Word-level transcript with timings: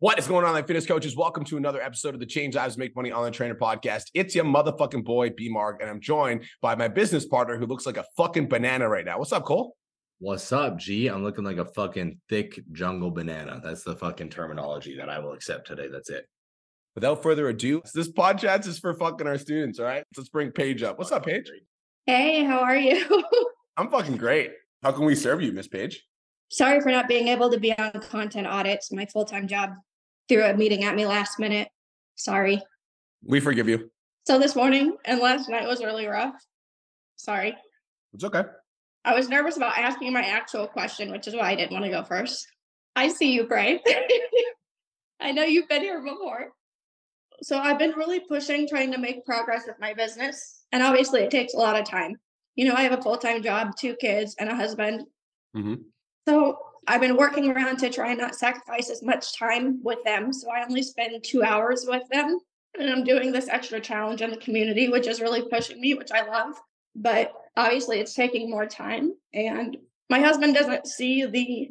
What 0.00 0.18
is 0.18 0.26
going 0.26 0.46
on, 0.46 0.54
like 0.54 0.66
fitness 0.66 0.86
coaches? 0.86 1.14
Welcome 1.14 1.44
to 1.44 1.58
another 1.58 1.82
episode 1.82 2.14
of 2.14 2.20
the 2.20 2.26
Change 2.26 2.54
Lives 2.54 2.78
Make 2.78 2.96
Money 2.96 3.12
Online 3.12 3.32
Trainer 3.32 3.54
podcast. 3.54 4.04
It's 4.14 4.34
your 4.34 4.46
motherfucking 4.46 5.04
boy, 5.04 5.28
B 5.28 5.50
Mark, 5.50 5.82
and 5.82 5.90
I'm 5.90 6.00
joined 6.00 6.44
by 6.62 6.74
my 6.74 6.88
business 6.88 7.26
partner 7.26 7.58
who 7.58 7.66
looks 7.66 7.84
like 7.84 7.98
a 7.98 8.06
fucking 8.16 8.48
banana 8.48 8.88
right 8.88 9.04
now. 9.04 9.18
What's 9.18 9.30
up, 9.30 9.44
Cole? 9.44 9.76
What's 10.18 10.52
up, 10.52 10.78
G? 10.78 11.08
I'm 11.08 11.22
looking 11.22 11.44
like 11.44 11.58
a 11.58 11.66
fucking 11.66 12.18
thick 12.30 12.62
jungle 12.72 13.10
banana. 13.10 13.60
That's 13.62 13.84
the 13.84 13.94
fucking 13.94 14.30
terminology 14.30 14.96
that 14.96 15.10
I 15.10 15.18
will 15.18 15.34
accept 15.34 15.66
today. 15.66 15.88
That's 15.92 16.08
it. 16.08 16.24
Without 16.94 17.22
further 17.22 17.50
ado, 17.50 17.82
this 17.92 18.10
podcast 18.10 18.66
is 18.66 18.78
for 18.78 18.94
fucking 18.94 19.26
our 19.26 19.36
students. 19.36 19.78
All 19.78 19.84
right, 19.84 20.04
let's 20.16 20.30
bring 20.30 20.50
Paige 20.50 20.82
up. 20.82 20.96
What's 20.96 21.12
up, 21.12 21.26
Paige? 21.26 21.52
Hey, 22.06 22.42
how 22.42 22.60
are 22.60 22.74
you? 22.74 23.04
I'm 23.76 23.90
fucking 23.90 24.16
great. 24.16 24.52
How 24.82 24.92
can 24.92 25.04
we 25.04 25.14
serve 25.14 25.42
you, 25.42 25.52
Miss 25.52 25.68
Paige? 25.68 26.02
Sorry 26.48 26.80
for 26.80 26.88
not 26.88 27.06
being 27.06 27.28
able 27.28 27.50
to 27.50 27.60
be 27.60 27.78
on 27.78 27.92
content 28.00 28.46
audits, 28.46 28.90
my 28.90 29.04
full 29.04 29.26
time 29.26 29.46
job 29.46 29.74
threw 30.30 30.44
a 30.44 30.54
meeting 30.54 30.84
at 30.84 30.94
me 30.94 31.06
last 31.06 31.38
minute. 31.38 31.68
Sorry. 32.14 32.62
We 33.24 33.40
forgive 33.40 33.68
you. 33.68 33.90
So 34.26 34.38
this 34.38 34.54
morning 34.54 34.96
and 35.04 35.20
last 35.20 35.48
night 35.48 35.66
was 35.66 35.82
really 35.82 36.06
rough. 36.06 36.34
Sorry. 37.16 37.56
It's 38.14 38.22
okay. 38.24 38.44
I 39.04 39.14
was 39.14 39.28
nervous 39.28 39.56
about 39.56 39.76
asking 39.76 40.12
my 40.12 40.22
actual 40.22 40.68
question, 40.68 41.10
which 41.10 41.26
is 41.26 41.34
why 41.34 41.50
I 41.50 41.56
didn't 41.56 41.72
want 41.72 41.84
to 41.84 41.90
go 41.90 42.04
first. 42.04 42.46
I 42.94 43.08
see 43.08 43.32
you, 43.32 43.46
Bray. 43.46 43.82
I 45.20 45.32
know 45.32 45.42
you've 45.42 45.68
been 45.68 45.82
here 45.82 46.00
before. 46.00 46.52
So 47.42 47.58
I've 47.58 47.78
been 47.78 47.92
really 47.92 48.20
pushing, 48.20 48.68
trying 48.68 48.92
to 48.92 48.98
make 48.98 49.24
progress 49.24 49.64
with 49.66 49.80
my 49.80 49.94
business. 49.94 50.64
And 50.72 50.82
obviously, 50.82 51.22
it 51.22 51.30
takes 51.30 51.54
a 51.54 51.58
lot 51.58 51.78
of 51.78 51.88
time. 51.88 52.16
You 52.54 52.68
know, 52.68 52.74
I 52.74 52.82
have 52.82 52.92
a 52.92 53.02
full 53.02 53.16
time 53.16 53.42
job, 53.42 53.72
two 53.78 53.96
kids, 53.96 54.36
and 54.38 54.48
a 54.48 54.54
husband. 54.54 55.06
Mm-hmm. 55.56 55.74
So 56.28 56.58
I've 56.86 57.00
been 57.00 57.16
working 57.16 57.50
around 57.50 57.78
to 57.78 57.90
try 57.90 58.10
and 58.10 58.18
not 58.18 58.34
sacrifice 58.34 58.90
as 58.90 59.02
much 59.02 59.38
time 59.38 59.82
with 59.82 60.02
them. 60.04 60.32
So 60.32 60.50
I 60.50 60.64
only 60.64 60.82
spend 60.82 61.22
two 61.22 61.42
hours 61.42 61.84
with 61.86 62.02
them. 62.10 62.38
And 62.78 62.88
I'm 62.88 63.04
doing 63.04 63.32
this 63.32 63.48
extra 63.48 63.80
challenge 63.80 64.22
in 64.22 64.30
the 64.30 64.36
community, 64.36 64.88
which 64.88 65.06
is 65.06 65.20
really 65.20 65.42
pushing 65.42 65.80
me, 65.80 65.94
which 65.94 66.12
I 66.12 66.26
love. 66.26 66.54
But 66.94 67.32
obviously, 67.56 68.00
it's 68.00 68.14
taking 68.14 68.50
more 68.50 68.66
time. 68.66 69.12
And 69.34 69.76
my 70.08 70.20
husband 70.20 70.54
doesn't 70.54 70.86
see 70.86 71.26
the 71.26 71.70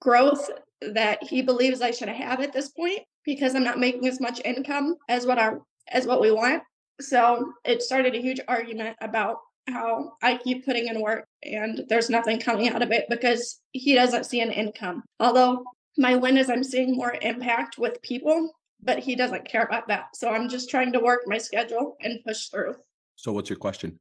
growth 0.00 0.50
that 0.80 1.22
he 1.22 1.42
believes 1.42 1.80
I 1.80 1.92
should 1.92 2.08
have 2.08 2.40
at 2.40 2.52
this 2.52 2.68
point 2.70 3.00
because 3.24 3.54
I'm 3.54 3.64
not 3.64 3.78
making 3.78 4.06
as 4.06 4.20
much 4.20 4.40
income 4.44 4.96
as 5.08 5.26
what 5.26 5.38
our 5.38 5.62
as 5.88 6.06
what 6.06 6.20
we 6.20 6.30
want. 6.30 6.62
So 7.00 7.52
it 7.64 7.82
started 7.82 8.14
a 8.14 8.20
huge 8.20 8.40
argument 8.46 8.96
about 9.00 9.38
how 9.68 10.12
I 10.22 10.36
keep 10.36 10.64
putting 10.64 10.88
in 10.88 11.00
work 11.00 11.26
and 11.42 11.84
there's 11.88 12.10
nothing 12.10 12.38
coming 12.38 12.68
out 12.68 12.82
of 12.82 12.90
it 12.92 13.06
because 13.08 13.60
he 13.72 13.94
doesn't 13.94 14.26
see 14.26 14.40
an 14.40 14.50
income. 14.50 15.02
Although 15.20 15.64
my 15.96 16.16
win 16.16 16.36
is 16.36 16.50
I'm 16.50 16.64
seeing 16.64 16.96
more 16.96 17.16
impact 17.22 17.78
with 17.78 18.02
people, 18.02 18.52
but 18.82 18.98
he 18.98 19.14
doesn't 19.14 19.48
care 19.48 19.62
about 19.62 19.88
that. 19.88 20.14
So 20.14 20.30
I'm 20.30 20.48
just 20.48 20.68
trying 20.68 20.92
to 20.92 21.00
work 21.00 21.22
my 21.26 21.38
schedule 21.38 21.96
and 22.02 22.22
push 22.26 22.48
through. 22.48 22.74
So, 23.16 23.32
what's 23.32 23.48
your 23.48 23.58
question? 23.58 23.98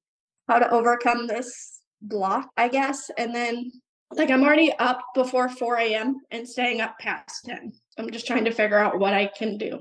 How 0.48 0.60
to 0.60 0.70
overcome 0.72 1.28
this 1.28 1.82
block, 2.02 2.50
I 2.58 2.68
guess. 2.68 3.10
And 3.18 3.34
then, 3.34 3.72
like, 4.12 4.30
I'm 4.30 4.44
already 4.44 4.74
up 4.80 5.02
before 5.16 5.50
4 5.50 5.78
a.m. 5.78 6.18
and 6.32 6.48
staying 6.48 6.82
up 6.82 6.98
past 7.00 7.46
10. 7.46 7.72
I'm 7.98 8.12
just 8.12 8.28
trying 8.28 8.46
to 8.46 8.52
figure 8.52 8.80
out 8.80 9.00
what 9.00 9.14
I 9.14 9.28
can 9.38 9.58
do. 9.58 9.80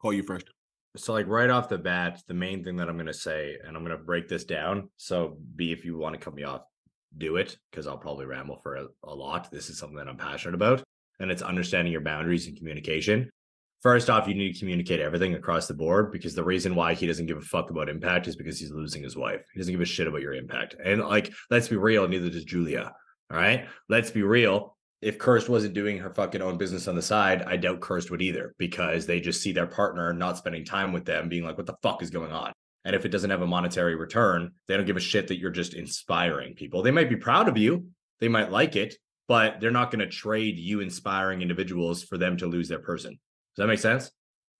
Call 0.00 0.12
you 0.12 0.22
first. 0.22 0.46
So, 0.96 1.12
like 1.12 1.26
right 1.26 1.50
off 1.50 1.68
the 1.68 1.78
bat, 1.78 2.22
the 2.26 2.34
main 2.34 2.64
thing 2.64 2.76
that 2.76 2.88
I'm 2.88 2.96
gonna 2.96 3.12
say, 3.12 3.56
and 3.64 3.76
I'm 3.76 3.82
gonna 3.82 3.98
break 3.98 4.28
this 4.28 4.44
down. 4.44 4.88
So, 4.96 5.38
B, 5.56 5.72
if 5.72 5.84
you 5.84 5.96
want 5.98 6.14
to 6.14 6.20
cut 6.20 6.34
me 6.34 6.44
off, 6.44 6.62
do 7.16 7.36
it 7.36 7.56
because 7.70 7.86
I'll 7.86 7.98
probably 7.98 8.26
ramble 8.26 8.58
for 8.62 8.76
a, 8.76 8.86
a 9.04 9.14
lot. 9.14 9.50
This 9.50 9.70
is 9.70 9.78
something 9.78 9.96
that 9.96 10.08
I'm 10.08 10.16
passionate 10.16 10.54
about, 10.54 10.82
and 11.20 11.30
it's 11.30 11.42
understanding 11.42 11.92
your 11.92 12.00
boundaries 12.00 12.46
and 12.46 12.56
communication. 12.56 13.30
First 13.80 14.10
off, 14.10 14.26
you 14.26 14.34
need 14.34 14.54
to 14.54 14.58
communicate 14.58 14.98
everything 14.98 15.34
across 15.34 15.68
the 15.68 15.74
board 15.74 16.10
because 16.10 16.34
the 16.34 16.42
reason 16.42 16.74
why 16.74 16.94
he 16.94 17.06
doesn't 17.06 17.26
give 17.26 17.38
a 17.38 17.42
fuck 17.42 17.70
about 17.70 17.88
impact 17.88 18.26
is 18.26 18.34
because 18.34 18.58
he's 18.58 18.72
losing 18.72 19.04
his 19.04 19.16
wife. 19.16 19.42
He 19.52 19.60
doesn't 19.60 19.72
give 19.72 19.80
a 19.80 19.84
shit 19.84 20.08
about 20.08 20.20
your 20.20 20.34
impact. 20.34 20.74
And 20.84 21.00
like, 21.02 21.32
let's 21.48 21.68
be 21.68 21.76
real, 21.76 22.08
neither 22.08 22.28
does 22.28 22.44
Julia. 22.44 22.92
All 23.30 23.36
right. 23.36 23.68
Let's 23.88 24.10
be 24.10 24.22
real. 24.22 24.76
If 25.00 25.18
Kirst 25.18 25.48
wasn't 25.48 25.74
doing 25.74 25.98
her 25.98 26.10
fucking 26.10 26.42
own 26.42 26.58
business 26.58 26.88
on 26.88 26.96
the 26.96 27.02
side, 27.02 27.42
I 27.42 27.56
doubt 27.56 27.80
Kirst 27.80 28.10
would 28.10 28.20
either 28.20 28.54
because 28.58 29.06
they 29.06 29.20
just 29.20 29.40
see 29.40 29.52
their 29.52 29.66
partner 29.66 30.12
not 30.12 30.38
spending 30.38 30.64
time 30.64 30.92
with 30.92 31.04
them, 31.04 31.28
being 31.28 31.44
like, 31.44 31.56
what 31.56 31.66
the 31.66 31.76
fuck 31.82 32.02
is 32.02 32.10
going 32.10 32.32
on? 32.32 32.52
And 32.84 32.96
if 32.96 33.04
it 33.04 33.10
doesn't 33.10 33.30
have 33.30 33.42
a 33.42 33.46
monetary 33.46 33.94
return, 33.94 34.52
they 34.66 34.76
don't 34.76 34.86
give 34.86 34.96
a 34.96 35.00
shit 35.00 35.28
that 35.28 35.38
you're 35.38 35.50
just 35.50 35.74
inspiring 35.74 36.54
people. 36.54 36.82
They 36.82 36.90
might 36.90 37.08
be 37.08 37.16
proud 37.16 37.48
of 37.48 37.56
you, 37.56 37.88
they 38.18 38.28
might 38.28 38.50
like 38.50 38.74
it, 38.74 38.96
but 39.28 39.60
they're 39.60 39.70
not 39.70 39.90
going 39.90 40.00
to 40.00 40.08
trade 40.08 40.58
you 40.58 40.80
inspiring 40.80 41.42
individuals 41.42 42.02
for 42.02 42.18
them 42.18 42.36
to 42.38 42.46
lose 42.46 42.68
their 42.68 42.78
person. 42.78 43.12
Does 43.12 43.62
that 43.62 43.66
make 43.68 43.78
sense? 43.78 44.10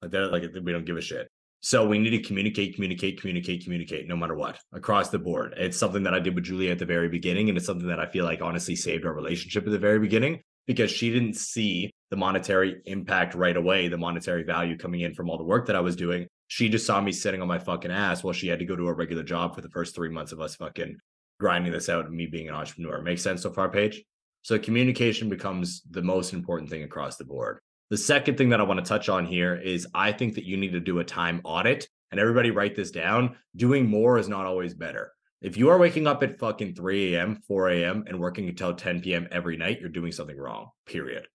Like 0.03 0.12
that, 0.12 0.31
like 0.31 0.44
we 0.62 0.72
don't 0.72 0.84
give 0.84 0.97
a 0.97 1.00
shit. 1.00 1.28
So 1.60 1.86
we 1.86 1.98
need 1.98 2.10
to 2.10 2.22
communicate, 2.22 2.76
communicate, 2.76 3.20
communicate, 3.20 3.64
communicate, 3.64 4.06
no 4.06 4.16
matter 4.16 4.36
what, 4.36 4.58
across 4.72 5.10
the 5.10 5.19
board. 5.19 5.54
It's 5.56 5.76
something 5.76 6.04
that 6.04 6.14
I 6.14 6.20
did 6.20 6.34
with 6.34 6.44
Julia 6.44 6.70
at 6.70 6.78
the 6.78 6.86
very 6.86 7.08
beginning, 7.08 7.48
and 7.48 7.58
it's 7.58 7.66
something 7.66 7.88
that 7.88 7.98
I 7.98 8.06
feel 8.06 8.24
like 8.24 8.41
honestly 8.41 8.76
saved 8.76 9.04
our 9.04 9.12
relationship 9.12 9.64
at 9.66 9.70
the 9.70 9.78
very 9.78 9.98
beginning 9.98 10.41
because 10.69 10.91
she 10.91 11.10
didn't 11.10 11.34
see 11.34 11.91
the 12.10 12.16
monetary 12.16 12.80
impact 12.84 13.34
right 13.34 13.56
away, 13.56 13.88
the 13.88 13.98
monetary 13.98 14.44
value 14.44 14.76
coming 14.76 15.00
in 15.00 15.14
from 15.14 15.28
all 15.28 15.38
the 15.38 15.44
work 15.44 15.66
that 15.66 15.76
I 15.76 15.80
was 15.80 15.96
doing. 15.96 16.28
She 16.46 16.69
just 16.69 16.86
saw 16.86 17.00
me 17.00 17.10
sitting 17.10 17.42
on 17.42 17.48
my 17.48 17.58
fucking 17.58 17.90
ass 17.90 18.22
while 18.22 18.32
she 18.32 18.48
had 18.48 18.60
to 18.60 18.64
go 18.64 18.76
to 18.76 18.86
a 18.86 18.94
regular 18.94 19.22
job 19.22 19.54
for 19.54 19.60
the 19.60 19.70
first 19.70 19.94
three 19.94 20.10
months 20.10 20.32
of 20.32 20.40
us 20.40 20.56
fucking 20.56 20.96
grinding 21.40 21.72
this 21.72 21.88
out 21.88 22.06
and 22.06 22.14
me 22.14 22.26
being 22.26 22.48
an 22.48 22.54
entrepreneur. 22.54 23.02
Makes 23.02 23.22
sense 23.22 23.42
so 23.42 23.50
far, 23.50 23.69
Paige? 23.69 24.04
So 24.42 24.58
communication 24.58 25.28
becomes 25.28 25.82
the 25.90 26.02
most 26.02 26.32
important 26.32 26.70
thing 26.70 26.84
across 26.84 27.16
the 27.16 27.25
board. 27.25 27.58
The 27.91 27.97
second 27.97 28.37
thing 28.37 28.50
that 28.50 28.60
I 28.60 28.65
want 28.65 28.84
to 28.84 28.88
touch 28.88 29.09
on 29.09 29.25
here 29.25 29.56
is 29.56 29.87
I 29.94 30.12
think 30.12 30.34
that 30.34 30.44
you 30.44 30.56
need 30.56 30.72
to 30.72 30.81
do 30.81 30.99
a 30.99 31.04
time 31.04 31.41
audit. 31.44 31.88
And 32.10 32.21
everybody 32.21 32.50
write 32.50 32.75
this 32.75 32.91
down. 32.91 33.37
Doing 33.56 33.87
more 33.87 34.19
is 34.19 34.28
not 34.28 34.47
always 34.47 34.75
better. 34.75 35.12
If 35.41 35.56
you 35.56 35.69
are 35.69 35.78
waking 35.78 36.06
up 36.06 36.22
at 36.22 36.38
fucking 36.38 36.75
3 36.75 37.15
a.m., 37.15 37.41
4 37.47 37.71
a.m., 37.71 38.04
and 38.06 38.19
working 38.19 38.49
until 38.49 38.75
10 38.75 39.00
p.m. 39.03 39.28
every 39.31 39.56
night, 39.56 39.81
you're 39.81 39.88
doing 39.88 40.10
something 40.10 40.37
wrong, 40.37 40.71
period. 40.87 41.28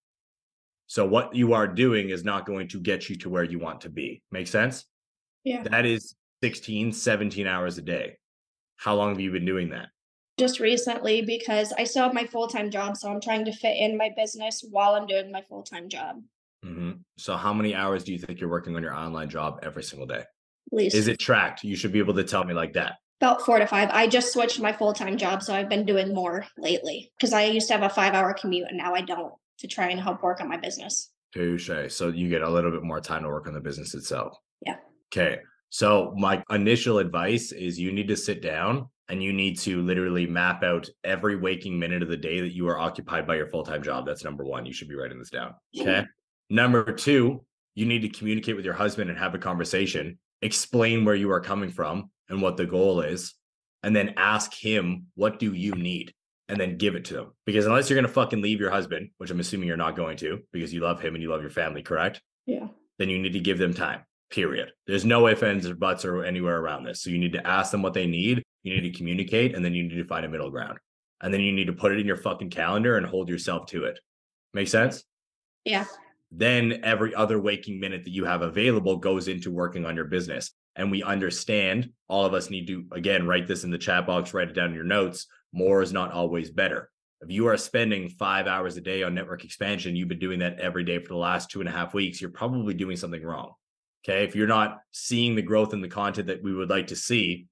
So 0.88 1.08
what 1.08 1.34
you 1.34 1.54
are 1.54 1.68
doing 1.68 2.10
is 2.10 2.24
not 2.24 2.46
going 2.46 2.68
to 2.70 2.80
get 2.80 3.10
you 3.10 3.16
to 3.18 3.30
where 3.30 3.44
you 3.44 3.60
want 3.60 3.82
to 3.82 3.90
be. 3.90 4.22
Make 4.32 4.48
sense? 4.48 4.86
Yeah. 5.44 5.64
That 5.64 5.86
is 5.86 6.16
16, 6.44 6.92
17 6.92 7.48
hours 7.48 7.78
a 7.78 7.82
day. 7.82 8.18
How 8.76 8.96
long 8.96 9.10
have 9.10 9.20
you 9.22 9.32
been 9.32 9.46
doing 9.46 9.70
that? 9.70 9.88
Just 10.38 10.60
recently 10.60 11.22
because 11.22 11.72
I 11.78 11.86
still 11.86 12.04
have 12.04 12.14
my 12.14 12.26
full 12.26 12.48
time 12.48 12.70
job. 12.70 12.98
So 12.98 13.10
I'm 13.10 13.22
trying 13.22 13.46
to 13.46 13.54
fit 13.54 13.78
in 13.78 13.98
my 13.98 14.12
business 14.18 14.66
while 14.70 14.96
I'm 14.96 15.08
doing 15.08 15.32
my 15.32 15.44
full 15.48 15.64
time 15.64 15.88
job. 15.88 16.18
Mm-hmm. 16.64 16.92
So, 17.18 17.36
how 17.36 17.54
many 17.54 17.76
hours 17.76 18.04
do 18.04 18.14
you 18.14 18.20
think 18.20 18.40
you're 18.40 18.50
working 18.50 18.76
on 18.76 18.84
your 18.84 18.96
online 18.96 19.30
job 19.30 19.60
every 19.64 19.84
single 19.84 20.08
day? 20.08 20.24
Least 20.72 20.96
Is 20.96 21.08
it 21.08 21.20
tracked? 21.20 21.64
You 21.64 21.76
should 21.76 21.92
be 21.92 22.00
able 22.00 22.14
to 22.16 22.24
tell 22.24 22.44
me 22.44 22.54
like 22.54 22.74
that. 22.74 22.94
about 23.22 23.42
four 23.42 23.60
to 23.60 23.68
five. 23.68 23.90
I 23.92 24.08
just 24.08 24.32
switched 24.32 24.60
my 24.60 24.72
full 24.72 24.94
time 24.94 25.18
job, 25.18 25.44
so 25.44 25.54
I've 25.54 25.70
been 25.70 25.86
doing 25.86 26.14
more 26.14 26.46
lately 26.58 27.12
because 27.18 27.34
I 27.34 27.46
used 27.46 27.68
to 27.68 27.74
have 27.74 27.84
a 27.84 27.90
five 27.90 28.14
hour 28.14 28.34
commute 28.34 28.68
and 28.70 28.78
now 28.78 28.94
I 28.94 29.02
don't 29.02 29.34
to 29.60 29.68
try 29.68 29.90
and 29.90 30.00
help 30.00 30.24
work 30.24 30.42
on 30.42 30.50
my 30.50 30.58
business. 30.58 31.12
Touche. 31.34 31.70
So, 31.90 32.10
you 32.10 32.30
get 32.30 32.42
a 32.42 32.50
little 32.50 32.72
bit 32.72 32.84
more 32.84 33.02
time 33.02 33.24
to 33.24 33.30
work 33.30 33.48
on 33.48 33.54
the 33.54 33.62
business 33.62 33.94
itself. 33.94 34.38
Yeah. 34.66 34.76
Okay. 35.14 35.40
So, 35.70 36.14
my 36.18 36.44
initial 36.50 37.00
advice 37.00 37.52
is 37.52 37.80
you 37.80 37.92
need 37.92 38.08
to 38.08 38.18
sit 38.18 38.42
down 38.42 38.90
and 39.10 39.22
you 39.22 39.34
need 39.34 39.60
to 39.60 39.82
literally 39.82 40.26
map 40.26 40.64
out 40.64 40.90
every 41.04 41.36
waking 41.36 41.78
minute 41.78 42.02
of 42.02 42.10
the 42.10 42.18
day 42.18 42.40
that 42.40 42.56
you 42.56 42.68
are 42.70 42.80
occupied 42.80 43.28
by 43.28 43.36
your 43.36 43.48
full 43.48 43.64
time 43.64 43.84
job. 43.84 44.06
That's 44.06 44.24
number 44.24 44.46
one. 44.46 44.66
You 44.66 44.74
should 44.74 44.88
be 44.88 44.96
writing 44.96 45.20
this 45.20 45.30
down. 45.30 45.54
Okay. 45.80 46.06
Number 46.54 46.84
two, 46.94 47.44
you 47.74 47.88
need 47.88 48.04
to 48.04 48.10
communicate 48.10 48.56
with 48.56 48.64
your 48.64 48.76
husband 48.76 49.10
and 49.10 49.18
have 49.18 49.34
a 49.34 49.40
conversation, 49.40 50.20
explain 50.44 51.04
where 51.04 51.16
you 51.16 51.32
are 51.32 51.42
coming 51.42 51.72
from 51.72 52.12
and 52.30 52.44
what 52.44 52.58
the 52.58 52.68
goal 52.68 53.02
is, 53.02 53.34
and 53.82 53.96
then 53.96 54.14
ask 54.18 54.54
him, 54.54 55.08
what 55.16 55.40
do 55.40 55.56
you 55.56 55.72
need? 55.72 56.14
And 56.48 56.60
then 56.60 56.78
give 56.78 56.94
it 56.94 57.06
to 57.06 57.16
them. 57.16 57.32
Because 57.48 57.66
unless 57.66 57.90
you're 57.90 57.96
going 57.96 58.06
to 58.06 58.14
fucking 58.14 58.44
leave 58.44 58.60
your 58.60 58.70
husband, 58.70 59.10
which 59.18 59.32
I'm 59.32 59.40
assuming 59.40 59.68
you're 59.68 59.78
not 59.78 59.96
going 59.96 60.16
to 60.18 60.42
because 60.52 60.72
you 60.72 60.82
love 60.82 61.02
him 61.02 61.16
and 61.16 61.24
you 61.24 61.32
love 61.32 61.42
your 61.42 61.50
family, 61.50 61.82
correct? 61.82 62.22
Yeah. 62.46 62.68
Then 63.00 63.10
you 63.10 63.18
need 63.18 63.34
to 63.34 63.40
give 63.40 63.58
them 63.58 63.74
time, 63.74 64.02
period. 64.30 64.74
There's 64.86 65.06
no 65.06 65.28
ifs, 65.28 65.42
ands, 65.42 65.68
or 65.68 65.74
buts 65.74 66.06
or 66.06 66.24
anywhere 66.24 66.60
around 66.60 66.84
this. 66.84 67.02
So 67.02 67.10
you 67.10 67.18
need 67.18 67.34
to 67.34 67.48
ask 67.48 67.72
them 67.72 67.82
what 67.82 67.96
they 67.96 68.06
need. 68.06 68.44
You 68.62 68.80
need 68.80 68.92
to 68.92 68.96
communicate 68.96 69.56
and 69.56 69.66
then 69.66 69.74
you 69.74 69.82
need 69.82 69.96
to 69.96 70.06
find 70.06 70.24
a 70.24 70.30
middle 70.30 70.52
ground. 70.52 70.78
And 71.20 71.34
then 71.34 71.42
you 71.42 71.52
need 71.52 71.66
to 71.66 71.74
put 71.74 71.94
it 71.94 72.00
in 72.00 72.06
your 72.06 72.18
fucking 72.18 72.52
calendar 72.52 72.96
and 72.96 73.08
hold 73.08 73.28
yourself 73.28 73.66
to 73.72 73.86
it. 73.86 74.00
Make 74.54 74.68
sense? 74.68 75.04
Yeah. 75.66 75.86
Then 76.36 76.80
every 76.84 77.14
other 77.14 77.40
waking 77.40 77.80
minute 77.80 78.04
that 78.04 78.14
you 78.14 78.26
have 78.26 78.42
available 78.42 78.98
goes 78.98 79.28
into 79.28 79.52
working 79.52 79.86
on 79.86 79.96
your 79.96 80.06
business. 80.06 80.52
And 80.76 80.90
we 80.90 81.04
understand 81.04 81.92
all 82.08 82.26
of 82.26 82.34
us 82.34 82.50
need 82.50 82.66
to, 82.68 82.86
again, 82.92 83.28
write 83.28 83.48
this 83.48 83.64
in 83.64 83.70
the 83.70 83.78
chat 83.78 84.08
box, 84.08 84.34
write 84.34 84.50
it 84.50 84.56
down 84.56 84.70
in 84.70 84.76
your 84.76 84.84
notes. 84.84 85.28
More 85.54 85.84
is 85.84 85.94
not 85.94 86.12
always 86.12 86.50
better. 86.50 86.90
If 87.22 87.30
you 87.30 87.48
are 87.48 87.58
spending 87.58 88.10
five 88.10 88.48
hours 88.48 88.76
a 88.76 88.82
day 88.82 89.04
on 89.04 89.14
network 89.14 89.46
expansion, 89.46 89.96
you've 89.96 90.10
been 90.10 90.18
doing 90.18 90.40
that 90.40 90.60
every 90.60 90.84
day 90.84 90.98
for 91.00 91.10
the 91.10 91.18
last 91.18 91.52
two 91.52 91.60
and 91.60 91.70
a 91.70 91.72
half 91.72 91.94
weeks, 91.94 92.20
you're 92.20 92.32
probably 92.32 92.74
doing 92.74 92.98
something 92.98 93.24
wrong. 93.24 93.54
Okay. 94.04 94.24
If 94.24 94.36
you're 94.36 94.48
not 94.48 94.80
seeing 94.92 95.36
the 95.36 95.42
growth 95.44 95.72
in 95.72 95.82
the 95.82 95.88
content 95.88 96.28
that 96.28 96.44
we 96.44 96.54
would 96.54 96.70
like 96.70 96.88
to 96.88 96.96
see, 96.96 97.48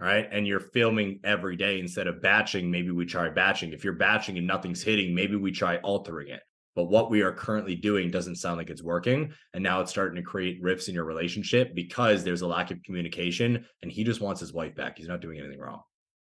all 0.00 0.06
right, 0.06 0.26
and 0.32 0.46
you're 0.46 0.60
filming 0.60 1.20
every 1.22 1.56
day 1.56 1.78
instead 1.78 2.06
of 2.06 2.22
batching, 2.22 2.70
maybe 2.70 2.90
we 2.90 3.04
try 3.04 3.28
batching. 3.28 3.74
If 3.74 3.84
you're 3.84 3.92
batching 3.92 4.38
and 4.38 4.46
nothing's 4.46 4.82
hitting, 4.82 5.14
maybe 5.14 5.36
we 5.36 5.52
try 5.52 5.76
altering 5.76 6.28
it. 6.28 6.40
But 6.80 6.88
what 6.88 7.10
we 7.10 7.20
are 7.20 7.30
currently 7.30 7.74
doing 7.74 8.10
doesn't 8.10 8.36
sound 8.36 8.56
like 8.56 8.70
it's 8.70 8.82
working. 8.82 9.34
And 9.52 9.62
now 9.62 9.82
it's 9.82 9.90
starting 9.90 10.16
to 10.16 10.22
create 10.22 10.62
rifts 10.62 10.88
in 10.88 10.94
your 10.94 11.04
relationship 11.04 11.74
because 11.74 12.24
there's 12.24 12.40
a 12.40 12.46
lack 12.46 12.70
of 12.70 12.82
communication 12.84 13.66
and 13.82 13.92
he 13.92 14.02
just 14.02 14.22
wants 14.22 14.40
his 14.40 14.54
wife 14.54 14.74
back. 14.74 14.96
He's 14.96 15.06
not 15.06 15.20
doing 15.20 15.38
anything 15.38 15.58
wrong. 15.58 15.82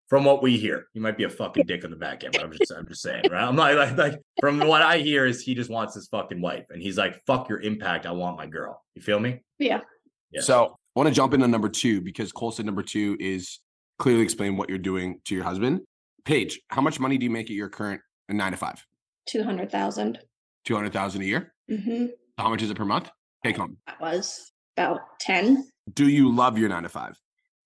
From 0.08 0.24
what 0.24 0.42
we 0.42 0.56
hear, 0.56 0.86
he 0.94 1.02
might 1.02 1.18
be 1.18 1.26
a 1.26 1.30
fucking 1.30 1.66
dick 1.66 1.84
on 1.84 1.92
the 1.92 1.98
back 1.98 2.24
end, 2.24 2.32
but 2.32 2.44
I'm 2.44 2.54
just, 2.54 2.72
I'm 2.72 2.88
just 2.88 3.02
saying, 3.02 3.24
right? 3.30 3.44
I'm 3.44 3.58
not 3.58 3.76
like, 3.76 3.98
like, 3.98 4.22
from 4.40 4.60
what 4.60 4.82
I 4.82 5.00
hear 5.00 5.26
is 5.26 5.42
he 5.42 5.56
just 5.56 5.70
wants 5.70 5.94
his 5.94 6.08
fucking 6.08 6.40
wife, 6.40 6.68
and 6.70 6.80
he's 6.80 6.96
like, 6.96 7.20
"Fuck 7.26 7.50
your 7.50 7.60
impact, 7.60 8.06
I 8.06 8.12
want 8.12 8.38
my 8.38 8.46
girl." 8.46 8.84
You 8.94 9.02
feel 9.02 9.20
me? 9.20 9.42
Yeah. 9.58 9.82
Yeah. 10.32 10.42
So 10.42 10.78
I 10.96 11.00
want 11.00 11.10
to 11.10 11.14
jump 11.14 11.34
into 11.34 11.48
number 11.48 11.70
two 11.70 12.02
because 12.02 12.32
Cole 12.32 12.52
said 12.52 12.68
number 12.68 12.84
two 12.84 13.18
is 13.20 13.60
clearly 13.98 14.22
explain 14.22 14.58
what 14.58 14.70
you're 14.70 14.78
doing 14.78 15.22
to 15.26 15.34
your 15.34 15.44
husband. 15.44 15.82
Paige, 16.24 16.62
how 16.68 16.82
much 16.82 17.00
money 17.00 17.18
do 17.18 17.24
you 17.24 17.32
make 17.32 17.48
at 17.48 17.56
your 17.56 17.70
current 17.70 18.00
nine 18.30 18.52
to 18.52 18.58
five? 18.60 18.86
200,000. 19.28 20.20
Two 20.66 20.76
hundred 20.76 20.94
thousand 20.94 21.22
a 21.22 21.26
year. 21.26 21.54
Mm-hmm. 21.70 22.08
How 22.38 22.50
much 22.50 22.62
is 22.62 22.70
it 22.70 22.78
per 22.78 22.86
month? 22.86 23.10
Take 23.44 23.58
home. 23.58 23.78
That 23.88 24.02
was 24.02 24.52
about 24.76 25.00
10. 25.20 25.68
Do 25.94 26.08
you 26.08 26.34
love 26.36 26.58
your 26.58 26.68
nine 26.70 26.84
to 26.84 26.90
five? 26.90 27.16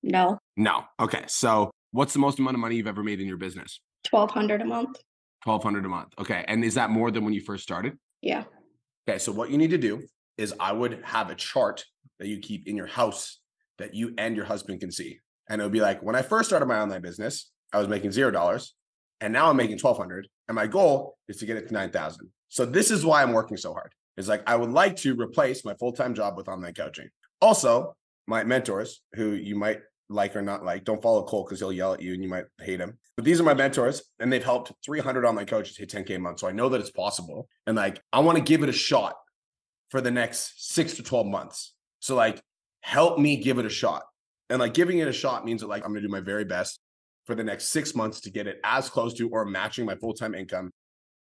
No, 0.04 0.38
No. 0.58 0.84
Okay. 1.00 1.24
So 1.28 1.72
what's 1.92 2.14
the 2.14 2.20
most 2.20 2.40
amount 2.40 2.56
of 2.56 2.62
money 2.62 2.76
you've 2.76 2.88
ever 2.88 3.04
made 3.04 3.20
in 3.20 3.28
your 3.28 3.38
business? 3.38 3.80
1200 4.10 4.62
a 4.62 4.66
month. 4.66 4.98
Twelve 5.44 5.64
hundred 5.64 5.86
a 5.86 5.90
month. 5.90 6.10
Okay. 6.20 6.44
And 6.48 6.64
is 6.66 6.76
that 6.76 6.90
more 6.90 7.12
than 7.12 7.24
when 7.24 7.34
you 7.34 7.42
first 7.42 7.64
started? 7.64 7.98
Yeah. 8.22 8.44
Okay, 9.08 9.18
so 9.20 9.32
what 9.32 9.50
you 9.50 9.58
need 9.58 9.70
to 9.72 9.78
do 9.78 10.02
is 10.38 10.54
I 10.60 10.74
would 10.74 11.02
have 11.04 11.30
a 11.30 11.36
chart 11.36 11.86
that 12.20 12.28
you 12.28 12.40
keep 12.40 12.68
in 12.68 12.76
your 12.76 12.88
house 12.88 13.40
that 13.78 13.96
you 13.96 14.14
and 14.18 14.36
your 14.36 14.46
husband 14.46 14.82
can 14.82 14.92
see. 14.92 15.20
And 15.50 15.62
it 15.62 15.64
would 15.64 15.74
be 15.74 15.80
like 15.82 16.04
when 16.04 16.16
I 16.16 16.22
first 16.22 16.50
started 16.50 16.66
my 16.66 16.80
online 16.80 17.02
business, 17.02 17.50
I 17.74 17.80
was 17.80 17.88
making 17.88 18.12
zero 18.12 18.32
dollars 18.32 18.76
and 19.22 19.34
now 19.34 19.50
I'm 19.50 19.58
making 19.58 19.78
1200 19.78 20.28
and 20.48 20.56
my 20.56 20.68
goal 20.68 21.18
is 21.28 21.38
to 21.38 21.46
get 21.46 21.58
it 21.58 21.68
to 21.68 21.74
9000. 21.74 22.30
So 22.48 22.66
this 22.66 22.92
is 22.92 23.06
why 23.06 23.22
I'm 23.22 23.34
working 23.34 23.58
so 23.58 23.74
hard. 23.74 23.92
It's 24.18 24.28
like 24.28 24.44
I 24.48 24.56
would 24.56 24.72
like 24.72 24.96
to 24.98 25.16
replace 25.16 25.64
my 25.64 25.74
full-time 25.76 26.14
job 26.14 26.36
with 26.36 26.48
online 26.48 26.74
coaching. 26.74 27.10
Also, 27.42 27.96
my 28.28 28.44
mentors 28.44 29.02
who 29.16 29.32
you 29.32 29.56
might 29.56 29.80
like 30.10 30.36
or 30.36 30.42
not 30.42 30.66
like, 30.66 30.84
don't 30.84 31.02
follow 31.02 31.24
Cole 31.24 31.44
because 31.44 31.60
he'll 31.60 31.72
yell 31.72 31.94
at 31.94 32.02
you 32.02 32.14
and 32.14 32.24
you 32.24 32.30
might 32.30 32.46
hate 32.60 32.80
him. 32.80 32.98
But 33.16 33.26
these 33.26 33.40
are 33.40 33.44
my 33.44 33.54
mentors 33.54 34.02
and 34.20 34.32
they've 34.32 34.44
helped 34.44 34.74
300 34.84 35.26
online 35.26 35.46
coaches 35.46 35.78
hit 35.78 35.90
10K 35.90 36.16
a 36.16 36.20
month. 36.20 36.40
So 36.40 36.48
I 36.48 36.52
know 36.52 36.70
that 36.70 36.82
it's 36.82 36.92
possible. 36.92 37.48
And 37.68 37.76
like, 37.76 38.02
I 38.12 38.20
want 38.20 38.38
to 38.38 38.44
give 38.44 38.64
it 38.64 38.70
a 38.70 38.74
shot 38.74 39.16
for 39.90 40.02
the 40.02 40.12
next 40.12 40.74
six 40.74 40.96
to 40.96 41.04
12 41.04 41.28
months. 41.28 41.74
So 42.00 42.16
like, 42.16 42.42
help 42.82 43.20
me 43.20 43.38
give 43.38 43.60
it 43.60 43.66
a 43.66 43.70
shot. 43.70 44.04
And 44.50 44.60
like 44.60 44.74
giving 44.74 44.98
it 44.98 45.08
a 45.08 45.14
shot 45.14 45.46
means 45.46 45.62
that 45.62 45.68
like, 45.68 45.84
I'm 45.84 45.92
going 45.92 46.02
to 46.02 46.08
do 46.08 46.12
my 46.12 46.22
very 46.22 46.46
best 46.46 46.80
for 47.30 47.36
the 47.36 47.44
next 47.44 47.66
six 47.66 47.94
months 47.94 48.20
to 48.22 48.32
get 48.32 48.48
it 48.48 48.60
as 48.64 48.90
close 48.90 49.14
to 49.14 49.30
or 49.30 49.46
matching 49.46 49.86
my 49.86 49.94
full-time 49.94 50.34
income. 50.34 50.72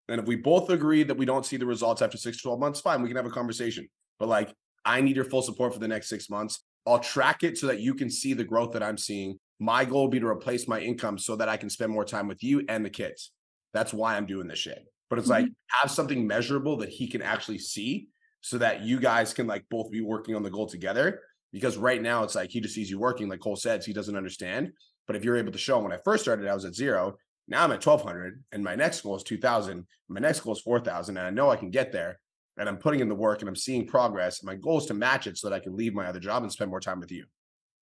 And 0.07 0.22
if 0.22 0.28
we 0.28 0.36
both 0.36 0.69
agree 0.69 1.02
that 1.02 1.18
we 1.18 1.25
don't 1.25 1.48
see 1.48 1.57
the 1.57 1.66
results 1.66 2.04
after 2.04 2.16
six 2.16 2.38
to 2.38 2.44
12 2.44 2.60
months, 2.60 2.80
fine, 2.80 3.02
we 3.02 3.07
can 3.07 3.18
have 3.18 3.25
a 3.25 3.31
conversation. 3.31 3.88
But 4.19 4.30
like, 4.30 4.54
I 4.86 5.02
need 5.02 5.16
your 5.16 5.25
full 5.25 5.42
support 5.42 5.74
for 5.74 5.80
the 5.80 5.88
next 5.88 6.07
six 6.07 6.30
months. 6.30 6.63
I'll 6.86 7.00
track 7.00 7.42
it 7.42 7.57
so 7.57 7.66
that 7.66 7.80
you 7.80 7.96
can 7.96 8.12
see 8.12 8.34
the 8.34 8.44
growth 8.44 8.72
that 8.74 8.84
I'm 8.84 9.00
seeing. 9.00 9.40
My 9.60 9.84
goal 9.84 10.04
will 10.04 10.10
be 10.10 10.19
to 10.19 10.28
replace 10.28 10.68
my 10.68 10.80
income 10.80 11.18
so 11.18 11.36
that 11.38 11.50
I 11.50 11.57
can 11.57 11.72
spend 11.72 11.92
more 11.92 12.06
time 12.06 12.28
with 12.28 12.44
you 12.44 12.63
and 12.69 12.86
the 12.86 12.92
kids. 12.92 13.31
That's 13.74 13.92
why 13.92 14.16
I'm 14.16 14.28
doing 14.28 14.48
this 14.48 14.60
shit. 14.60 14.86
But 15.10 15.18
it's 15.18 15.28
like 15.28 15.46
mm-hmm. 15.46 15.81
have 15.81 15.90
something 15.90 16.28
measurable 16.28 16.78
that 16.78 16.90
he 16.90 17.07
can 17.07 17.24
actually 17.24 17.57
see 17.57 18.10
so 18.42 18.60
that 18.60 18.84
you 18.84 19.00
guys 19.00 19.34
can 19.34 19.48
like 19.48 19.66
both 19.72 19.90
be 19.90 20.02
working 20.02 20.36
on 20.36 20.44
the 20.44 20.52
goal 20.52 20.68
together. 20.68 21.22
Because 21.52 21.78
right 21.78 22.02
now 22.02 22.22
it's 22.22 22.36
like 22.36 22.52
he 22.52 22.62
just 22.62 22.75
sees 22.75 22.92
you 22.92 23.00
working, 23.00 23.28
like 23.28 23.40
Cole 23.40 23.56
says, 23.56 23.88
he 23.88 23.94
doesn't 23.94 24.16
understand. 24.16 24.72
But 25.07 25.16
if 25.16 25.24
you're 25.24 25.38
able 25.38 25.52
to 25.52 25.57
show 25.57 25.80
when 25.80 25.92
I 25.92 25.98
first 26.04 26.24
started, 26.24 26.48
I 26.48 26.54
was 26.54 26.66
at 26.66 26.75
zero. 26.75 27.18
Now 27.48 27.63
I'm 27.63 27.72
at 27.72 27.86
1200 27.86 28.44
and 28.52 28.63
my 28.63 28.75
next 28.75 29.02
goal 29.02 29.16
is 29.16 29.24
2000. 29.24 29.86
My 30.10 30.19
next 30.19 30.40
goal 30.40 30.54
is 30.54 30.62
4000 30.62 31.18
and 31.18 31.28
I 31.28 31.30
know 31.30 31.52
I 31.52 31.57
can 31.57 31.69
get 31.69 31.92
there 31.92 32.19
and 32.57 32.68
I'm 32.68 32.78
putting 32.78 33.02
in 33.02 33.10
the 33.10 33.16
work 33.16 33.42
and 33.42 33.50
I'm 33.50 33.56
seeing 33.56 33.86
progress. 33.86 34.44
My 34.44 34.56
goal 34.56 34.80
is 34.80 34.86
to 34.88 34.94
match 34.94 35.28
it 35.28 35.38
so 35.38 35.50
that 35.50 35.56
I 35.56 35.60
can 35.60 35.75
leave 35.75 35.94
my 35.94 36.07
other 36.07 36.19
job 36.19 36.44
and 36.44 36.52
spend 36.52 36.72
more 36.72 36.80
time 36.80 37.00
with 37.00 37.12
you. 37.12 37.25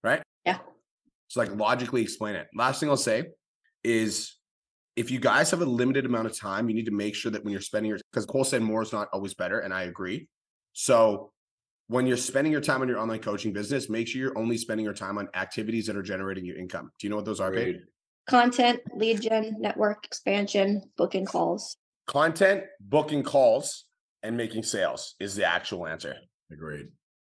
Right? 0.04 0.22
Yeah. 0.46 0.58
So 1.30 1.40
like 1.40 1.56
logically 1.56 2.02
explain 2.02 2.36
it. 2.36 2.48
Last 2.54 2.80
thing 2.80 2.90
I'll 2.90 2.98
say 2.98 3.28
is 3.84 4.36
if 4.96 5.10
you 5.10 5.20
guys 5.20 5.50
have 5.52 5.62
a 5.62 5.66
limited 5.66 6.06
amount 6.06 6.28
of 6.28 6.38
time, 6.38 6.70
you 6.70 6.75
need 6.75 6.86
to 6.86 6.92
make 6.92 7.16
sure 7.16 7.31
that 7.31 7.44
when 7.44 7.52
you're 7.52 7.62
spending 7.62 7.90
your 7.90 8.00
because 8.12 8.25
Cole 8.25 8.44
said 8.44 8.62
more 8.62 8.81
is 8.81 8.94
not 8.94 9.10
always 9.12 9.34
better, 9.34 9.60
and 9.60 9.74
I 9.74 9.84
agree. 9.84 10.28
So 10.74 11.31
when 11.88 12.08
you're 12.08 12.18
spending 12.18 12.52
your 12.52 12.62
time 12.62 12.82
on 12.82 12.88
your 12.88 13.00
online 13.00 13.20
coaching 13.20 13.54
business, 13.54 13.90
make 13.90 14.08
sure 14.08 14.22
you're 14.22 14.38
only 14.38 14.58
spending 14.58 14.84
your 14.84 14.94
time 14.94 15.18
on 15.18 15.28
activities 15.36 15.86
that 15.88 15.96
are 15.96 16.02
generating 16.02 16.46
you 16.46 16.56
income. 16.56 16.92
Do 17.00 17.08
you 17.08 17.10
know 17.10 17.18
what 17.18 17.26
those 17.26 17.40
are, 17.40 17.52
Paige? 17.52 17.78
Content, 18.28 18.80
lead 18.96 19.22
gen, 19.22 19.58
network 19.60 20.06
expansion, 20.06 20.82
booking 20.98 21.26
calls. 21.26 21.78
Content, 22.08 22.64
booking 22.80 23.24
calls, 23.24 23.86
and 24.24 24.38
making 24.38 24.64
sales 24.64 25.16
is 25.20 25.36
the 25.36 25.46
actual 25.46 25.86
answer. 25.86 26.16
Agreed. 26.52 26.88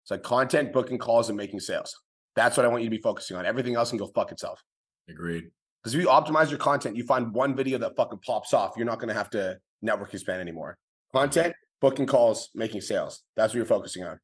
It's 0.03 0.11
like 0.11 0.23
content, 0.23 0.73
booking 0.73 0.97
calls, 0.97 1.29
and 1.29 1.37
making 1.37 1.59
sales. 1.59 1.95
That's 2.35 2.57
what 2.57 2.65
I 2.65 2.69
want 2.69 2.83
you 2.83 2.89
to 2.89 2.95
be 2.95 3.01
focusing 3.01 3.37
on. 3.37 3.45
Everything 3.45 3.75
else 3.75 3.89
can 3.89 3.99
go 3.99 4.07
fuck 4.07 4.31
itself. 4.31 4.63
Agreed. 5.07 5.45
Because 5.83 5.93
if 5.93 6.01
you 6.01 6.07
optimize 6.07 6.49
your 6.49 6.59
content, 6.59 6.95
you 6.95 7.03
find 7.03 7.33
one 7.33 7.55
video 7.55 7.77
that 7.77 7.95
fucking 7.95 8.19
pops 8.25 8.53
off, 8.53 8.73
you're 8.75 8.85
not 8.85 8.99
going 8.99 9.09
to 9.09 9.13
have 9.13 9.29
to 9.31 9.57
network 9.81 10.13
expand 10.13 10.41
anymore. 10.41 10.77
Content, 11.13 11.53
booking 11.79 12.05
calls, 12.05 12.49
making 12.55 12.81
sales. 12.81 13.23
That's 13.35 13.53
what 13.53 13.57
you're 13.57 13.65
focusing 13.65 14.03
on. 14.03 14.19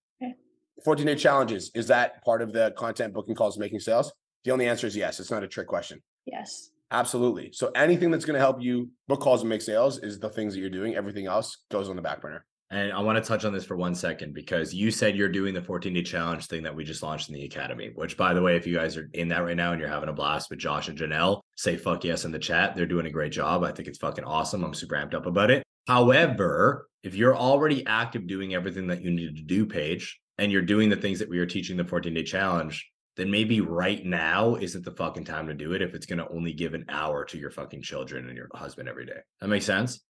Okay. 0.79 0.85
14 0.85 1.05
day 1.05 1.15
challenges. 1.15 1.71
Is 1.75 1.87
that 1.87 2.23
part 2.23 2.41
of 2.41 2.53
the 2.53 2.73
content, 2.77 3.13
booking 3.13 3.35
calls, 3.35 3.57
making 3.57 3.79
sales? 3.79 4.11
The 4.43 4.51
only 4.51 4.67
answer 4.67 4.87
is 4.87 4.95
yes. 4.95 5.19
It's 5.19 5.31
not 5.31 5.43
a 5.43 5.47
trick 5.47 5.67
question. 5.67 6.01
Yes. 6.25 6.69
Absolutely. 6.91 7.51
So 7.51 7.71
anything 7.75 8.11
that's 8.11 8.25
going 8.25 8.35
to 8.35 8.39
help 8.39 8.61
you 8.61 8.89
book 9.07 9.19
calls 9.19 9.41
and 9.41 9.49
make 9.49 9.61
sales 9.61 9.97
is 9.99 10.19
the 10.19 10.29
things 10.29 10.53
that 10.53 10.59
you're 10.59 10.69
doing. 10.69 10.95
Everything 10.95 11.25
else 11.25 11.57
goes 11.71 11.89
on 11.89 11.95
the 11.95 12.01
back 12.01 12.21
burner. 12.21 12.45
And 12.71 12.91
I 12.91 12.99
want 12.99 13.21
to 13.21 13.27
touch 13.27 13.45
on 13.45 13.53
this 13.53 13.63
for 13.63 13.75
one 13.75 13.93
second 13.93 14.33
because 14.33 14.73
you 14.73 14.89
said 14.89 15.15
you're 15.15 15.29
doing 15.29 15.53
the 15.53 15.61
14 15.61 15.93
day 15.93 16.03
challenge 16.03 16.47
thing 16.47 16.63
that 16.63 16.75
we 16.75 16.83
just 16.83 17.03
launched 17.03 17.29
in 17.29 17.35
the 17.35 17.45
academy, 17.45 17.91
which, 17.93 18.17
by 18.17 18.33
the 18.33 18.41
way, 18.41 18.55
if 18.55 18.65
you 18.65 18.75
guys 18.75 18.97
are 18.97 19.09
in 19.13 19.27
that 19.29 19.43
right 19.43 19.55
now 19.55 19.71
and 19.71 19.79
you're 19.79 19.89
having 19.89 20.09
a 20.09 20.13
blast 20.13 20.49
with 20.49 20.59
Josh 20.59 20.87
and 20.87 20.97
Janelle, 20.97 21.41
say 21.55 21.77
fuck 21.77 22.03
yes 22.03 22.25
in 22.25 22.31
the 22.31 22.39
chat. 22.39 22.75
They're 22.75 22.85
doing 22.85 23.05
a 23.05 23.11
great 23.11 23.31
job. 23.31 23.63
I 23.63 23.71
think 23.71 23.87
it's 23.87 23.99
fucking 23.99 24.23
awesome. 24.23 24.63
I'm 24.63 24.73
super 24.73 24.95
amped 24.95 25.13
up 25.13 25.27
about 25.27 25.51
it. 25.51 25.63
However, 25.87 26.87
if 27.03 27.13
you're 27.13 27.37
already 27.37 27.85
active 27.85 28.25
doing 28.25 28.55
everything 28.55 28.87
that 28.87 29.03
you 29.03 29.11
need 29.11 29.35
to 29.37 29.43
do, 29.43 29.67
Paige, 29.67 30.19
and 30.37 30.51
you're 30.51 30.61
doing 30.61 30.89
the 30.89 30.95
things 30.95 31.19
that 31.19 31.29
we 31.29 31.39
are 31.39 31.45
teaching 31.45 31.77
the 31.77 31.85
14 31.85 32.13
day 32.13 32.23
challenge, 32.23 32.89
then 33.15 33.31
maybe 33.31 33.61
right 33.61 34.05
now 34.05 34.55
isn't 34.55 34.83
the 34.83 34.91
fucking 34.91 35.23
time 35.23 35.47
to 35.47 35.53
do 35.53 35.73
it 35.73 35.81
if 35.81 35.93
it's 35.93 36.05
going 36.05 36.19
to 36.19 36.27
only 36.29 36.53
give 36.53 36.73
an 36.73 36.85
hour 36.89 37.23
to 37.25 37.37
your 37.37 37.51
fucking 37.51 37.81
children 37.81 38.27
and 38.27 38.35
your 38.35 38.49
husband 38.53 38.89
every 38.89 39.05
day. 39.05 39.19
That 39.39 39.47
makes 39.47 39.65
sense? 39.65 40.01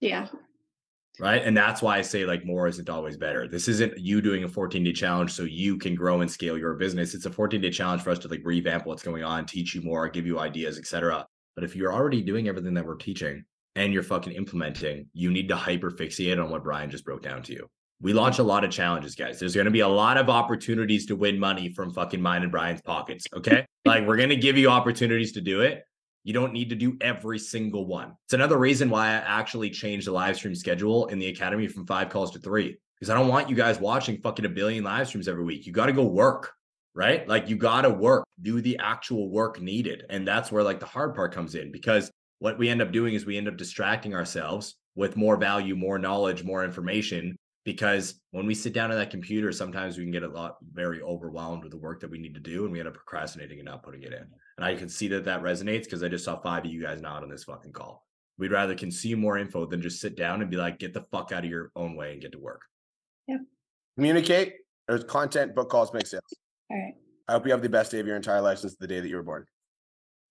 Yeah. 0.00 0.28
right? 1.18 1.42
And 1.44 1.56
that's 1.56 1.82
why 1.82 1.98
I 1.98 2.02
say 2.02 2.24
like 2.24 2.44
more 2.44 2.68
isn't 2.68 2.88
always 2.88 3.16
better. 3.16 3.48
This 3.48 3.68
isn't 3.68 3.98
you 3.98 4.20
doing 4.20 4.44
a 4.44 4.48
14 4.48 4.84
day 4.84 4.92
challenge 4.92 5.32
so 5.32 5.42
you 5.42 5.76
can 5.78 5.94
grow 5.94 6.20
and 6.20 6.30
scale 6.30 6.56
your 6.56 6.74
business. 6.74 7.14
It's 7.14 7.26
a 7.26 7.32
14 7.32 7.60
day 7.60 7.70
challenge 7.70 8.02
for 8.02 8.10
us 8.10 8.18
to 8.20 8.28
like 8.28 8.42
revamp 8.44 8.86
what's 8.86 9.02
going 9.02 9.24
on, 9.24 9.46
teach 9.46 9.74
you 9.74 9.82
more, 9.82 10.08
give 10.08 10.26
you 10.26 10.38
ideas, 10.38 10.78
etc. 10.78 11.26
But 11.54 11.64
if 11.64 11.76
you're 11.76 11.92
already 11.92 12.22
doing 12.22 12.48
everything 12.48 12.74
that 12.74 12.86
we're 12.86 12.96
teaching 12.96 13.44
and 13.74 13.92
you're 13.92 14.02
fucking 14.02 14.32
implementing, 14.32 15.06
you 15.12 15.30
need 15.30 15.48
to 15.48 15.56
hyper 15.56 15.90
fixate 15.90 16.42
on 16.42 16.50
what 16.50 16.64
Brian 16.64 16.90
just 16.90 17.04
broke 17.04 17.22
down 17.22 17.42
to 17.42 17.52
you. 17.52 17.68
We 18.02 18.12
launch 18.12 18.40
a 18.40 18.42
lot 18.42 18.64
of 18.64 18.72
challenges, 18.72 19.14
guys. 19.14 19.38
There's 19.38 19.54
going 19.54 19.66
to 19.66 19.70
be 19.70 19.80
a 19.80 19.88
lot 19.88 20.16
of 20.16 20.28
opportunities 20.28 21.06
to 21.06 21.14
win 21.14 21.38
money 21.38 21.72
from 21.72 21.94
fucking 21.94 22.20
mine 22.20 22.42
and 22.42 22.50
Brian's 22.50 22.82
pockets. 22.82 23.26
Okay. 23.32 23.64
like 23.84 24.04
we're 24.04 24.16
going 24.16 24.28
to 24.30 24.36
give 24.36 24.58
you 24.58 24.68
opportunities 24.68 25.30
to 25.32 25.40
do 25.40 25.60
it. 25.60 25.84
You 26.24 26.32
don't 26.32 26.52
need 26.52 26.70
to 26.70 26.74
do 26.74 26.96
every 27.00 27.38
single 27.38 27.86
one. 27.86 28.14
It's 28.26 28.32
another 28.32 28.58
reason 28.58 28.90
why 28.90 29.06
I 29.06 29.12
actually 29.12 29.70
changed 29.70 30.08
the 30.08 30.12
live 30.12 30.36
stream 30.36 30.56
schedule 30.56 31.06
in 31.06 31.20
the 31.20 31.28
academy 31.28 31.68
from 31.68 31.86
five 31.86 32.08
calls 32.08 32.32
to 32.32 32.40
three, 32.40 32.76
because 32.98 33.08
I 33.08 33.14
don't 33.14 33.28
want 33.28 33.48
you 33.48 33.54
guys 33.54 33.78
watching 33.78 34.20
fucking 34.20 34.44
a 34.44 34.48
billion 34.48 34.82
live 34.82 35.06
streams 35.06 35.28
every 35.28 35.44
week. 35.44 35.64
You 35.64 35.72
got 35.72 35.86
to 35.86 35.92
go 35.92 36.04
work, 36.04 36.52
right? 36.94 37.26
Like 37.28 37.48
you 37.48 37.56
got 37.56 37.82
to 37.82 37.90
work, 37.90 38.24
do 38.40 38.60
the 38.60 38.78
actual 38.80 39.30
work 39.30 39.60
needed. 39.60 40.04
And 40.10 40.26
that's 40.26 40.50
where 40.50 40.64
like 40.64 40.80
the 40.80 40.86
hard 40.86 41.14
part 41.14 41.32
comes 41.32 41.54
in 41.54 41.70
because 41.70 42.10
what 42.40 42.58
we 42.58 42.68
end 42.68 42.82
up 42.82 42.90
doing 42.90 43.14
is 43.14 43.24
we 43.24 43.38
end 43.38 43.46
up 43.46 43.56
distracting 43.56 44.14
ourselves 44.14 44.74
with 44.96 45.16
more 45.16 45.36
value, 45.36 45.76
more 45.76 46.00
knowledge, 46.00 46.42
more 46.42 46.64
information. 46.64 47.36
Because 47.64 48.20
when 48.32 48.46
we 48.46 48.54
sit 48.54 48.72
down 48.72 48.90
at 48.90 48.96
that 48.96 49.10
computer, 49.10 49.52
sometimes 49.52 49.96
we 49.96 50.02
can 50.02 50.12
get 50.12 50.24
a 50.24 50.28
lot 50.28 50.56
very 50.72 51.00
overwhelmed 51.00 51.62
with 51.62 51.70
the 51.70 51.78
work 51.78 52.00
that 52.00 52.10
we 52.10 52.18
need 52.18 52.34
to 52.34 52.40
do, 52.40 52.64
and 52.64 52.72
we 52.72 52.80
end 52.80 52.88
up 52.88 52.94
procrastinating 52.94 53.58
and 53.58 53.66
not 53.66 53.84
putting 53.84 54.02
it 54.02 54.12
in. 54.12 54.26
And 54.56 54.64
I 54.64 54.74
can 54.74 54.88
see 54.88 55.06
that 55.08 55.24
that 55.26 55.42
resonates 55.42 55.84
because 55.84 56.02
I 56.02 56.08
just 56.08 56.24
saw 56.24 56.40
five 56.40 56.64
of 56.64 56.72
you 56.72 56.82
guys 56.82 57.00
nod 57.00 57.22
on 57.22 57.30
this 57.30 57.44
fucking 57.44 57.72
call. 57.72 58.04
We'd 58.38 58.50
rather 58.50 58.74
consume 58.74 59.20
more 59.20 59.38
info 59.38 59.66
than 59.66 59.80
just 59.80 60.00
sit 60.00 60.16
down 60.16 60.40
and 60.40 60.50
be 60.50 60.56
like, 60.56 60.80
get 60.80 60.92
the 60.92 61.04
fuck 61.12 61.30
out 61.30 61.44
of 61.44 61.50
your 61.50 61.70
own 61.76 61.94
way 61.94 62.12
and 62.12 62.20
get 62.20 62.32
to 62.32 62.40
work. 62.40 62.62
Yeah. 63.28 63.38
Communicate. 63.96 64.54
There's 64.88 65.04
content, 65.04 65.54
book 65.54 65.70
calls, 65.70 65.92
make 65.92 66.06
sales. 66.06 66.22
All 66.70 66.76
right. 66.76 66.94
I 67.28 67.32
hope 67.32 67.46
you 67.46 67.52
have 67.52 67.62
the 67.62 67.68
best 67.68 67.92
day 67.92 68.00
of 68.00 68.06
your 68.06 68.16
entire 68.16 68.40
life 68.40 68.58
since 68.58 68.74
the 68.76 68.88
day 68.88 68.98
that 68.98 69.08
you 69.08 69.16
were 69.16 69.22
born. 69.22 69.46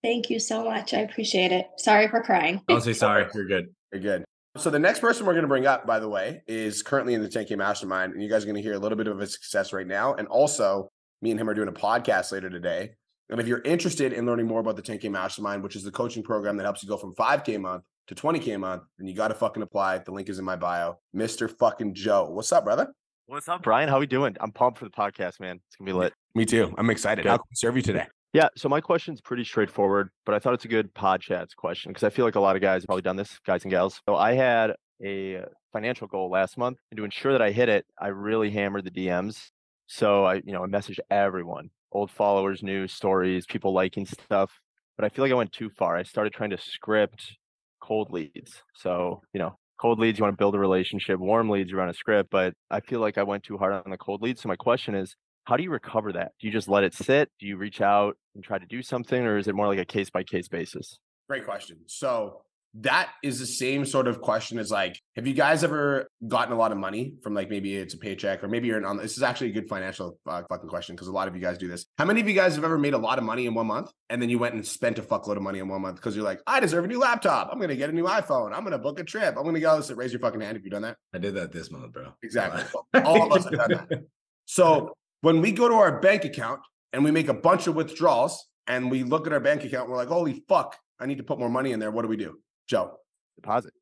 Thank 0.02 0.28
you 0.28 0.38
so 0.38 0.64
much. 0.64 0.92
I 0.92 0.98
appreciate 0.98 1.52
it. 1.52 1.68
Sorry 1.78 2.08
for 2.08 2.22
crying. 2.22 2.60
I'll 2.68 2.80
say 2.80 2.92
sorry. 2.92 3.26
You're 3.34 3.46
good. 3.46 3.68
You're 3.92 4.02
good. 4.02 4.24
So 4.58 4.68
the 4.68 4.78
next 4.78 5.00
person 5.00 5.24
we're 5.24 5.32
going 5.32 5.44
to 5.44 5.48
bring 5.48 5.66
up, 5.66 5.86
by 5.86 5.98
the 5.98 6.08
way, 6.08 6.42
is 6.46 6.82
currently 6.82 7.14
in 7.14 7.22
the 7.22 7.28
10K 7.28 7.56
Mastermind, 7.56 8.12
and 8.12 8.22
you 8.22 8.28
guys 8.28 8.42
are 8.42 8.46
going 8.46 8.56
to 8.56 8.62
hear 8.62 8.74
a 8.74 8.78
little 8.78 8.98
bit 8.98 9.06
of 9.06 9.18
his 9.18 9.32
success 9.32 9.72
right 9.72 9.86
now. 9.86 10.12
And 10.12 10.28
also, 10.28 10.90
me 11.22 11.30
and 11.30 11.40
him 11.40 11.48
are 11.48 11.54
doing 11.54 11.68
a 11.68 11.72
podcast 11.72 12.32
later 12.32 12.50
today. 12.50 12.90
And 13.30 13.40
if 13.40 13.48
you're 13.48 13.62
interested 13.62 14.12
in 14.12 14.26
learning 14.26 14.46
more 14.46 14.60
about 14.60 14.76
the 14.76 14.82
10K 14.82 15.10
Mastermind, 15.10 15.62
which 15.62 15.74
is 15.74 15.84
the 15.84 15.90
coaching 15.90 16.22
program 16.22 16.58
that 16.58 16.64
helps 16.64 16.82
you 16.82 16.88
go 16.88 16.98
from 16.98 17.14
5K 17.14 17.56
a 17.56 17.58
month 17.58 17.84
to 18.08 18.14
20k 18.14 18.54
a 18.54 18.58
month, 18.58 18.82
then 18.98 19.08
you 19.08 19.14
got 19.14 19.28
to 19.28 19.34
fucking 19.34 19.62
apply. 19.62 19.98
The 19.98 20.12
link 20.12 20.28
is 20.28 20.38
in 20.38 20.44
my 20.44 20.56
bio. 20.56 20.98
Mr. 21.16 21.50
fucking 21.50 21.94
Joe. 21.94 22.28
What's 22.28 22.52
up, 22.52 22.64
brother? 22.64 22.92
What's 23.26 23.48
up, 23.48 23.62
Brian? 23.62 23.88
How 23.88 24.00
we 24.00 24.06
doing? 24.06 24.36
I'm 24.38 24.52
pumped 24.52 24.78
for 24.78 24.84
the 24.84 24.90
podcast, 24.90 25.40
man. 25.40 25.60
It's 25.66 25.76
gonna 25.76 25.90
be 25.90 25.96
lit. 25.96 26.12
Me 26.34 26.44
too. 26.44 26.74
I'm 26.76 26.90
excited. 26.90 27.22
Good. 27.22 27.30
How 27.30 27.38
can 27.38 27.46
we 27.48 27.54
serve 27.54 27.76
you 27.76 27.82
today? 27.82 28.06
Yeah. 28.32 28.48
So 28.56 28.68
my 28.68 28.80
question's 28.80 29.20
pretty 29.20 29.44
straightforward, 29.44 30.08
but 30.24 30.34
I 30.34 30.38
thought 30.38 30.54
it's 30.54 30.64
a 30.64 30.68
good 30.68 30.92
pod 30.94 31.20
chats 31.20 31.52
question 31.54 31.90
because 31.90 32.02
I 32.02 32.10
feel 32.10 32.24
like 32.24 32.34
a 32.34 32.40
lot 32.40 32.56
of 32.56 32.62
guys 32.62 32.82
have 32.82 32.86
probably 32.86 33.02
done 33.02 33.16
this, 33.16 33.38
guys 33.46 33.64
and 33.64 33.70
gals. 33.70 34.00
So 34.08 34.16
I 34.16 34.32
had 34.32 34.72
a 35.04 35.44
financial 35.72 36.06
goal 36.06 36.30
last 36.30 36.56
month, 36.56 36.78
and 36.90 36.96
to 36.96 37.04
ensure 37.04 37.32
that 37.32 37.42
I 37.42 37.50
hit 37.50 37.68
it, 37.68 37.84
I 38.00 38.08
really 38.08 38.50
hammered 38.50 38.84
the 38.84 38.90
DMs. 38.90 39.50
So 39.86 40.24
I, 40.24 40.36
you 40.36 40.52
know, 40.52 40.64
I 40.64 40.66
messaged 40.66 41.00
everyone, 41.10 41.68
old 41.90 42.10
followers, 42.10 42.62
new 42.62 42.86
stories, 42.88 43.44
people 43.44 43.74
liking 43.74 44.06
stuff. 44.06 44.50
But 44.96 45.04
I 45.04 45.08
feel 45.10 45.24
like 45.24 45.32
I 45.32 45.36
went 45.36 45.52
too 45.52 45.68
far. 45.70 45.96
I 45.96 46.02
started 46.02 46.32
trying 46.32 46.50
to 46.50 46.58
script 46.58 47.36
cold 47.80 48.10
leads. 48.10 48.62
So, 48.74 49.20
you 49.34 49.40
know, 49.40 49.58
cold 49.78 49.98
leads, 49.98 50.18
you 50.18 50.22
want 50.22 50.32
to 50.34 50.38
build 50.38 50.54
a 50.54 50.58
relationship. 50.58 51.18
Warm 51.18 51.50
leads, 51.50 51.70
you 51.70 51.76
run 51.76 51.88
a 51.88 51.94
script. 51.94 52.30
But 52.30 52.54
I 52.70 52.80
feel 52.80 53.00
like 53.00 53.18
I 53.18 53.22
went 53.24 53.42
too 53.42 53.58
hard 53.58 53.74
on 53.74 53.90
the 53.90 53.98
cold 53.98 54.22
leads. 54.22 54.40
So 54.40 54.48
my 54.48 54.56
question 54.56 54.94
is, 54.94 55.16
how 55.44 55.56
do 55.56 55.62
you 55.62 55.70
recover 55.70 56.12
that? 56.12 56.32
Do 56.40 56.46
you 56.46 56.52
just 56.52 56.68
let 56.68 56.84
it 56.84 56.94
sit? 56.94 57.30
Do 57.38 57.46
you 57.46 57.56
reach 57.56 57.80
out 57.80 58.16
and 58.34 58.44
try 58.44 58.58
to 58.58 58.66
do 58.66 58.82
something, 58.82 59.20
or 59.22 59.38
is 59.38 59.48
it 59.48 59.54
more 59.54 59.66
like 59.66 59.78
a 59.78 59.84
case 59.84 60.10
by 60.10 60.22
case 60.22 60.48
basis? 60.48 60.98
Great 61.28 61.44
question. 61.44 61.78
So 61.86 62.42
that 62.74 63.10
is 63.22 63.38
the 63.38 63.46
same 63.46 63.84
sort 63.84 64.08
of 64.08 64.20
question 64.20 64.58
as 64.58 64.70
like, 64.70 64.98
have 65.16 65.26
you 65.26 65.34
guys 65.34 65.62
ever 65.62 66.08
gotten 66.26 66.54
a 66.54 66.56
lot 66.56 66.72
of 66.72 66.78
money 66.78 67.14
from 67.22 67.34
like 67.34 67.50
maybe 67.50 67.76
it's 67.76 67.92
a 67.92 67.98
paycheck 67.98 68.42
or 68.42 68.48
maybe 68.48 68.66
you're 68.66 68.84
on 68.84 68.96
this 68.96 69.16
is 69.16 69.22
actually 69.22 69.50
a 69.50 69.52
good 69.52 69.68
financial 69.68 70.18
uh, 70.26 70.42
fucking 70.48 70.70
question 70.70 70.96
because 70.96 71.06
a 71.08 71.12
lot 71.12 71.28
of 71.28 71.34
you 71.34 71.42
guys 71.42 71.58
do 71.58 71.68
this. 71.68 71.84
How 71.98 72.06
many 72.06 72.22
of 72.22 72.28
you 72.28 72.34
guys 72.34 72.54
have 72.54 72.64
ever 72.64 72.78
made 72.78 72.94
a 72.94 72.98
lot 72.98 73.18
of 73.18 73.24
money 73.24 73.44
in 73.44 73.52
one 73.52 73.66
month 73.66 73.90
and 74.08 74.22
then 74.22 74.30
you 74.30 74.38
went 74.38 74.54
and 74.54 74.66
spent 74.66 74.98
a 74.98 75.02
fuckload 75.02 75.36
of 75.36 75.42
money 75.42 75.58
in 75.58 75.68
one 75.68 75.82
month 75.82 75.96
because 75.96 76.16
you're 76.16 76.24
like, 76.24 76.40
I 76.46 76.60
deserve 76.60 76.84
a 76.84 76.88
new 76.88 76.98
laptop. 76.98 77.50
I'm 77.52 77.60
gonna 77.60 77.76
get 77.76 77.90
a 77.90 77.92
new 77.92 78.04
iPhone. 78.04 78.54
I'm 78.54 78.64
gonna 78.64 78.78
book 78.78 78.98
a 78.98 79.04
trip. 79.04 79.36
I'm 79.36 79.44
gonna 79.44 79.60
go. 79.60 79.82
So 79.82 79.94
raise 79.94 80.12
your 80.12 80.20
fucking 80.20 80.40
hand 80.40 80.56
if 80.56 80.64
you've 80.64 80.72
done 80.72 80.82
that. 80.82 80.96
I 81.12 81.18
did 81.18 81.34
that 81.34 81.52
this 81.52 81.70
month, 81.70 81.92
bro. 81.92 82.14
Exactly. 82.22 82.62
All 83.04 83.26
of 83.26 83.32
us 83.32 83.44
have 83.44 83.68
done 83.68 83.86
that. 83.88 84.04
So 84.44 84.92
when 85.22 85.40
we 85.40 85.52
go 85.52 85.68
to 85.68 85.74
our 85.74 86.00
bank 86.00 86.24
account 86.24 86.60
and 86.92 87.02
we 87.02 87.10
make 87.10 87.28
a 87.28 87.34
bunch 87.34 87.66
of 87.66 87.74
withdrawals 87.74 88.46
and 88.66 88.90
we 88.90 89.02
look 89.02 89.26
at 89.26 89.32
our 89.32 89.40
bank 89.40 89.64
account, 89.64 89.88
we're 89.88 89.96
like, 89.96 90.08
holy 90.08 90.44
fuck, 90.48 90.76
I 91.00 91.06
need 91.06 91.18
to 91.18 91.24
put 91.24 91.38
more 91.38 91.48
money 91.48 91.72
in 91.72 91.80
there. 91.80 91.90
What 91.90 92.02
do 92.02 92.08
we 92.08 92.16
do? 92.16 92.38
Joe, 92.68 92.98
Deposit. 93.36 93.72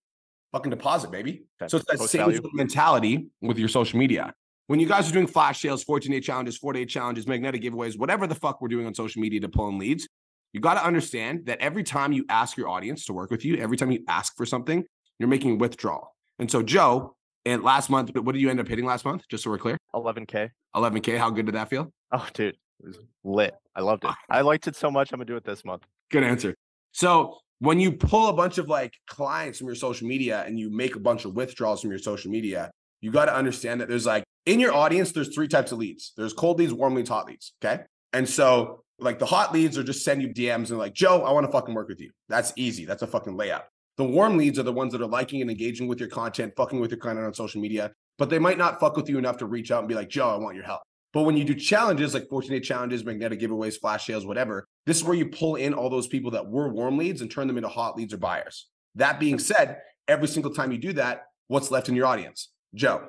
fucking 0.52 0.70
deposit, 0.70 1.11
baby. 1.11 1.44
Okay. 1.61 1.68
So 1.68 1.78
it's 1.78 1.87
that 1.90 1.99
same 2.09 2.30
value. 2.30 2.40
mentality 2.54 3.28
with 3.40 3.59
your 3.59 3.68
social 3.68 3.99
media. 3.99 4.32
When 4.68 4.78
you 4.78 4.87
guys 4.87 5.11
are 5.11 5.12
doing 5.12 5.26
flash 5.26 5.61
sales, 5.61 5.82
14 5.82 6.12
day 6.12 6.20
challenges, 6.20 6.56
four 6.56 6.73
day 6.73 6.85
challenges, 6.85 7.26
magnetic 7.26 7.62
giveaways, 7.62 7.99
whatever 7.99 8.26
the 8.26 8.37
fuck 8.37 8.61
we're 8.61 8.68
doing 8.68 8.87
on 8.87 8.94
social 8.94 9.20
media 9.20 9.40
to 9.40 9.49
pull 9.49 9.68
in 9.68 9.78
leads, 9.78 10.09
you 10.52 10.61
got 10.61 10.75
to 10.75 10.85
understand 10.85 11.47
that 11.47 11.59
every 11.61 11.82
time 11.82 12.12
you 12.12 12.25
ask 12.28 12.56
your 12.56 12.68
audience 12.68 13.04
to 13.06 13.12
work 13.12 13.30
with 13.30 13.44
you, 13.44 13.56
every 13.56 13.76
time 13.76 13.90
you 13.90 14.04
ask 14.09 14.37
for 14.37 14.47
something, 14.47 14.85
you're 15.18 15.28
making 15.28 15.52
a 15.52 15.54
withdrawal. 15.56 16.14
And 16.38 16.50
so, 16.50 16.62
Joe, 16.62 17.16
and 17.44 17.62
last 17.62 17.90
month, 17.90 18.14
what 18.16 18.32
did 18.32 18.40
you 18.40 18.50
end 18.50 18.61
up 18.61 18.68
hitting 18.68 18.85
last 18.85 19.04
month? 19.04 19.25
Just 19.28 19.44
so 19.44 19.50
we're 19.50 19.59
clear, 19.59 19.78
11K. 19.94 20.50
11K. 20.75 21.18
How 21.18 21.30
good 21.30 21.47
did 21.47 21.54
that 21.54 21.70
feel? 21.70 21.92
Oh, 22.12 22.26
dude, 22.35 22.54
it 22.54 22.87
was 22.87 22.99
lit. 23.25 23.54
I 23.75 23.80
loved 23.80 24.04
it. 24.04 24.11
I 24.30 24.42
liked 24.42 24.66
it 24.66 24.76
so 24.76 24.90
much. 24.90 25.12
I'm 25.12 25.18
gonna 25.18 25.26
do 25.26 25.37
it 25.37 25.44
this 25.44 25.64
month. 25.64 25.85
Good 26.11 26.25
answer. 26.25 26.54
So 26.92 27.38
when 27.61 27.78
you 27.78 27.92
pull 27.92 28.28
a 28.28 28.32
bunch 28.32 28.59
of 28.59 28.68
like 28.68 28.94
clients 29.06 29.59
from 29.59 29.68
your 29.68 29.76
social 29.76 30.09
media 30.09 30.42
and 30.47 30.59
you 30.59 30.70
make 30.70 30.97
a 30.97 31.00
bunch 31.00 31.25
of 31.25 31.35
withdrawals 31.35 31.82
from 31.82 31.90
your 31.90 31.99
social 31.99 32.30
media, 32.30 32.70
you 33.00 33.11
got 33.11 33.26
to 33.26 33.35
understand 33.35 33.80
that 33.80 33.88
there's 33.88 34.06
like 34.06 34.25
in 34.47 34.59
your 34.61 34.75
audience, 34.75 35.12
there's 35.12 35.35
three 35.35 35.49
types 35.49 35.70
of 35.70 35.78
leads. 35.78 36.12
There's 36.16 36.32
cold 36.32 36.59
leads, 36.59 36.73
warm 36.73 36.94
leads, 36.94 37.09
hot 37.09 37.26
leads. 37.26 37.52
Okay. 37.62 37.82
And 38.12 38.28
so 38.28 38.82
like 38.99 39.18
the 39.18 39.26
hot 39.26 39.52
leads 39.52 39.78
are 39.78 39.82
just 39.82 40.04
send 40.04 40.23
you 40.23 40.28
DMs 40.28 40.70
and 40.70 40.78
like, 40.78 40.94
Joe, 40.94 41.23
I 41.23 41.32
want 41.32 41.47
to 41.47 41.52
fucking 41.52 41.75
work 41.75 41.88
with 41.88 42.00
you. 42.00 42.11
That's 42.28 42.52
easy. 42.56 42.85
That's 42.85 43.02
a 43.02 43.06
fucking 43.06 43.37
layup. 43.37 43.62
The 44.00 44.07
warm 44.07 44.38
leads 44.38 44.59
are 44.59 44.62
the 44.62 44.73
ones 44.73 44.92
that 44.92 45.02
are 45.02 45.07
liking 45.07 45.42
and 45.42 45.50
engaging 45.50 45.87
with 45.87 46.00
your 46.00 46.09
content, 46.09 46.54
fucking 46.57 46.80
with 46.80 46.90
your 46.90 46.99
content 46.99 47.26
on 47.26 47.35
social 47.35 47.61
media, 47.61 47.92
but 48.16 48.30
they 48.30 48.38
might 48.38 48.57
not 48.57 48.80
fuck 48.80 48.97
with 48.97 49.11
you 49.11 49.19
enough 49.19 49.37
to 49.37 49.45
reach 49.45 49.71
out 49.71 49.80
and 49.80 49.88
be 49.88 49.95
like, 49.95 50.09
Joe, 50.09 50.30
I 50.30 50.37
want 50.37 50.57
your 50.57 50.64
help. 50.64 50.80
But 51.12 51.25
when 51.25 51.37
you 51.37 51.45
do 51.45 51.54
challenges 51.54 52.14
like 52.14 52.26
14 52.30 52.50
day 52.50 52.61
challenges, 52.61 53.04
magnetic 53.04 53.40
giveaways, 53.40 53.78
flash 53.78 54.07
sales, 54.07 54.25
whatever, 54.25 54.66
this 54.87 54.97
is 54.97 55.04
where 55.04 55.14
you 55.19 55.28
pull 55.28 55.57
in 55.57 55.75
all 55.75 55.90
those 55.90 56.07
people 56.07 56.30
that 56.30 56.49
were 56.49 56.71
warm 56.71 56.97
leads 56.97 57.21
and 57.21 57.30
turn 57.30 57.47
them 57.47 57.59
into 57.59 57.69
hot 57.69 57.95
leads 57.95 58.14
or 58.14 58.16
buyers. 58.16 58.69
That 58.95 59.21
being 59.21 59.38
said, 59.38 59.83
every 60.09 60.28
single 60.28 60.54
time 60.54 60.73
you 60.73 60.78
do 60.78 60.95
that, 60.95 61.25
what's 61.49 61.71
left 61.71 61.90
in 61.90 61.95
your 61.95 62.07
audience? 62.07 62.52
Joe, 62.75 63.07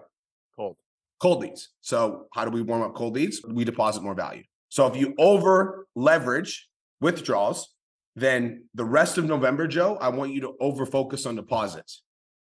Cold. 0.57 0.75
cold 1.21 1.39
leads. 1.39 1.69
So, 1.79 2.25
how 2.33 2.43
do 2.43 2.51
we 2.51 2.61
warm 2.63 2.81
up 2.81 2.95
cold 2.95 3.15
leads? 3.15 3.41
We 3.47 3.63
deposit 3.63 4.03
more 4.03 4.13
value. 4.13 4.43
So, 4.67 4.87
if 4.87 4.97
you 4.97 5.13
over 5.17 5.87
leverage 5.95 6.67
withdrawals, 6.99 7.73
then 8.15 8.65
the 8.73 8.85
rest 8.85 9.17
of 9.17 9.25
November, 9.25 9.67
Joe, 9.67 9.97
I 10.01 10.09
want 10.09 10.33
you 10.33 10.41
to 10.41 10.53
over 10.59 10.85
focus 10.85 11.25
on 11.25 11.35
deposits. 11.35 12.03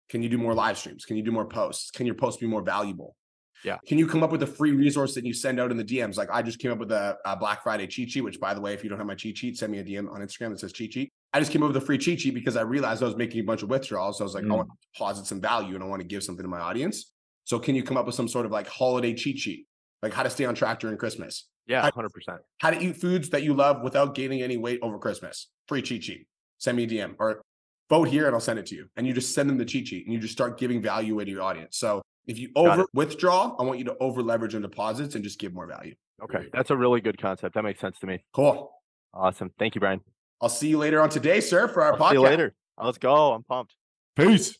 Can 0.09 0.21
you 0.21 0.29
do 0.29 0.37
more 0.37 0.53
live 0.53 0.77
streams? 0.77 1.05
Can 1.05 1.17
you 1.17 1.23
do 1.23 1.31
more 1.31 1.45
posts? 1.47 1.89
Can 1.91 2.05
your 2.05 2.15
posts 2.15 2.39
be 2.41 2.47
more 2.47 2.61
valuable? 2.61 3.15
Yeah. 3.63 3.77
Can 3.87 3.97
you 3.97 4.05
come 4.05 4.23
up 4.23 4.31
with 4.31 4.43
a 4.43 4.47
free 4.47 4.71
resource 4.71 5.13
that 5.15 5.25
you 5.25 5.33
send 5.33 5.57
out 5.57 5.71
in 5.71 5.77
the 5.77 5.85
DMs? 5.85 6.17
Like 6.17 6.29
I 6.29 6.41
just 6.41 6.59
came 6.59 6.71
up 6.71 6.79
with 6.79 6.91
a, 6.91 7.17
a 7.25 7.37
Black 7.37 7.63
Friday 7.63 7.87
cheat 7.87 8.11
sheet, 8.11 8.21
which 8.21 8.37
by 8.39 8.53
the 8.53 8.59
way, 8.59 8.73
if 8.73 8.83
you 8.83 8.89
don't 8.89 8.97
have 8.99 9.07
my 9.07 9.15
cheat 9.15 9.37
sheet, 9.37 9.57
send 9.57 9.71
me 9.71 9.79
a 9.79 9.83
DM 9.83 10.11
on 10.11 10.19
Instagram 10.19 10.49
that 10.49 10.59
says 10.59 10.73
cheat 10.73 10.91
sheet. 10.93 11.13
I 11.31 11.39
just 11.39 11.51
came 11.51 11.63
up 11.63 11.69
with 11.69 11.77
a 11.81 11.85
free 11.85 11.97
cheat 11.97 12.19
sheet 12.19 12.33
because 12.33 12.57
I 12.57 12.61
realized 12.61 13.01
I 13.01 13.05
was 13.05 13.15
making 13.15 13.39
a 13.39 13.43
bunch 13.43 13.63
of 13.63 13.69
withdrawals. 13.69 14.17
So 14.17 14.23
I 14.23 14.25
was 14.25 14.33
like, 14.35 14.43
I 14.43 14.47
Mm. 14.47 14.57
want 14.57 14.67
to 14.69 14.75
deposit 14.93 15.25
some 15.27 15.39
value 15.39 15.75
and 15.75 15.83
I 15.83 15.87
want 15.87 16.01
to 16.01 16.07
give 16.07 16.23
something 16.25 16.43
to 16.43 16.49
my 16.49 16.59
audience. 16.59 17.11
So 17.45 17.57
can 17.57 17.73
you 17.73 17.83
come 17.83 17.95
up 17.95 18.05
with 18.05 18.15
some 18.15 18.27
sort 18.27 18.45
of 18.45 18.51
like 18.51 18.67
holiday 18.67 19.13
cheat 19.13 19.39
sheet? 19.39 19.65
Like 20.01 20.11
how 20.13 20.23
to 20.23 20.29
stay 20.29 20.43
on 20.43 20.55
track 20.55 20.81
during 20.81 20.97
Christmas, 20.97 21.47
Yeah, 21.65 21.89
100%. 21.89 22.09
how 22.59 22.71
to 22.71 22.81
eat 22.81 22.97
foods 22.97 23.29
that 23.29 23.43
you 23.43 23.53
love 23.53 23.81
without 23.81 24.15
gaining 24.15 24.41
any 24.41 24.57
weight 24.57 24.79
over 24.81 24.97
Christmas. 24.97 25.47
Free 25.67 25.81
cheat 25.81 26.03
sheet. 26.03 26.27
Send 26.57 26.77
me 26.77 26.83
a 26.83 26.87
DM 26.87 27.15
or 27.19 27.41
vote 27.89 28.07
here 28.09 28.25
and 28.25 28.35
I'll 28.35 28.41
send 28.41 28.59
it 28.59 28.65
to 28.67 28.75
you. 28.75 28.87
And 28.97 29.07
you 29.07 29.13
just 29.13 29.33
send 29.33 29.49
them 29.49 29.57
the 29.57 29.65
cheat 29.65 29.87
sheet 29.87 30.05
and 30.05 30.13
you 30.13 30.19
just 30.19 30.33
start 30.33 30.57
giving 30.59 30.81
value 30.81 31.13
away 31.13 31.25
to 31.25 31.31
your 31.31 31.41
audience. 31.41 31.77
So 31.77 32.01
if 32.27 32.37
you 32.37 32.49
over 32.55 32.85
withdraw, 32.93 33.55
I 33.57 33.63
want 33.63 33.79
you 33.79 33.85
to 33.85 33.97
over 33.99 34.21
leverage 34.21 34.55
on 34.55 34.61
deposits 34.61 35.15
and 35.15 35.23
just 35.23 35.39
give 35.39 35.53
more 35.53 35.67
value. 35.67 35.95
Okay. 36.21 36.47
That's 36.53 36.69
a 36.69 36.77
really 36.77 37.01
good 37.01 37.17
concept. 37.17 37.55
That 37.55 37.63
makes 37.63 37.79
sense 37.79 37.97
to 37.99 38.07
me. 38.07 38.23
Cool. 38.33 38.71
Awesome. 39.13 39.51
Thank 39.59 39.75
you, 39.75 39.81
Brian. 39.81 40.01
I'll 40.41 40.49
see 40.49 40.67
you 40.67 40.77
later 40.77 41.01
on 41.01 41.09
today, 41.09 41.39
sir, 41.39 41.67
for 41.67 41.83
our 41.83 41.93
I'll 41.93 41.99
podcast. 41.99 42.09
see 42.09 42.15
you 42.15 42.21
later. 42.21 42.55
Let's 42.81 42.97
go. 42.97 43.33
I'm 43.33 43.43
pumped. 43.43 43.75
Peace. 44.15 44.57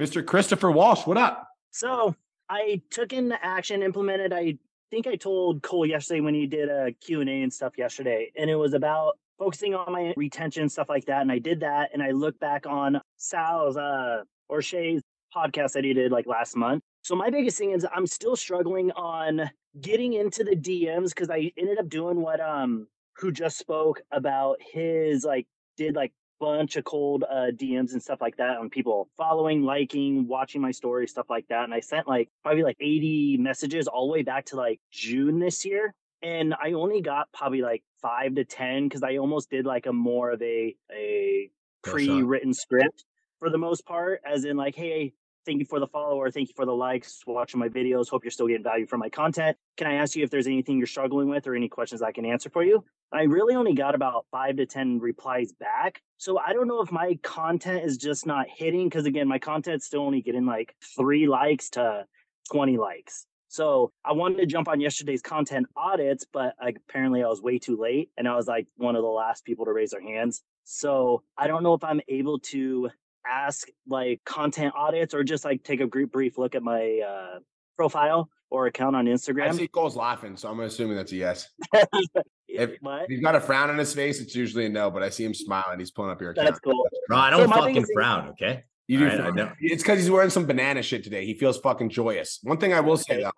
Mr. 0.00 0.24
Christopher 0.24 0.70
Walsh, 0.70 1.06
what 1.06 1.16
up? 1.16 1.48
So 1.70 2.14
I 2.48 2.82
took 2.90 3.12
into 3.12 3.42
action, 3.44 3.82
implemented. 3.82 4.32
I 4.32 4.58
think 4.90 5.06
I 5.06 5.16
told 5.16 5.62
Cole 5.62 5.86
yesterday 5.86 6.20
when 6.20 6.34
he 6.34 6.46
did 6.46 6.68
a 6.68 6.92
Q 6.92 7.20
and 7.20 7.52
stuff 7.52 7.78
yesterday, 7.78 8.30
and 8.36 8.50
it 8.50 8.56
was 8.56 8.74
about 8.74 9.18
focusing 9.38 9.74
on 9.74 9.92
my 9.92 10.14
retention 10.16 10.68
stuff 10.68 10.88
like 10.88 11.04
that. 11.06 11.22
And 11.22 11.30
I 11.30 11.38
did 11.38 11.60
that, 11.60 11.90
and 11.92 12.02
I 12.02 12.10
looked 12.12 12.40
back 12.40 12.66
on 12.66 13.00
Sal's 13.16 13.76
uh, 13.76 14.22
or 14.48 14.62
Shay's 14.62 15.02
podcast 15.34 15.72
that 15.72 15.84
he 15.84 15.92
did 15.92 16.12
like 16.12 16.26
last 16.26 16.56
month. 16.56 16.82
So 17.02 17.14
my 17.14 17.30
biggest 17.30 17.58
thing 17.58 17.72
is 17.72 17.86
I'm 17.94 18.06
still 18.06 18.36
struggling 18.36 18.90
on 18.92 19.50
getting 19.80 20.14
into 20.14 20.42
the 20.42 20.56
DMs 20.56 21.10
because 21.10 21.30
I 21.30 21.52
ended 21.56 21.78
up 21.78 21.88
doing 21.88 22.20
what 22.20 22.40
um 22.40 22.88
who 23.16 23.30
just 23.30 23.58
spoke 23.58 24.00
about 24.10 24.58
his 24.60 25.24
like 25.24 25.46
did 25.76 25.94
like 25.94 26.12
bunch 26.40 26.76
of 26.76 26.84
cold 26.84 27.24
uh, 27.30 27.50
DMs 27.52 27.92
and 27.92 28.02
stuff 28.02 28.20
like 28.20 28.36
that 28.36 28.58
on 28.58 28.70
people 28.70 29.08
following, 29.16 29.62
liking, 29.62 30.26
watching 30.28 30.60
my 30.60 30.70
story, 30.70 31.06
stuff 31.06 31.26
like 31.30 31.46
that. 31.48 31.64
And 31.64 31.74
I 31.74 31.80
sent 31.80 32.06
like 32.06 32.28
probably 32.42 32.62
like 32.62 32.76
80 32.80 33.38
messages 33.38 33.86
all 33.86 34.06
the 34.06 34.12
way 34.12 34.22
back 34.22 34.46
to 34.46 34.56
like 34.56 34.80
June 34.90 35.38
this 35.38 35.64
year. 35.64 35.94
And 36.22 36.54
I 36.62 36.72
only 36.72 37.00
got 37.00 37.28
probably 37.32 37.62
like 37.62 37.82
five 38.00 38.34
to 38.34 38.44
10 38.44 38.88
because 38.88 39.02
I 39.02 39.16
almost 39.16 39.50
did 39.50 39.66
like 39.66 39.86
a 39.86 39.92
more 39.92 40.30
of 40.30 40.42
a, 40.42 40.74
a 40.92 41.50
pre-written 41.82 42.54
script 42.54 43.04
for 43.38 43.50
the 43.50 43.58
most 43.58 43.84
part, 43.86 44.20
as 44.26 44.44
in 44.44 44.56
like, 44.56 44.74
hey, 44.74 45.12
thank 45.46 45.60
you 45.60 45.64
for 45.64 45.80
the 45.80 45.86
follower, 45.86 46.30
thank 46.30 46.48
you 46.48 46.54
for 46.54 46.66
the 46.66 46.74
likes, 46.74 47.22
watching 47.26 47.60
my 47.60 47.68
videos. 47.68 48.10
Hope 48.10 48.24
you're 48.24 48.30
still 48.30 48.48
getting 48.48 48.64
value 48.64 48.86
from 48.86 49.00
my 49.00 49.08
content. 49.08 49.56
Can 49.76 49.86
I 49.86 49.94
ask 49.94 50.16
you 50.16 50.24
if 50.24 50.30
there's 50.30 50.48
anything 50.48 50.76
you're 50.76 50.86
struggling 50.86 51.28
with 51.28 51.46
or 51.46 51.54
any 51.54 51.68
questions 51.68 52.02
I 52.02 52.12
can 52.12 52.26
answer 52.26 52.50
for 52.50 52.64
you? 52.64 52.84
I 53.12 53.22
really 53.22 53.54
only 53.54 53.74
got 53.74 53.94
about 53.94 54.26
five 54.32 54.56
to 54.56 54.66
10 54.66 54.98
replies 54.98 55.52
back. 55.52 56.02
So 56.18 56.38
I 56.38 56.52
don't 56.52 56.66
know 56.66 56.82
if 56.82 56.90
my 56.90 57.18
content 57.22 57.84
is 57.84 57.96
just 57.96 58.26
not 58.26 58.46
hitting 58.54 58.88
because, 58.88 59.06
again, 59.06 59.28
my 59.28 59.38
content's 59.38 59.86
still 59.86 60.02
only 60.02 60.20
getting 60.20 60.44
like 60.44 60.74
three 60.96 61.28
likes 61.28 61.70
to 61.70 62.04
20 62.50 62.76
likes. 62.78 63.26
So 63.48 63.92
I 64.04 64.12
wanted 64.12 64.38
to 64.38 64.46
jump 64.46 64.68
on 64.68 64.80
yesterday's 64.80 65.22
content 65.22 65.66
audits, 65.76 66.26
but 66.30 66.54
apparently 66.60 67.22
I 67.22 67.28
was 67.28 67.40
way 67.40 67.58
too 67.58 67.76
late 67.80 68.10
and 68.16 68.26
I 68.26 68.34
was 68.34 68.48
like 68.48 68.66
one 68.76 68.96
of 68.96 69.02
the 69.02 69.08
last 69.08 69.44
people 69.44 69.64
to 69.66 69.72
raise 69.72 69.92
their 69.92 70.02
hands. 70.02 70.42
So 70.64 71.22
I 71.38 71.46
don't 71.46 71.62
know 71.62 71.74
if 71.74 71.84
I'm 71.84 72.00
able 72.08 72.40
to 72.40 72.90
ask 73.30 73.68
like 73.88 74.20
content 74.24 74.74
audits 74.76 75.14
or 75.14 75.24
just 75.24 75.44
like 75.44 75.62
take 75.62 75.80
a 75.80 75.86
gr- 75.86 76.04
brief 76.06 76.38
look 76.38 76.54
at 76.54 76.62
my 76.62 77.00
uh, 77.06 77.38
profile 77.76 78.28
or 78.50 78.66
account 78.66 78.94
on 78.96 79.06
Instagram. 79.06 79.48
I 79.48 79.52
see 79.52 79.68
Cole's 79.68 79.96
laughing, 79.96 80.36
so 80.36 80.48
I'm 80.48 80.60
assuming 80.60 80.96
that's 80.96 81.12
a 81.12 81.16
yes. 81.16 81.48
if- 82.48 82.76
What? 82.80 83.02
If 83.02 83.08
he's 83.08 83.20
got 83.20 83.34
a 83.34 83.40
frown 83.40 83.70
on 83.70 83.78
his 83.78 83.92
face, 83.92 84.20
it's 84.20 84.34
usually 84.34 84.66
a 84.66 84.68
no, 84.68 84.90
but 84.90 85.02
I 85.02 85.08
see 85.10 85.24
him 85.24 85.34
smiling. 85.34 85.78
He's 85.78 85.90
pulling 85.90 86.10
up 86.10 86.20
your 86.20 86.30
account. 86.30 86.46
That's 86.46 86.60
cool. 86.60 86.86
Bro, 87.08 87.16
I 87.18 87.30
don't 87.30 87.48
my 87.50 87.56
fucking 87.56 87.74
biggest 87.74 87.88
thing- 87.88 87.94
frown, 87.96 88.28
okay? 88.30 88.64
You 88.88 88.98
do. 89.00 89.04
Alright, 89.06 89.20
I 89.20 89.22
frown. 89.24 89.34
know. 89.36 89.52
It's 89.60 89.82
because 89.82 89.98
he's 89.98 90.10
wearing 90.10 90.30
some 90.30 90.46
banana 90.46 90.80
shit 90.82 91.02
today. 91.02 91.26
He 91.26 91.34
feels 91.34 91.58
fucking 91.58 91.90
joyous. 91.90 92.38
One 92.42 92.58
thing 92.58 92.72
I 92.72 92.80
will 92.80 92.96
say 92.96 93.20
though 93.22 93.32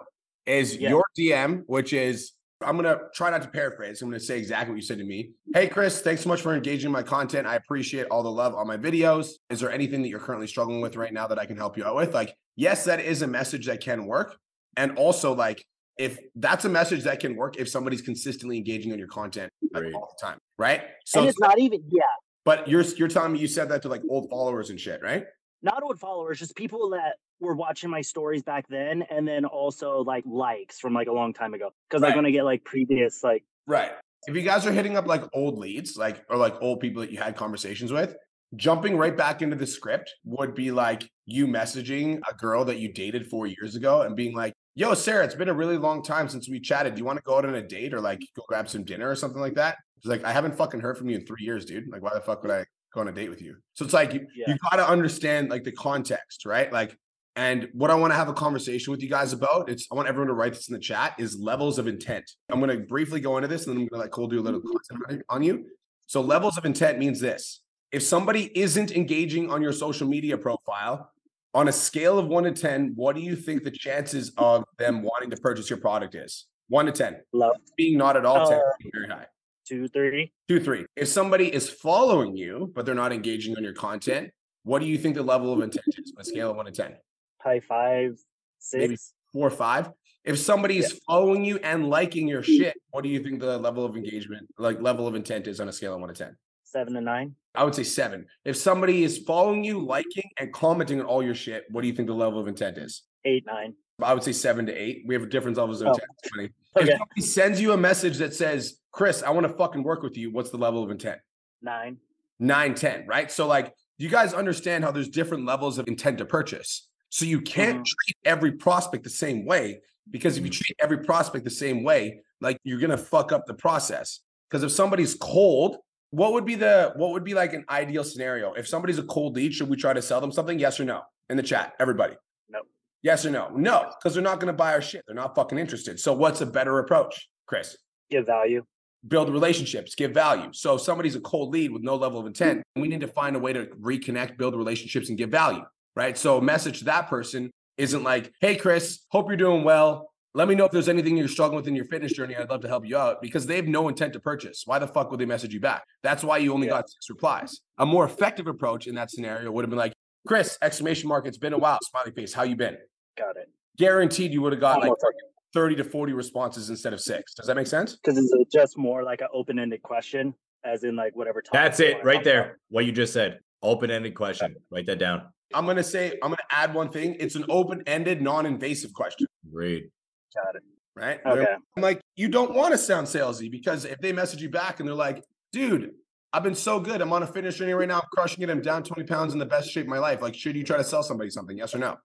is 0.45 0.77
Yeah. 0.77 0.91
your 0.91 1.05
DM, 1.19 1.63
which 1.67 1.93
is 1.95 2.33
I'm 2.63 2.77
gonna 2.77 2.99
try 3.15 3.31
not 3.31 3.43
to 3.43 3.49
paraphrase. 3.49 4.03
I'm 4.03 4.09
gonna 4.09 4.19
say 4.21 4.39
exactly 4.39 4.73
what 4.73 4.77
you 4.77 4.83
said 4.83 4.99
to 4.99 5.05
me. 5.05 5.31
Hey, 5.55 5.69
Chris, 5.69 6.01
thanks 6.01 6.23
so 6.23 6.29
much 6.29 6.41
for 6.41 6.55
engaging 6.55 6.91
my 6.91 7.03
content. 7.03 7.47
I 7.47 7.55
appreciate 7.55 8.07
all 8.11 8.23
the 8.23 8.31
love 8.31 8.55
on 8.55 8.67
my 8.67 8.77
videos. 8.77 9.31
Is 9.49 9.61
there 9.61 9.71
anything 9.71 10.03
that 10.03 10.09
you're 10.09 10.19
currently 10.19 10.47
struggling 10.47 10.81
with 10.81 10.97
right 10.97 11.13
now 11.13 11.27
that 11.29 11.39
I 11.39 11.47
can 11.47 11.57
help 11.57 11.77
you 11.77 11.85
out 11.85 11.95
with? 11.95 12.15
Like, 12.15 12.35
yes, 12.57 12.85
that 12.85 13.01
is 13.01 13.23
a 13.23 13.27
message 13.29 13.67
that 13.67 13.81
can 13.81 14.07
work. 14.07 14.37
And 14.77 14.97
also, 14.99 15.35
like, 15.35 15.65
if 15.99 16.19
that's 16.35 16.65
a 16.65 16.69
message 16.69 17.05
that 17.05 17.21
can 17.21 17.37
work 17.37 17.57
if 17.57 17.69
somebody's 17.69 18.03
consistently 18.03 18.57
engaging 18.57 18.93
on 18.93 18.99
your 18.99 19.09
content 19.09 19.51
like, 19.73 19.95
all 19.95 20.15
the 20.19 20.27
time, 20.27 20.39
right? 20.59 20.83
So, 21.07 21.21
and 21.21 21.29
it's 21.29 21.41
not 21.41 21.59
even 21.61 21.83
yeah, 21.91 22.03
but 22.45 22.67
you're 22.67 22.83
you're 22.83 23.09
telling 23.09 23.33
me 23.33 23.39
you 23.39 23.49
said 23.49 23.69
that 23.69 23.83
to 23.83 23.89
like 23.89 24.03
old 24.11 24.29
followers 24.31 24.71
and 24.71 24.81
shit, 24.81 25.01
right? 25.03 25.25
not 25.63 25.83
old 25.83 25.99
followers, 25.99 26.39
just 26.39 26.57
people 26.57 26.91
that 26.91 27.17
were 27.41 27.55
watching 27.55 27.91
my 27.91 28.01
stories 28.01 28.43
back 28.43 28.67
then, 28.69 29.03
and 29.11 29.27
then 29.27 29.45
also 29.45 30.01
like 30.03 30.25
likes 30.27 30.79
from 30.81 30.95
like 30.95 31.09
a 31.09 31.13
long 31.13 31.33
time 31.33 31.55
ago. 31.55 31.71
Because 31.89 32.03
Right. 32.03 32.09
like 32.09 32.17
when 32.17 32.27
I 32.27 32.31
get 32.31 32.45
like 32.45 32.65
previous 32.65 33.23
like 33.23 33.45
Right. 33.67 33.93
If 34.27 34.35
you 34.35 34.43
guys 34.43 34.67
are 34.67 34.73
hitting 34.73 34.97
up 34.97 35.07
like 35.07 35.23
old 35.33 35.59
leads, 35.59 35.97
like 35.97 36.25
or 36.29 36.37
like 36.37 36.55
old 36.61 36.81
people 36.81 37.01
that 37.03 37.13
you 37.13 37.19
had 37.19 37.37
conversations 37.37 37.93
with, 37.93 38.17
jumping 38.57 38.97
right 38.97 39.17
back 39.17 39.43
into 39.43 39.57
the 39.57 39.67
script 39.67 40.11
would 40.25 40.55
be 40.55 40.71
like 40.71 41.09
you 41.27 41.47
messaging 41.47 42.19
a 42.29 42.35
girl 42.35 42.65
that 42.65 42.79
you 42.79 42.93
dated 42.93 43.29
four 43.29 43.47
years 43.47 43.77
ago 43.77 44.03
and 44.03 44.17
being 44.17 44.35
like, 44.35 44.55
"Yo, 44.75 44.95
Sarah, 44.95 45.25
it's 45.25 45.35
been 45.35 45.49
a 45.51 45.55
really 45.55 45.77
long 45.77 46.03
time 46.03 46.29
since 46.29 46.49
we 46.49 46.59
chatted. 46.59 46.95
Do 46.95 46.99
you 46.99 47.05
want 47.05 47.19
to 47.19 47.23
go 47.23 47.37
out 47.37 47.45
on 47.45 47.55
a 47.55 47.63
date 47.63 47.95
or 47.95 48.01
like 48.01 48.21
go 48.35 48.43
grab 48.49 48.69
some 48.69 48.85
dinner 48.85 49.09
or 49.09 49.15
something 49.15 49.41
like 49.41 49.55
that?" 49.55 49.77
It's 49.99 50.07
like 50.07 50.25
I 50.25 50.33
haven't 50.33 50.57
fucking 50.57 50.81
heard 50.81 50.97
from 50.99 51.09
you 51.11 51.17
in 51.17 51.27
three 51.27 51.45
years, 51.45 51.65
dude. 51.65 51.89
Like, 51.91 52.03
why 52.03 52.15
the 52.15 52.21
fuck 52.21 52.43
would 52.43 52.51
I 52.51 52.65
go 52.95 53.01
on 53.03 53.09
a 53.09 53.13
date 53.13 53.29
with 53.29 53.43
you? 53.43 53.57
So 53.75 53.85
it's 53.85 53.95
like 53.95 54.13
you, 54.15 54.27
Yeah. 54.35 54.47
you 54.49 54.57
got 54.71 54.77
to 54.79 54.89
understand 54.89 55.51
like 55.51 55.63
the 55.65 55.73
context, 55.73 56.45
right? 56.47 56.73
Like. 56.73 56.97
And 57.39 57.69
what 57.73 57.89
I 57.89 57.95
want 57.95 58.11
to 58.13 58.17
have 58.17 58.29
a 58.29 58.33
conversation 58.33 58.91
with 58.91 59.01
you 59.01 59.09
guys 59.09 59.33
about, 59.33 59.71
it's 59.71 59.87
I 59.93 59.95
want 59.95 60.09
everyone 60.09 60.27
to 60.27 60.35
write 60.35 60.55
this 60.55 60.67
in 60.69 60.73
the 60.75 60.81
chat, 60.81 61.15
is 61.21 61.39
levels 61.39 61.79
of 61.79 61.87
intent. 61.87 62.29
I'm 62.51 62.59
going 62.59 62.77
to 62.77 62.85
briefly 62.85 63.21
go 63.21 63.37
into 63.37 63.47
this 63.47 63.69
and 63.69 63.77
then 63.77 63.83
I'm 63.83 63.87
going 63.87 64.01
to 64.01 64.03
let 64.07 64.11
Cole 64.11 64.27
do 64.27 64.41
a 64.41 64.43
little 64.43 64.61
content 64.61 65.23
on 65.29 65.45
you. 65.45 65.67
So 66.09 66.21
levels 66.21 66.59
of 66.59 66.65
intent 66.65 66.99
means 66.99 67.21
this. 67.21 67.61
If 67.93 68.03
somebody 68.03 68.51
isn't 68.59 68.91
engaging 68.91 69.53
on 69.53 69.63
your 69.63 69.71
social 69.71 70.09
media 70.09 70.37
profile, 70.37 71.13
on 71.55 71.69
a 71.69 71.73
scale 71.73 72.19
of 72.19 72.27
one 72.27 72.43
to 72.43 72.51
10, 72.51 72.95
what 72.97 73.15
do 73.15 73.23
you 73.23 73.37
think 73.37 73.63
the 73.63 73.71
chances 73.71 74.33
of 74.37 74.65
them 74.77 75.05
wanting 75.05 75.31
to 75.31 75.37
purchase 75.37 75.71
your 75.71 75.79
product 75.79 76.17
is? 76.17 76.47
One 76.67 76.87
to 76.87 76.93
10. 76.93 77.19
love 77.33 77.55
Being 77.77 77.99
not 77.99 78.17
at 78.17 78.27
all 78.27 78.49
10, 78.49 78.59
Uh, 78.59 78.63
very 78.93 79.07
high. 79.07 79.27
two, 79.65 79.87
three, 79.87 80.33
Two, 80.49 80.59
three. 80.59 80.87
If 80.97 81.07
somebody 81.07 81.55
is 81.55 81.71
following 81.71 82.37
you, 82.37 82.73
but 82.75 82.85
they're 82.85 82.97
not 82.97 83.13
engaging 83.13 83.57
on 83.57 83.63
your 83.63 83.75
content, 83.75 84.33
what 84.65 84.81
do 84.81 84.87
you 84.87 84.99
think 84.99 85.15
the 85.15 85.23
level 85.23 85.53
of 85.53 85.61
intent 85.63 85.87
is 85.97 86.13
on 86.17 86.21
a 86.21 86.25
scale 86.25 86.51
of 86.51 86.57
one 86.57 86.67
to 86.67 86.73
10? 86.73 86.97
High 87.41 87.61
five, 87.61 88.19
six, 88.59 88.81
Maybe. 88.81 88.97
Four 89.33 89.49
or 89.49 89.51
five. 89.51 89.91
If 90.25 90.39
somebody 90.39 90.79
is 90.79 91.01
following 91.07 91.45
you 91.45 91.59
and 91.59 91.89
liking 91.89 92.29
your 92.29 92.43
hmm. 92.43 92.57
shit, 92.57 92.77
what 92.91 93.03
do 93.03 93.09
you 93.09 93.23
think 93.23 93.41
the 93.41 93.59
level 93.59 93.85
of 93.85 93.97
engagement, 93.97 94.49
like 94.59 94.81
level 94.81 95.07
of 95.07 95.15
intent 95.15 95.47
is 95.47 95.61
on 95.61 95.69
a 95.69 95.73
scale 95.73 95.95
of 95.95 96.01
one 96.01 96.09
to 96.09 96.15
10? 96.15 96.37
seven 96.65 96.93
to 96.93 97.01
nine, 97.01 97.35
I 97.55 97.65
would 97.65 97.75
say 97.75 97.83
seven. 97.83 98.27
If 98.45 98.55
somebody 98.57 99.03
is 99.03 99.19
following 99.19 99.65
you, 99.65 99.81
hmm. 99.81 99.87
liking, 99.87 100.29
and 100.39 100.53
commenting 100.53 101.01
on 101.01 101.07
all 101.07 101.23
your 101.23 101.35
shit, 101.35 101.65
what 101.71 101.83
do 101.83 101.89
you 101.89 101.95
think 101.95 102.09
the 102.09 102.15
level 102.15 102.39
of 102.39 102.49
intent 102.49 102.79
is? 102.79 103.03
eight, 103.25 103.45
nine. 103.47 103.75
I 104.01 104.15
would 104.15 104.23
say 104.23 104.33
seven 104.33 104.67
to 104.67 104.73
eight. 104.73 105.03
We 105.07 105.15
have 105.15 105.29
different 105.29 105.57
levels 105.57 105.81
of 105.81 105.89
Oh, 105.89 105.91
intent. 105.91 106.11
It's 106.23 106.35
funny. 106.35 106.49
Oh, 106.77 106.81
if 106.81 106.89
Okay, 106.89 106.99
somebody 106.99 107.21
sends 107.21 107.61
you 107.61 107.73
a 107.73 107.77
message 107.77 108.19
that 108.19 108.35
says, 108.35 108.79
Chris, 108.93 109.23
I 109.23 109.31
want 109.31 109.47
to 109.47 109.53
fucking 109.53 109.83
work 109.83 110.03
with 110.03 110.17
you, 110.17 110.31
what's 110.31 110.51
the 110.51 110.57
level 110.59 110.83
of 110.83 110.91
intent? 110.91 111.21
nine. 111.63 111.97
Nine, 112.39 112.75
ten, 112.75 113.07
right? 113.09 113.31
So, 113.33 113.49
like, 113.49 113.75
you 113.97 114.09
guys 114.09 114.33
understand 114.33 114.85
how 114.85 114.93
there's 114.93 115.09
different 115.09 115.45
levels 115.45 115.79
of 115.79 115.89
intent 115.89 116.19
to 116.19 116.25
purchase. 116.25 116.88
So, 117.11 117.25
you 117.25 117.41
can't 117.41 117.81
Mhm. 117.81 117.87
treat 117.87 118.17
every 118.25 118.53
prospect 118.53 119.05
the 119.05 119.11
same 119.11 119.45
way 119.47 119.81
because 120.11 120.37
if 120.37 120.45
you 120.45 120.51
treat 120.51 120.77
every 120.81 120.99
prospect 120.99 121.45
the 121.45 121.51
same 121.51 121.83
way, 121.85 122.21
like, 122.41 122.59
you're 122.65 122.79
going 122.81 122.91
to 122.91 122.99
fuck 122.99 123.33
up 123.33 123.47
the 123.47 123.55
process. 123.55 124.21
Because 124.49 124.63
if 124.63 124.71
somebody's 124.71 125.15
cold, 125.15 125.79
what 126.11 126.33
would 126.33 126.45
be 126.47 126.55
the 126.55 126.93
what 126.97 127.11
would 127.13 127.25
be 127.25 127.35
like 127.35 127.53
an 127.53 127.65
ideal 127.69 128.05
scenario? 128.05 128.53
If 128.55 128.67
somebody's 128.67 128.99
a 128.99 129.03
cold 129.03 129.37
lead, 129.37 129.53
should 129.55 129.69
we 129.69 129.77
try 129.77 129.93
to 129.93 130.01
sell 130.03 130.21
them 130.21 130.33
something? 130.33 130.59
Yes 130.59 130.81
or 130.81 130.85
no? 130.85 131.03
In 131.29 131.37
the 131.37 131.43
chat, 131.43 131.75
everybody. 131.79 132.15
No. 132.49 132.61
Yes 133.03 133.27
or 133.27 133.31
no? 133.31 133.51
No, 133.51 133.93
because 133.99 134.15
they're 134.15 134.23
not 134.23 134.41
going 134.41 134.47
to 134.47 134.57
buy 134.57 134.73
our 134.73 134.81
shit. 134.81 135.05
They're 135.07 135.15
not 135.15 135.35
fucking 135.35 135.59
interested. 135.59 136.01
So, 136.01 136.15
what's 136.15 136.41
a 136.41 136.47
better 136.47 136.79
approach, 136.79 137.29
Chris? 137.47 137.77
Give 138.11 138.25
value. 138.25 138.65
build 139.07 139.31
relationships, 139.31 139.95
give 139.95 140.11
value. 140.13 140.51
So 140.53 140.75
if 140.75 140.81
somebody's 140.81 141.15
a 141.15 141.21
cold 141.21 141.51
lead 141.53 141.71
with 141.71 141.83
no 141.83 141.95
level 141.95 142.19
of 142.19 142.27
intent, 142.27 142.65
we 142.75 142.89
need 142.89 143.01
to 143.03 143.07
find 143.07 143.37
a 143.37 143.39
way 143.39 143.53
to 143.53 143.67
reconnect, 143.67 144.37
build 144.37 144.57
relationships, 144.57 145.09
and 145.09 145.17
give 145.17 145.31
value. 145.31 145.65
Right. 145.99 146.17
So 146.17 146.41
message 146.41 146.79
to 146.79 146.85
that 146.85 147.09
person 147.09 147.51
isn't 147.77 148.05
like, 148.05 148.33
hey 148.41 148.55
Chris, 148.55 149.01
hope 149.11 149.27
you're 149.27 149.37
doing 149.37 149.65
well. 149.65 150.11
Let 150.33 150.47
me 150.47 150.55
know 150.55 150.65
if 150.65 150.71
there's 150.71 150.89
anything 150.89 151.17
you're 151.17 151.27
struggling 151.27 151.57
with 151.57 151.67
in 151.67 151.75
your 151.75 151.87
fitness 151.87 152.13
journey. 152.13 152.37
I'd 152.37 152.49
love 152.49 152.61
to 152.61 152.69
help 152.69 152.87
you 152.87 152.97
out 152.97 153.21
because 153.21 153.47
they 153.47 153.57
have 153.57 153.67
no 153.67 153.89
intent 153.89 154.13
to 154.13 154.21
purchase. 154.21 154.63
Why 154.65 154.79
the 154.79 154.87
fuck 154.87 155.11
would 155.11 155.19
they 155.19 155.27
message 155.27 155.53
you 155.53 155.59
back? 155.59 155.83
That's 156.05 156.23
why 156.23 156.39
you 156.39 156.55
only 156.55 156.69
Yeah. 156.69 156.75
got 156.75 156.89
six 156.89 157.11
replies. 157.11 157.59
A 157.79 157.85
more 157.85 158.05
effective 158.05 158.47
approach 158.47 158.87
in 158.87 158.95
that 158.95 159.11
scenario 159.11 159.51
would 159.51 159.65
have 159.65 159.71
been 159.71 159.79
like, 159.79 159.93
Chris, 160.25 160.57
exclamation 160.63 161.09
mark, 161.09 161.27
it's 161.27 161.37
been 161.37 161.53
a 161.53 161.59
while, 161.59 161.79
smiley 161.83 162.13
face. 162.13 162.33
How 162.33 162.45
you 162.45 162.55
been? 162.55 162.77
Got 163.17 163.37
it. 163.37 163.49
Guaranteed 163.77 164.33
you 164.33 164.41
would 164.43 164.53
have 164.53 164.61
got 164.61 164.77
like 164.77 164.85
Almost 164.85 165.03
like 165.03 165.15
30 165.53 165.75
to 165.77 165.85
40 165.85 166.13
responses 166.13 166.71
instead 166.71 166.93
of 166.93 167.01
six. 167.01 167.35
Does 167.35 167.49
that 167.49 167.57
make 167.57 167.67
sense? 167.67 167.97
because 167.97 168.17
it's 168.19 168.53
just 168.53 168.79
more 168.79 169.03
like 169.03 169.21
an 169.21 169.29
open-ended 169.33 169.83
question, 169.83 170.33
as 170.63 170.85
in 170.85 170.95
like 170.95 171.17
whatever. 171.17 171.43
That's 171.53 171.81
it 171.81 172.05
right 172.05 172.23
there. 172.23 172.41
about. 172.45 172.57
What 172.69 172.85
you 172.87 172.93
just 172.93 173.13
said. 173.13 173.41
Open 173.65 173.91
ended 173.91 174.15
question. 174.15 174.55
Write 174.71 174.87
that 174.87 175.01
down. 175.01 175.23
I'm 175.55 175.67
gonna 175.67 175.83
say 175.83 176.13
I'm 176.23 176.31
gonna 176.31 176.37
add 176.51 176.75
one 176.75 176.91
thing. 176.91 177.17
It's 177.19 177.35
an 177.35 177.45
open-ended, 177.49 178.21
non-invasive 178.23 178.93
question, 178.93 179.27
Great. 179.51 179.91
Got 180.35 180.57
it. 180.57 180.63
right? 180.95 181.21
Okay. 181.25 181.47
I'm 181.77 181.83
like, 181.83 182.01
you 182.17 182.29
don't 182.29 182.55
want 182.55 182.73
to 182.73 182.79
sound 182.79 183.07
salesy 183.07 183.51
because 183.51 183.85
if 183.85 183.99
they 184.01 184.13
message 184.13 184.43
you 184.43 184.51
back 184.51 184.79
and 184.79 184.89
they're 184.89 184.95
like, 184.95 185.25
dude, 185.53 185.93
I've 186.33 186.43
been 186.43 186.55
so 186.55 186.79
good. 186.79 187.01
I'm 187.01 187.13
on 187.13 187.23
a 187.23 187.27
fitness 187.27 187.57
journey 187.57 187.73
right 187.73 187.89
now. 187.89 187.97
I'm 188.01 188.09
crushing 188.13 188.43
it. 188.43 188.51
I'm 188.51 188.61
down 188.61 188.83
20 188.83 189.05
pounds 189.05 189.33
in 189.33 189.39
the 189.39 189.47
best 189.47 189.71
shape 189.71 189.85
of 189.85 189.89
my 189.89 189.99
life. 189.99 190.21
Like, 190.21 190.35
should 190.35 190.55
you 190.55 190.65
try 190.65 190.77
to 190.77 190.85
sell 190.85 191.03
somebody 191.03 191.31
something? 191.31 191.57
Yes 191.57 191.75
or 191.75 191.79
no? 191.79 191.97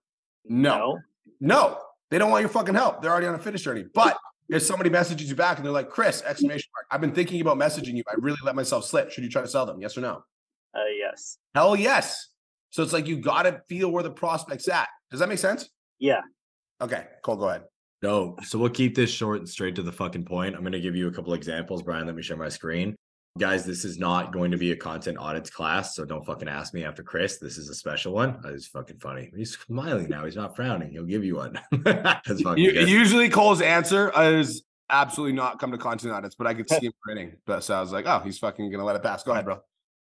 No. 0.46 0.98
No. 1.40 1.78
They 2.10 2.16
don't 2.18 2.30
want 2.30 2.40
your 2.40 2.48
fucking 2.48 2.74
help. 2.74 3.02
They're 3.02 3.10
already 3.10 3.26
on 3.26 3.34
a 3.34 3.38
fitness 3.38 3.60
journey. 3.62 3.84
But 3.92 4.16
if 4.48 4.62
somebody 4.62 4.88
messages 4.88 5.28
you 5.28 5.36
back 5.36 5.58
and 5.58 5.66
they're 5.66 5.72
like, 5.72 5.90
Chris, 5.90 6.22
exclamation 6.22 6.70
mark, 6.74 6.86
I've 6.90 7.00
been 7.02 7.12
thinking 7.12 7.40
about 7.42 7.58
messaging 7.58 7.94
you. 7.96 8.02
I 8.08 8.14
really 8.18 8.38
let 8.42 8.54
myself 8.56 8.86
slip. 8.86 9.10
Should 9.10 9.24
you 9.24 9.30
try 9.30 9.42
to 9.42 9.48
sell 9.48 9.66
them? 9.66 9.80
Yes 9.80 9.98
or 9.98 10.00
no? 10.00 10.24
Uh, 10.74 10.80
yes. 10.98 11.38
Hell 11.54 11.76
yes. 11.76 12.28
So 12.74 12.82
it's 12.82 12.92
like 12.92 13.06
you 13.06 13.18
gotta 13.18 13.62
feel 13.68 13.92
where 13.92 14.02
the 14.02 14.10
prospect's 14.10 14.66
at. 14.66 14.88
Does 15.08 15.20
that 15.20 15.28
make 15.28 15.38
sense? 15.38 15.70
Yeah. 16.00 16.22
Okay, 16.80 17.04
Cole, 17.22 17.36
go 17.36 17.48
ahead. 17.48 17.62
No, 18.02 18.34
so 18.42 18.58
we'll 18.58 18.68
keep 18.68 18.96
this 18.96 19.10
short 19.10 19.38
and 19.38 19.48
straight 19.48 19.76
to 19.76 19.82
the 19.84 19.92
fucking 19.92 20.24
point. 20.24 20.56
I'm 20.56 20.62
going 20.62 20.72
to 20.72 20.80
give 20.80 20.96
you 20.96 21.06
a 21.06 21.12
couple 21.12 21.34
examples. 21.34 21.82
Brian, 21.82 22.04
let 22.04 22.16
me 22.16 22.22
share 22.22 22.36
my 22.36 22.48
screen. 22.48 22.96
Guys, 23.38 23.64
this 23.64 23.84
is 23.84 23.96
not 23.96 24.32
going 24.32 24.50
to 24.50 24.56
be 24.56 24.72
a 24.72 24.76
content 24.76 25.18
audits 25.18 25.50
class, 25.50 25.94
so 25.94 26.04
don't 26.04 26.26
fucking 26.26 26.48
ask 26.48 26.74
me 26.74 26.84
after 26.84 27.04
Chris. 27.04 27.38
This 27.38 27.58
is 27.58 27.68
a 27.68 27.74
special 27.76 28.12
one. 28.12 28.30
Uh, 28.30 28.48
that 28.48 28.54
is 28.54 28.66
fucking 28.66 28.98
funny. 28.98 29.30
He's 29.36 29.56
smiling 29.56 30.08
now. 30.08 30.24
He's 30.24 30.34
not 30.34 30.56
frowning. 30.56 30.90
He'll 30.90 31.04
give 31.04 31.24
you 31.24 31.36
one. 31.36 31.60
That's 31.84 32.42
fucking 32.42 32.62
U- 32.62 32.72
good. 32.72 32.88
usually 32.88 33.28
Cole's 33.28 33.60
answer 33.60 34.10
is 34.20 34.64
absolutely 34.90 35.36
not 35.36 35.60
come 35.60 35.70
to 35.70 35.78
content 35.78 36.12
audits, 36.12 36.34
but 36.34 36.48
I 36.48 36.54
could 36.54 36.68
see 36.68 36.86
him 36.86 36.92
grinning. 37.04 37.36
But 37.46 37.62
so 37.62 37.76
I 37.76 37.80
was 37.80 37.92
like, 37.92 38.06
oh, 38.08 38.18
he's 38.18 38.38
fucking 38.38 38.68
gonna 38.72 38.84
let 38.84 38.96
it 38.96 39.02
pass. 39.04 39.22
Go 39.22 39.30
ahead, 39.30 39.44
bro. 39.44 39.60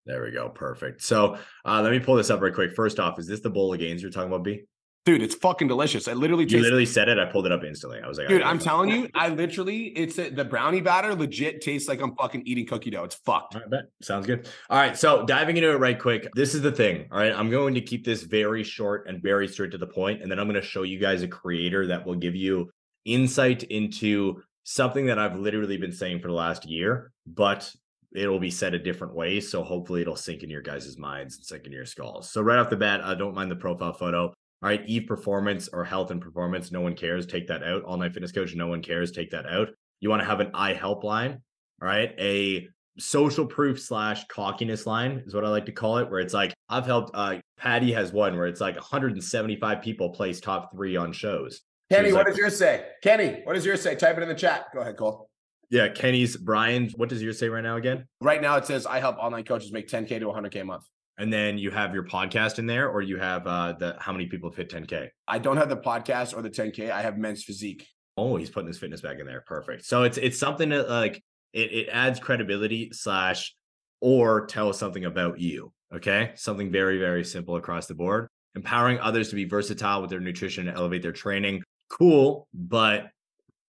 There 0.06 0.24
we 0.24 0.32
go. 0.32 0.50
Perfect. 0.50 1.02
So 1.02 1.38
uh, 1.65 1.82
let 1.82 1.91
me 1.91 2.00
pull 2.00 2.15
this 2.15 2.30
up 2.30 2.41
right 2.41 2.54
quick. 2.54 2.76
First 2.76 3.00
off, 3.00 3.18
is 3.20 3.28
this 3.28 3.39
the 3.39 3.50
bowl 3.50 3.74
of 3.74 3.80
gains 3.80 4.02
you're 4.02 4.12
talking 4.12 4.28
about, 4.28 4.44
B? 4.44 4.62
Dude, 5.06 5.22
it's 5.22 5.36
fucking 5.36 5.68
delicious. 5.68 6.08
I 6.08 6.13
literally 6.13 6.46
You 6.46 6.62
literally 6.62 6.86
said 6.86 7.10
it. 7.10 7.20
I 7.20 7.26
pulled 7.26 7.46
it 7.46 7.52
up 7.52 7.63
instantly. 7.63 8.00
I 8.04 8.08
was 8.08 8.18
like, 8.18 8.28
Dude, 8.28 8.41
I'm 8.41 8.58
telling 8.58 8.89
you, 8.89 9.08
I 9.13 9.30
literally, 9.30 9.89
it's 9.89 10.18
a, 10.18 10.32
the 10.32 10.44
brownie 10.44 10.82
batter 10.82 11.13
legit 11.13 11.62
tastes 11.62 11.88
like 11.88 12.02
I'm 12.02 12.15
fucking 12.15 12.41
eating 12.48 12.65
cookie 12.65 12.89
dough. 12.89 13.04
It's 13.04 13.13
fucked. 13.13 13.56
Bet. 13.70 13.84
Sounds 14.02 14.26
good. 14.26 14.50
All 14.68 14.80
right. 14.80 14.98
So 14.98 15.24
diving 15.24 15.58
into 15.58 15.70
it 15.70 15.78
right 15.78 16.00
quick. 16.00 16.28
This 16.34 16.56
is 16.56 16.63
the 16.63 16.72
thing. 16.72 17.08
All 17.12 17.20
right. 17.20 17.32
I'm 17.32 17.52
going 17.52 17.76
to 17.76 17.82
keep 17.82 18.04
this 18.04 18.24
very 18.24 18.63
short 18.63 19.08
and 19.08 19.22
very 19.22 19.48
straight 19.48 19.70
to 19.72 19.78
the 19.78 19.86
point, 19.86 20.24
And 20.24 20.32
then 20.32 20.39
I'm 20.39 20.48
going 20.48 20.60
to 20.60 20.68
show 20.68 20.82
you 20.82 21.00
guys 21.00 21.22
a 21.22 21.28
creator 21.28 21.86
that 21.86 22.04
will 22.04 22.15
give 22.15 22.36
you 22.36 22.72
insight 23.06 23.62
into 23.62 24.41
something 24.63 25.06
that 25.06 25.20
I've 25.20 25.38
literally 25.38 25.78
been 25.78 25.91
saying 25.91 26.20
for 26.20 26.30
the 26.30 26.34
last 26.34 26.65
year, 26.65 27.12
but 27.28 27.72
it'll 28.17 28.39
be 28.39 28.51
said 28.51 28.73
a 28.73 28.80
different 28.80 29.15
way. 29.15 29.39
So 29.39 29.63
hopefully 29.63 30.01
it'll 30.01 30.15
sink 30.15 30.43
in 30.43 30.49
your 30.49 30.62
guys' 30.62 30.97
minds 30.97 31.36
and 31.36 31.45
sink 31.45 31.65
in 31.65 31.71
your 31.71 31.86
skulls. 31.86 32.32
So 32.32 32.41
right 32.41 32.60
off 32.60 32.69
the 32.69 32.75
bat, 32.78 33.01
I 33.04 33.15
don't 33.15 33.36
mind 33.36 33.51
the 33.51 33.56
profile 33.56 33.93
photo. 33.93 34.28
All 34.63 34.69
right, 34.69 34.84
Eve 34.88 35.06
Performance 35.08 35.67
or 35.71 35.84
Health 35.84 36.12
and 36.12 36.21
Performance, 36.21 36.71
no 36.71 36.82
one 36.82 36.95
cares. 36.95 37.25
Take 37.25 37.47
that 37.47 37.63
out. 37.63 37.84
All 37.84 37.97
Night 37.97 38.13
Fitness 38.13 38.32
Coach, 38.32 38.56
no 38.56 38.67
one 38.67 38.82
cares. 38.82 39.12
Take 39.12 39.32
that 39.32 39.45
out. 39.45 39.69
You 39.99 40.10
want 40.10 40.21
to 40.21 40.28
have 40.28 40.39
an 40.39 40.51
I 40.54 40.73
helpline, 40.73 41.34
all 41.82 41.88
right? 41.88 42.13
A 42.19 42.67
social 42.97 43.45
proof 43.45 43.80
slash 43.82 44.25
cockiness 44.28 44.86
line 44.86 45.23
is 45.25 45.34
what 45.34 45.45
I 45.45 45.49
like 45.49 45.65
to 45.65 45.71
call 45.71 45.97
it, 45.97 46.10
where 46.10 46.19
it's 46.19 46.34
like 46.34 46.54
I've 46.69 46.86
helped. 46.86 47.12
Uh, 47.13 47.39
Patty 47.58 47.91
has 47.93 48.12
one 48.12 48.38
where 48.38 48.47
it's 48.47 48.62
like 48.62 48.75
175 48.75 49.82
people 49.82 50.10
place 50.10 50.39
top 50.39 50.71
three 50.73 50.95
on 50.95 51.12
shows. 51.13 51.62
Kenny, 51.91 52.12
what 52.12 52.19
like- 52.19 52.28
does 52.28 52.38
yours 52.38 52.58
say? 52.58 52.86
Kenny, 53.04 53.41
what 53.43 53.54
does 53.54 53.65
yours 53.65 53.82
say? 53.82 53.95
Type 53.95 54.17
it 54.17 54.23
in 54.23 54.30
the 54.30 54.36
chat. 54.36 54.67
Go 54.73 54.80
ahead, 54.82 54.97
Cole. 54.97 55.30
Yeah, 55.76 55.90
Kenny's 55.90 56.38
Brian. 56.38 56.90
What 56.96 57.10
does 57.10 57.22
yours 57.22 57.38
say 57.38 57.50
right 57.50 57.62
now 57.62 57.76
again? 57.76 58.08
Right 58.22 58.42
now 58.42 58.56
it 58.56 58.66
says 58.66 58.86
I 58.86 59.02
help 59.02 59.18
online 59.18 59.44
coaches 59.44 59.74
make 59.74 59.90
10K 59.90 60.20
to 60.20 60.28
100K 60.28 60.62
a 60.62 60.64
month. 60.64 60.86
And 61.18 61.34
then 61.34 61.58
you 61.58 61.70
have 61.70 61.94
your 61.94 62.06
podcast 62.06 62.60
in 62.60 62.66
there, 62.66 62.90
or 62.90 63.02
you 63.02 63.18
have 63.18 63.46
uh 63.46 63.74
the 63.74 63.98
how 64.00 64.14
many 64.14 64.28
people 64.28 64.50
have 64.50 64.56
hit 64.56 64.70
10k. 64.70 65.10
I 65.28 65.38
don't 65.38 65.58
have 65.58 65.68
the 65.68 65.76
podcast 65.76 66.34
or 66.34 66.42
the 66.42 66.50
10K. 66.50 66.92
I 66.92 67.02
have 67.02 67.18
men's 67.18 67.44
physique. 67.44 67.86
Oh, 68.16 68.38
he's 68.38 68.50
putting 68.50 68.68
his 68.68 68.78
fitness 68.78 69.02
back 69.02 69.20
in 69.20 69.26
there. 69.26 69.44
Perfect. 69.46 69.84
So 69.84 70.04
it's 70.04 70.18
it's 70.18 70.40
something 70.40 70.70
that 70.70 70.90
like 70.90 71.22
it, 71.52 71.74
it 71.74 71.90
adds 71.92 72.22
credibility 72.22 72.92
slash 72.94 73.54
or 74.00 74.46
tell 74.46 74.72
something 74.72 75.04
about 75.04 75.42
you. 75.42 75.74
Okay. 75.94 76.32
Something 76.36 76.72
very, 76.72 77.00
very 77.00 77.26
simple 77.26 77.58
across 77.58 77.88
the 77.88 77.96
board. 77.96 78.30
Empowering 78.56 79.00
others 79.00 79.28
to 79.30 79.36
be 79.36 79.44
versatile 79.44 80.00
with 80.00 80.10
their 80.10 80.22
nutrition 80.22 80.70
and 80.70 80.78
elevate 80.78 81.02
their 81.02 81.12
training. 81.12 81.64
Cool, 81.90 82.48
but 82.54 83.10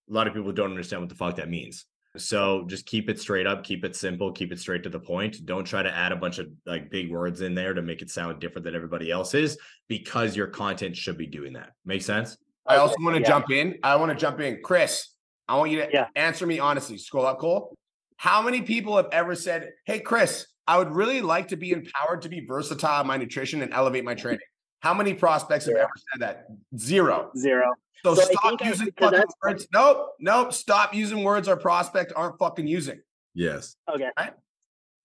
a 0.08 0.12
lot 0.12 0.28
of 0.28 0.34
people 0.34 0.52
don't 0.52 0.70
understand 0.70 1.02
what 1.02 1.08
the 1.08 1.16
fuck 1.16 1.36
that 1.36 1.50
means. 1.50 1.84
So 2.20 2.64
just 2.66 2.86
keep 2.86 3.08
it 3.08 3.20
straight 3.20 3.46
up, 3.46 3.64
keep 3.64 3.84
it 3.84 3.96
simple, 3.96 4.32
keep 4.32 4.52
it 4.52 4.58
straight 4.58 4.82
to 4.84 4.88
the 4.88 5.00
point. 5.00 5.44
Don't 5.44 5.64
try 5.64 5.82
to 5.82 5.94
add 5.94 6.12
a 6.12 6.16
bunch 6.16 6.38
of 6.38 6.48
like 6.64 6.90
big 6.90 7.10
words 7.10 7.40
in 7.40 7.54
there 7.54 7.74
to 7.74 7.82
make 7.82 8.02
it 8.02 8.10
sound 8.10 8.40
different 8.40 8.64
than 8.64 8.74
everybody 8.74 9.10
else's 9.10 9.58
because 9.88 10.36
your 10.36 10.46
content 10.46 10.96
should 10.96 11.18
be 11.18 11.26
doing 11.26 11.52
that. 11.54 11.72
Make 11.84 12.02
sense? 12.02 12.36
I 12.66 12.76
also 12.76 12.96
want 13.00 13.16
to 13.16 13.22
yeah. 13.22 13.28
jump 13.28 13.50
in. 13.50 13.78
I 13.82 13.96
want 13.96 14.10
to 14.10 14.16
jump 14.16 14.40
in. 14.40 14.60
Chris, 14.62 15.08
I 15.48 15.56
want 15.56 15.70
you 15.70 15.78
to 15.78 15.88
yeah. 15.92 16.08
answer 16.16 16.46
me 16.46 16.58
honestly. 16.58 16.98
Scroll 16.98 17.26
up, 17.26 17.38
Cole. 17.38 17.74
How 18.16 18.42
many 18.42 18.62
people 18.62 18.96
have 18.96 19.08
ever 19.12 19.34
said, 19.34 19.70
Hey, 19.84 20.00
Chris, 20.00 20.46
I 20.66 20.78
would 20.78 20.90
really 20.90 21.20
like 21.20 21.48
to 21.48 21.56
be 21.56 21.72
empowered 21.72 22.22
to 22.22 22.28
be 22.28 22.44
versatile 22.46 23.02
in 23.02 23.06
my 23.06 23.16
nutrition 23.16 23.62
and 23.62 23.72
elevate 23.72 24.04
my 24.04 24.14
training? 24.14 24.40
How 24.86 24.94
many 24.94 25.14
prospects 25.14 25.66
have 25.66 25.74
ever 25.74 25.90
said 26.12 26.20
that? 26.20 26.46
Zero. 26.78 27.32
Zero. 27.36 27.74
So, 28.04 28.14
so 28.14 28.22
stop 28.22 28.64
using 28.64 28.88
fucking 28.96 29.24
words. 29.42 29.66
Nope. 29.72 30.10
Nope. 30.20 30.52
Stop 30.52 30.94
using 30.94 31.24
words 31.24 31.48
our 31.48 31.56
prospect 31.56 32.12
aren't 32.14 32.38
fucking 32.38 32.68
using. 32.68 33.00
Yes. 33.34 33.74
Okay. 33.92 34.10
Right? 34.16 34.32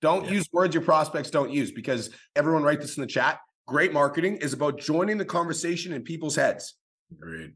Don't 0.03 0.25
yeah. 0.25 0.33
use 0.33 0.47
words 0.53 0.75
your 0.75 0.83
prospects 0.83 1.31
don't 1.31 1.49
use 1.49 1.71
because 1.71 2.11
everyone 2.35 2.61
write 2.61 2.79
this 2.79 2.95
in 2.95 3.01
the 3.01 3.07
chat. 3.07 3.39
Great 3.65 3.91
marketing 3.91 4.35
is 4.35 4.53
about 4.53 4.79
joining 4.79 5.17
the 5.17 5.25
conversation 5.25 5.93
in 5.93 6.03
people's 6.03 6.35
heads. 6.35 6.75
Agreed. 7.11 7.53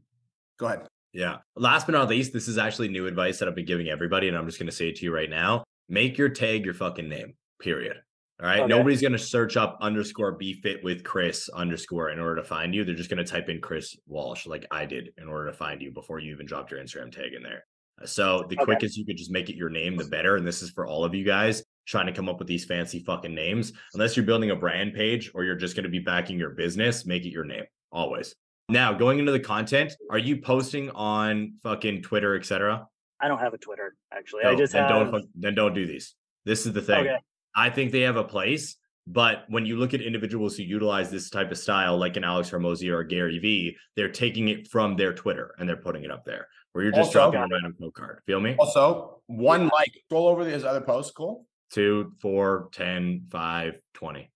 Go 0.58 0.66
ahead. 0.66 0.88
Yeah. 1.12 1.36
Last 1.54 1.86
but 1.86 1.92
not 1.92 2.08
least, 2.08 2.32
this 2.32 2.48
is 2.48 2.58
actually 2.58 2.88
new 2.88 3.06
advice 3.06 3.38
that 3.38 3.46
I've 3.46 3.54
been 3.54 3.66
giving 3.66 3.88
everybody, 3.88 4.26
and 4.26 4.36
I'm 4.36 4.46
just 4.46 4.58
going 4.58 4.66
to 4.66 4.74
say 4.74 4.88
it 4.88 4.96
to 4.96 5.04
you 5.04 5.14
right 5.14 5.30
now. 5.30 5.62
Make 5.88 6.18
your 6.18 6.30
tag 6.30 6.64
your 6.64 6.74
fucking 6.74 7.08
name, 7.08 7.34
period. 7.62 7.98
All 8.40 8.46
right. 8.46 8.60
Okay. 8.60 8.68
Nobody's 8.68 9.00
going 9.00 9.12
to 9.12 9.18
search 9.18 9.56
up 9.56 9.78
underscore 9.80 10.32
be 10.32 10.52
fit 10.52 10.84
with 10.84 11.02
Chris 11.02 11.48
underscore 11.48 12.10
in 12.10 12.18
order 12.18 12.36
to 12.36 12.44
find 12.46 12.74
you. 12.74 12.84
They're 12.84 12.94
just 12.94 13.08
going 13.08 13.24
to 13.24 13.30
type 13.30 13.48
in 13.48 13.60
Chris 13.60 13.96
Walsh 14.06 14.46
like 14.46 14.66
I 14.70 14.84
did 14.84 15.10
in 15.16 15.26
order 15.26 15.50
to 15.50 15.56
find 15.56 15.80
you 15.80 15.90
before 15.90 16.18
you 16.18 16.32
even 16.32 16.46
dropped 16.46 16.70
your 16.70 16.80
Instagram 16.80 17.10
tag 17.10 17.32
in 17.34 17.42
there. 17.42 17.64
Uh, 18.02 18.06
so 18.06 18.44
the 18.50 18.56
okay. 18.56 18.64
quickest 18.64 18.98
you 18.98 19.06
could 19.06 19.16
just 19.16 19.30
make 19.30 19.48
it 19.48 19.56
your 19.56 19.70
name, 19.70 19.96
the 19.96 20.04
better. 20.04 20.36
And 20.36 20.46
this 20.46 20.60
is 20.60 20.70
for 20.70 20.86
all 20.86 21.02
of 21.02 21.14
you 21.14 21.24
guys 21.24 21.64
trying 21.86 22.06
to 22.06 22.12
come 22.12 22.28
up 22.28 22.38
with 22.38 22.48
these 22.48 22.66
fancy 22.66 23.02
fucking 23.04 23.34
names. 23.34 23.72
Unless 23.94 24.16
you're 24.16 24.26
building 24.26 24.50
a 24.50 24.56
brand 24.56 24.92
page 24.92 25.30
or 25.34 25.44
you're 25.44 25.56
just 25.56 25.74
going 25.74 25.84
to 25.84 25.90
be 25.90 26.00
backing 26.00 26.38
your 26.38 26.50
business, 26.50 27.06
make 27.06 27.24
it 27.24 27.30
your 27.30 27.44
name 27.44 27.64
always. 27.90 28.34
Now, 28.68 28.92
going 28.92 29.18
into 29.18 29.32
the 29.32 29.40
content, 29.40 29.94
are 30.10 30.18
you 30.18 30.38
posting 30.38 30.90
on 30.90 31.54
fucking 31.62 32.02
Twitter, 32.02 32.36
etc.? 32.36 32.86
I 33.20 33.28
don't 33.28 33.38
have 33.38 33.54
a 33.54 33.58
Twitter 33.58 33.94
actually. 34.12 34.42
No, 34.42 34.50
I 34.50 34.54
just 34.56 34.72
then 34.72 34.82
have... 34.82 35.10
don't 35.10 35.24
then 35.34 35.54
don't 35.54 35.72
do 35.72 35.86
these. 35.86 36.14
This 36.44 36.66
is 36.66 36.72
the 36.72 36.82
thing. 36.82 37.06
Okay. 37.06 37.16
I 37.56 37.70
think 37.70 37.90
they 37.90 38.02
have 38.02 38.16
a 38.16 38.24
place, 38.24 38.76
but 39.06 39.44
when 39.48 39.64
you 39.64 39.76
look 39.76 39.94
at 39.94 40.02
individuals 40.02 40.56
who 40.56 40.64
utilize 40.64 41.10
this 41.10 41.30
type 41.30 41.50
of 41.50 41.58
style, 41.58 41.96
like 41.96 42.16
an 42.16 42.24
Alex 42.24 42.50
Hormozi 42.50 42.92
or 42.92 43.02
Gary 43.02 43.38
Vee, 43.38 43.76
they're 43.96 44.10
taking 44.10 44.48
it 44.48 44.68
from 44.68 44.96
their 44.96 45.14
Twitter 45.14 45.54
and 45.58 45.68
they're 45.68 45.76
putting 45.76 46.04
it 46.04 46.10
up 46.10 46.24
there. 46.24 46.48
Where 46.72 46.84
you're 46.84 46.92
just 46.92 47.16
also, 47.16 47.30
dropping 47.30 47.40
a 47.40 47.48
random 47.50 47.74
code 47.80 47.94
card. 47.94 48.20
Feel 48.26 48.40
me? 48.40 48.54
Also, 48.58 49.22
one 49.26 49.68
like 49.68 49.92
scroll 50.04 50.28
over 50.28 50.44
his 50.44 50.64
other 50.64 50.82
posts, 50.82 51.12
cool. 51.12 51.46
Two, 51.70 52.12
four, 52.20 52.68
10, 52.72 53.26
5, 53.30 53.74
20. 53.94 54.30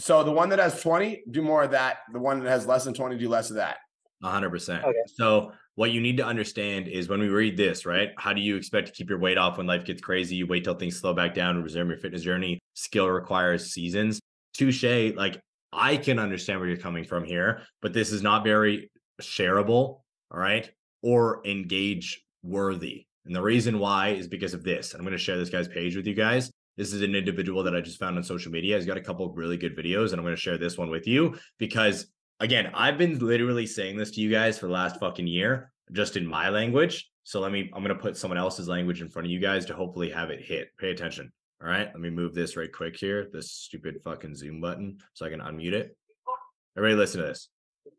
So 0.00 0.24
the 0.24 0.32
one 0.32 0.48
that 0.48 0.58
has 0.58 0.82
20, 0.82 1.22
do 1.30 1.40
more 1.40 1.62
of 1.62 1.70
that. 1.70 1.98
The 2.12 2.18
one 2.18 2.42
that 2.42 2.50
has 2.50 2.66
less 2.66 2.84
than 2.84 2.94
20, 2.94 3.16
do 3.16 3.28
less 3.28 3.50
of 3.50 3.56
that. 3.56 3.76
100%. 4.24 4.82
Okay. 4.82 4.92
So 5.14 5.52
what 5.76 5.90
you 5.90 6.00
need 6.00 6.16
to 6.18 6.24
understand 6.24 6.88
is 6.88 7.08
when 7.08 7.20
we 7.20 7.28
read 7.28 7.56
this, 7.56 7.84
right? 7.84 8.10
How 8.16 8.32
do 8.32 8.40
you 8.40 8.56
expect 8.56 8.88
to 8.88 8.92
keep 8.92 9.10
your 9.10 9.18
weight 9.18 9.38
off 9.38 9.58
when 9.58 9.66
life 9.66 9.84
gets 9.84 10.00
crazy? 10.00 10.36
You 10.36 10.46
wait 10.46 10.64
till 10.64 10.74
things 10.74 10.98
slow 10.98 11.14
back 11.14 11.34
down 11.34 11.56
and 11.56 11.64
resume 11.64 11.88
your 11.88 11.98
fitness 11.98 12.22
journey. 12.22 12.60
Skill 12.74 13.08
requires 13.08 13.72
seasons. 13.72 14.20
Touche. 14.52 15.14
Like 15.16 15.40
I 15.72 15.96
can 15.96 16.18
understand 16.18 16.60
where 16.60 16.68
you're 16.68 16.78
coming 16.78 17.04
from 17.04 17.24
here, 17.24 17.62
but 17.82 17.92
this 17.92 18.12
is 18.12 18.22
not 18.22 18.44
very 18.44 18.90
shareable. 19.20 20.00
All 20.30 20.40
right. 20.40 20.70
Or 21.02 21.40
engage 21.44 22.24
worthy. 22.42 23.06
And 23.26 23.34
the 23.34 23.42
reason 23.42 23.78
why 23.78 24.10
is 24.10 24.28
because 24.28 24.54
of 24.54 24.62
this. 24.62 24.94
I'm 24.94 25.00
going 25.00 25.12
to 25.12 25.18
share 25.18 25.38
this 25.38 25.50
guy's 25.50 25.68
page 25.68 25.96
with 25.96 26.06
you 26.06 26.14
guys. 26.14 26.50
This 26.76 26.92
is 26.92 27.02
an 27.02 27.14
individual 27.14 27.62
that 27.62 27.74
I 27.74 27.80
just 27.80 27.98
found 27.98 28.16
on 28.16 28.22
social 28.22 28.50
media. 28.52 28.76
He's 28.76 28.86
got 28.86 28.96
a 28.96 29.02
couple 29.02 29.24
of 29.24 29.36
really 29.36 29.56
good 29.56 29.76
videos, 29.76 30.10
and 30.10 30.14
I'm 30.14 30.24
going 30.24 30.34
to 30.34 30.40
share 30.40 30.58
this 30.58 30.76
one 30.76 30.90
with 30.90 31.06
you 31.06 31.38
because, 31.58 32.06
again, 32.40 32.70
I've 32.74 32.98
been 32.98 33.18
literally 33.18 33.66
saying 33.66 33.96
this 33.96 34.10
to 34.12 34.20
you 34.20 34.30
guys 34.30 34.58
for 34.58 34.66
the 34.66 34.72
last 34.72 34.98
fucking 34.98 35.26
year, 35.26 35.72
just 35.92 36.16
in 36.16 36.26
my 36.26 36.48
language. 36.48 37.10
So 37.24 37.40
let 37.40 37.52
me, 37.52 37.70
I'm 37.74 37.82
going 37.82 37.96
to 37.96 38.02
put 38.02 38.16
someone 38.16 38.38
else's 38.38 38.68
language 38.68 39.00
in 39.00 39.08
front 39.08 39.26
of 39.26 39.32
you 39.32 39.40
guys 39.40 39.64
to 39.66 39.74
hopefully 39.74 40.10
have 40.10 40.30
it 40.30 40.44
hit. 40.44 40.68
Pay 40.78 40.90
attention. 40.90 41.32
All 41.62 41.68
right. 41.68 41.86
Let 41.86 42.00
me 42.00 42.10
move 42.10 42.34
this 42.34 42.56
right 42.56 42.70
quick 42.70 42.96
here, 42.96 43.28
this 43.32 43.52
stupid 43.52 43.96
fucking 44.04 44.34
Zoom 44.34 44.60
button, 44.60 44.98
so 45.14 45.24
I 45.24 45.30
can 45.30 45.40
unmute 45.40 45.72
it. 45.72 45.96
Everybody, 46.76 46.98
listen 46.98 47.20
to 47.20 47.28
this. 47.28 47.48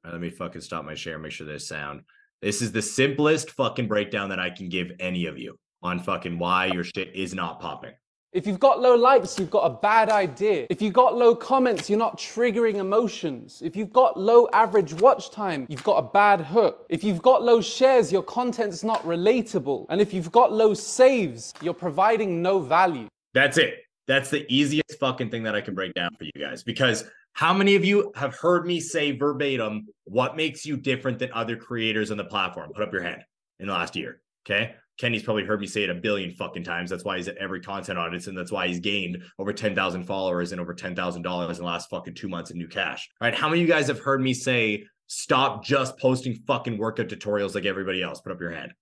Let 0.03 0.21
me 0.21 0.29
fucking 0.29 0.61
stop 0.61 0.85
my 0.85 0.93
share, 0.93 1.17
make 1.17 1.31
sure 1.31 1.47
there's 1.47 1.67
sound. 1.67 2.01
This 2.41 2.61
is 2.61 2.71
the 2.71 2.81
simplest 2.81 3.51
fucking 3.51 3.87
breakdown 3.87 4.29
that 4.29 4.39
I 4.39 4.51
can 4.51 4.69
give 4.69 4.91
any 4.99 5.25
of 5.25 5.39
you 5.39 5.57
on 5.81 5.99
fucking 5.99 6.37
why 6.37 6.67
your 6.67 6.83
shit 6.83 7.15
is 7.15 7.33
not 7.33 7.59
popping. 7.59 7.93
If 8.35 8.45
you've 8.45 8.59
got 8.59 8.81
low 8.81 8.95
likes, 8.95 9.39
you've 9.39 9.49
got 9.49 9.61
a 9.61 9.69
bad 9.69 10.09
idea. 10.09 10.67
If 10.69 10.81
you've 10.81 10.91
got 10.91 11.15
low 11.15 11.33
comments, 11.33 11.89
you're 11.89 11.97
not 11.97 12.17
triggering 12.17 12.75
emotions. 12.75 13.61
If 13.63 13.77
you've 13.77 13.93
got 13.93 14.19
low 14.19 14.49
average 14.51 14.93
watch 14.95 15.31
time, 15.31 15.65
you've 15.69 15.85
got 15.85 15.99
a 15.99 16.01
bad 16.01 16.41
hook. 16.41 16.85
If 16.89 17.01
you've 17.01 17.21
got 17.21 17.43
low 17.43 17.61
shares, 17.61 18.11
your 18.11 18.23
content's 18.23 18.83
not 18.83 19.01
relatable. 19.03 19.85
And 19.87 20.01
if 20.01 20.13
you've 20.13 20.33
got 20.33 20.51
low 20.51 20.73
saves, 20.73 21.53
you're 21.61 21.73
providing 21.73 22.41
no 22.41 22.59
value. 22.59 23.07
That's 23.33 23.57
it. 23.57 23.85
That's 24.05 24.29
the 24.29 24.45
easiest 24.53 24.99
fucking 24.99 25.29
thing 25.29 25.43
that 25.43 25.55
I 25.55 25.61
can 25.61 25.73
break 25.73 25.93
down 25.93 26.09
for 26.17 26.25
you 26.25 26.31
guys 26.37 26.61
because 26.61 27.05
how 27.31 27.53
many 27.53 27.75
of 27.75 27.85
you 27.85 28.11
have 28.15 28.35
heard 28.35 28.67
me 28.67 28.81
say 28.81 29.15
verbatim 29.15 29.87
what 30.03 30.35
makes 30.35 30.65
you 30.65 30.75
different 30.75 31.19
than 31.19 31.31
other 31.31 31.55
creators 31.55 32.11
on 32.11 32.17
the 32.17 32.25
platform? 32.25 32.73
Put 32.75 32.83
up 32.83 32.91
your 32.91 33.01
hand 33.01 33.23
in 33.61 33.67
the 33.67 33.73
last 33.73 33.95
year. 33.95 34.19
Okay. 34.45 34.75
Kenny's 34.97 35.23
probably 35.23 35.43
heard 35.43 35.59
me 35.59 35.67
say 35.67 35.83
it 35.83 35.89
a 35.89 35.95
billion 35.95 36.31
fucking 36.31 36.63
times. 36.63 36.89
That's 36.89 37.03
why 37.03 37.17
he's 37.17 37.27
at 37.27 37.37
every 37.37 37.59
content 37.59 37.99
audits, 37.99 38.27
and 38.27 38.37
that's 38.37 38.51
why 38.51 38.67
he's 38.67 38.79
gained 38.79 39.23
over 39.37 39.51
10,000 39.51 40.03
followers 40.03 40.51
and 40.51 40.61
over 40.61 40.73
$10,000 40.73 41.15
in 41.15 41.55
the 41.55 41.63
last 41.63 41.89
fucking 41.89 42.15
two 42.15 42.29
months 42.29 42.51
in 42.51 42.57
new 42.57 42.67
cash. 42.67 43.09
All 43.19 43.27
right. 43.27 43.35
How 43.35 43.49
many 43.49 43.61
of 43.61 43.67
you 43.67 43.73
guys 43.73 43.87
have 43.87 43.99
heard 43.99 44.21
me 44.21 44.33
say, 44.33 44.85
stop 45.07 45.63
just 45.63 45.97
posting 45.99 46.35
fucking 46.47 46.77
workout 46.77 47.07
tutorials 47.07 47.55
like 47.55 47.65
everybody 47.65 48.01
else? 48.01 48.21
Put 48.21 48.31
up 48.31 48.39
your 48.39 48.51
hand. 48.51 48.73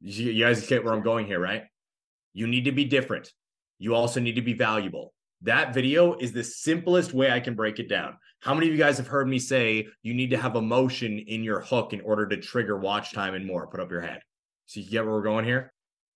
You, 0.00 0.30
you 0.32 0.44
guys 0.44 0.66
get 0.66 0.84
where 0.84 0.92
I'm 0.92 1.02
going 1.02 1.26
here, 1.26 1.40
right? 1.40 1.64
You 2.32 2.46
need 2.46 2.64
to 2.64 2.72
be 2.72 2.84
different. 2.84 3.30
You 3.78 3.94
also 3.94 4.20
need 4.20 4.34
to 4.36 4.42
be 4.42 4.54
valuable. 4.54 5.14
That 5.42 5.72
video 5.72 6.14
is 6.16 6.32
the 6.32 6.44
simplest 6.44 7.14
way 7.14 7.30
I 7.30 7.40
can 7.40 7.54
break 7.54 7.78
it 7.78 7.88
down. 7.88 8.16
How 8.40 8.54
many 8.54 8.66
of 8.66 8.72
you 8.72 8.78
guys 8.78 8.98
have 8.98 9.06
heard 9.06 9.28
me 9.28 9.38
say 9.38 9.86
you 10.02 10.14
need 10.14 10.30
to 10.30 10.36
have 10.36 10.56
emotion 10.56 11.18
in 11.18 11.42
your 11.42 11.60
hook 11.60 11.92
in 11.92 12.00
order 12.02 12.26
to 12.26 12.36
trigger 12.36 12.76
watch 12.78 13.12
time 13.12 13.34
and 13.34 13.46
more? 13.46 13.66
Put 13.66 13.80
up 13.80 13.90
your 13.90 14.00
hand. 14.00 14.20
So 14.70 14.78
you 14.78 14.88
get 14.88 15.04
where 15.04 15.12
we're 15.12 15.22
going 15.22 15.44
here? 15.44 15.72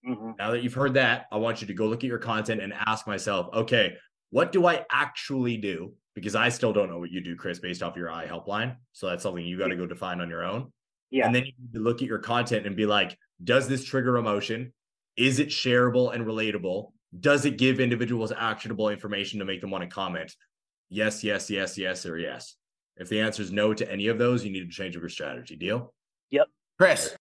Mm-hmm. 0.08 0.32
Now 0.38 0.52
that 0.52 0.62
you've 0.62 0.74
heard 0.74 0.94
that, 0.94 1.26
I 1.32 1.38
want 1.38 1.60
you 1.60 1.66
to 1.66 1.74
go 1.74 1.86
look 1.86 2.04
at 2.04 2.08
your 2.08 2.18
content 2.18 2.60
and 2.60 2.72
ask 2.72 3.04
myself, 3.04 3.48
okay, 3.52 3.96
what 4.30 4.52
do 4.52 4.64
I 4.64 4.86
actually 4.92 5.56
do? 5.56 5.94
Because 6.14 6.36
I 6.36 6.50
still 6.50 6.72
don't 6.72 6.88
know 6.88 7.00
what 7.00 7.10
you 7.10 7.20
do, 7.20 7.34
Chris, 7.34 7.58
based 7.58 7.82
off 7.82 7.96
your 7.96 8.12
eye 8.12 8.28
helpline. 8.28 8.76
So 8.92 9.08
that's 9.08 9.24
something 9.24 9.44
you 9.44 9.58
got 9.58 9.68
to 9.68 9.76
go 9.76 9.86
define 9.86 10.20
on 10.20 10.30
your 10.30 10.44
own. 10.44 10.72
Yeah. 11.10 11.26
And 11.26 11.34
then 11.34 11.46
you 11.46 11.80
look 11.80 12.00
at 12.00 12.06
your 12.06 12.20
content 12.20 12.64
and 12.64 12.76
be 12.76 12.86
like, 12.86 13.18
does 13.42 13.66
this 13.66 13.84
trigger 13.84 14.18
emotion? 14.18 14.72
Is 15.16 15.40
it 15.40 15.48
shareable 15.48 16.14
and 16.14 16.24
relatable? 16.24 16.92
Does 17.18 17.44
it 17.46 17.58
give 17.58 17.80
individuals 17.80 18.30
actionable 18.30 18.88
information 18.88 19.40
to 19.40 19.44
make 19.44 19.62
them 19.62 19.72
want 19.72 19.82
to 19.82 19.90
comment? 19.90 20.32
Yes, 20.90 21.24
yes, 21.24 21.50
yes, 21.50 21.76
yes, 21.76 22.06
or 22.06 22.18
yes. 22.18 22.54
If 22.98 23.08
the 23.08 23.20
answer 23.20 23.42
is 23.42 23.50
no 23.50 23.74
to 23.74 23.90
any 23.90 24.06
of 24.06 24.18
those, 24.18 24.44
you 24.44 24.52
need 24.52 24.70
to 24.70 24.72
change 24.72 24.94
your 24.94 25.08
strategy. 25.08 25.56
Deal? 25.56 25.92
Yep. 26.30 26.46
Chris. 26.78 27.16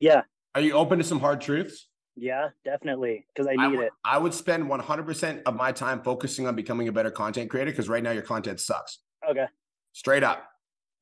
Yeah. 0.00 0.22
Are 0.54 0.60
you 0.60 0.72
open 0.72 0.98
to 0.98 1.04
some 1.04 1.18
hard 1.18 1.40
truths? 1.40 1.88
Yeah, 2.16 2.48
definitely. 2.64 3.26
Because 3.34 3.48
I 3.48 3.68
need 3.68 3.78
I, 3.78 3.84
it. 3.84 3.92
I 4.04 4.18
would 4.18 4.34
spend 4.34 4.64
100% 4.64 5.42
of 5.46 5.56
my 5.56 5.72
time 5.72 6.02
focusing 6.02 6.46
on 6.46 6.54
becoming 6.54 6.88
a 6.88 6.92
better 6.92 7.10
content 7.10 7.48
creator 7.48 7.70
because 7.70 7.88
right 7.88 8.02
now 8.02 8.10
your 8.10 8.22
content 8.22 8.60
sucks. 8.60 8.98
Okay. 9.28 9.46
Straight 9.92 10.22
up. 10.22 10.46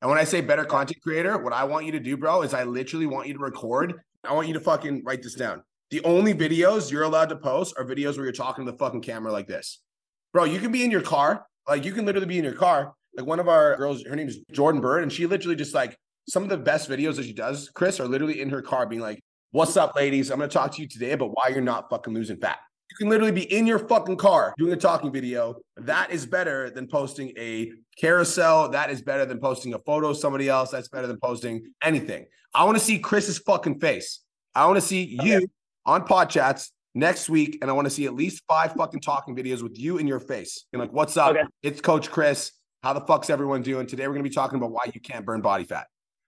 And 0.01 0.09
when 0.09 0.17
I 0.17 0.23
say 0.23 0.41
better 0.41 0.63
content 0.63 1.01
creator, 1.01 1.37
what 1.37 1.53
I 1.53 1.65
want 1.65 1.85
you 1.85 1.91
to 1.91 1.99
do, 1.99 2.17
bro, 2.17 2.43
is 2.43 2.53
I 2.53 2.63
literally 2.63 3.05
want 3.05 3.27
you 3.27 3.33
to 3.33 3.39
record. 3.39 4.01
I 4.23 4.33
want 4.33 4.47
you 4.47 4.53
to 4.53 4.59
fucking 4.59 5.03
write 5.05 5.21
this 5.21 5.35
down. 5.35 5.63
The 5.89 6.03
only 6.05 6.33
videos 6.33 6.89
you're 6.89 7.03
allowed 7.03 7.29
to 7.29 7.35
post 7.35 7.75
are 7.77 7.85
videos 7.85 8.15
where 8.15 8.23
you're 8.23 8.31
talking 8.31 8.65
to 8.65 8.71
the 8.71 8.77
fucking 8.77 9.01
camera 9.01 9.31
like 9.31 9.47
this. 9.47 9.81
Bro, 10.31 10.45
you 10.45 10.59
can 10.59 10.71
be 10.71 10.83
in 10.83 10.91
your 10.91 11.01
car. 11.01 11.45
Like 11.67 11.83
you 11.83 11.91
can 11.91 12.05
literally 12.05 12.27
be 12.27 12.37
in 12.37 12.45
your 12.45 12.53
car. 12.53 12.93
Like 13.15 13.25
one 13.25 13.39
of 13.39 13.49
our 13.49 13.75
girls, 13.75 14.03
her 14.05 14.15
name 14.15 14.29
is 14.29 14.39
Jordan 14.51 14.79
Byrd, 14.79 15.03
and 15.03 15.11
she 15.11 15.27
literally 15.27 15.57
just 15.57 15.75
like 15.75 15.97
some 16.29 16.43
of 16.43 16.49
the 16.49 16.57
best 16.57 16.89
videos 16.89 17.17
that 17.17 17.25
she 17.25 17.33
does, 17.33 17.69
Chris, 17.75 17.99
are 17.99 18.07
literally 18.07 18.39
in 18.39 18.49
her 18.49 18.61
car 18.61 18.87
being 18.87 19.01
like, 19.01 19.21
What's 19.53 19.75
up, 19.75 19.97
ladies? 19.97 20.31
I'm 20.31 20.37
going 20.37 20.49
to 20.49 20.53
talk 20.53 20.71
to 20.75 20.81
you 20.81 20.87
today 20.87 21.11
about 21.11 21.31
why 21.33 21.49
you're 21.49 21.59
not 21.59 21.89
fucking 21.89 22.13
losing 22.13 22.37
fat. 22.37 22.59
You 22.89 22.95
can 22.95 23.09
literally 23.09 23.33
be 23.33 23.53
in 23.53 23.67
your 23.67 23.79
fucking 23.79 24.15
car 24.15 24.53
doing 24.57 24.71
a 24.71 24.77
talking 24.77 25.11
video. 25.11 25.57
That 25.75 26.09
is 26.09 26.25
better 26.25 26.69
than 26.69 26.87
posting 26.87 27.33
a 27.37 27.69
carousel. 27.97 28.69
That 28.69 28.89
is 28.89 29.01
better 29.01 29.25
than 29.25 29.41
posting 29.41 29.73
a 29.73 29.79
photo 29.79 30.11
of 30.11 30.17
somebody 30.17 30.47
else. 30.47 30.71
That's 30.71 30.87
better 30.87 31.05
than 31.05 31.19
posting 31.19 31.73
anything. 31.83 32.27
I 32.53 32.63
want 32.63 32.77
to 32.77 32.83
see 32.83 32.97
Chris's 32.97 33.39
fucking 33.39 33.81
face. 33.81 34.21
I 34.55 34.65
want 34.67 34.77
to 34.77 34.81
see 34.81 35.17
you 35.21 35.45
on 35.85 36.05
pod 36.05 36.29
chats 36.29 36.71
next 36.95 37.27
week, 37.29 37.57
and 37.61 37.69
I 37.69 37.73
want 37.73 37.87
to 37.87 37.91
see 37.91 38.05
at 38.05 38.13
least 38.13 38.43
five 38.47 38.71
fucking 38.71 39.01
talking 39.01 39.35
videos 39.35 39.61
with 39.61 39.77
you 39.77 39.97
in 39.97 40.07
your 40.07 40.21
face. 40.21 40.63
And 40.71 40.79
like, 40.79 40.93
what's 40.93 41.17
up? 41.17 41.31
Okay. 41.31 41.43
It's 41.61 41.81
Coach 41.81 42.09
Chris. 42.09 42.53
How 42.83 42.93
the 42.93 43.01
fuck's 43.01 43.29
everyone 43.29 43.63
doing? 43.63 43.85
Today 43.85 44.07
we're 44.07 44.13
gonna 44.13 44.23
be 44.23 44.29
talking 44.29 44.57
about 44.57 44.71
why 44.71 44.85
you 44.93 45.01
can't 45.01 45.25
burn 45.25 45.41
body 45.41 45.65
fat. 45.65 45.87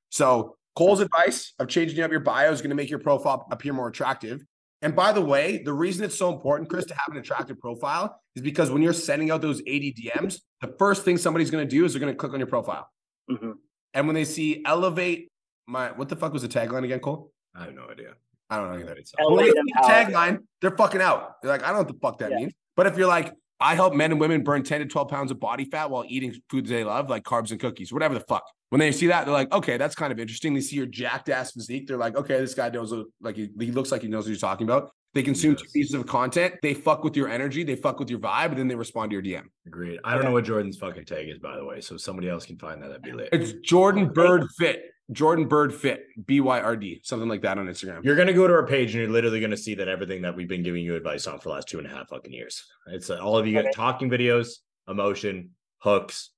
So 0.09 0.57
Cole's 0.75 0.99
advice 1.01 1.53
of 1.59 1.67
changing 1.67 1.99
up 2.03 2.11
your 2.11 2.19
bio 2.19 2.51
is 2.51 2.61
gonna 2.61 2.75
make 2.75 2.89
your 2.89 2.99
profile 2.99 3.47
appear 3.51 3.73
more 3.73 3.87
attractive. 3.87 4.43
And 4.81 4.95
by 4.95 5.13
the 5.13 5.21
way, 5.21 5.59
the 5.63 5.71
reason 5.73 6.03
it's 6.03 6.17
so 6.17 6.33
important, 6.33 6.69
Chris, 6.69 6.85
to 6.85 6.93
have 6.95 7.07
an 7.11 7.17
attractive 7.17 7.59
profile 7.59 8.19
is 8.35 8.41
because 8.41 8.69
when 8.69 8.81
you're 8.81 8.91
sending 8.91 9.31
out 9.31 9.41
those 9.41 9.61
80 9.65 9.93
DMs, 9.93 10.41
the 10.61 10.75
first 10.79 11.05
thing 11.05 11.17
somebody's 11.17 11.51
gonna 11.51 11.65
do 11.65 11.85
is 11.85 11.93
they're 11.93 11.99
gonna 11.99 12.15
click 12.15 12.33
on 12.33 12.39
your 12.39 12.47
profile. 12.47 12.89
Mhm. 13.29 13.53
And 13.93 14.07
when 14.07 14.15
they 14.15 14.25
see 14.25 14.61
elevate 14.65 15.31
my 15.67 15.91
what 15.91 16.09
the 16.09 16.15
fuck 16.15 16.33
was 16.33 16.41
the 16.41 16.47
tagline 16.49 16.83
again, 16.83 16.99
Cole? 16.99 17.31
I 17.55 17.65
have 17.65 17.73
no 17.75 17.87
idea. 17.87 18.15
I 18.49 18.57
don't 18.57 18.71
know 18.71 18.79
either. 18.79 18.91
It's- 18.91 19.11
the 19.11 19.81
tagline, 19.83 20.39
they're 20.61 20.75
fucking 20.75 21.01
out. 21.01 21.41
They're 21.41 21.51
like, 21.51 21.63
I 21.63 21.67
don't 21.67 21.75
know 21.75 21.79
what 21.83 21.87
the 21.87 21.99
fuck 22.01 22.17
that 22.19 22.31
Yeah. 22.31 22.37
means. 22.37 22.53
But 22.75 22.87
if 22.87 22.97
you're 22.97 23.07
like, 23.07 23.33
I 23.59 23.75
help 23.75 23.93
men 23.93 24.11
and 24.11 24.19
women 24.19 24.43
burn 24.43 24.63
10 24.63 24.81
to 24.81 24.85
12 24.85 25.07
pounds 25.07 25.31
of 25.31 25.39
body 25.39 25.63
fat 25.65 25.89
while 25.89 26.03
eating 26.07 26.33
foods 26.49 26.69
they 26.69 26.83
love, 26.83 27.09
like 27.09 27.23
carbs 27.23 27.51
and 27.51 27.59
cookies, 27.59 27.93
whatever 27.93 28.13
the 28.15 28.19
fuck. 28.19 28.43
When 28.73 28.79
they 28.79 28.91
see 28.91 29.05
that, 29.05 29.25
they're 29.25 29.33
like, 29.35 29.51
okay, 29.53 29.77
that's 29.77 29.93
kind 29.93 30.11
of 30.11 30.19
interesting. 30.19 30.55
They 30.55 30.61
see 30.61 30.77
your 30.77 30.87
jacked 30.87 31.29
ass 31.29 31.51
physique. 31.51 31.85
They're 31.85 31.95
like, 31.95 32.15
okay, 32.17 32.39
this 32.39 32.55
guy 32.55 32.69
knows, 32.69 32.91
what- 32.91 33.05
like, 33.21 33.35
he, 33.35 33.51
he 33.59 33.71
looks 33.71 33.91
like 33.91 34.01
he 34.01 34.07
knows 34.07 34.25
what 34.25 34.29
he's 34.29 34.41
talking 34.41 34.65
about. 34.65 34.89
They 35.13 35.21
consume 35.21 35.55
two 35.55 35.65
pieces 35.71 35.93
of 35.93 36.07
content. 36.07 36.55
They 36.63 36.73
fuck 36.73 37.03
with 37.03 37.15
your 37.15 37.29
energy. 37.29 37.63
They 37.63 37.75
fuck 37.75 37.99
with 37.99 38.09
your 38.09 38.17
vibe, 38.17 38.47
and 38.47 38.57
then 38.57 38.67
they 38.67 38.73
respond 38.73 39.11
to 39.11 39.13
your 39.13 39.21
DM. 39.21 39.43
Agreed. 39.67 39.99
I 40.03 40.15
don't 40.15 40.23
know 40.23 40.31
what 40.31 40.45
Jordan's 40.45 40.77
fucking 40.77 41.05
tag 41.05 41.29
is, 41.29 41.37
by 41.37 41.55
the 41.55 41.63
way. 41.63 41.81
So 41.81 41.97
somebody 41.97 42.29
else 42.29 42.47
can 42.47 42.57
find 42.57 42.81
that. 42.81 42.87
That'd 42.87 43.03
be 43.03 43.11
lit. 43.11 43.29
It's 43.31 43.51
Jordan 43.63 44.11
Byrd 44.11 44.47
Fit. 44.57 44.85
Jordan 45.11 45.47
Byrd 45.47 45.71
Fit. 45.71 46.05
B 46.25 46.41
Y 46.41 46.59
R 46.59 46.75
D. 46.75 46.99
Something 47.03 47.29
like 47.29 47.43
that 47.43 47.59
on 47.59 47.67
Instagram. 47.67 48.03
You're 48.03 48.15
gonna 48.15 48.33
go 48.33 48.47
to 48.47 48.53
our 48.55 48.65
page 48.65 48.95
and 48.95 49.03
you're 49.03 49.11
literally 49.11 49.39
gonna 49.39 49.55
see 49.55 49.75
that 49.75 49.87
everything 49.87 50.23
that 50.23 50.35
we've 50.35 50.47
been 50.49 50.63
giving 50.63 50.83
you 50.83 50.95
advice 50.95 51.27
on 51.27 51.37
for 51.37 51.49
the 51.49 51.53
last 51.53 51.67
two 51.67 51.77
and 51.77 51.85
a 51.85 51.91
half 51.91 52.07
fucking 52.09 52.33
years. 52.33 52.63
It's 52.87 53.11
uh, 53.11 53.19
all 53.19 53.37
of 53.37 53.45
you 53.45 53.59
Okay. 53.59 53.69
talking 53.71 54.09
videos, 54.09 54.47
emotion, 54.87 55.51
hooks, 55.77 56.31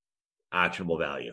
actionable 0.51 0.97
value. 0.97 1.31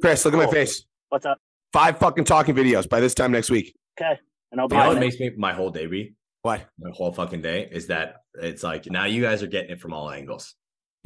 Chris, 0.00 0.24
look 0.24 0.34
at 0.34 0.38
my 0.38 0.50
face. 0.50 0.84
What's 1.10 1.26
up? 1.26 1.38
Five 1.72 1.98
fucking 1.98 2.24
talking 2.24 2.54
videos 2.54 2.88
by 2.88 3.00
this 3.00 3.14
time 3.14 3.32
next 3.32 3.50
week. 3.50 3.76
Okay. 4.00 4.18
And 4.50 4.60
I'll 4.60 4.68
be 4.68 4.76
You 4.76 4.82
know 4.82 4.88
what 4.88 4.98
makes 4.98 5.18
me 5.20 5.30
my 5.36 5.52
whole 5.52 5.70
day 5.70 5.86
be 5.86 6.14
What? 6.42 6.66
my 6.78 6.90
whole 6.92 7.12
fucking 7.12 7.42
day 7.42 7.68
is 7.70 7.86
that 7.88 8.16
it's 8.34 8.62
like 8.62 8.86
now 8.86 9.04
you 9.04 9.22
guys 9.22 9.42
are 9.42 9.46
getting 9.46 9.70
it 9.70 9.80
from 9.80 9.92
all 9.92 10.10
angles. 10.10 10.54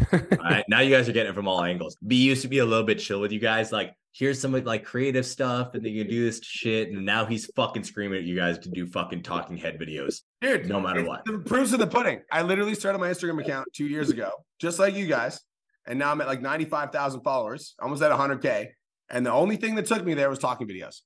all 0.12 0.20
right. 0.42 0.64
Now 0.68 0.80
you 0.80 0.94
guys 0.94 1.08
are 1.08 1.12
getting 1.12 1.32
it 1.32 1.34
from 1.34 1.48
all 1.48 1.62
angles. 1.62 1.96
B 2.06 2.16
used 2.16 2.42
to 2.42 2.48
be 2.48 2.58
a 2.58 2.64
little 2.64 2.84
bit 2.84 2.98
chill 2.98 3.20
with 3.20 3.32
you 3.32 3.38
guys. 3.40 3.72
Like, 3.72 3.94
here's 4.12 4.40
some 4.40 4.52
like 4.52 4.84
creative 4.84 5.26
stuff, 5.26 5.74
and 5.74 5.84
then 5.84 5.92
you 5.92 6.04
do 6.04 6.24
this 6.24 6.40
shit. 6.42 6.90
And 6.90 7.04
now 7.04 7.24
he's 7.26 7.46
fucking 7.54 7.84
screaming 7.84 8.18
at 8.18 8.24
you 8.24 8.34
guys 8.36 8.58
to 8.60 8.70
do 8.70 8.86
fucking 8.86 9.22
talking 9.22 9.56
head 9.56 9.78
videos. 9.78 10.22
Dude, 10.40 10.66
No 10.66 10.80
matter 10.80 11.04
what. 11.04 11.24
The 11.24 11.38
proofs 11.38 11.72
of 11.72 11.78
the 11.78 11.86
pudding. 11.86 12.22
I 12.32 12.42
literally 12.42 12.74
started 12.74 12.98
my 12.98 13.08
Instagram 13.08 13.40
account 13.40 13.68
two 13.72 13.86
years 13.86 14.10
ago, 14.10 14.30
just 14.60 14.78
like 14.78 14.94
you 14.94 15.06
guys. 15.06 15.40
And 15.86 15.98
now 15.98 16.10
I'm 16.10 16.20
at 16.20 16.26
like 16.26 16.40
95,000 16.40 17.20
followers, 17.20 17.74
almost 17.80 18.02
at 18.02 18.10
100K. 18.10 18.68
And 19.10 19.24
the 19.24 19.32
only 19.32 19.56
thing 19.56 19.74
that 19.76 19.86
took 19.86 20.04
me 20.04 20.14
there 20.14 20.30
was 20.30 20.38
talking 20.38 20.66
videos. 20.66 21.00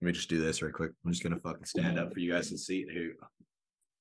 Let 0.00 0.06
me 0.06 0.12
just 0.12 0.28
do 0.28 0.42
this 0.42 0.62
real 0.62 0.72
quick. 0.72 0.90
I'm 1.04 1.12
just 1.12 1.22
gonna 1.22 1.38
fucking 1.38 1.64
stand 1.64 1.98
up 1.98 2.12
for 2.12 2.18
you 2.18 2.32
guys 2.32 2.50
to 2.50 2.58
see. 2.58 2.84
Here 2.90 3.02
you 3.02 3.14
go. 3.20 3.26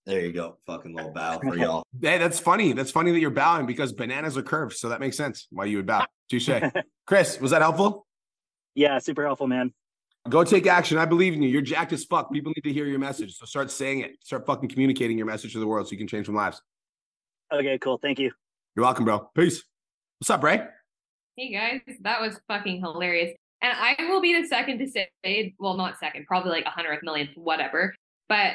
There 0.05 0.21
you 0.21 0.31
go. 0.31 0.57
Fucking 0.65 0.95
little 0.95 1.11
bow 1.11 1.39
for 1.39 1.55
y'all. 1.57 1.83
Hey, 2.01 2.17
that's 2.17 2.39
funny. 2.39 2.73
That's 2.73 2.89
funny 2.89 3.11
that 3.11 3.19
you're 3.19 3.29
bowing 3.29 3.67
because 3.67 3.93
bananas 3.93 4.35
are 4.35 4.41
curved. 4.41 4.75
So 4.75 4.89
that 4.89 4.99
makes 4.99 5.15
sense 5.15 5.47
why 5.51 5.65
you 5.65 5.77
would 5.77 5.85
bow. 5.85 6.05
Touche. 6.29 6.49
Chris, 7.05 7.39
was 7.39 7.51
that 7.51 7.61
helpful? 7.61 8.07
Yeah, 8.73 8.97
super 8.99 9.23
helpful, 9.23 9.47
man. 9.47 9.73
Go 10.29 10.43
take 10.43 10.65
action. 10.65 10.97
I 10.97 11.05
believe 11.05 11.33
in 11.33 11.41
you. 11.41 11.49
You're 11.49 11.61
jacked 11.61 11.93
as 11.93 12.03
fuck. 12.05 12.31
People 12.31 12.53
need 12.55 12.63
to 12.63 12.73
hear 12.73 12.85
your 12.85 12.99
message. 12.99 13.37
So 13.37 13.45
start 13.45 13.69
saying 13.69 13.99
it. 13.99 14.11
Start 14.23 14.45
fucking 14.45 14.69
communicating 14.69 15.17
your 15.17 15.27
message 15.27 15.53
to 15.53 15.59
the 15.59 15.67
world 15.67 15.87
so 15.87 15.91
you 15.91 15.97
can 15.97 16.07
change 16.07 16.27
some 16.27 16.35
lives. 16.35 16.61
Okay, 17.51 17.77
cool. 17.79 17.97
Thank 17.97 18.17
you. 18.19 18.31
You're 18.75 18.85
welcome, 18.85 19.05
bro. 19.05 19.29
Peace. 19.35 19.63
What's 20.19 20.29
up, 20.29 20.41
Bray? 20.41 20.63
Hey 21.35 21.51
guys, 21.51 21.81
that 22.01 22.21
was 22.21 22.39
fucking 22.47 22.81
hilarious. 22.81 23.31
And 23.61 23.73
I 23.77 23.95
will 24.09 24.21
be 24.21 24.39
the 24.39 24.47
second 24.47 24.79
to 24.79 24.87
say, 24.87 25.53
well, 25.59 25.77
not 25.77 25.99
second, 25.99 26.25
probably 26.25 26.51
like 26.51 26.65
a 26.65 26.69
hundredth 26.69 27.03
millionth, 27.03 27.29
whatever. 27.35 27.93
But 28.27 28.53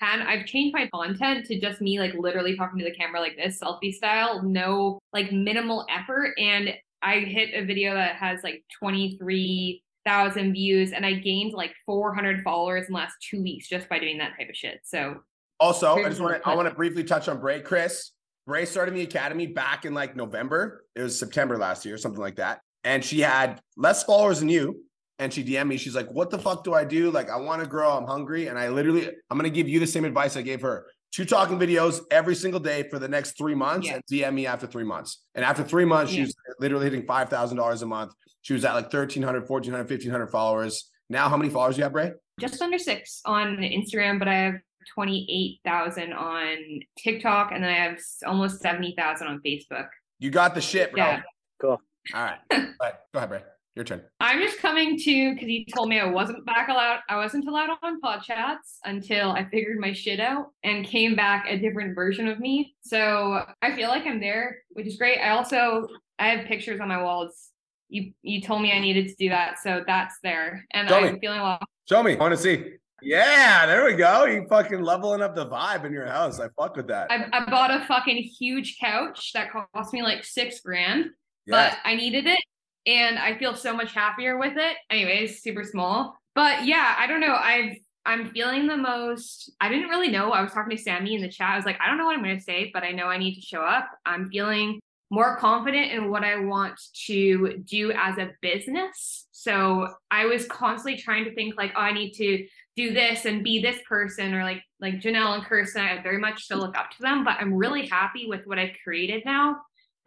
I've 0.00 0.46
changed 0.46 0.74
my 0.74 0.88
content 0.94 1.46
to 1.46 1.60
just 1.60 1.80
me 1.80 1.98
like 1.98 2.14
literally 2.14 2.56
talking 2.56 2.78
to 2.78 2.84
the 2.84 2.94
camera 2.94 3.20
like 3.20 3.36
this, 3.36 3.60
selfie 3.60 3.92
style, 3.92 4.42
no 4.42 4.98
like 5.12 5.32
minimal 5.32 5.86
effort. 5.90 6.34
And 6.38 6.74
I 7.02 7.20
hit 7.20 7.50
a 7.54 7.64
video 7.64 7.94
that 7.94 8.16
has 8.16 8.42
like 8.42 8.64
23,000 8.78 10.52
views 10.52 10.92
and 10.92 11.06
I 11.06 11.14
gained 11.14 11.52
like 11.52 11.72
400 11.86 12.42
followers 12.42 12.86
in 12.86 12.92
the 12.92 12.98
last 12.98 13.14
two 13.20 13.42
weeks 13.42 13.68
just 13.68 13.88
by 13.88 13.98
doing 13.98 14.18
that 14.18 14.32
type 14.38 14.48
of 14.48 14.56
shit. 14.56 14.80
So 14.84 15.16
Also, 15.60 15.96
I 15.96 16.08
just 16.08 16.20
want 16.20 16.42
to 16.42 16.48
I 16.48 16.54
want 16.54 16.68
to 16.68 16.74
briefly 16.74 17.04
touch 17.04 17.28
on 17.28 17.40
Bray. 17.40 17.60
Chris, 17.60 18.12
Bray 18.46 18.64
started 18.64 18.94
the 18.94 19.02
academy 19.02 19.46
back 19.46 19.84
in 19.84 19.94
like 19.94 20.16
November. 20.16 20.84
It 20.94 21.02
was 21.02 21.18
September 21.18 21.58
last 21.58 21.84
year, 21.84 21.98
something 21.98 22.20
like 22.20 22.36
that. 22.36 22.60
And 22.84 23.04
she 23.04 23.20
had 23.20 23.60
less 23.76 24.04
followers 24.04 24.40
than 24.40 24.48
you. 24.48 24.84
And 25.20 25.32
she 25.32 25.42
DM'd 25.42 25.68
me. 25.68 25.76
She's 25.78 25.96
like, 25.96 26.08
"What 26.12 26.30
the 26.30 26.38
fuck 26.38 26.62
do 26.62 26.74
I 26.74 26.84
do? 26.84 27.10
Like, 27.10 27.28
I 27.28 27.36
want 27.36 27.60
to 27.60 27.68
grow. 27.68 27.90
I'm 27.90 28.06
hungry." 28.06 28.46
And 28.46 28.56
I 28.56 28.68
literally, 28.68 29.08
I'm 29.30 29.36
gonna 29.36 29.50
give 29.50 29.68
you 29.68 29.80
the 29.80 29.86
same 29.86 30.04
advice 30.04 30.36
I 30.36 30.42
gave 30.42 30.60
her. 30.62 30.86
Two 31.10 31.24
talking 31.24 31.58
videos 31.58 32.00
every 32.12 32.36
single 32.36 32.60
day 32.60 32.84
for 32.88 33.00
the 33.00 33.08
next 33.08 33.36
three 33.36 33.54
months, 33.56 33.88
Yeah. 33.88 33.94
and 33.94 34.02
DM 34.08 34.34
me 34.34 34.46
after 34.46 34.66
three 34.68 34.84
months. 34.84 35.24
And 35.34 35.44
after 35.44 35.64
three 35.64 35.84
months, 35.84 36.12
she 36.12 36.18
Yeah. 36.18 36.24
was 36.26 36.36
literally 36.60 36.84
hitting 36.84 37.04
five 37.04 37.28
thousand 37.30 37.56
dollars 37.56 37.82
a 37.82 37.86
month. 37.86 38.12
She 38.42 38.52
was 38.52 38.64
at 38.64 38.74
like 38.74 38.90
1,300, 38.90 39.48
1,400, 39.48 39.88
1,500 39.88 40.28
followers. 40.28 40.88
Now, 41.10 41.28
how 41.28 41.36
many 41.36 41.50
followers 41.50 41.74
do 41.74 41.80
you 41.80 41.84
have, 41.84 41.92
Bray? 41.92 42.12
just 42.38 42.62
under 42.62 42.78
six 42.78 43.20
on 43.24 43.56
Instagram, 43.56 44.20
but 44.20 44.28
I 44.28 44.34
have 44.34 44.54
28,000 44.94 46.12
on 46.12 46.56
TikTok 46.96 47.50
and 47.52 47.64
then 47.64 47.70
I 47.70 47.74
have 47.76 47.94
s- 47.94 48.18
almost 48.24 48.60
70,000 48.60 49.26
on 49.26 49.40
Facebook. 49.44 49.88
You 50.20 50.30
got 50.30 50.54
the 50.54 50.60
shit, 50.60 50.92
bro. 50.92 51.02
Yeah. 51.02 51.22
Cool. 51.60 51.80
All 52.14 52.22
right. 52.22 52.38
All 52.50 52.58
right. 52.80 52.94
Go 53.12 53.18
ahead, 53.18 53.28
Bray. 53.28 53.42
Your 53.74 53.84
turn. 53.84 54.02
I'm 54.18 54.40
just 54.40 54.58
coming 54.58 54.98
to 54.98 55.34
because 55.34 55.46
he 55.46 55.64
told 55.72 55.88
me 55.88 56.00
I 56.00 56.04
wasn't 56.04 56.44
back 56.44 56.68
allowed. 56.68 56.98
I 57.08 57.16
wasn't 57.16 57.46
allowed 57.46 57.70
on 57.80 58.00
pod 58.00 58.22
chats 58.24 58.80
until 58.84 59.30
I 59.30 59.48
figured 59.48 59.78
my 59.78 59.92
shit 59.92 60.18
out 60.18 60.48
and 60.64 60.84
came 60.84 61.14
back 61.14 61.46
a 61.48 61.56
different 61.56 61.94
version 61.94 62.26
of 62.26 62.40
me. 62.40 62.74
So 62.80 63.44
I 63.62 63.76
feel 63.76 63.88
like 63.88 64.04
I'm 64.04 64.18
there, 64.18 64.58
which 64.70 64.88
is 64.88 64.96
great. 64.96 65.18
I 65.20 65.30
also 65.30 65.86
I 66.18 66.30
have 66.30 66.46
pictures 66.46 66.80
on 66.80 66.88
my 66.88 67.00
walls. 67.00 67.50
You 67.88 68.12
you 68.22 68.42
told 68.42 68.62
me 68.62 68.72
I 68.72 68.80
needed 68.80 69.08
to 69.08 69.14
do 69.14 69.28
that, 69.28 69.60
so 69.60 69.84
that's 69.86 70.16
there, 70.24 70.66
and 70.72 70.88
Show. 70.88 70.96
I'm 70.96 71.20
feeling 71.20 71.40
well. 71.40 71.60
Show 71.88 72.02
me. 72.02 72.14
I 72.14 72.16
want 72.16 72.34
to 72.34 72.36
see. 72.36 72.78
Yeah, 73.00 73.64
there 73.66 73.84
we 73.84 73.94
go. 73.94 74.24
You 74.24 74.44
fucking 74.48 74.82
leveling 74.82 75.22
up 75.22 75.36
the 75.36 75.46
vibe 75.46 75.84
in 75.84 75.92
your 75.92 76.06
house. 76.06 76.40
I 76.40 76.48
fuck 76.58 76.76
with 76.76 76.88
that. 76.88 77.12
I, 77.12 77.28
I 77.32 77.48
bought 77.48 77.70
a 77.70 77.86
fucking 77.86 78.16
huge 78.16 78.76
couch 78.80 79.32
that 79.34 79.52
cost 79.52 79.92
me 79.92 80.02
like 80.02 80.24
six 80.24 80.60
grand. 80.60 81.10
Yeah. 81.48 81.70
but 81.70 81.78
I 81.84 81.96
needed 81.96 82.26
it 82.26 82.40
and 82.86 83.18
I 83.18 83.36
feel 83.38 83.54
so 83.54 83.74
much 83.74 83.92
happier 83.92 84.38
with 84.38 84.54
it. 84.56 84.76
Anyways, 84.90 85.42
super 85.42 85.64
small. 85.64 86.16
But 86.34 86.64
yeah, 86.64 86.94
I 86.98 87.06
don't 87.06 87.20
know. 87.20 87.34
I've 87.34 87.76
I'm 88.06 88.30
feeling 88.30 88.66
the 88.66 88.76
most 88.76 89.52
I 89.60 89.68
didn't 89.68 89.88
really 89.88 90.08
know. 90.08 90.30
I 90.30 90.42
was 90.42 90.52
talking 90.52 90.76
to 90.76 90.82
Sami 90.82 91.14
in 91.14 91.20
the 91.22 91.28
chat. 91.28 91.50
I 91.50 91.56
was 91.56 91.66
like, 91.66 91.78
I 91.80 91.88
don't 91.88 91.98
know 91.98 92.06
what 92.06 92.16
I'm 92.16 92.22
gonna 92.22 92.40
say, 92.40 92.70
but 92.72 92.82
I 92.82 92.92
know 92.92 93.06
I 93.06 93.18
need 93.18 93.34
to 93.34 93.40
show 93.40 93.62
up. 93.62 93.88
I'm 94.06 94.30
feeling 94.30 94.80
more 95.10 95.36
confident 95.38 95.92
in 95.92 96.10
what 96.10 96.22
I 96.22 96.36
want 96.38 96.78
to 97.06 97.62
do 97.64 97.92
as 97.92 98.18
a 98.18 98.30
business. 98.42 99.26
So 99.32 99.88
I 100.10 100.26
was 100.26 100.46
constantly 100.46 101.00
trying 101.00 101.24
to 101.24 101.34
think 101.34 101.56
like, 101.56 101.72
oh, 101.76 101.80
I 101.80 101.92
need 101.92 102.12
to 102.12 102.46
do 102.76 102.92
this 102.92 103.24
and 103.24 103.42
be 103.42 103.60
this 103.60 103.80
person 103.88 104.34
or 104.34 104.44
like 104.44 104.62
like 104.80 105.00
Janelle 105.00 105.34
and 105.34 105.44
Kirsten. 105.44 105.82
I 105.82 106.02
very 106.02 106.18
much 106.18 106.44
still 106.44 106.58
look 106.58 106.76
up 106.78 106.90
to 106.92 107.02
them, 107.02 107.24
but 107.24 107.36
I'm 107.40 107.54
really 107.54 107.86
happy 107.86 108.26
with 108.26 108.46
what 108.46 108.58
I've 108.58 108.76
created 108.84 109.22
now. 109.24 109.56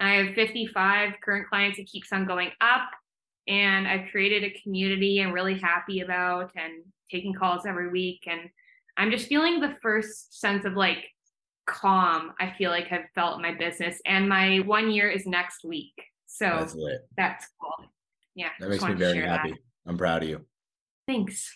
I 0.01 0.15
have 0.15 0.33
55 0.35 1.13
current 1.23 1.47
clients. 1.47 1.77
It 1.79 1.85
keeps 1.85 2.11
on 2.11 2.25
going 2.25 2.49
up. 2.59 2.89
And 3.47 3.87
I've 3.87 4.09
created 4.11 4.43
a 4.43 4.59
community 4.61 5.21
I'm 5.21 5.31
really 5.31 5.59
happy 5.59 6.01
about 6.01 6.51
and 6.55 6.83
taking 7.09 7.33
calls 7.33 7.65
every 7.65 7.89
week. 7.89 8.23
And 8.27 8.49
I'm 8.97 9.11
just 9.11 9.27
feeling 9.27 9.59
the 9.59 9.75
first 9.81 10.39
sense 10.39 10.65
of 10.65 10.73
like 10.73 11.05
calm 11.67 12.33
I 12.39 12.53
feel 12.57 12.71
like 12.71 12.91
I've 12.91 13.09
felt 13.15 13.37
in 13.37 13.41
my 13.41 13.53
business. 13.53 14.01
And 14.05 14.27
my 14.27 14.57
one 14.59 14.91
year 14.91 15.09
is 15.09 15.25
next 15.25 15.63
week. 15.63 15.93
So 16.25 16.45
That's 16.45 16.75
lit. 16.75 17.07
that's 17.17 17.47
cool. 17.61 17.87
Yeah. 18.35 18.49
That 18.59 18.69
makes 18.69 18.83
me 18.83 18.93
very 18.93 19.13
share 19.19 19.27
that. 19.27 19.39
happy. 19.41 19.55
I'm 19.85 19.97
proud 19.97 20.23
of 20.23 20.29
you. 20.29 20.45
Thanks. 21.07 21.53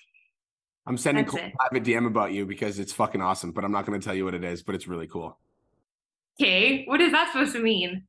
I'm 0.88 0.98
sending 0.98 1.26
That's 1.26 1.38
Cole 1.38 1.46
a 1.48 1.70
private 1.70 1.84
DM 1.84 2.06
about 2.06 2.32
you 2.32 2.46
because 2.46 2.78
it's 2.78 2.94
fucking 2.94 3.22
awesome, 3.22 3.52
but 3.52 3.64
I'm 3.64 3.72
not 3.72 3.86
going 3.86 4.00
to 4.00 4.06
tell 4.06 4.14
you 4.16 4.26
what 4.26 4.36
it 4.36 4.44
is, 4.44 4.62
but 4.62 4.76
it's 4.76 4.88
really 4.88 5.08
cool. 5.08 5.40
Okay. 6.40 6.86
What 6.86 7.02
is 7.02 7.12
that 7.12 7.32
supposed 7.32 7.54
to 7.54 7.62
mean? 7.62 8.06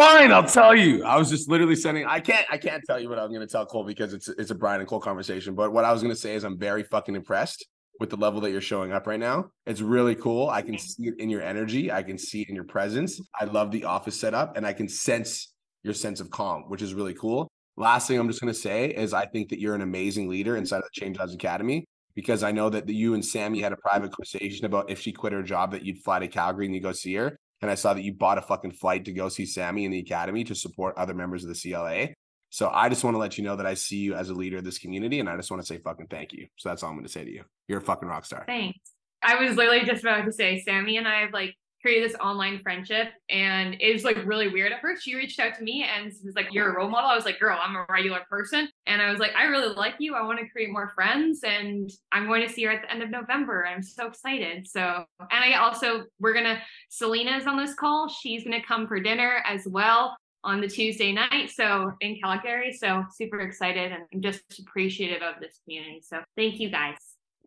Fine, 0.00 0.32
I'll 0.32 0.44
tell 0.44 0.74
you. 0.74 1.04
I 1.04 1.18
was 1.18 1.28
just 1.28 1.50
literally 1.50 1.76
sending. 1.76 2.06
I 2.06 2.20
can't. 2.20 2.46
I 2.50 2.56
can't 2.56 2.82
tell 2.86 2.98
you 2.98 3.10
what 3.10 3.18
I'm 3.18 3.28
going 3.28 3.46
to 3.46 3.52
tell 3.52 3.66
Cole 3.66 3.84
because 3.84 4.14
it's 4.14 4.28
it's 4.28 4.50
a 4.50 4.54
Brian 4.54 4.80
and 4.80 4.88
Cole 4.88 5.00
conversation. 5.00 5.54
But 5.54 5.72
what 5.74 5.84
I 5.84 5.92
was 5.92 6.00
going 6.00 6.14
to 6.14 6.20
say 6.20 6.34
is 6.34 6.44
I'm 6.44 6.58
very 6.58 6.82
fucking 6.84 7.14
impressed 7.14 7.66
with 7.98 8.08
the 8.08 8.16
level 8.16 8.40
that 8.40 8.50
you're 8.50 8.62
showing 8.62 8.92
up 8.92 9.06
right 9.06 9.20
now. 9.20 9.50
It's 9.66 9.82
really 9.82 10.14
cool. 10.14 10.48
I 10.48 10.62
can 10.62 10.78
see 10.78 11.08
it 11.08 11.14
in 11.18 11.28
your 11.28 11.42
energy. 11.42 11.92
I 11.92 12.02
can 12.02 12.16
see 12.16 12.40
it 12.40 12.48
in 12.48 12.54
your 12.54 12.64
presence. 12.64 13.20
I 13.38 13.44
love 13.44 13.70
the 13.72 13.84
office 13.84 14.18
setup, 14.18 14.56
and 14.56 14.66
I 14.66 14.72
can 14.72 14.88
sense 14.88 15.52
your 15.82 15.94
sense 15.94 16.20
of 16.20 16.30
calm, 16.30 16.64
which 16.68 16.80
is 16.80 16.94
really 16.94 17.14
cool. 17.14 17.48
Last 17.76 18.08
thing 18.08 18.18
I'm 18.18 18.28
just 18.28 18.40
going 18.40 18.54
to 18.54 18.58
say 18.58 18.88
is 18.88 19.12
I 19.12 19.26
think 19.26 19.50
that 19.50 19.60
you're 19.60 19.74
an 19.74 19.82
amazing 19.82 20.30
leader 20.30 20.56
inside 20.56 20.78
of 20.78 20.84
the 20.84 21.00
Change 21.00 21.18
Lives 21.18 21.34
Academy. 21.34 21.84
because 22.14 22.42
I 22.42 22.52
know 22.52 22.68
that 22.70 22.88
you 22.88 23.14
and 23.14 23.24
Sami 23.24 23.60
had 23.60 23.72
a 23.72 23.76
private 23.76 24.12
conversation 24.12 24.66
about 24.66 24.90
if 24.90 25.00
she 25.00 25.12
quit 25.12 25.32
her 25.32 25.42
job 25.42 25.72
that 25.72 25.84
you'd 25.84 25.98
fly 25.98 26.18
to 26.18 26.28
Calgary 26.28 26.66
and 26.66 26.74
you 26.74 26.80
go 26.80 26.92
see 26.92 27.14
her. 27.14 27.38
And 27.62 27.70
I 27.70 27.74
saw 27.74 27.94
that 27.94 28.02
you 28.02 28.14
bought 28.14 28.38
a 28.38 28.42
fucking 28.42 28.72
flight 28.72 29.04
to 29.04 29.12
go 29.12 29.28
see 29.28 29.46
Sami 29.46 29.84
in 29.84 29.90
the 29.90 29.98
academy 29.98 30.44
to 30.44 30.54
support 30.54 30.96
other 30.96 31.14
members 31.14 31.44
of 31.44 31.54
the 31.54 31.70
CLA. 31.72 32.08
So 32.48 32.68
I 32.72 32.88
just 32.88 33.04
want 33.04 33.14
to 33.14 33.18
let 33.18 33.38
you 33.38 33.44
know 33.44 33.54
that 33.56 33.66
I 33.66 33.74
see 33.74 33.98
you 33.98 34.14
as 34.14 34.28
a 34.28 34.34
leader 34.34 34.58
of 34.58 34.64
this 34.64 34.78
community, 34.78 35.20
and 35.20 35.28
I 35.28 35.36
just 35.36 35.50
want 35.50 35.62
to 35.62 35.66
say 35.66 35.78
fucking 35.78 36.08
thank 36.08 36.32
you. 36.32 36.48
So 36.56 36.68
that's 36.68 36.82
all 36.82 36.88
I'm 36.88 36.96
going 36.96 37.06
to 37.06 37.12
say 37.12 37.24
to 37.24 37.30
you. 37.30 37.44
You're 37.68 37.78
a 37.78 37.82
fucking 37.82 38.08
rock 38.08 38.24
star. 38.24 38.44
Thanks. 38.46 38.78
I 39.22 39.36
was 39.36 39.56
literally 39.56 39.84
just 39.84 40.02
about 40.02 40.24
to 40.24 40.32
say, 40.32 40.60
Sami 40.60 40.96
and 40.96 41.06
I 41.06 41.20
have 41.20 41.32
like 41.32 41.54
created 41.80 42.08
this 42.08 42.16
online 42.20 42.60
friendship, 42.62 43.08
and 43.28 43.76
it 43.80 43.92
was 43.92 44.04
like 44.04 44.16
really 44.24 44.48
weird 44.48 44.72
at 44.72 44.80
first. 44.80 45.02
She 45.02 45.14
reached 45.14 45.40
out 45.40 45.54
to 45.56 45.62
me 45.62 45.84
and 45.84 46.12
was 46.24 46.34
like, 46.34 46.48
"You're 46.52 46.70
a 46.70 46.76
role 46.76 46.88
model." 46.88 47.10
I 47.10 47.14
was 47.14 47.24
like, 47.24 47.38
"Girl, 47.38 47.58
I'm 47.60 47.76
a 47.76 47.86
regular 47.88 48.20
person," 48.28 48.68
and 48.86 49.00
I 49.00 49.10
was 49.10 49.20
like, 49.20 49.34
"I 49.36 49.44
really 49.44 49.74
like 49.74 49.94
you. 49.98 50.14
I 50.14 50.22
want 50.22 50.38
to 50.40 50.48
create 50.48 50.70
more 50.70 50.90
friends, 50.94 51.42
and 51.42 51.90
I'm 52.12 52.26
going 52.26 52.46
to 52.46 52.52
see 52.52 52.64
her 52.64 52.72
at 52.72 52.82
the 52.82 52.90
end 52.90 53.02
of 53.02 53.10
November. 53.10 53.66
I'm 53.66 53.82
so 53.82 54.06
excited." 54.06 54.66
So, 54.66 55.04
and 55.20 55.44
I 55.44 55.54
also 55.54 56.04
we're 56.18 56.34
gonna 56.34 56.60
Selena's 56.88 57.46
on 57.46 57.56
this 57.56 57.74
call. 57.74 58.08
She's 58.08 58.44
gonna 58.44 58.62
come 58.62 58.86
for 58.86 59.00
dinner 59.00 59.42
as 59.46 59.66
well 59.66 60.16
on 60.42 60.60
the 60.60 60.68
Tuesday 60.68 61.12
night. 61.12 61.50
So 61.50 61.92
in 62.00 62.18
Calgary. 62.20 62.72
So 62.72 63.04
super 63.12 63.40
excited 63.40 63.92
and 63.92 64.04
I'm 64.12 64.22
just 64.22 64.42
appreciative 64.58 65.22
of 65.22 65.40
this 65.40 65.60
community. 65.64 66.02
So 66.02 66.20
thank 66.36 66.58
you 66.60 66.70
guys. 66.70 66.96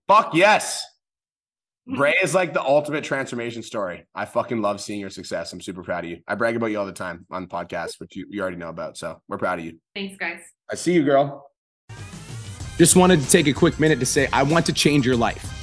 Fuck 0.08 0.36
yes. 0.36 0.86
Bray 1.86 2.16
is 2.24 2.34
like 2.34 2.54
the 2.54 2.64
ultimate 2.64 3.04
transformation 3.04 3.62
story. 3.62 4.06
I 4.16 4.24
fucking 4.24 4.62
love 4.62 4.80
seeing 4.80 5.02
your 5.02 5.10
success. 5.10 5.52
I'm 5.52 5.60
super 5.60 5.84
proud 5.84 6.06
of 6.06 6.12
you. 6.12 6.20
I 6.28 6.36
brag 6.36 6.56
about 6.56 6.68
you 6.68 6.80
all 6.80 6.86
the 6.86 6.94
time 6.94 7.26
on 7.30 7.42
the 7.42 7.48
podcast, 7.50 8.00
which 8.00 8.16
you, 8.16 8.26
you 8.30 8.42
already 8.42 8.56
know 8.56 8.70
about. 8.70 8.98
So 8.98 9.22
we're 9.28 9.38
proud 9.38 9.60
of 9.60 9.66
you. 9.66 9.80
Thanks, 9.94 10.16
guys. 10.18 10.40
I 10.72 10.76
see 10.76 10.94
you, 10.94 11.04
girl. 11.04 11.50
Just 12.78 12.96
wanted 12.96 13.20
to 13.20 13.30
take 13.30 13.48
a 13.48 13.54
quick 13.54 13.82
minute 13.82 14.00
to 14.00 14.06
say 14.06 14.30
I 14.32 14.44
want 14.44 14.66
to 14.68 14.74
change 14.74 15.06
your 15.06 15.18
life. 15.18 15.63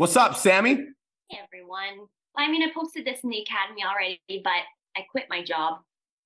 What's 0.00 0.16
up, 0.16 0.34
Sami? 0.34 0.76
Hey 1.28 1.38
everyone. 1.44 2.06
I 2.34 2.50
mean, 2.50 2.62
I 2.62 2.72
posted 2.72 3.04
this 3.04 3.20
in 3.22 3.28
the 3.28 3.42
academy 3.42 3.82
already, 3.84 4.18
but 4.42 4.62
I 4.96 5.02
quit 5.10 5.26
my 5.28 5.44
job. 5.44 5.80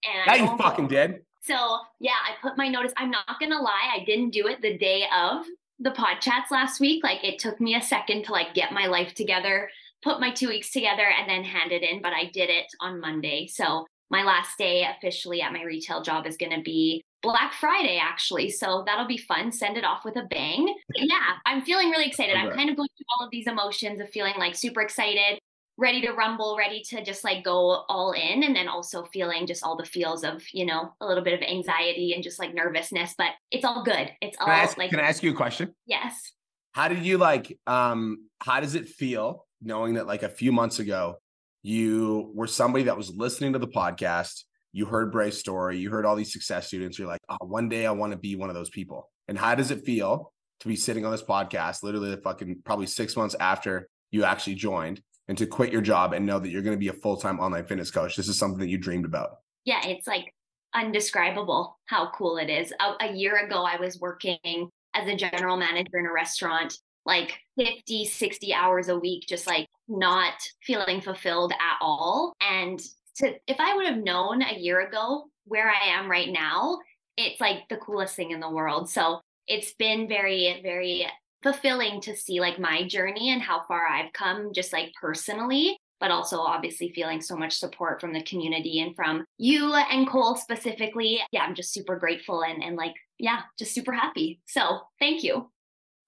And 0.05 0.27
Now 0.29 0.35
you 0.53 0.57
fucking 0.57 0.87
did. 0.87 1.23
So 1.43 1.81
yeah, 1.99 2.13
I 2.13 2.41
put 2.41 2.57
my 2.57 2.69
notice. 2.69 2.93
I'm 2.97 3.11
not 3.11 3.41
gonna 3.41 3.61
lie, 3.61 3.91
I 3.93 4.05
didn't 4.05 4.31
do 4.31 4.47
it 4.47 4.63
the 4.63 4.79
day 4.79 5.07
of 5.13 5.45
the 5.81 5.91
pod 5.91 6.21
chats 6.21 6.53
last 6.53 6.79
week. 6.79 7.03
Like 7.03 7.25
it 7.25 7.41
took 7.41 7.61
me 7.61 7.75
a 7.75 7.83
second 7.83 8.27
to 8.27 8.33
like 8.33 8.55
get 8.55 8.71
my 8.71 8.87
life 8.87 9.13
together, 9.13 9.69
put 10.05 10.21
my 10.21 10.31
two 10.31 10.47
weeks 10.51 10.71
together, 10.71 11.09
and 11.19 11.29
then 11.29 11.43
hand 11.43 11.73
it 11.73 11.83
in. 11.83 12.01
But 12.01 12.13
I 12.13 12.27
did 12.33 12.51
it 12.51 12.67
on 12.81 13.01
Monday. 13.01 13.49
So 13.49 13.87
my 14.11 14.23
last 14.23 14.59
day 14.59 14.87
officially 14.97 15.41
at 15.43 15.53
my 15.53 15.63
retail 15.63 16.03
job 16.03 16.27
is 16.27 16.37
gonna 16.37 16.63
be 16.63 17.03
Black 17.23 17.55
Friday, 17.55 17.99
actually. 18.01 18.51
So 18.51 18.83
that'll 18.87 19.07
be 19.07 19.17
fun. 19.17 19.51
Send 19.51 19.79
it 19.79 19.85
off 19.85 20.05
with 20.05 20.17
a 20.17 20.25
bang. 20.31 20.67
But 20.89 20.97
yeah, 21.09 21.39
I'm 21.47 21.63
feeling 21.63 21.89
really 21.89 22.05
excited. 22.07 22.37
I'm 22.37 22.53
kind 22.53 22.69
of 22.69 22.77
going 22.77 22.89
through 22.99 23.07
all 23.19 23.25
of 23.25 23.31
these 23.33 23.47
emotions 23.47 23.99
of 23.99 24.11
feeling 24.11 24.35
like 24.39 24.55
super 24.55 24.83
excited, 24.83 25.39
ready 25.79 26.03
to 26.03 26.13
rumble, 26.13 26.55
ready 26.59 26.83
to 26.91 27.03
just 27.03 27.25
like 27.25 27.43
go 27.43 27.85
all 27.89 28.13
in. 28.13 28.43
And 28.43 28.55
then 28.55 28.69
also 28.69 29.05
feeling 29.05 29.47
just 29.47 29.65
all 29.65 29.75
the 29.75 29.87
feels 29.87 30.23
of, 30.23 30.43
you 30.53 30.67
know, 30.67 30.93
a 31.01 31.07
little 31.07 31.25
bit 31.25 31.33
of 31.33 31.41
anxiety 31.41 32.13
and 32.13 32.23
just 32.23 32.39
like 32.39 32.53
nervousness, 32.53 33.15
but 33.17 33.31
it's 33.51 33.65
all 33.65 33.83
good. 33.83 34.11
It's 34.21 34.37
all 34.39 34.47
Can 34.47 34.55
ask, 34.57 34.77
like, 34.77 34.91
can 34.91 35.01
I 35.01 35.05
ask 35.09 35.23
you 35.23 35.31
a 35.31 35.35
question? 35.35 35.75
yes. 35.87 36.33
How 36.73 36.89
did 36.89 37.07
you 37.07 37.17
like 37.19 37.59
um 37.67 38.29
how 38.41 38.61
does 38.61 38.75
it 38.75 38.89
feel 38.89 39.47
knowing 39.63 39.95
that 39.95 40.07
like 40.07 40.25
a 40.25 40.29
few 40.29 40.53
months 40.53 40.79
ago 40.79 41.17
you 41.65 42.31
were 42.35 42.47
somebody 42.47 42.85
that 42.85 42.97
was 42.97 43.11
listening 43.17 43.55
to 43.55 43.59
the 43.59 43.67
podcast, 43.67 44.45
you 44.73 44.85
heard 44.85 45.11
Bray's 45.11 45.39
story, 45.39 45.79
you 45.79 45.91
heard 45.91 46.05
all 46.05 46.15
these 46.15 46.33
success 46.33 46.67
students, 46.67 46.99
you're 46.99 47.09
like, 47.09 47.23
oh, 47.31 47.39
one 47.41 47.71
day 47.71 47.87
I 47.87 47.91
want 47.91 48.13
to 48.13 48.19
be 48.19 48.37
one 48.37 48.51
of 48.51 48.55
those 48.55 48.69
people. 48.69 49.11
And 49.29 49.39
how 49.39 49.55
does 49.55 49.71
it 49.71 49.83
feel 49.85 50.33
to 50.61 50.69
be 50.69 50.77
sitting 50.77 51.07
on 51.07 51.11
this 51.11 51.23
podcast 51.23 51.83
literally 51.83 52.11
the 52.11 52.19
fucking 52.19 52.61
probably 52.65 52.87
six 52.87 53.17
months 53.17 53.35
after 53.41 53.89
you 54.11 54.25
actually 54.25 54.57
joined 54.57 55.01
and 55.27 55.39
to 55.39 55.47
quit 55.47 55.73
your 55.73 55.81
job 55.81 56.13
and 56.13 56.27
know 56.27 56.39
that 56.39 56.51
you're 56.51 56.63
going 56.63 56.77
to 56.77 56.81
be 56.81 56.89
a 56.89 56.93
full-time 56.93 57.41
online 57.41 57.65
fitness 57.65 57.91
coach? 57.91 58.15
This 58.15 58.29
is 58.29 58.39
something 58.39 58.61
that 58.61 58.69
you 58.69 58.77
dreamed 58.77 59.07
about. 59.07 59.39
yeah, 59.65 59.81
it's 59.87 60.07
like 60.07 60.35
undescribable 60.75 61.79
how 61.87 62.11
cool 62.11 62.37
it 62.37 62.51
is. 62.51 62.73
A, 62.81 63.07
a 63.07 63.13
year 63.15 63.47
ago, 63.47 63.65
I 63.65 63.81
was 63.81 63.99
working 64.01 64.69
as 64.95 65.09
a 65.09 65.17
general 65.17 65.57
manager 65.57 65.99
in 65.99 66.07
a 66.07 66.13
restaurant, 66.13 66.75
like 67.07 67.39
50, 67.59 68.07
60 68.07 68.55
hours 68.55 68.89
a 68.89 68.99
week, 68.99 69.25
just 69.29 69.47
like 69.47 69.69
not 69.89 70.35
feeling 70.63 71.01
fulfilled 71.01 71.53
at 71.53 71.77
all. 71.81 72.35
And 72.41 72.81
to, 73.17 73.35
if 73.47 73.57
I 73.59 73.77
would 73.77 73.87
have 73.87 73.99
known 73.99 74.43
a 74.43 74.59
year 74.59 74.87
ago 74.87 75.25
where 75.45 75.69
I 75.69 75.89
am 75.89 76.11
right 76.11 76.31
now, 76.31 76.79
it's 77.17 77.41
like 77.41 77.69
the 77.69 77.77
coolest 77.77 78.17
thing 78.17 78.31
in 78.31 78.41
the 78.41 78.51
world. 78.51 78.91
So 78.91 79.21
it's 79.47 79.75
been 79.75 80.09
very, 80.09 80.61
very 80.63 81.07
fulfilling 81.43 82.01
to 82.01 82.17
see 82.17 82.41
like 82.41 82.59
my 82.59 82.87
journey 82.89 83.31
and 83.31 83.43
how 83.43 83.63
far 83.69 83.87
I've 83.87 84.13
come 84.15 84.53
just 84.55 84.73
like 84.73 84.93
personally 85.01 85.77
but 86.01 86.11
also 86.11 86.39
obviously 86.39 86.93
feeling 86.95 87.21
so 87.21 87.35
much 87.35 87.55
support 87.55 87.99
from 87.99 88.13
the 88.13 88.23
community 88.25 88.81
and 88.81 88.95
from 88.95 89.25
you 89.39 89.73
and 89.73 90.07
Cole 90.07 90.37
specifically. 90.37 91.21
Yeah, 91.33 91.43
I'm 91.43 91.55
just 91.55 91.73
super 91.73 91.97
grateful 91.97 92.43
and 92.43 92.63
and 92.63 92.77
like 92.77 92.95
yeah, 93.19 93.41
just 93.59 93.73
super 93.73 93.93
happy. 93.93 94.41
So 94.47 94.81
thank 94.99 95.23
you. 95.23 95.51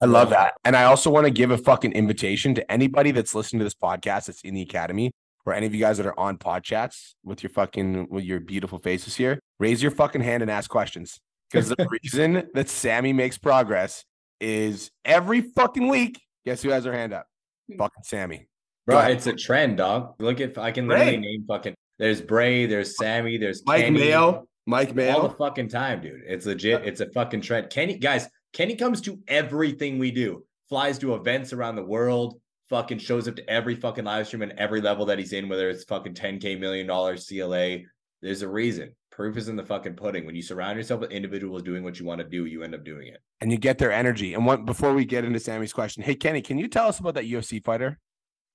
I 0.01 0.07
love 0.07 0.31
that. 0.31 0.55
And 0.65 0.77
I 0.77 0.85
also 0.85 1.11
want 1.11 1.25
to 1.25 1.31
give 1.31 1.51
a 1.51 1.59
fucking 1.59 1.93
invitation 1.93 2.55
to 2.55 2.71
anybody 2.71 3.13
that's 3.13 3.35
listening 3.35 3.61
to 3.61 3.65
this 3.65 3.75
podcast 3.75 4.27
that's 4.27 4.43
in 4.43 4.55
the 4.55 4.63
academy 4.63 5.13
or 5.47 5.55
any 5.55 5.67
of 5.67 5.75
you 5.75 5.81
guys 5.81 5.97
that 5.97 6.07
are 6.07 6.19
on 6.19 6.37
pod 6.37 6.65
chats 6.65 7.15
with 7.25 7.43
your 7.43 7.51
fucking 7.51 8.09
with 8.11 8.25
your 8.25 8.41
beautiful 8.41 8.79
faces 8.79 9.17
here. 9.17 9.41
Raise 9.59 9.83
your 9.83 9.93
fucking 9.93 10.21
hand 10.21 10.43
and 10.43 10.51
ask 10.51 10.69
questions. 10.69 11.19
Because 11.51 11.69
the 11.69 11.89
reason 12.03 12.49
that 12.55 12.69
Sami 12.69 13.13
makes 13.13 13.39
progress 13.39 14.05
is 14.41 14.91
every 15.05 15.41
fucking 15.41 15.89
week. 15.89 16.21
Guess 16.45 16.63
who 16.63 16.71
has 16.71 16.85
their 16.85 16.93
hand 16.93 17.15
up? 17.15 17.27
Hmm. 17.71 17.79
Fucking 17.79 18.03
Sami. 18.05 18.49
Bro, 18.87 19.01
it's 19.01 19.27
a 19.27 19.33
trend, 19.33 19.79
dog. 19.79 20.15
Look 20.21 20.41
at 20.41 20.59
I 20.59 20.71
can 20.71 20.87
literally 20.87 21.17
Bray. 21.17 21.21
name 21.21 21.45
fucking 21.49 21.75
there's 21.99 22.21
Bray, 22.21 22.67
there's 22.67 22.97
Sami, 22.97 23.39
there's 23.39 23.63
Mike 23.67 23.85
Kenny, 23.85 23.99
Mayo. 24.01 24.47
Mike 24.67 24.89
all 24.91 24.95
Mayo. 24.95 25.29
the 25.29 25.35
fucking 25.35 25.69
time, 25.69 26.03
dude. 26.03 26.23
It's 26.27 26.47
legit. 26.47 26.85
It's 26.85 27.01
a 27.01 27.11
fucking 27.11 27.41
trend. 27.41 27.71
Kenny, 27.71 27.99
guys, 27.99 28.29
Kenny 28.53 28.77
comes 28.77 29.01
to 29.03 29.19
everything 29.29 29.99
we 29.99 30.11
do. 30.11 30.45
Flies 30.69 30.99
to 30.99 31.15
events 31.15 31.53
around 31.53 31.77
the 31.77 31.85
world. 31.85 32.41
Fucking 32.69 32.99
shows 32.99 33.29
up 33.29 33.37
to 33.37 33.49
every 33.49 33.77
fucking 33.77 34.05
live 34.05 34.27
stream 34.27 34.43
and 34.43 34.53
every 34.53 34.81
level 34.81 35.07
that 35.07 35.19
he's 35.19 35.33
in, 35.33 35.49
whether 35.49 35.71
it's 35.71 35.85
fucking 35.85 36.15
10k 36.15 36.59
million 36.59 36.87
dollars 36.87 37.29
CLA. 37.29 37.79
There's 38.23 38.43
a 38.43 38.49
reason. 38.49 38.93
Proof 39.13 39.37
is 39.37 39.49
in 39.49 39.57
the 39.57 39.65
fucking 39.65 39.95
pudding. 39.95 40.27
When 40.27 40.35
you 40.35 40.43
surround 40.43 40.77
yourself 40.77 41.01
with 41.01 41.11
individuals 41.13 41.63
doing 41.63 41.85
what 41.85 42.01
you 42.01 42.05
want 42.07 42.21
to 42.21 42.27
do, 42.29 42.45
you 42.47 42.65
end 42.65 42.75
up 42.75 42.85
doing 42.85 43.07
it. 43.09 43.19
And 43.41 43.53
you 43.53 43.59
get 43.59 43.79
their 43.79 43.93
energy. 43.93 44.35
And 44.35 44.45
one 44.45 44.65
before 44.65 44.93
we 44.95 45.05
get 45.05 45.25
into 45.25 45.39
Sami's 45.39 45.73
question, 45.73 46.03
hey 46.03 46.17
Kenny, 46.17 46.43
can 46.43 46.59
you 46.59 46.67
tell 46.67 46.89
us 46.89 46.99
about 46.99 47.15
that 47.15 47.25
UFC 47.25 47.63
fighter? 47.65 47.99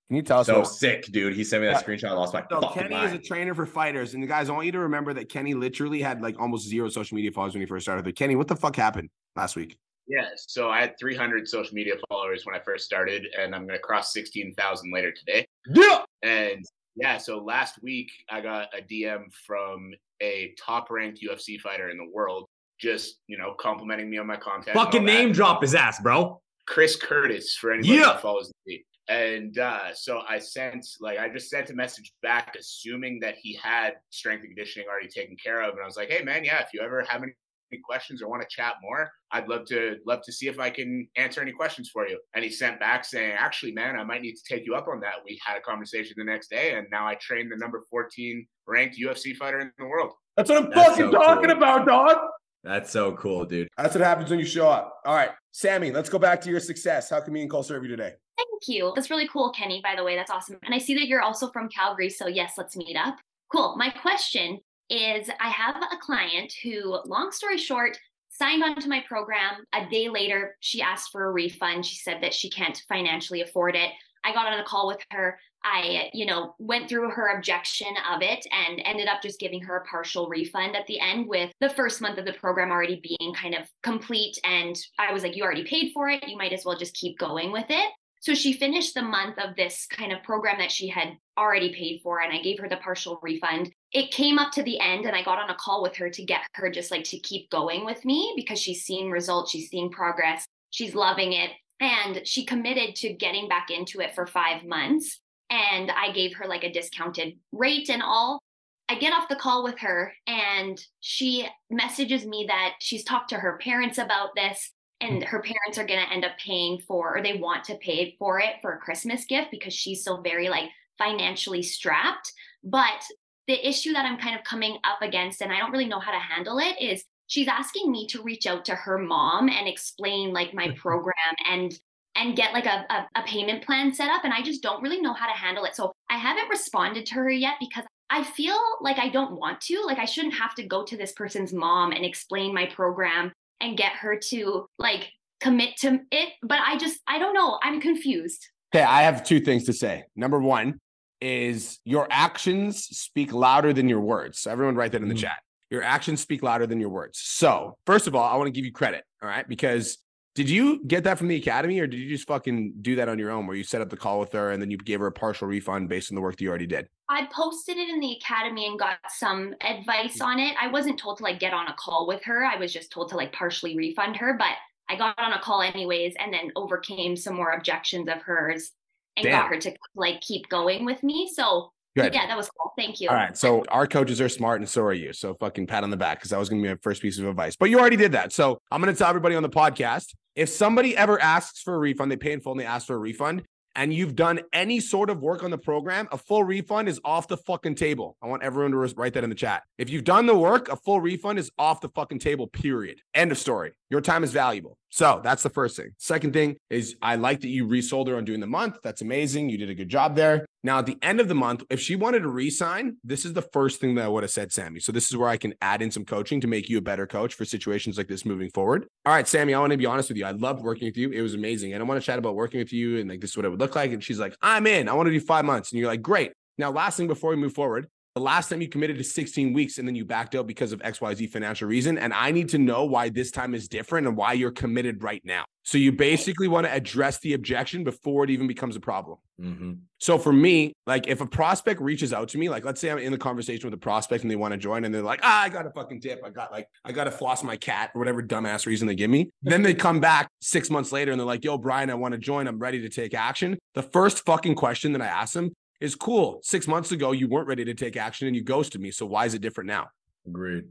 Can 0.09 0.17
you 0.17 0.23
tell 0.23 0.41
us 0.41 0.47
So 0.47 0.55
about 0.55 0.65
sick, 0.67 1.05
dude. 1.05 1.33
He 1.33 1.45
sent 1.45 1.61
me 1.63 1.69
that 1.69 1.81
Yeah. 1.81 1.81
screenshot. 1.95 2.09
I 2.09 2.13
lost 2.13 2.33
my 2.33 2.43
So 2.51 2.59
fucking 2.59 2.89
Kenny 2.89 3.05
is 3.05 3.13
a 3.13 3.17
trainer 3.17 3.55
for 3.55 3.65
fighters, 3.65 4.13
and 4.13 4.21
the 4.21 4.27
guys, 4.27 4.49
I 4.49 4.53
want 4.53 4.65
you 4.65 4.73
to 4.73 4.79
remember 4.79 5.13
that 5.13 5.29
Kenny 5.29 5.53
literally 5.53 6.01
had 6.01 6.21
like 6.21 6.37
almost 6.37 6.67
zero 6.67 6.89
social 6.89 7.15
media 7.15 7.31
followers 7.31 7.53
when 7.53 7.61
he 7.61 7.65
first 7.65 7.85
started. 7.85 8.03
But 8.03 8.17
Kenny, 8.17 8.35
what 8.35 8.49
the 8.49 8.57
fuck 8.57 8.75
happened 8.75 9.09
last 9.35 9.55
week? 9.55 9.77
Yeah, 10.07 10.27
so 10.35 10.69
I 10.69 10.81
had 10.81 10.95
300 10.99 11.47
social 11.47 11.73
media 11.73 11.93
followers 12.09 12.45
when 12.45 12.55
I 12.55 12.59
first 12.59 12.85
started, 12.85 13.27
and 13.39 13.55
I'm 13.55 13.65
going 13.65 13.77
to 13.77 13.81
cross 13.81 14.11
16,000 14.13 14.91
later 14.91 15.11
today. 15.11 15.45
Yeah, 15.73 16.03
And 16.21 16.65
yeah, 16.95 17.17
so 17.17 17.37
last 17.37 17.81
week 17.81 18.09
I 18.29 18.41
got 18.41 18.67
a 18.77 18.81
DM 18.81 19.25
from 19.45 19.91
a 20.21 20.53
top 20.59 20.89
ranked 20.89 21.21
UFC 21.23 21.59
fighter 21.61 21.89
in 21.89 21.97
the 21.97 22.09
world, 22.11 22.45
just, 22.79 23.19
you 23.27 23.37
know, 23.37 23.53
complimenting 23.59 24.09
me 24.09 24.17
on 24.17 24.27
my 24.27 24.35
content. 24.35 24.75
Fucking 24.75 25.05
that. 25.05 25.11
name 25.13 25.31
drop 25.31 25.61
his 25.61 25.75
ass, 25.75 26.01
bro. 26.01 26.41
Chris 26.67 26.95
Curtis 26.95 27.55
for 27.55 27.71
anybody 27.71 27.93
Yeah. 27.99 28.05
that 28.07 28.21
follows 28.21 28.51
me. 28.65 28.83
And 29.07 29.57
uh, 29.59 29.93
so 29.93 30.21
I 30.27 30.39
sent, 30.39 30.85
like, 30.99 31.19
I 31.19 31.27
just 31.29 31.49
sent 31.49 31.69
a 31.69 31.73
message 31.73 32.13
back, 32.21 32.55
assuming 32.57 33.19
that 33.21 33.35
he 33.41 33.53
had 33.61 33.93
strength 34.09 34.41
and 34.41 34.49
conditioning 34.55 34.87
already 34.89 35.09
taken 35.09 35.35
care 35.41 35.61
of. 35.61 35.71
And 35.73 35.81
I 35.81 35.85
was 35.85 35.97
like, 35.97 36.09
hey, 36.09 36.23
man, 36.23 36.43
yeah, 36.45 36.59
if 36.61 36.67
you 36.73 36.81
ever 36.81 37.03
have 37.09 37.21
any 37.23 37.33
questions 37.79 38.21
or 38.21 38.27
want 38.29 38.41
to 38.41 38.47
chat 38.49 38.75
more, 38.81 39.09
I'd 39.31 39.47
love 39.47 39.65
to 39.67 39.97
love 40.05 40.21
to 40.23 40.31
see 40.31 40.47
if 40.47 40.59
I 40.59 40.69
can 40.69 41.07
answer 41.15 41.41
any 41.41 41.51
questions 41.51 41.89
for 41.89 42.07
you. 42.07 42.19
And 42.35 42.43
he 42.43 42.51
sent 42.51 42.79
back 42.79 43.05
saying, 43.05 43.31
actually, 43.37 43.71
man, 43.71 43.95
I 43.97 44.03
might 44.03 44.21
need 44.21 44.35
to 44.35 44.43
take 44.47 44.65
you 44.65 44.75
up 44.75 44.87
on 44.87 44.99
that. 45.01 45.15
We 45.25 45.39
had 45.45 45.57
a 45.57 45.61
conversation 45.61 46.15
the 46.17 46.23
next 46.23 46.49
day, 46.49 46.73
and 46.75 46.87
now 46.91 47.07
I 47.07 47.15
train 47.15 47.49
the 47.49 47.57
number 47.57 47.81
14 47.89 48.45
ranked 48.67 48.97
UFC 48.99 49.35
fighter 49.35 49.59
in 49.59 49.71
the 49.77 49.85
world. 49.85 50.11
that's 50.35 50.49
what 50.49 50.63
I'm 50.63 50.69
That's 50.69 50.89
fucking 50.89 51.11
so 51.11 51.17
talking 51.17 51.49
cool. 51.49 51.57
about, 51.57 51.85
dog. 51.87 52.17
That's 52.63 52.91
so 52.91 53.13
cool, 53.13 53.45
dude. 53.45 53.67
That's 53.77 53.95
what 53.95 54.03
happens 54.03 54.29
when 54.29 54.39
you 54.39 54.45
show 54.45 54.69
up. 54.69 54.99
All 55.05 55.15
right, 55.15 55.31
Sami, 55.51 55.91
let's 55.91 56.09
go 56.09 56.19
back 56.19 56.41
to 56.41 56.49
your 56.49 56.59
success. 56.59 57.09
How 57.09 57.19
can 57.19 57.33
me 57.33 57.41
and 57.41 57.49
Cole 57.49 57.63
serve 57.63 57.83
you 57.83 57.89
today? 57.89 58.13
Thank 58.37 58.67
you. 58.67 58.91
That's 58.95 59.09
really 59.09 59.27
cool, 59.27 59.51
Kenny, 59.51 59.81
by 59.83 59.95
the 59.95 60.03
way. 60.03 60.15
That's 60.15 60.29
awesome. 60.29 60.57
And 60.63 60.73
I 60.73 60.77
see 60.77 60.93
that 60.95 61.07
you're 61.07 61.21
also 61.21 61.49
from 61.49 61.69
Calgary. 61.69 62.09
So, 62.09 62.27
yes, 62.27 62.53
let's 62.57 62.75
meet 62.75 62.95
up. 62.95 63.15
Cool. 63.51 63.75
My 63.77 63.89
question 63.89 64.59
is 64.91 65.29
I 65.39 65.49
have 65.49 65.77
a 65.77 65.97
client 66.01 66.53
who, 66.61 66.99
long 67.05 67.31
story 67.31 67.57
short, 67.57 67.97
signed 68.29 68.63
onto 68.63 68.89
my 68.89 69.03
program. 69.07 69.65
A 69.73 69.87
day 69.89 70.09
later, 70.09 70.57
she 70.59 70.81
asked 70.81 71.11
for 71.11 71.25
a 71.25 71.31
refund. 71.31 71.85
She 71.85 71.97
said 71.97 72.21
that 72.21 72.33
she 72.33 72.49
can't 72.49 72.81
financially 72.89 73.41
afford 73.41 73.75
it. 73.75 73.91
I 74.23 74.33
got 74.33 74.51
on 74.51 74.59
a 74.59 74.63
call 74.63 74.87
with 74.87 74.99
her. 75.11 75.39
I, 75.63 76.09
you 76.13 76.25
know, 76.25 76.55
went 76.57 76.89
through 76.89 77.11
her 77.11 77.37
objection 77.37 77.93
of 78.11 78.23
it 78.23 78.45
and 78.51 78.81
ended 78.83 79.07
up 79.07 79.21
just 79.21 79.39
giving 79.39 79.61
her 79.61 79.77
a 79.77 79.85
partial 79.85 80.27
refund 80.27 80.75
at 80.75 80.87
the 80.87 80.99
end 80.99 81.27
with 81.27 81.51
the 81.59 81.69
first 81.69 82.01
month 82.01 82.17
of 82.17 82.25
the 82.25 82.33
program 82.33 82.71
already 82.71 82.99
being 83.01 83.33
kind 83.33 83.53
of 83.53 83.67
complete. 83.83 84.39
And 84.43 84.75
I 84.97 85.13
was 85.13 85.21
like, 85.21 85.35
you 85.35 85.43
already 85.43 85.63
paid 85.63 85.91
for 85.93 86.09
it. 86.09 86.27
You 86.27 86.37
might 86.37 86.53
as 86.53 86.65
well 86.65 86.77
just 86.77 86.95
keep 86.95 87.19
going 87.19 87.51
with 87.51 87.67
it. 87.69 87.91
So 88.21 88.35
she 88.35 88.53
finished 88.53 88.93
the 88.93 89.01
month 89.01 89.39
of 89.39 89.55
this 89.55 89.87
kind 89.87 90.13
of 90.13 90.21
program 90.21 90.59
that 90.59 90.71
she 90.71 90.87
had 90.87 91.17
already 91.39 91.73
paid 91.73 92.01
for, 92.03 92.21
and 92.21 92.31
I 92.31 92.39
gave 92.39 92.59
her 92.59 92.69
the 92.69 92.77
partial 92.77 93.19
refund. 93.23 93.73
It 93.91 94.11
came 94.11 94.37
up 94.37 94.51
to 94.53 94.63
the 94.63 94.79
end, 94.79 95.05
and 95.05 95.15
I 95.15 95.23
got 95.23 95.39
on 95.39 95.49
a 95.49 95.55
call 95.55 95.81
with 95.81 95.95
her 95.95 96.07
to 96.11 96.23
get 96.23 96.41
her 96.53 96.69
just 96.69 96.91
like 96.91 97.03
to 97.05 97.19
keep 97.19 97.49
going 97.49 97.83
with 97.83 98.05
me 98.05 98.33
because 98.35 98.59
she's 98.59 98.83
seeing 98.83 99.09
results, 99.09 99.51
she's 99.51 99.69
seeing 99.69 99.89
progress, 99.89 100.45
she's 100.69 100.93
loving 100.93 101.33
it. 101.33 101.49
And 101.79 102.21
she 102.25 102.45
committed 102.45 102.95
to 102.97 103.11
getting 103.13 103.49
back 103.49 103.71
into 103.71 104.01
it 104.01 104.13
for 104.13 104.27
five 104.27 104.63
months. 104.63 105.19
And 105.49 105.89
I 105.89 106.11
gave 106.11 106.35
her 106.35 106.47
like 106.47 106.63
a 106.63 106.71
discounted 106.71 107.39
rate 107.51 107.89
and 107.89 108.03
all. 108.03 108.39
I 108.87 108.99
get 108.99 109.13
off 109.13 109.29
the 109.29 109.35
call 109.35 109.63
with 109.63 109.79
her, 109.79 110.13
and 110.27 110.79
she 110.99 111.47
messages 111.71 112.23
me 112.23 112.45
that 112.49 112.73
she's 112.81 113.03
talked 113.03 113.29
to 113.29 113.37
her 113.37 113.57
parents 113.57 113.97
about 113.97 114.35
this 114.35 114.71
and 115.01 115.23
her 115.23 115.41
parents 115.41 115.77
are 115.77 115.85
going 115.85 115.99
to 115.99 116.13
end 116.13 116.23
up 116.23 116.37
paying 116.37 116.79
for 116.87 117.17
or 117.17 117.21
they 117.21 117.37
want 117.37 117.63
to 117.65 117.75
pay 117.75 118.15
for 118.17 118.39
it 118.39 118.55
for 118.61 118.73
a 118.73 118.79
christmas 118.79 119.25
gift 119.25 119.49
because 119.51 119.73
she's 119.73 120.03
so 120.03 120.21
very 120.21 120.49
like 120.49 120.69
financially 120.97 121.63
strapped 121.63 122.31
but 122.63 123.03
the 123.47 123.67
issue 123.67 123.91
that 123.91 124.05
i'm 124.05 124.17
kind 124.17 124.37
of 124.37 124.43
coming 124.43 124.77
up 124.83 125.01
against 125.01 125.41
and 125.41 125.51
i 125.51 125.57
don't 125.57 125.71
really 125.71 125.87
know 125.87 125.99
how 125.99 126.11
to 126.11 126.19
handle 126.19 126.59
it 126.59 126.75
is 126.81 127.03
she's 127.27 127.47
asking 127.47 127.91
me 127.91 128.07
to 128.07 128.21
reach 128.21 128.45
out 128.45 128.63
to 128.65 128.75
her 128.75 128.97
mom 128.97 129.49
and 129.49 129.67
explain 129.67 130.31
like 130.31 130.53
my 130.53 130.67
mm-hmm. 130.67 130.77
program 130.79 131.13
and 131.49 131.79
and 132.15 132.35
get 132.35 132.53
like 132.53 132.65
a, 132.65 132.85
a, 132.89 133.07
a 133.15 133.23
payment 133.23 133.65
plan 133.65 133.93
set 133.93 134.09
up 134.09 134.23
and 134.23 134.33
i 134.33 134.41
just 134.41 134.61
don't 134.61 134.83
really 134.83 135.01
know 135.01 135.13
how 135.13 135.25
to 135.25 135.37
handle 135.37 135.65
it 135.65 135.75
so 135.75 135.91
i 136.09 136.17
haven't 136.17 136.49
responded 136.49 137.05
to 137.05 137.15
her 137.15 137.29
yet 137.29 137.55
because 137.59 137.85
I 138.13 138.23
feel 138.23 138.59
like 138.81 138.99
I 138.99 139.07
don't 139.07 139.39
want 139.39 139.61
to. 139.61 139.81
Like, 139.85 139.97
I 139.97 140.03
shouldn't 140.03 140.33
have 140.33 140.53
to 140.55 140.67
go 140.67 140.83
to 140.83 140.97
this 140.97 141.13
person's 141.13 141.53
mom 141.53 141.93
and 141.93 142.03
explain 142.03 142.53
my 142.53 142.65
program 142.65 143.31
and 143.61 143.77
get 143.77 143.93
her 143.93 144.17
to 144.29 144.65
like 144.77 145.09
commit 145.39 145.77
to 145.77 145.99
it. 146.11 146.29
But 146.43 146.59
I 146.65 146.77
just, 146.77 146.99
I 147.07 147.19
don't 147.19 147.33
know. 147.33 147.59
I'm 147.63 147.79
confused. 147.81 148.47
Okay, 148.73 148.83
I 148.83 149.01
have 149.03 149.23
two 149.23 149.39
things 149.39 149.65
to 149.65 149.73
say. 149.73 150.03
Number 150.15 150.39
one 150.39 150.79
is 151.19 151.79
your 151.85 152.07
actions 152.09 152.85
speak 152.85 153.33
louder 153.33 153.73
than 153.73 153.87
your 153.89 154.01
words. 154.01 154.39
So 154.39 154.51
everyone 154.51 154.75
write 154.75 154.91
that 154.93 155.01
in 155.01 155.07
the 155.09 155.15
Mm. 155.15 155.19
chat. 155.19 155.37
Your 155.69 155.83
actions 155.83 156.19
speak 156.19 156.43
louder 156.43 156.67
than 156.67 156.79
your 156.79 156.89
words. 156.89 157.19
So, 157.19 157.77
first 157.85 158.07
of 158.07 158.15
all, 158.15 158.23
I 158.27 158.35
want 158.35 158.47
to 158.47 158.51
give 158.51 158.65
you 158.65 158.71
credit, 158.73 159.05
all 159.21 159.29
right? 159.29 159.47
Because 159.47 159.97
did 160.35 160.49
you 160.49 160.83
get 160.85 161.03
that 161.05 161.17
from 161.17 161.27
the 161.27 161.35
academy 161.35 161.79
or 161.79 161.87
did 161.87 161.99
you 161.99 162.09
just 162.09 162.27
fucking 162.27 162.73
do 162.81 162.95
that 162.95 163.07
on 163.09 163.19
your 163.19 163.31
own 163.31 163.47
where 163.47 163.55
you 163.55 163.63
set 163.63 163.81
up 163.81 163.89
the 163.89 163.97
call 163.97 164.19
with 164.19 164.31
her 164.33 164.51
and 164.51 164.61
then 164.61 164.71
you 164.71 164.77
gave 164.77 164.99
her 164.99 165.07
a 165.07 165.11
partial 165.11 165.47
refund 165.47 165.87
based 165.89 166.11
on 166.11 166.15
the 166.15 166.21
work 166.21 166.35
that 166.37 166.43
you 166.43 166.49
already 166.49 166.67
did? 166.67 166.87
I 167.11 167.27
posted 167.29 167.75
it 167.75 167.89
in 167.89 167.99
the 167.99 168.13
academy 168.13 168.65
and 168.67 168.79
got 168.79 168.97
some 169.09 169.53
advice 169.59 170.19
mm. 170.19 170.25
on 170.25 170.39
it. 170.39 170.55
I 170.59 170.67
wasn't 170.67 170.97
told 170.97 171.17
to 171.17 171.23
like 171.23 171.41
get 171.41 171.53
on 171.53 171.67
a 171.67 171.75
call 171.77 172.07
with 172.07 172.23
her. 172.23 172.45
I 172.45 172.55
was 172.55 172.71
just 172.71 172.89
told 172.89 173.09
to 173.09 173.17
like 173.17 173.33
partially 173.33 173.75
refund 173.75 174.15
her, 174.15 174.35
but 174.37 174.53
I 174.89 174.95
got 174.95 175.19
on 175.19 175.33
a 175.33 175.39
call 175.39 175.61
anyways 175.61 176.13
and 176.17 176.33
then 176.33 176.51
overcame 176.55 177.17
some 177.17 177.35
more 177.35 177.51
objections 177.51 178.07
of 178.07 178.21
hers 178.21 178.71
and 179.17 179.25
Damn. 179.25 179.41
got 179.41 179.49
her 179.49 179.57
to 179.57 179.75
like 179.93 180.21
keep 180.21 180.47
going 180.47 180.85
with 180.85 181.03
me. 181.03 181.29
So 181.33 181.73
Good. 181.97 182.13
yeah, 182.13 182.27
that 182.27 182.37
was 182.37 182.49
cool. 182.49 182.71
Thank 182.77 183.01
you. 183.01 183.09
All 183.09 183.15
right. 183.15 183.37
So 183.37 183.65
our 183.67 183.87
coaches 183.87 184.21
are 184.21 184.29
smart 184.29 184.61
and 184.61 184.69
so 184.69 184.81
are 184.83 184.93
you. 184.93 185.11
So 185.11 185.33
fucking 185.33 185.67
pat 185.67 185.83
on 185.83 185.89
the 185.89 185.97
back 185.97 186.19
because 186.19 186.29
that 186.29 186.39
was 186.39 186.47
going 186.47 186.61
to 186.61 186.65
be 186.65 186.73
my 186.73 186.79
first 186.81 187.01
piece 187.01 187.19
of 187.19 187.25
advice. 187.25 187.57
But 187.57 187.69
you 187.69 187.77
already 187.77 187.97
did 187.97 188.13
that. 188.13 188.31
So 188.31 188.57
I'm 188.71 188.81
going 188.81 188.93
to 188.93 188.97
tell 188.97 189.09
everybody 189.09 189.35
on 189.35 189.43
the 189.43 189.49
podcast 189.49 190.13
if 190.35 190.47
somebody 190.47 190.95
ever 190.95 191.21
asks 191.21 191.61
for 191.61 191.75
a 191.75 191.77
refund, 191.77 192.09
they 192.09 192.15
pay 192.15 192.31
in 192.31 192.39
full 192.39 192.53
and 192.53 192.61
they 192.61 192.65
ask 192.65 192.87
for 192.87 192.95
a 192.95 192.99
refund, 192.99 193.43
and 193.75 193.93
you've 193.93 194.15
done 194.15 194.41
any 194.53 194.79
sort 194.79 195.09
of 195.09 195.21
work 195.21 195.43
on 195.43 195.51
the 195.51 195.57
program, 195.57 196.07
a 196.11 196.17
full 196.17 196.43
refund 196.43 196.89
is 196.89 196.99
off 197.05 197.27
the 197.27 197.37
fucking 197.37 197.75
table. 197.75 198.17
I 198.21 198.27
want 198.27 198.43
everyone 198.43 198.71
to 198.71 198.77
write 198.77 199.13
that 199.13 199.23
in 199.23 199.29
the 199.29 199.35
chat. 199.35 199.63
If 199.77 199.89
you've 199.89 200.03
done 200.03 200.25
the 200.25 200.37
work, 200.37 200.69
a 200.69 200.75
full 200.75 201.01
refund 201.01 201.39
is 201.39 201.51
off 201.57 201.81
the 201.81 201.89
fucking 201.89 202.19
table, 202.19 202.47
period. 202.47 202.99
End 203.13 203.31
of 203.31 203.37
story. 203.37 203.71
Your 203.91 203.99
time 203.99 204.23
is 204.23 204.31
valuable. 204.31 204.77
So 204.89 205.19
that's 205.21 205.43
the 205.43 205.49
first 205.49 205.75
thing. 205.75 205.89
Second 205.97 206.31
thing 206.31 206.55
is 206.69 206.95
I 207.01 207.15
like 207.15 207.41
that 207.41 207.49
you 207.49 207.67
resold 207.67 208.07
her 208.07 208.15
on 208.15 208.23
doing 208.23 208.39
the 208.39 208.47
month. 208.47 208.77
That's 208.83 209.01
amazing. 209.01 209.49
You 209.49 209.57
did 209.57 209.69
a 209.69 209.75
good 209.75 209.89
job 209.89 210.15
there. 210.15 210.45
Now, 210.63 210.79
at 210.79 210.85
the 210.85 210.97
end 211.01 211.19
of 211.19 211.27
the 211.27 211.35
month, 211.35 211.63
if 211.69 211.81
she 211.81 211.97
wanted 211.97 212.19
to 212.19 212.29
resign, 212.29 212.95
this 213.03 213.25
is 213.25 213.33
the 213.33 213.41
first 213.41 213.81
thing 213.81 213.95
that 213.95 214.05
I 214.05 214.07
would 214.07 214.23
have 214.23 214.31
said, 214.31 214.53
Sami. 214.53 214.79
So 214.79 214.93
this 214.93 215.09
is 215.09 215.17
where 215.17 215.27
I 215.27 215.35
can 215.35 215.53
add 215.61 215.81
in 215.81 215.91
some 215.91 216.05
coaching 216.05 216.39
to 216.39 216.47
make 216.47 216.69
you 216.69 216.77
a 216.77 216.81
better 216.81 217.05
coach 217.05 217.33
for 217.33 217.43
situations 217.43 217.97
like 217.97 218.07
this 218.07 218.25
moving 218.25 218.49
forward. 218.49 218.85
All 219.05 219.13
right, 219.13 219.27
Sami, 219.27 219.53
I 219.53 219.59
want 219.59 219.71
to 219.71 219.77
be 219.77 219.85
honest 219.85 220.07
with 220.07 220.17
you. 220.17 220.25
I 220.25 220.31
loved 220.31 220.63
working 220.63 220.87
with 220.87 220.95
you. 220.95 221.09
It 221.09 221.21
was 221.21 221.33
amazing. 221.33 221.73
And 221.73 221.83
I 221.83 221.85
want 221.85 221.99
to 221.99 222.05
chat 222.05 222.17
about 222.17 222.35
working 222.35 222.59
with 222.59 222.71
you 222.71 222.97
and 222.97 223.09
like 223.09 223.19
this 223.19 223.31
is 223.31 223.37
what 223.37 223.45
it 223.45 223.49
would 223.49 223.59
look 223.59 223.75
like. 223.75 223.91
And 223.91 224.01
she's 224.01 224.19
like, 224.19 224.35
I'm 224.41 224.67
in. 224.67 224.87
I 224.87 224.93
want 224.93 225.07
to 225.07 225.11
do 225.11 225.19
five 225.19 225.43
months. 225.43 225.71
And 225.71 225.79
you're 225.79 225.89
like, 225.89 226.01
great. 226.01 226.31
Now, 226.57 226.71
last 226.71 226.95
thing 226.95 227.07
before 227.07 227.31
we 227.31 227.37
move 227.37 227.53
forward, 227.53 227.87
the 228.15 228.21
last 228.21 228.49
time 228.49 228.61
you 228.61 228.67
committed 228.67 228.97
to 228.97 229.03
16 229.03 229.53
weeks 229.53 229.77
and 229.77 229.87
then 229.87 229.95
you 229.95 230.03
backed 230.03 230.35
out 230.35 230.45
because 230.45 230.73
of 230.73 230.79
XYZ 230.81 231.29
financial 231.29 231.67
reason. 231.67 231.97
And 231.97 232.13
I 232.13 232.31
need 232.31 232.49
to 232.49 232.57
know 232.57 232.83
why 232.83 233.09
this 233.09 233.31
time 233.31 233.53
is 233.53 233.67
different 233.67 234.05
and 234.05 234.17
why 234.17 234.33
you're 234.33 234.51
committed 234.51 235.01
right 235.01 235.21
now. 235.23 235.45
So 235.63 235.77
you 235.77 235.91
basically 235.91 236.47
want 236.47 236.65
to 236.65 236.73
address 236.73 237.19
the 237.19 237.33
objection 237.33 237.83
before 237.83 238.23
it 238.23 238.29
even 238.31 238.47
becomes 238.47 238.75
a 238.75 238.79
problem. 238.79 239.19
Mm-hmm. 239.39 239.73
So 239.99 240.17
for 240.17 240.33
me, 240.33 240.73
like 240.87 241.07
if 241.07 241.21
a 241.21 241.25
prospect 241.25 241.79
reaches 241.79 242.11
out 242.11 242.29
to 242.29 242.37
me, 242.37 242.49
like 242.49 242.65
let's 242.65 242.81
say 242.81 242.91
I'm 242.91 242.97
in 242.97 243.11
the 243.11 243.17
conversation 243.17 243.67
with 243.67 243.73
a 243.73 243.81
prospect 243.81 244.23
and 244.23 244.31
they 244.31 244.35
want 244.35 244.53
to 244.53 244.57
join 244.57 244.83
and 244.83 244.93
they're 244.93 245.03
like, 245.03 245.21
ah, 245.23 245.43
I 245.43 245.49
got 245.49 245.65
a 245.65 245.69
fucking 245.69 246.01
tip. 246.01 246.21
I 246.25 246.31
got 246.31 246.51
like, 246.51 246.67
I 246.83 246.91
got 246.91 247.05
to 247.05 247.11
floss 247.11 247.43
my 247.43 247.55
cat 247.55 247.91
or 247.93 247.99
whatever 247.99 248.21
dumbass 248.21 248.65
reason 248.65 248.87
they 248.87 248.95
give 248.95 249.09
me. 249.09 249.29
Then 249.43 249.61
they 249.61 249.73
come 249.73 249.99
back 249.99 250.29
six 250.41 250.69
months 250.69 250.91
later 250.91 251.11
and 251.11 251.19
they're 251.19 251.25
like, 251.25 251.43
yo, 251.43 251.57
Brian, 251.57 251.89
I 251.89 251.93
want 251.93 252.13
to 252.13 252.17
join. 252.17 252.47
I'm 252.47 252.59
ready 252.59 252.81
to 252.81 252.89
take 252.89 253.13
action. 253.13 253.57
The 253.75 253.83
first 253.83 254.25
fucking 254.25 254.55
question 254.55 254.93
that 254.93 255.01
I 255.01 255.07
ask 255.07 255.33
them 255.33 255.51
is 255.81 255.95
cool. 255.95 256.39
Six 256.43 256.67
months 256.67 256.91
ago, 256.91 257.11
you 257.11 257.27
weren't 257.27 257.47
ready 257.47 257.65
to 257.65 257.73
take 257.73 257.97
action 257.97 258.27
and 258.27 258.35
you 258.35 258.43
ghosted 258.43 258.79
me. 258.79 258.91
So 258.91 259.05
why 259.05 259.25
is 259.25 259.33
it 259.33 259.41
different 259.41 259.67
now? 259.67 259.89
Agreed. 260.25 260.65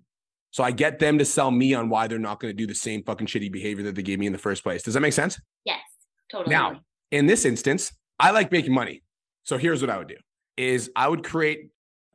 So 0.52 0.64
I 0.64 0.70
get 0.70 0.98
them 0.98 1.18
to 1.18 1.24
sell 1.24 1.50
me 1.50 1.74
on 1.74 1.88
why 1.88 2.06
they're 2.06 2.18
not 2.18 2.40
going 2.40 2.50
to 2.50 2.56
do 2.56 2.66
the 2.66 2.74
same 2.74 3.02
fucking 3.04 3.26
shitty 3.26 3.52
behavior 3.52 3.84
that 3.84 3.94
they 3.94 4.02
gave 4.02 4.18
me 4.18 4.26
in 4.26 4.32
the 4.32 4.38
first 4.38 4.62
place. 4.62 4.82
Does 4.82 4.94
that 4.94 5.00
make 5.00 5.12
sense? 5.12 5.40
Yes, 5.64 5.80
totally. 6.30 6.54
Now, 6.54 6.80
in 7.10 7.26
this 7.26 7.44
instance, 7.44 7.92
I 8.18 8.30
like 8.30 8.50
making 8.50 8.72
money. 8.72 9.02
So 9.42 9.58
here's 9.58 9.80
what 9.80 9.90
I 9.90 9.98
would 9.98 10.08
do 10.08 10.16
is 10.56 10.90
I 10.94 11.08
would 11.08 11.24
create 11.24 11.70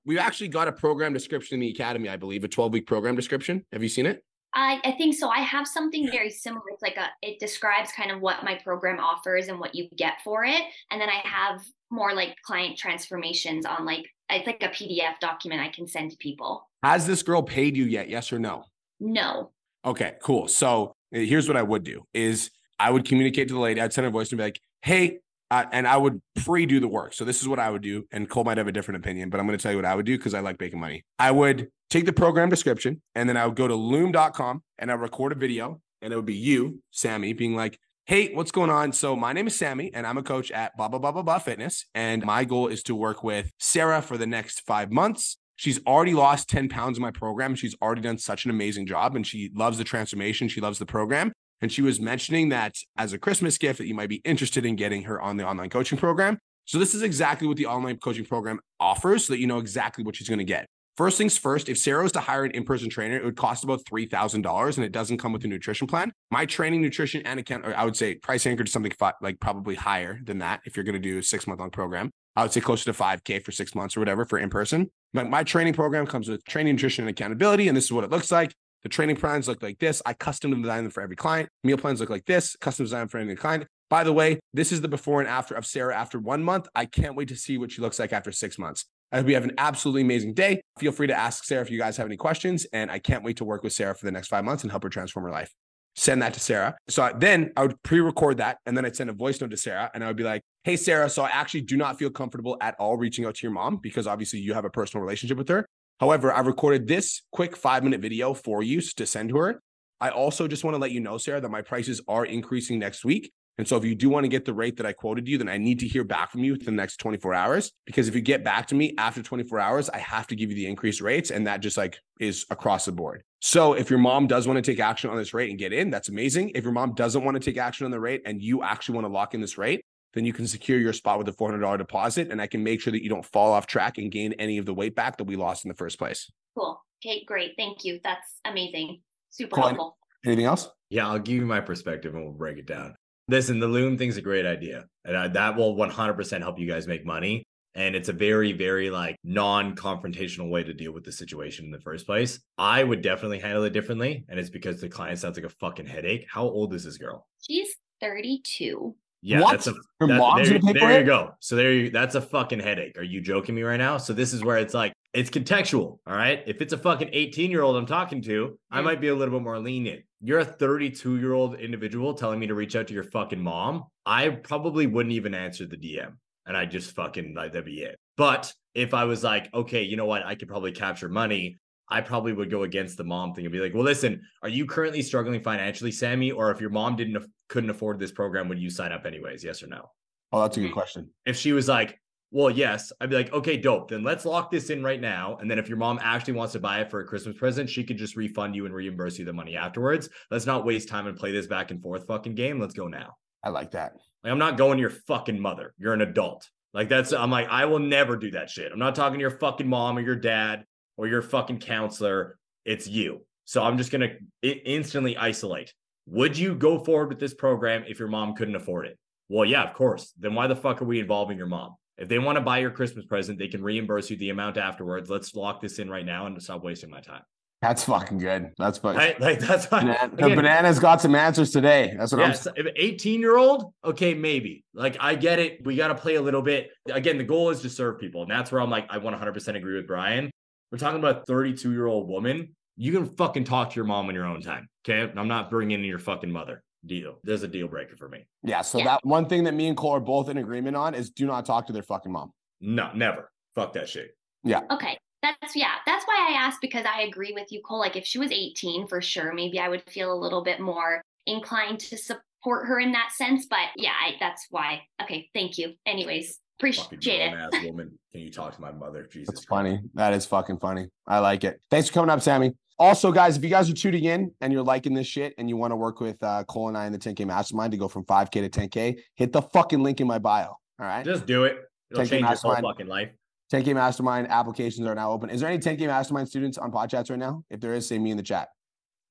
we've 0.05 0.19
actually 0.19 0.49
got 0.49 0.67
a 0.67 0.71
program 0.71 1.13
description 1.13 1.55
in 1.55 1.61
the 1.61 1.69
academy, 1.69 2.09
I 2.09 2.15
believe, 2.15 2.43
a 2.43 2.47
12-week 2.47 2.85
program 2.85 3.15
description. 3.15 3.65
Have 3.73 3.81
you 3.81 3.89
seen 3.89 4.05
it? 4.05 4.23
I, 4.53 4.79
I 4.85 4.91
think 4.91 5.15
so. 5.15 5.29
I 5.29 5.39
have 5.39 5.67
something 5.67 6.09
very 6.09 6.29
similar. 6.29 6.61
It's 6.71 6.81
like 6.81 6.95
a 6.95 7.07
it 7.21 7.39
describes 7.39 7.91
kind 7.91 8.09
of 8.09 8.21
what 8.21 8.43
my 8.43 8.55
program 8.55 8.99
offers 8.99 9.49
and 9.49 9.59
what 9.59 9.75
you 9.75 9.89
get 9.97 10.21
for 10.23 10.45
it. 10.45 10.61
And 10.91 11.01
then 11.01 11.09
I 11.09 11.21
have 11.27 11.61
more 11.91 12.13
like 12.13 12.35
client 12.43 12.77
transformations 12.77 13.65
on 13.65 13.85
like 13.85 14.05
it's 14.29 14.47
like 14.47 14.61
a 14.63 14.69
PDF 14.69 15.19
document 15.21 15.61
I 15.61 15.69
can 15.69 15.87
send 15.87 16.11
to 16.11 16.17
people. 16.17 16.67
Has 16.83 17.05
this 17.05 17.23
girl 17.23 17.43
paid 17.43 17.77
you 17.77 17.85
yet? 17.85 18.09
Yes 18.09 18.33
or 18.33 18.39
no? 18.39 18.65
No. 18.99 19.51
Okay, 19.83 20.15
cool. 20.23 20.47
So 20.47 20.95
uh, 21.15 21.19
here's 21.19 21.47
what 21.47 21.57
I 21.57 21.63
would 21.63 21.83
do 21.83 22.03
is 22.13 22.49
I 22.79 22.89
would 22.89 23.05
communicate 23.05 23.47
to 23.49 23.53
the 23.53 23.59
lady, 23.59 23.81
I'd 23.81 23.93
send 23.93 24.03
her 24.03 24.09
a 24.09 24.11
voice 24.11 24.31
and 24.31 24.37
be 24.37 24.43
like, 24.43 24.59
hey, 24.81 25.19
uh, 25.51 25.65
and 25.71 25.87
I 25.87 25.95
would 25.95 26.21
pre-do 26.43 26.79
the 26.79 26.87
work. 26.87 27.13
So 27.13 27.23
this 27.23 27.41
is 27.41 27.47
what 27.47 27.59
I 27.59 27.69
would 27.69 27.83
do. 27.83 28.05
And 28.11 28.27
Cole 28.27 28.43
might 28.43 28.57
have 28.57 28.67
a 28.67 28.71
different 28.71 29.03
opinion, 29.03 29.29
but 29.29 29.39
I'm 29.39 29.45
going 29.45 29.57
to 29.57 29.61
tell 29.61 29.71
you 29.71 29.77
what 29.77 29.85
I 29.85 29.93
would 29.93 30.05
do 30.05 30.17
because 30.17 30.33
I 30.33 30.39
like 30.39 30.59
making 30.59 30.79
money. 30.79 31.05
I 31.19 31.31
would 31.31 31.69
take 31.89 32.05
the 32.05 32.13
program 32.13 32.49
description 32.49 33.01
and 33.13 33.29
then 33.29 33.37
I 33.37 33.45
would 33.45 33.55
go 33.55 33.67
to 33.67 33.75
loom.com 33.75 34.63
and 34.79 34.91
I 34.91 34.95
record 34.95 35.31
a 35.31 35.35
video 35.35 35.81
and 36.01 36.11
it 36.11 36.15
would 36.15 36.25
be 36.25 36.35
you, 36.35 36.81
Sami, 36.91 37.33
being 37.33 37.55
like, 37.55 37.79
Hey, 38.07 38.31
what's 38.35 38.51
going 38.51 38.69
on? 38.69 38.93
So 38.93 39.15
my 39.15 39.33
name 39.33 39.47
is 39.47 39.57
Sami 39.57 39.91
and 39.91 40.05
I'm 40.05 40.19
a 40.19 40.21
coach 40.21 40.51
at 40.51 40.77
blah, 40.77 40.87
blah, 40.87 40.99
blah, 40.99 41.11
blah, 41.11 41.23
blah 41.23 41.39
fitness. 41.39 41.87
And 41.95 42.23
my 42.23 42.43
goal 42.43 42.67
is 42.67 42.83
to 42.83 42.93
work 42.93 43.23
with 43.23 43.49
Sarah 43.57 43.99
for 43.99 44.15
the 44.15 44.27
next 44.27 44.61
five 44.61 44.91
months. 44.91 45.37
She's 45.55 45.83
already 45.87 46.13
lost 46.13 46.47
10 46.47 46.69
pounds 46.69 46.99
in 46.99 47.01
my 47.01 47.09
program. 47.09 47.55
She's 47.55 47.75
already 47.81 48.01
done 48.01 48.19
such 48.19 48.45
an 48.45 48.51
amazing 48.51 48.85
job 48.85 49.15
and 49.15 49.25
she 49.25 49.49
loves 49.55 49.79
the 49.79 49.83
transformation. 49.83 50.47
She 50.49 50.61
loves 50.61 50.77
the 50.77 50.85
program. 50.85 51.31
And 51.61 51.71
she 51.71 51.81
was 51.81 51.99
mentioning 51.99 52.49
that 52.49 52.75
as 52.95 53.11
a 53.11 53.17
Christmas 53.17 53.57
gift 53.57 53.79
that 53.79 53.87
you 53.87 53.95
might 53.95 54.09
be 54.09 54.21
interested 54.23 54.67
in 54.67 54.75
getting 54.75 55.05
her 55.05 55.19
on 55.19 55.37
the 55.37 55.47
online 55.47 55.71
coaching 55.71 55.97
program. 55.97 56.37
So 56.65 56.77
this 56.77 56.93
is 56.93 57.01
exactly 57.01 57.47
what 57.47 57.57
the 57.57 57.65
online 57.65 57.97
coaching 57.97 58.25
program 58.25 58.59
offers 58.79 59.25
so 59.25 59.33
that 59.33 59.39
you 59.39 59.47
know 59.47 59.57
exactly 59.57 60.03
what 60.03 60.15
she's 60.15 60.29
going 60.29 60.37
to 60.37 60.45
get. 60.45 60.67
First 60.97 61.17
things 61.17 61.37
first, 61.37 61.67
if 61.67 61.77
Sarah 61.77 62.03
was 62.03 62.13
to 62.13 62.21
hire 62.21 62.45
an 62.45 62.51
in-person 62.51 62.89
trainer, 62.89 63.17
it 63.17 63.25
would 63.25 63.35
cost 63.35 63.65
about 63.65 63.83
$3,000 63.83 64.75
and 64.77 64.85
it 64.85 64.93
doesn't 64.93 65.17
come 65.17 65.33
with 65.33 65.43
a 65.43 65.47
nutrition 65.47 65.87
plan. 65.87 66.13
My 66.31 66.45
training, 66.45 66.81
nutrition, 66.81 67.21
and 67.25 67.37
account, 67.37 67.65
I 67.65 67.83
would 67.83 67.97
say 67.97 68.15
price 68.15 68.47
anchored 68.47 68.67
to 68.67 68.71
something 68.71 68.93
fi- 68.97 69.11
like 69.21 69.41
probably 69.41 69.75
higher 69.75 70.19
than 70.23 70.37
that 70.39 70.61
if 70.65 70.77
you're 70.77 70.85
going 70.85 70.93
to 70.93 70.99
do 70.99 71.17
a 71.17 71.23
six 71.23 71.47
month 71.47 71.59
long 71.59 71.69
program. 71.69 72.11
I 72.37 72.43
would 72.43 72.53
say 72.53 72.61
closer 72.61 72.85
to 72.85 72.93
5K 72.93 73.43
for 73.43 73.51
six 73.51 73.75
months 73.75 73.97
or 73.97 73.99
whatever 73.99 74.23
for 74.23 74.39
in 74.39 74.49
person. 74.49 74.89
But 75.13 75.29
my 75.29 75.43
training 75.43 75.73
program 75.73 76.07
comes 76.07 76.29
with 76.29 76.45
training, 76.45 76.75
nutrition, 76.75 77.03
and 77.03 77.09
accountability. 77.09 77.67
And 77.67 77.75
this 77.75 77.85
is 77.85 77.91
what 77.91 78.05
it 78.05 78.09
looks 78.09 78.31
like. 78.31 78.53
The 78.83 78.89
training 78.89 79.17
plans 79.17 79.49
look 79.49 79.61
like 79.63 79.79
this. 79.79 80.01
I 80.05 80.13
custom 80.13 80.61
design 80.61 80.83
them 80.83 80.91
for 80.91 81.01
every 81.01 81.15
client. 81.17 81.49
Meal 81.63 81.77
plans 81.77 81.99
look 81.99 82.09
like 82.09 82.25
this, 82.25 82.55
custom 82.61 82.85
design 82.85 83.07
for 83.09 83.17
every 83.17 83.35
client. 83.35 83.65
By 83.89 84.03
the 84.03 84.13
way, 84.13 84.39
this 84.53 84.71
is 84.71 84.81
the 84.81 84.87
before 84.87 85.19
and 85.19 85.29
after 85.29 85.55
of 85.55 85.65
Sarah 85.65 85.95
after 85.95 86.19
one 86.19 86.43
month. 86.43 86.67
I 86.73 86.85
can't 86.85 87.15
wait 87.15 87.27
to 87.29 87.35
see 87.35 87.57
what 87.57 87.71
she 87.71 87.81
looks 87.81 87.99
like 87.99 88.13
after 88.13 88.31
six 88.31 88.57
months. 88.57 88.85
I 89.11 89.17
hope 89.17 89.27
you 89.27 89.35
have 89.35 89.43
an 89.43 89.53
absolutely 89.57 90.01
amazing 90.01 90.33
day. 90.33 90.61
Feel 90.79 90.91
free 90.91 91.07
to 91.07 91.17
ask 91.17 91.43
Sarah 91.43 91.61
if 91.61 91.69
you 91.69 91.77
guys 91.77 91.97
have 91.97 92.05
any 92.05 92.17
questions. 92.17 92.65
And 92.73 92.91
I 92.91 92.99
can't 92.99 93.23
wait 93.23 93.37
to 93.37 93.45
work 93.45 93.63
with 93.63 93.73
Sarah 93.73 93.95
for 93.95 94.05
the 94.05 94.11
next 94.11 94.27
five 94.27 94.43
months 94.43 94.63
and 94.63 94.71
help 94.71 94.83
her 94.83 94.89
transform 94.89 95.25
her 95.25 95.31
life. 95.31 95.53
Send 95.95 96.21
that 96.21 96.33
to 96.33 96.39
Sarah. 96.39 96.75
So 96.89 97.09
then 97.17 97.51
I 97.55 97.61
would 97.61 97.81
pre 97.83 98.01
record 98.01 98.37
that 98.37 98.57
and 98.65 98.75
then 98.75 98.85
I'd 98.85 98.95
send 98.95 99.09
a 99.09 99.13
voice 99.13 99.39
note 99.39 99.51
to 99.51 99.57
Sarah 99.57 99.89
and 99.93 100.03
I 100.03 100.07
would 100.07 100.17
be 100.17 100.23
like, 100.23 100.41
Hey, 100.63 100.75
Sarah, 100.75 101.09
so 101.09 101.23
I 101.23 101.29
actually 101.29 101.61
do 101.61 101.77
not 101.77 101.97
feel 101.97 102.09
comfortable 102.09 102.57
at 102.59 102.75
all 102.79 102.97
reaching 102.97 103.25
out 103.25 103.35
to 103.35 103.43
your 103.43 103.53
mom 103.53 103.77
because 103.77 104.05
obviously 104.05 104.39
you 104.39 104.53
have 104.53 104.65
a 104.65 104.69
personal 104.69 105.01
relationship 105.01 105.37
with 105.37 105.47
her. 105.47 105.65
However, 105.99 106.33
I 106.33 106.41
recorded 106.41 106.87
this 106.87 107.21
quick 107.31 107.55
five 107.55 107.83
minute 107.83 108.01
video 108.01 108.33
for 108.33 108.61
you 108.61 108.81
to 108.81 109.05
send 109.05 109.29
to 109.29 109.37
her. 109.37 109.61
I 110.01 110.09
also 110.09 110.47
just 110.47 110.65
want 110.65 110.75
to 110.75 110.79
let 110.79 110.91
you 110.91 110.99
know, 110.99 111.17
Sarah, 111.17 111.39
that 111.39 111.49
my 111.49 111.61
prices 111.61 112.01
are 112.07 112.25
increasing 112.25 112.79
next 112.79 113.05
week. 113.05 113.31
And 113.57 113.67
so 113.67 113.77
if 113.77 113.85
you 113.85 113.95
do 113.95 114.09
want 114.09 114.25
to 114.25 114.27
get 114.27 114.43
the 114.43 114.53
rate 114.53 114.77
that 114.77 114.85
I 114.85 114.91
quoted 114.93 115.27
you, 115.27 115.37
then 115.37 115.47
I 115.47 115.57
need 115.57 115.79
to 115.79 115.87
hear 115.87 116.03
back 116.03 116.31
from 116.31 116.43
you 116.43 116.53
within 116.53 116.75
the 116.75 116.81
next 116.81 116.97
24 116.97 117.33
hours. 117.33 117.71
Because 117.85 118.07
if 118.07 118.15
you 118.15 118.21
get 118.21 118.43
back 118.43 118.67
to 118.67 118.75
me 118.75 118.93
after 118.97 119.21
24 119.23 119.59
hours, 119.59 119.89
I 119.89 119.99
have 119.99 120.27
to 120.27 120.35
give 120.35 120.49
you 120.49 120.55
the 120.55 120.67
increased 120.67 120.99
rates. 121.01 121.31
And 121.31 121.47
that 121.47 121.61
just 121.61 121.77
like 121.77 121.97
is 122.19 122.45
across 122.49 122.85
the 122.85 122.91
board. 122.91 123.23
So 123.41 123.73
if 123.73 123.89
your 123.89 123.99
mom 123.99 124.27
does 124.27 124.47
want 124.47 124.57
to 124.63 124.71
take 124.71 124.79
action 124.79 125.09
on 125.09 125.17
this 125.17 125.33
rate 125.33 125.49
and 125.49 125.57
get 125.57 125.71
in, 125.71 125.89
that's 125.89 126.09
amazing. 126.09 126.51
If 126.55 126.63
your 126.63 126.73
mom 126.73 126.95
doesn't 126.95 127.23
want 127.23 127.35
to 127.35 127.39
take 127.39 127.57
action 127.57 127.85
on 127.85 127.91
the 127.91 127.99
rate 127.99 128.23
and 128.25 128.41
you 128.41 128.61
actually 128.63 128.95
want 128.95 129.05
to 129.05 129.13
lock 129.13 129.33
in 129.33 129.41
this 129.41 129.57
rate, 129.57 129.81
then 130.13 130.25
you 130.25 130.33
can 130.33 130.47
secure 130.47 130.79
your 130.79 130.93
spot 130.93 131.17
with 131.17 131.27
a 131.29 131.33
$400 131.33 131.77
deposit. 131.77 132.31
And 132.31 132.41
I 132.41 132.47
can 132.47 132.63
make 132.63 132.81
sure 132.81 132.91
that 132.91 133.03
you 133.03 133.09
don't 133.09 133.25
fall 133.25 133.53
off 133.53 133.67
track 133.67 133.97
and 133.97 134.11
gain 134.11 134.33
any 134.33 134.57
of 134.57 134.65
the 134.65 134.73
weight 134.73 134.95
back 134.95 135.17
that 135.17 135.25
we 135.25 135.35
lost 135.35 135.63
in 135.63 135.69
the 135.69 135.75
first 135.75 135.97
place. 135.97 136.31
Cool. 136.57 136.81
Okay, 137.05 137.23
great. 137.25 137.53
Thank 137.57 137.83
you. 137.83 137.99
That's 138.03 138.39
amazing. 138.45 139.01
Super 139.29 139.55
Cool. 139.55 139.63
helpful. 139.65 139.97
Anything 140.25 140.45
else? 140.45 140.69
Yeah, 140.89 141.07
I'll 141.07 141.19
give 141.19 141.35
you 141.35 141.45
my 141.45 141.59
perspective 141.59 142.15
and 142.15 142.23
we'll 142.23 142.33
break 142.33 142.57
it 142.57 142.65
down. 142.65 142.94
Listen, 143.27 143.59
the 143.59 143.67
loom 143.67 143.97
thing's 143.97 144.17
a 144.17 144.21
great 144.21 144.45
idea, 144.45 144.85
and 145.03 145.17
I, 145.17 145.27
that 145.29 145.55
will 145.57 145.75
100% 145.75 146.39
help 146.41 146.59
you 146.59 146.67
guys 146.67 146.87
make 146.87 147.05
money. 147.05 147.43
And 147.73 147.93
it's 147.93 148.07
a 148.07 148.13
very, 148.13 148.53
very 148.53 148.89
like 148.89 149.17
non-confrontational 149.25 150.49
way 150.49 150.63
to 150.63 150.73
deal 150.73 150.93
with 150.93 151.03
the 151.03 151.11
situation 151.11 151.65
in 151.65 151.71
the 151.71 151.79
first 151.81 152.05
place. 152.05 152.39
I 152.57 152.83
would 152.83 153.01
definitely 153.01 153.39
handle 153.39 153.63
it 153.63 153.71
differently, 153.73 154.23
and 154.29 154.39
it's 154.39 154.49
because 154.51 154.79
the 154.79 154.87
client 154.89 155.19
sounds 155.19 155.37
like 155.37 155.45
a 155.45 155.49
fucking 155.49 155.87
headache. 155.87 156.25
How 156.31 156.43
old 156.43 156.73
is 156.73 156.85
this 156.85 156.97
girl? 156.97 157.27
She's 157.41 157.75
32. 157.99 158.95
Yeah, 159.23 159.41
What? 159.41 159.51
that's 159.51 159.67
a 159.67 159.73
Her 159.99 160.07
that- 160.07 160.17
mom's 160.19 160.47
there, 160.49 160.59
gonna 160.59 160.73
pay 160.73 160.79
for 160.79 160.87
there 160.87 160.97
it? 160.97 160.99
you 160.99 161.05
go. 161.05 161.31
So 161.39 161.55
there 161.55 161.73
you 161.73 161.89
that's 161.89 162.13
a 162.13 162.21
fucking 162.21 162.59
headache. 162.59 162.95
Are 162.99 163.03
you 163.03 163.19
joking 163.21 163.55
me 163.55 163.63
right 163.63 163.77
now? 163.77 163.97
So 163.97 164.13
this 164.13 164.33
is 164.33 164.43
where 164.43 164.57
it's 164.57 164.75
like 164.75 164.93
it's 165.13 165.31
contextual. 165.31 165.97
All 166.05 166.15
right. 166.15 166.43
If 166.45 166.61
it's 166.61 166.73
a 166.73 166.77
fucking 166.77 167.09
18 167.11 167.49
year 167.49 167.63
old 167.63 167.75
I'm 167.75 167.87
talking 167.87 168.21
to, 168.23 168.59
I 168.69 168.81
might 168.81 169.01
be 169.01 169.07
a 169.07 169.15
little 169.15 169.33
bit 169.39 169.43
more 169.43 169.57
lenient. 169.57 170.03
You're 170.25 170.39
a 170.39 170.45
32 170.45 171.19
year 171.19 171.33
old 171.33 171.55
individual 171.59 172.15
telling 172.15 172.39
me 172.39 172.47
to 172.47 172.55
reach 172.55 172.75
out 172.75 172.87
to 172.87 172.93
your 172.95 173.03
fucking 173.03 173.41
mom. 173.41 173.83
I 174.07 174.29
probably 174.29 174.87
wouldn't 174.87 175.13
even 175.13 175.35
answer 175.35 175.67
the 175.67 175.77
DM 175.77 176.13
and 176.47 176.57
I 176.57 176.65
just 176.65 176.95
fucking 176.95 177.35
like 177.35 177.53
that'd 177.53 177.65
be 177.65 177.81
it. 177.81 177.99
But 178.17 178.51
if 178.73 178.95
I 178.95 179.03
was 179.03 179.23
like, 179.23 179.53
okay, 179.53 179.83
you 179.83 179.97
know 179.97 180.05
what, 180.05 180.25
I 180.25 180.33
could 180.33 180.47
probably 180.47 180.71
capture 180.71 181.09
money. 181.09 181.59
I 181.89 182.01
probably 182.01 182.33
would 182.33 182.49
go 182.49 182.63
against 182.63 182.97
the 182.97 183.03
mom 183.03 183.35
thing 183.35 183.45
and 183.45 183.51
be 183.51 183.59
like, 183.59 183.75
well, 183.75 183.83
listen, 183.83 184.21
are 184.41 184.49
you 184.49 184.65
currently 184.65 185.03
struggling 185.03 185.43
financially, 185.43 185.91
Sami? 185.91 186.31
Or 186.31 186.49
if 186.49 186.59
your 186.59 186.71
mom 186.71 186.95
didn't 186.95 187.23
couldn't 187.47 187.69
afford 187.69 187.99
this 187.99 188.11
program, 188.11 188.49
would 188.49 188.57
you 188.57 188.71
sign 188.71 188.91
up 188.91 189.05
anyways? 189.05 189.43
Yes 189.43 189.61
or 189.61 189.67
no? 189.67 189.91
Oh, 190.31 190.41
that's 190.41 190.57
a 190.57 190.61
good 190.61 190.71
mm. 190.71 190.73
question. 190.73 191.11
if 191.27 191.37
she 191.37 191.53
was 191.53 191.67
like, 191.67 191.99
well, 192.35 192.51
yes, 192.51 192.91
I'd 192.99 193.09
be 193.09 193.15
like, 193.15 193.31
okay, 193.31 193.55
dope. 193.55 193.89
Then 193.89 194.03
let's 194.03 194.25
lock 194.25 194.51
this 194.51 194.69
in 194.69 194.83
right 194.83 194.99
now. 194.99 195.37
And 195.39 195.49
then 195.49 195.57
if 195.57 195.69
your 195.69 195.77
mom 195.77 196.01
actually 196.03 196.33
wants 196.33 196.51
to 196.51 196.59
buy 196.59 196.81
it 196.81 196.91
for 196.91 196.99
a 196.99 197.05
Christmas 197.05 197.37
present, 197.37 197.69
she 197.69 197.85
could 197.85 197.95
just 197.97 198.17
refund 198.17 198.57
you 198.57 198.65
and 198.65 198.75
reimburse 198.75 199.17
you 199.17 199.23
the 199.23 199.31
money 199.31 199.55
afterwards. 199.55 200.09
Let's 200.29 200.45
not 200.45 200.65
waste 200.65 200.89
time 200.89 201.07
and 201.07 201.17
play 201.17 201.31
this 201.31 201.47
back 201.47 201.71
and 201.71 201.81
forth 201.81 202.07
fucking 202.07 202.35
game. 202.35 202.59
Let's 202.59 202.73
go 202.73 202.89
now. 202.89 203.15
I 203.41 203.51
like 203.51 203.71
that. 203.71 203.93
Like, 204.21 204.31
I'm 204.33 204.37
not 204.37 204.57
going 204.57 204.75
to 204.75 204.81
your 204.81 204.89
fucking 204.89 205.39
mother. 205.39 205.73
You're 205.77 205.93
an 205.93 206.01
adult. 206.01 206.49
Like, 206.73 206.89
that's, 206.89 207.13
I'm 207.13 207.31
like, 207.31 207.47
I 207.47 207.63
will 207.67 207.79
never 207.79 208.17
do 208.17 208.31
that 208.31 208.49
shit. 208.49 208.69
I'm 208.69 208.79
not 208.79 208.95
talking 208.95 209.17
to 209.17 209.21
your 209.21 209.31
fucking 209.31 209.69
mom 209.69 209.97
or 209.97 210.01
your 210.01 210.17
dad 210.17 210.65
or 210.97 211.07
your 211.07 211.21
fucking 211.21 211.59
counselor. 211.59 212.37
It's 212.65 212.85
you. 212.85 213.21
So 213.45 213.63
I'm 213.63 213.77
just 213.77 213.91
going 213.91 214.09
to 214.41 214.49
instantly 214.69 215.15
isolate. 215.15 215.73
Would 216.07 216.37
you 216.37 216.53
go 216.53 216.79
forward 216.79 217.07
with 217.07 217.19
this 217.21 217.33
program 217.33 217.85
if 217.87 217.97
your 217.97 218.09
mom 218.09 218.35
couldn't 218.35 218.57
afford 218.57 218.87
it? 218.87 218.99
Well, 219.29 219.45
yeah, 219.45 219.63
of 219.63 219.73
course. 219.73 220.11
Then 220.19 220.35
why 220.35 220.47
the 220.47 220.55
fuck 220.57 220.81
are 220.81 220.85
we 220.85 220.99
involving 220.99 221.37
your 221.37 221.47
mom? 221.47 221.75
If 221.97 222.09
they 222.09 222.19
want 222.19 222.37
to 222.37 222.41
buy 222.41 222.59
your 222.59 222.71
Christmas 222.71 223.05
present, 223.05 223.39
they 223.39 223.47
can 223.47 223.63
reimburse 223.63 224.09
you 224.09 224.17
the 224.17 224.29
amount 224.29 224.57
afterwards. 224.57 225.09
Let's 225.09 225.33
lock 225.35 225.61
this 225.61 225.79
in 225.79 225.89
right 225.89 226.05
now 226.05 226.25
and 226.25 226.41
stop 226.41 226.63
wasting 226.63 226.89
my 226.89 226.99
time. 226.99 227.21
That's 227.61 227.83
fucking 227.85 228.17
good. 228.17 228.51
That's 228.57 228.77
fucking. 228.77 228.97
Right? 228.97 229.19
Like 229.19 229.39
that's 229.39 229.65
fine. 229.65 229.87
Bana- 229.87 230.15
the 230.15 230.25
Again, 230.25 230.37
bananas 230.37 230.77
got 230.77 231.01
some 231.01 231.15
answers 231.15 231.51
today. 231.51 231.95
That's 231.97 232.11
what 232.11 232.21
I'm 232.21 232.29
Yes, 232.29 232.47
18 232.75 233.21
year 233.21 233.37
old, 233.37 233.73
okay, 233.83 234.13
maybe. 234.13 234.63
Like 234.73 234.97
I 234.99 235.15
get 235.15 235.39
it. 235.39 235.65
We 235.65 235.75
got 235.75 235.87
to 235.87 235.95
play 235.95 236.15
a 236.15 236.21
little 236.21 236.41
bit. 236.41 236.71
Again, 236.91 237.17
the 237.17 237.23
goal 237.23 237.49
is 237.49 237.61
to 237.61 237.69
serve 237.69 237.99
people. 237.99 238.21
And 238.21 238.29
that's 238.29 238.51
where 238.51 238.61
I'm 238.61 238.69
like, 238.69 238.85
I 238.89 238.99
100% 238.99 239.55
agree 239.55 239.75
with 239.75 239.87
Brian. 239.87 240.29
We're 240.71 240.77
talking 240.77 240.99
about 240.99 241.21
a 241.21 241.25
32 241.25 241.71
year 241.71 241.87
old 241.87 242.07
woman. 242.07 242.55
You 242.75 242.91
can 242.91 243.15
fucking 243.15 243.45
talk 243.45 243.71
to 243.71 243.75
your 243.77 243.85
mom 243.85 244.09
in 244.09 244.15
your 244.15 244.25
own 244.25 244.41
time. 244.41 244.67
Okay. 244.87 245.11
I'm 245.17 245.27
not 245.27 245.49
bringing 245.49 245.79
in 245.79 245.85
your 245.85 245.99
fucking 245.99 246.31
mother. 246.31 246.61
Deal. 246.85 247.19
There's 247.23 247.43
a 247.43 247.47
deal 247.47 247.67
breaker 247.67 247.95
for 247.95 248.07
me. 248.07 248.25
Yeah. 248.43 248.61
So 248.61 248.77
Yeah. 248.77 248.85
that 248.85 248.99
one 249.05 249.27
thing 249.27 249.43
that 249.45 249.53
me 249.53 249.67
and 249.67 249.77
Cole 249.77 249.91
are 249.95 249.99
both 249.99 250.29
in 250.29 250.37
agreement 250.37 250.75
on 250.75 250.93
is 250.93 251.09
do 251.09 251.25
not 251.25 251.45
talk 251.45 251.67
to 251.67 251.73
their 251.73 251.83
fucking 251.83 252.11
mom. 252.11 252.31
No, 252.61 252.91
never. 252.93 253.31
Fuck 253.55 253.73
that 253.73 253.89
shit. 253.89 254.15
Yeah. 254.43 254.61
Okay. 254.71 254.97
That's 255.21 255.55
yeah, 255.55 255.73
that's 255.87 256.05
why 256.05 256.27
I 256.29 256.33
asked 256.33 256.61
because 256.61 256.85
I 256.85 257.01
agree 257.01 257.33
with 257.33 257.51
you, 257.51 257.61
Cole. 257.63 257.79
Like 257.79 257.95
if 257.95 258.05
she 258.05 258.19
was 258.19 258.31
18 258.31 258.87
for 258.87 259.01
sure, 259.01 259.33
maybe 259.33 259.57
I 259.59 259.69
would 259.69 259.81
feel 259.89 260.13
a 260.13 260.19
little 260.19 260.43
bit 260.43 260.59
more 260.59 261.01
inclined 261.25 261.79
to 261.79 261.97
support 261.97 262.67
her 262.67 262.79
in 262.79 262.91
that 262.91 263.11
sense. 263.11 263.47
But 263.47 263.69
yeah, 263.75 263.93
I, 263.99 264.13
that's 264.19 264.45
why. 264.51 264.83
Okay, 265.01 265.29
thank 265.33 265.57
you. 265.57 265.73
Anyways, 265.87 266.27
Fucking 266.27 266.44
appreciate 266.57 267.21
it. 267.21 267.31
grown 267.31 267.53
ass 267.53 267.63
woman. 267.65 267.97
Can 268.11 268.21
you 268.21 268.31
talk 268.31 268.55
to 268.55 268.61
my 268.61 268.71
mother? 268.71 269.07
Jesus. 269.11 269.27
That's 269.27 269.45
Christ. 269.45 269.49
funny. 269.49 269.79
That 269.93 270.13
is 270.13 270.25
fucking 270.25 270.59
funny. 270.59 270.87
I 271.07 271.19
like 271.19 271.43
it. 271.43 271.61
Thanks 271.69 271.87
for 271.87 271.93
coming 271.93 272.09
up, 272.09 272.21
Sami. 272.21 272.53
Also, 272.77 273.11
guys, 273.11 273.37
if 273.37 273.43
you 273.43 273.49
guys 273.49 273.69
are 273.69 273.73
tuning 273.73 274.03
in 274.03 274.31
and 274.41 274.51
you're 274.51 274.63
liking 274.63 274.93
this 274.93 275.07
shit 275.07 275.33
and 275.37 275.47
you 275.47 275.55
want 275.55 275.71
to 275.71 275.77
work 275.77 276.01
with 276.01 276.21
uh, 276.21 276.43
Cole 276.45 276.67
and 276.67 276.77
I 276.77 276.85
in 276.85 276.91
the 276.91 276.99
10K 276.99 277.25
Mastermind 277.25 277.71
to 277.71 277.77
go 277.77 277.87
from 277.87 278.03
5K 278.03 278.31
to 278.31 278.49
10K, 278.49 278.99
hit 279.15 279.31
the 279.31 279.41
fucking 279.41 279.81
link 279.81 280.01
in 280.01 280.07
my 280.07 280.19
bio. 280.19 280.47
All 280.47 280.57
right. 280.79 281.05
Just 281.05 281.25
do 281.25 281.45
it. 281.45 281.57
It'll 281.89 282.03
Take 282.03 282.19
your 282.19 282.27
change 282.27 282.43
your 282.43 282.53
whole 282.53 282.71
fucking 282.71 282.87
life. 282.87 283.11
10K 283.53 283.73
Mastermind 283.75 284.27
applications 284.29 284.85
are 284.87 284.95
now 284.95 285.11
open. 285.11 285.29
Is 285.29 285.39
there 285.39 285.49
any 285.49 285.59
10K 285.59 285.87
Mastermind 285.87 286.27
students 286.27 286.57
on 286.57 286.71
Podchats 286.71 287.09
right 287.09 287.19
now? 287.19 287.43
If 287.49 287.61
there 287.61 287.73
is, 287.73 287.87
say 287.87 287.97
me 287.97 288.11
in 288.11 288.17
the 288.17 288.23
chat. 288.23 288.49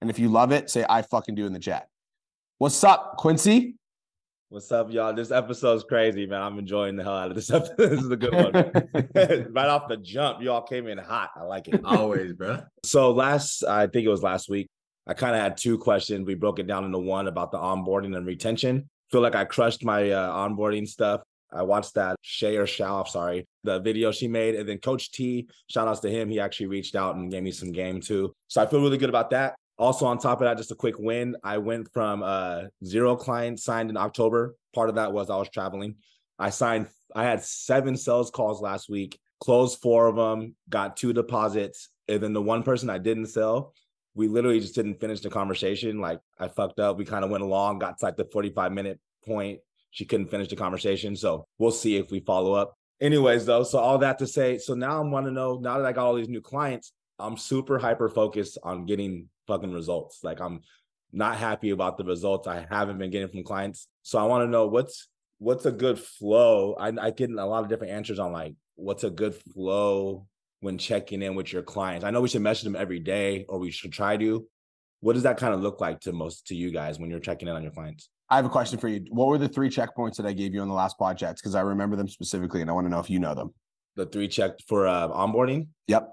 And 0.02 0.10
if 0.10 0.18
you 0.18 0.28
love 0.28 0.52
it, 0.52 0.68
say 0.68 0.84
I 0.88 1.00
fucking 1.00 1.34
do 1.34 1.46
in 1.46 1.52
the 1.54 1.58
chat. 1.58 1.88
What's 2.58 2.84
up, 2.84 3.16
Quincy? 3.16 3.76
What's 4.50 4.70
up, 4.70 4.92
y'all? 4.92 5.14
This 5.14 5.30
episode's 5.30 5.84
crazy, 5.84 6.26
man. 6.26 6.42
I'm 6.42 6.58
enjoying 6.58 6.96
the 6.96 7.02
hell 7.02 7.16
out 7.16 7.30
of 7.30 7.34
this 7.34 7.50
episode. 7.52 7.76
this 7.78 8.00
is 8.00 8.10
a 8.10 8.16
good 8.16 8.34
one. 8.34 8.52
right 9.52 9.68
off 9.68 9.88
the 9.88 9.96
jump, 9.96 10.42
y'all 10.42 10.60
came 10.60 10.86
in 10.86 10.98
hot. 10.98 11.30
I 11.34 11.42
like 11.42 11.66
it. 11.66 11.80
Always, 11.84 12.34
bro. 12.34 12.60
So 12.84 13.10
last, 13.10 13.64
I 13.64 13.86
think 13.86 14.04
it 14.04 14.10
was 14.10 14.22
last 14.22 14.50
week, 14.50 14.68
I 15.06 15.14
kind 15.14 15.34
of 15.34 15.40
had 15.40 15.56
two 15.56 15.78
questions. 15.78 16.26
We 16.26 16.34
broke 16.34 16.58
it 16.58 16.66
down 16.66 16.84
into 16.84 16.98
one 16.98 17.26
about 17.26 17.52
the 17.52 17.58
onboarding 17.58 18.16
and 18.16 18.26
retention. 18.26 18.88
Feel 19.10 19.22
like 19.22 19.34
I 19.34 19.44
crushed 19.44 19.82
my 19.82 20.10
uh, 20.10 20.48
onboarding 20.48 20.86
stuff. 20.86 21.22
I 21.52 21.62
watched 21.62 21.94
that 21.94 22.16
Shay 22.20 22.56
or 22.56 22.66
Shao, 22.66 23.04
sorry, 23.04 23.46
the 23.62 23.78
video 23.80 24.12
she 24.12 24.28
made. 24.28 24.56
And 24.56 24.68
then 24.68 24.78
Coach 24.78 25.10
T, 25.10 25.48
shout 25.70 25.88
outs 25.88 26.00
to 26.00 26.10
him. 26.10 26.28
He 26.28 26.38
actually 26.38 26.66
reached 26.66 26.96
out 26.96 27.16
and 27.16 27.30
gave 27.30 27.42
me 27.42 27.50
some 27.50 27.72
game 27.72 28.00
too. 28.00 28.32
So 28.48 28.60
I 28.60 28.66
feel 28.66 28.82
really 28.82 28.98
good 28.98 29.08
about 29.08 29.30
that. 29.30 29.54
Also, 29.76 30.06
on 30.06 30.18
top 30.18 30.40
of 30.40 30.44
that, 30.44 30.56
just 30.56 30.70
a 30.70 30.76
quick 30.76 30.98
win. 30.98 31.36
I 31.42 31.58
went 31.58 31.92
from 31.92 32.22
uh, 32.22 32.62
zero 32.84 33.16
clients 33.16 33.64
signed 33.64 33.90
in 33.90 33.96
October. 33.96 34.54
Part 34.74 34.88
of 34.88 34.94
that 34.96 35.12
was 35.12 35.30
I 35.30 35.36
was 35.36 35.48
traveling. 35.48 35.96
I 36.38 36.50
signed, 36.50 36.86
I 37.14 37.24
had 37.24 37.42
seven 37.42 37.96
sales 37.96 38.30
calls 38.30 38.60
last 38.60 38.88
week, 38.88 39.18
closed 39.40 39.80
four 39.80 40.06
of 40.06 40.16
them, 40.16 40.54
got 40.68 40.96
two 40.96 41.12
deposits. 41.12 41.88
And 42.08 42.22
then 42.22 42.32
the 42.32 42.42
one 42.42 42.62
person 42.62 42.90
I 42.90 42.98
didn't 42.98 43.26
sell, 43.26 43.72
we 44.14 44.28
literally 44.28 44.60
just 44.60 44.74
didn't 44.74 45.00
finish 45.00 45.20
the 45.20 45.30
conversation. 45.30 46.00
Like 46.00 46.20
I 46.38 46.48
fucked 46.48 46.78
up. 46.78 46.96
We 46.96 47.04
kind 47.04 47.24
of 47.24 47.30
went 47.30 47.42
along, 47.42 47.80
got 47.80 47.98
to 47.98 48.04
like 48.04 48.16
the 48.16 48.28
45 48.32 48.72
minute 48.72 49.00
point. 49.26 49.60
She 49.90 50.04
couldn't 50.04 50.28
finish 50.28 50.48
the 50.48 50.56
conversation. 50.56 51.16
So 51.16 51.46
we'll 51.58 51.70
see 51.70 51.96
if 51.96 52.10
we 52.10 52.20
follow 52.20 52.52
up. 52.52 52.76
Anyways, 53.00 53.44
though, 53.46 53.64
so 53.64 53.78
all 53.78 53.98
that 53.98 54.18
to 54.20 54.26
say, 54.26 54.58
so 54.58 54.74
now 54.74 55.00
I'm 55.00 55.10
want 55.10 55.26
to 55.26 55.32
know 55.32 55.58
now 55.60 55.78
that 55.78 55.86
I 55.86 55.92
got 55.92 56.06
all 56.06 56.14
these 56.14 56.28
new 56.28 56.40
clients, 56.40 56.92
I'm 57.18 57.36
super 57.36 57.78
hyper 57.78 58.08
focused 58.08 58.58
on 58.62 58.86
getting 58.86 59.28
fucking 59.46 59.72
results. 59.72 60.20
Like 60.22 60.40
I'm 60.40 60.60
not 61.12 61.36
happy 61.36 61.70
about 61.70 61.96
the 61.96 62.04
results 62.04 62.46
I 62.46 62.66
haven't 62.68 62.98
been 62.98 63.10
getting 63.10 63.28
from 63.28 63.44
clients. 63.44 63.88
So 64.02 64.18
I 64.18 64.24
want 64.24 64.44
to 64.44 64.50
know 64.50 64.66
what's 64.66 65.08
what's 65.38 65.66
a 65.66 65.72
good 65.72 65.98
flow. 65.98 66.74
I 66.74 66.92
I 67.00 67.10
get 67.10 67.30
a 67.30 67.46
lot 67.46 67.62
of 67.62 67.68
different 67.68 67.92
answers 67.92 68.18
on 68.18 68.32
like 68.32 68.54
what's 68.76 69.04
a 69.04 69.10
good 69.10 69.34
flow 69.34 70.26
when 70.60 70.78
checking 70.78 71.22
in 71.22 71.34
with 71.34 71.52
your 71.52 71.62
clients. 71.62 72.04
I 72.04 72.10
know 72.10 72.20
we 72.20 72.28
should 72.28 72.42
message 72.42 72.64
them 72.64 72.76
every 72.76 72.98
day, 72.98 73.44
or 73.48 73.58
we 73.58 73.70
should 73.70 73.92
try 73.92 74.16
to. 74.16 74.46
What 75.00 75.12
does 75.12 75.24
that 75.24 75.36
kind 75.36 75.52
of 75.52 75.60
look 75.60 75.80
like 75.80 76.00
to 76.00 76.12
most 76.12 76.46
to 76.46 76.54
you 76.54 76.70
guys 76.70 76.98
when 76.98 77.10
you're 77.10 77.20
checking 77.20 77.48
in 77.48 77.54
on 77.54 77.62
your 77.62 77.72
clients? 77.72 78.08
I 78.30 78.36
have 78.36 78.46
a 78.46 78.50
question 78.50 78.78
for 78.78 78.88
you. 78.88 79.04
What 79.10 79.28
were 79.28 79.36
the 79.36 79.48
three 79.48 79.68
checkpoints 79.68 80.16
that 80.16 80.24
I 80.24 80.32
gave 80.32 80.54
you 80.54 80.62
on 80.62 80.68
the 80.68 80.74
last 80.74 80.98
podcast? 80.98 81.36
Because 81.36 81.54
I 81.54 81.60
remember 81.60 81.94
them 81.96 82.08
specifically 82.08 82.62
and 82.62 82.70
I 82.70 82.72
want 82.72 82.86
to 82.86 82.90
know 82.90 83.00
if 83.00 83.10
you 83.10 83.18
know 83.18 83.34
them. 83.34 83.52
The 83.96 84.06
three 84.06 84.28
check 84.28 84.52
for 84.66 84.86
uh, 84.86 85.08
onboarding. 85.08 85.68
Yep. 85.88 86.10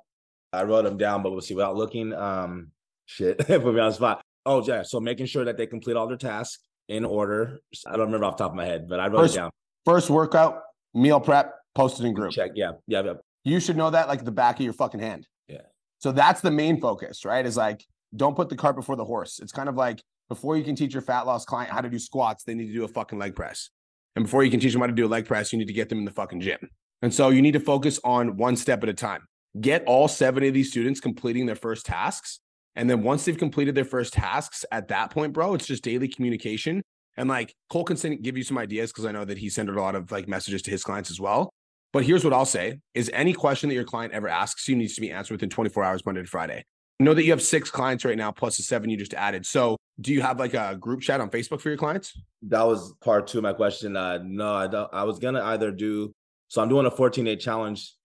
I 0.51 0.63
wrote 0.63 0.83
them 0.83 0.97
down, 0.97 1.23
but 1.23 1.31
we'll 1.31 1.39
see 1.39 1.55
without 1.55 1.77
looking. 1.77 2.13
Um, 2.13 2.71
Shit, 3.05 3.39
put 3.39 3.63
me 3.73 3.79
on 3.79 3.89
the 3.89 3.91
spot. 3.91 4.21
Oh 4.45 4.65
yeah, 4.65 4.83
so 4.83 4.99
making 4.99 5.27
sure 5.27 5.45
that 5.45 5.57
they 5.57 5.67
complete 5.67 5.95
all 5.95 6.07
their 6.07 6.17
tasks 6.17 6.63
in 6.87 7.05
order. 7.05 7.59
I 7.87 7.91
don't 7.91 8.07
remember 8.07 8.25
off 8.25 8.37
the 8.37 8.43
top 8.43 8.51
of 8.51 8.57
my 8.57 8.65
head, 8.65 8.87
but 8.87 8.99
I 8.99 9.07
wrote 9.07 9.21
First- 9.21 9.35
it 9.35 9.39
down. 9.39 9.51
First 9.85 10.09
workout, 10.09 10.61
meal 10.93 11.19
prep, 11.19 11.55
posted 11.73 12.05
in 12.05 12.13
group. 12.13 12.31
Check. 12.31 12.51
Yeah, 12.53 12.73
yeah, 12.87 13.01
yeah. 13.03 13.13
You 13.43 13.59
should 13.59 13.77
know 13.77 13.89
that 13.89 14.07
like 14.07 14.23
the 14.23 14.31
back 14.31 14.59
of 14.59 14.63
your 14.63 14.73
fucking 14.73 14.99
hand. 14.99 15.27
Yeah. 15.47 15.61
So 15.99 16.11
that's 16.11 16.41
the 16.41 16.51
main 16.51 16.79
focus, 16.79 17.25
right? 17.25 17.45
Is 17.45 17.57
like 17.57 17.83
don't 18.15 18.35
put 18.35 18.49
the 18.49 18.55
cart 18.55 18.75
before 18.75 18.95
the 18.95 19.05
horse. 19.05 19.39
It's 19.39 19.51
kind 19.51 19.69
of 19.69 19.75
like 19.75 20.03
before 20.29 20.55
you 20.57 20.63
can 20.63 20.75
teach 20.75 20.93
your 20.93 21.01
fat 21.01 21.25
loss 21.25 21.45
client 21.45 21.71
how 21.71 21.81
to 21.81 21.89
do 21.89 21.97
squats, 21.99 22.43
they 22.43 22.53
need 22.53 22.67
to 22.67 22.73
do 22.73 22.83
a 22.83 22.87
fucking 22.87 23.17
leg 23.19 23.35
press. 23.35 23.69
And 24.15 24.25
before 24.25 24.43
you 24.43 24.51
can 24.51 24.59
teach 24.59 24.73
them 24.73 24.81
how 24.81 24.87
to 24.87 24.93
do 24.93 25.05
a 25.05 25.09
leg 25.09 25.25
press, 25.25 25.51
you 25.51 25.59
need 25.59 25.67
to 25.67 25.73
get 25.73 25.89
them 25.89 25.99
in 25.99 26.05
the 26.05 26.11
fucking 26.11 26.41
gym. 26.41 26.69
And 27.01 27.13
so 27.13 27.29
you 27.29 27.41
need 27.41 27.53
to 27.53 27.59
focus 27.59 27.99
on 28.03 28.37
one 28.37 28.55
step 28.55 28.83
at 28.83 28.89
a 28.89 28.93
time. 28.93 29.21
Get 29.59 29.83
all 29.85 30.07
seven 30.07 30.43
of 30.43 30.53
these 30.53 30.69
students 30.69 30.99
completing 30.99 31.45
their 31.45 31.55
first 31.55 31.85
tasks. 31.85 32.39
And 32.75 32.89
then 32.89 33.03
once 33.03 33.25
they've 33.25 33.37
completed 33.37 33.75
their 33.75 33.85
first 33.85 34.13
tasks, 34.13 34.65
at 34.71 34.87
that 34.89 35.11
point, 35.11 35.33
bro, 35.33 35.53
it's 35.53 35.67
just 35.67 35.83
daily 35.83 36.07
communication. 36.07 36.81
And 37.17 37.27
like 37.27 37.53
Cole 37.69 37.83
can 37.83 37.97
send, 37.97 38.21
give 38.23 38.37
you 38.37 38.43
some 38.43 38.57
ideas 38.57 38.91
because 38.91 39.05
I 39.05 39.11
know 39.11 39.25
that 39.25 39.37
he 39.37 39.49
sent 39.49 39.69
a 39.69 39.73
lot 39.73 39.95
of 39.95 40.11
like 40.11 40.27
messages 40.27 40.61
to 40.63 40.71
his 40.71 40.83
clients 40.83 41.11
as 41.11 41.19
well. 41.19 41.51
But 41.93 42.05
here's 42.05 42.23
what 42.23 42.33
I'll 42.33 42.45
say 42.45 42.79
is 42.93 43.11
any 43.13 43.33
question 43.33 43.67
that 43.69 43.75
your 43.75 43.83
client 43.83 44.13
ever 44.13 44.29
asks 44.29 44.67
you 44.67 44.75
needs 44.75 44.95
to 44.95 45.01
be 45.01 45.11
answered 45.11 45.33
within 45.33 45.49
24 45.49 45.83
hours, 45.83 46.05
Monday 46.05 46.21
to 46.21 46.27
Friday. 46.27 46.63
Know 46.99 47.13
that 47.13 47.23
you 47.23 47.31
have 47.31 47.41
six 47.41 47.69
clients 47.69 48.05
right 48.05 48.17
now, 48.17 48.31
plus 48.31 48.57
the 48.57 48.63
seven 48.63 48.89
you 48.89 48.95
just 48.95 49.13
added. 49.13 49.45
So 49.45 49.75
do 49.99 50.13
you 50.13 50.21
have 50.21 50.39
like 50.39 50.53
a 50.53 50.77
group 50.79 51.01
chat 51.01 51.19
on 51.19 51.29
Facebook 51.29 51.59
for 51.59 51.69
your 51.69 51.77
clients? 51.77 52.17
That 52.43 52.65
was 52.65 52.93
part 53.03 53.27
two 53.27 53.39
of 53.39 53.43
my 53.43 53.53
question. 53.53 53.97
Uh, 53.97 54.19
no, 54.23 54.53
I 54.53 54.67
don't. 54.67 54.89
I 54.93 55.03
was 55.03 55.19
gonna 55.19 55.41
either 55.41 55.71
do. 55.71 56.13
So 56.47 56.61
I'm 56.61 56.69
doing 56.69 56.85
a 56.85 56.91
14 56.91 57.25
day 57.25 57.35
challenge 57.35 57.95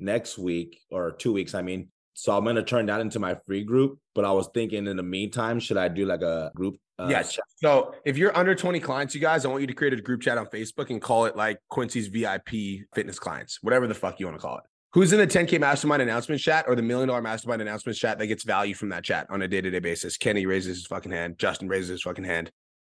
next 0.00 0.36
week 0.36 0.80
or 0.90 1.12
two 1.12 1.32
weeks. 1.32 1.54
I 1.54 1.62
mean, 1.62 1.88
so 2.14 2.36
I'm 2.36 2.44
gonna 2.44 2.62
turn 2.62 2.86
that 2.86 3.00
into 3.00 3.18
my 3.18 3.36
free 3.46 3.64
group. 3.64 3.98
But 4.14 4.24
I 4.24 4.32
was 4.32 4.48
thinking 4.52 4.86
in 4.86 4.96
the 4.96 5.02
meantime, 5.02 5.60
should 5.60 5.76
I 5.76 5.88
do 5.88 6.06
like 6.06 6.22
a 6.22 6.50
group? 6.54 6.76
Uh, 6.98 7.08
yes. 7.08 7.32
chat? 7.32 7.44
So 7.56 7.94
if 8.04 8.18
you're 8.18 8.36
under 8.36 8.54
20 8.54 8.78
clients, 8.80 9.14
you 9.14 9.20
guys, 9.20 9.44
I 9.44 9.48
want 9.48 9.62
you 9.62 9.66
to 9.66 9.72
create 9.72 9.94
a 9.94 10.00
group 10.02 10.20
chat 10.20 10.36
on 10.36 10.46
Facebook 10.46 10.90
and 10.90 11.00
call 11.00 11.24
it 11.24 11.36
like 11.36 11.58
Quincy's 11.70 12.08
VIP 12.08 12.84
fitness 12.94 13.18
clients, 13.18 13.58
whatever 13.62 13.86
the 13.86 13.94
fuck 13.94 14.20
you 14.20 14.26
want 14.26 14.38
to 14.38 14.42
call 14.42 14.58
it. 14.58 14.64
Who's 14.92 15.12
in 15.12 15.20
the 15.20 15.26
10K 15.26 15.60
mastermind 15.60 16.02
announcement 16.02 16.40
chat 16.40 16.64
or 16.66 16.74
the 16.74 16.82
million 16.82 17.08
dollar 17.08 17.22
mastermind 17.22 17.62
announcement 17.62 17.96
chat 17.96 18.18
that 18.18 18.26
gets 18.26 18.42
value 18.42 18.74
from 18.74 18.88
that 18.88 19.04
chat 19.04 19.28
on 19.30 19.40
a 19.40 19.46
day 19.46 19.60
to 19.60 19.70
day 19.70 19.78
basis? 19.78 20.16
Kenny 20.16 20.46
raises 20.46 20.78
his 20.78 20.86
fucking 20.86 21.12
hand. 21.12 21.38
Justin 21.38 21.68
raises 21.68 21.90
his 21.90 22.02
fucking 22.02 22.24
hand. 22.24 22.50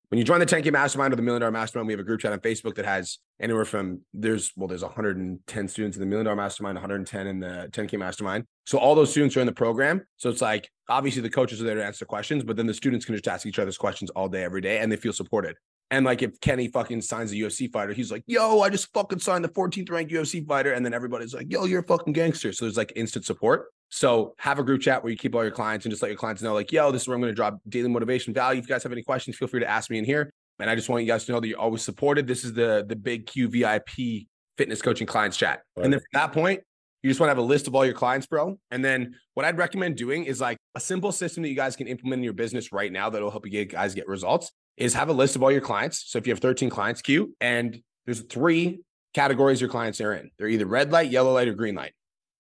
When 0.09 0.19
you 0.19 0.23
join 0.23 0.39
the 0.39 0.45
10K 0.45 0.71
mastermind 0.71 1.13
or 1.13 1.15
the 1.15 1.21
million 1.21 1.41
dollar 1.41 1.51
mastermind, 1.51 1.87
we 1.87 1.93
have 1.93 1.99
a 1.99 2.03
group 2.03 2.21
chat 2.21 2.31
on 2.31 2.39
Facebook 2.39 2.75
that 2.75 2.85
has 2.85 3.17
anywhere 3.39 3.65
from 3.65 4.01
there's 4.13 4.51
well, 4.55 4.67
there's 4.67 4.83
110 4.83 5.67
students 5.67 5.97
in 5.97 6.01
the 6.01 6.05
million 6.05 6.25
dollar 6.25 6.35
mastermind, 6.35 6.75
110 6.75 7.27
in 7.27 7.39
the 7.39 7.69
10K 7.71 7.97
mastermind. 7.97 8.45
So 8.65 8.77
all 8.77 8.95
those 8.95 9.11
students 9.11 9.35
are 9.37 9.41
in 9.41 9.47
the 9.47 9.53
program. 9.53 10.05
So 10.17 10.29
it's 10.29 10.41
like 10.41 10.69
obviously 10.89 11.21
the 11.21 11.29
coaches 11.29 11.61
are 11.61 11.65
there 11.65 11.75
to 11.75 11.85
answer 11.85 12.05
questions, 12.05 12.43
but 12.43 12.55
then 12.55 12.67
the 12.67 12.73
students 12.73 13.05
can 13.05 13.15
just 13.15 13.27
ask 13.27 13.45
each 13.45 13.59
other's 13.59 13.77
questions 13.77 14.09
all 14.11 14.29
day, 14.29 14.43
every 14.43 14.61
day, 14.61 14.79
and 14.79 14.91
they 14.91 14.97
feel 14.97 15.13
supported. 15.13 15.55
And 15.91 16.05
like 16.05 16.21
if 16.21 16.39
Kenny 16.39 16.67
fucking 16.67 17.01
signs 17.01 17.31
a 17.31 17.35
UFC 17.35 17.71
fighter, 17.71 17.93
he's 17.93 18.11
like, 18.11 18.23
yo, 18.25 18.61
I 18.61 18.69
just 18.69 18.91
fucking 18.93 19.19
signed 19.19 19.43
the 19.43 19.49
14th 19.49 19.89
ranked 19.91 20.11
UFC 20.11 20.45
fighter. 20.45 20.73
And 20.73 20.83
then 20.83 20.93
everybody's 20.93 21.33
like, 21.33 21.51
yo, 21.51 21.65
you're 21.65 21.81
a 21.81 21.85
fucking 21.85 22.13
gangster. 22.13 22.53
So 22.53 22.65
there's 22.65 22.77
like 22.77 22.93
instant 22.95 23.25
support. 23.25 23.67
So 23.95 24.35
have 24.39 24.59
a 24.59 24.63
group 24.63 24.81
chat 24.81 25.01
where 25.01 25.09
you 25.09 25.17
keep 25.17 25.33
all 25.35 25.41
your 25.41 25.53
clients 25.53 25.85
and 25.85 25.89
just 25.89 26.01
let 26.01 26.09
your 26.09 26.17
clients 26.17 26.41
know, 26.41 26.53
like, 26.53 26.69
yo, 26.69 26.91
this 26.91 27.03
is 27.03 27.07
where 27.07 27.15
I'm 27.15 27.21
going 27.21 27.31
to 27.31 27.35
drop 27.35 27.57
daily 27.69 27.87
motivation 27.87 28.33
value. 28.33 28.59
If 28.59 28.67
you 28.67 28.73
guys 28.73 28.83
have 28.83 28.91
any 28.91 29.03
questions, 29.03 29.37
feel 29.37 29.47
free 29.47 29.61
to 29.61 29.69
ask 29.69 29.89
me 29.89 29.97
in 29.97 30.03
here. 30.03 30.33
And 30.59 30.69
I 30.69 30.75
just 30.75 30.89
want 30.89 31.03
you 31.03 31.07
guys 31.07 31.23
to 31.25 31.31
know 31.31 31.39
that 31.39 31.47
you're 31.47 31.59
always 31.59 31.81
supported. 31.81 32.27
This 32.27 32.43
is 32.43 32.51
the 32.51 32.85
the 32.85 32.97
big 32.97 33.25
Q 33.25 33.47
VIP 33.47 34.27
fitness 34.57 34.81
coaching 34.81 35.07
clients 35.07 35.37
chat. 35.37 35.61
And 35.77 35.93
then 35.93 36.01
from 36.01 36.09
that 36.11 36.33
point, 36.33 36.59
you 37.03 37.09
just 37.09 37.21
want 37.21 37.29
to 37.29 37.31
have 37.31 37.37
a 37.37 37.41
list 37.41 37.67
of 37.67 37.75
all 37.75 37.85
your 37.85 37.93
clients, 37.93 38.27
bro. 38.27 38.59
And 38.69 38.83
then 38.83 39.15
what 39.33 39.45
I'd 39.45 39.57
recommend 39.57 39.95
doing 39.95 40.25
is 40.25 40.41
like 40.41 40.57
a 40.75 40.81
simple 40.81 41.13
system 41.13 41.43
that 41.43 41.49
you 41.49 41.55
guys 41.55 41.77
can 41.77 41.87
implement 41.87 42.19
in 42.19 42.23
your 42.25 42.33
business 42.33 42.73
right 42.73 42.91
now 42.91 43.09
that'll 43.09 43.31
help 43.31 43.45
you 43.45 43.51
get 43.51 43.71
guys 43.71 43.95
get 43.95 44.09
results 44.09 44.51
is 44.75 44.93
have 44.93 45.07
a 45.07 45.13
list 45.13 45.37
of 45.37 45.43
all 45.43 45.53
your 45.53 45.61
clients. 45.61 46.03
So 46.07 46.17
if 46.17 46.27
you 46.27 46.33
have 46.33 46.41
13 46.41 46.69
clients, 46.69 47.01
Q, 47.01 47.33
and 47.39 47.81
there's 48.03 48.23
three 48.23 48.81
categories 49.13 49.61
your 49.61 49.69
clients 49.69 50.01
are 50.01 50.11
in. 50.11 50.31
They're 50.37 50.49
either 50.49 50.65
red 50.65 50.91
light, 50.91 51.09
yellow 51.09 51.33
light, 51.33 51.47
or 51.47 51.53
green 51.53 51.75
light. 51.75 51.93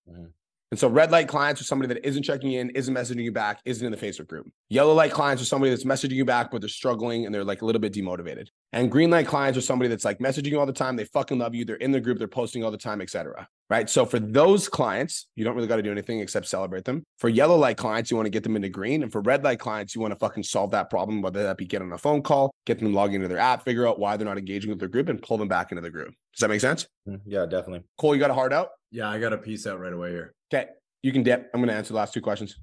Mhm. 0.09 0.31
And 0.71 0.79
so 0.79 0.87
red 0.87 1.11
light 1.11 1.27
clients 1.27 1.61
are 1.61 1.63
somebody 1.63 1.93
that 1.93 2.05
isn't 2.05 2.23
checking 2.23 2.53
in, 2.53 2.71
isn't 2.71 2.93
messaging 2.93 3.23
you 3.23 3.31
back, 3.31 3.61
isn't 3.65 3.85
in 3.85 3.91
the 3.91 3.97
Facebook 3.97 4.27
group. 4.27 4.51
Yellow 4.69 4.93
light 4.93 5.11
clients 5.11 5.41
are 5.41 5.45
somebody 5.45 5.69
that's 5.69 5.83
messaging 5.83 6.13
you 6.15 6.25
back, 6.25 6.51
but 6.51 6.61
they're 6.61 6.69
struggling 6.69 7.25
and 7.25 7.33
they're 7.33 7.43
like 7.43 7.61
a 7.61 7.65
little 7.65 7.79
bit 7.79 7.93
demotivated. 7.93 8.47
And 8.75 8.91
green 8.91 9.09
light 9.09 9.25
clients 9.25 9.57
are 9.57 9.61
somebody 9.61 9.87
that's 9.87 10.03
like 10.03 10.19
messaging 10.19 10.47
you 10.47 10.59
all 10.59 10.65
the 10.65 10.73
time. 10.73 10.97
They 10.97 11.05
fucking 11.05 11.39
love 11.39 11.55
you. 11.55 11.63
They're 11.63 11.77
in 11.77 11.93
the 11.93 12.01
group. 12.01 12.17
They're 12.19 12.27
posting 12.27 12.61
all 12.61 12.71
the 12.71 12.77
time, 12.77 12.99
etc. 12.99 13.47
Right. 13.69 13.89
So 13.89 14.05
for 14.05 14.19
those 14.19 14.67
clients, 14.67 15.27
you 15.37 15.45
don't 15.45 15.55
really 15.55 15.69
got 15.69 15.77
to 15.77 15.81
do 15.81 15.93
anything 15.93 16.19
except 16.19 16.45
celebrate 16.45 16.83
them. 16.83 17.01
For 17.17 17.29
yellow 17.29 17.55
light 17.55 17.77
clients, 17.77 18.11
you 18.11 18.17
want 18.17 18.25
to 18.25 18.31
get 18.31 18.43
them 18.43 18.57
into 18.57 18.67
green. 18.67 19.01
And 19.01 19.09
for 19.09 19.21
red 19.21 19.45
light 19.45 19.59
clients, 19.59 19.95
you 19.95 20.01
want 20.01 20.11
to 20.11 20.19
fucking 20.19 20.43
solve 20.43 20.71
that 20.71 20.89
problem, 20.89 21.21
whether 21.21 21.41
that 21.41 21.57
be 21.57 21.65
get 21.65 21.81
on 21.81 21.93
a 21.93 21.97
phone 21.97 22.21
call, 22.21 22.51
get 22.65 22.77
them 22.79 22.93
logging 22.93 23.15
into 23.15 23.29
their 23.29 23.39
app, 23.39 23.63
figure 23.63 23.87
out 23.87 23.97
why 23.97 24.17
they're 24.17 24.27
not 24.27 24.37
engaging 24.37 24.69
with 24.71 24.79
their 24.79 24.89
group 24.89 25.07
and 25.07 25.21
pull 25.21 25.37
them 25.37 25.47
back 25.47 25.71
into 25.71 25.81
the 25.81 25.89
group. 25.89 26.09
Does 26.33 26.41
that 26.41 26.49
make 26.49 26.59
sense? 26.59 26.85
Mhm. 27.07 27.21
Yeah, 27.25 27.45
definitely. 27.45 27.83
Cole, 27.97 28.13
you 28.13 28.19
got 28.19 28.29
a 28.29 28.33
hard 28.35 28.51
out? 28.51 28.71
Yeah, 28.91 29.07
I 29.09 29.19
got 29.19 29.31
a 29.31 29.37
piece 29.37 29.65
out 29.65 29.79
right 29.79 29.93
away 29.93 30.11
here. 30.11 30.33
Okay. 30.53 30.67
You 31.01 31.13
can 31.13 31.23
dip. 31.23 31.49
I'm 31.53 31.61
going 31.61 31.69
to 31.69 31.75
answer 31.75 31.93
the 31.93 31.97
last 31.97 32.13
two 32.13 32.21
questions. 32.21 32.57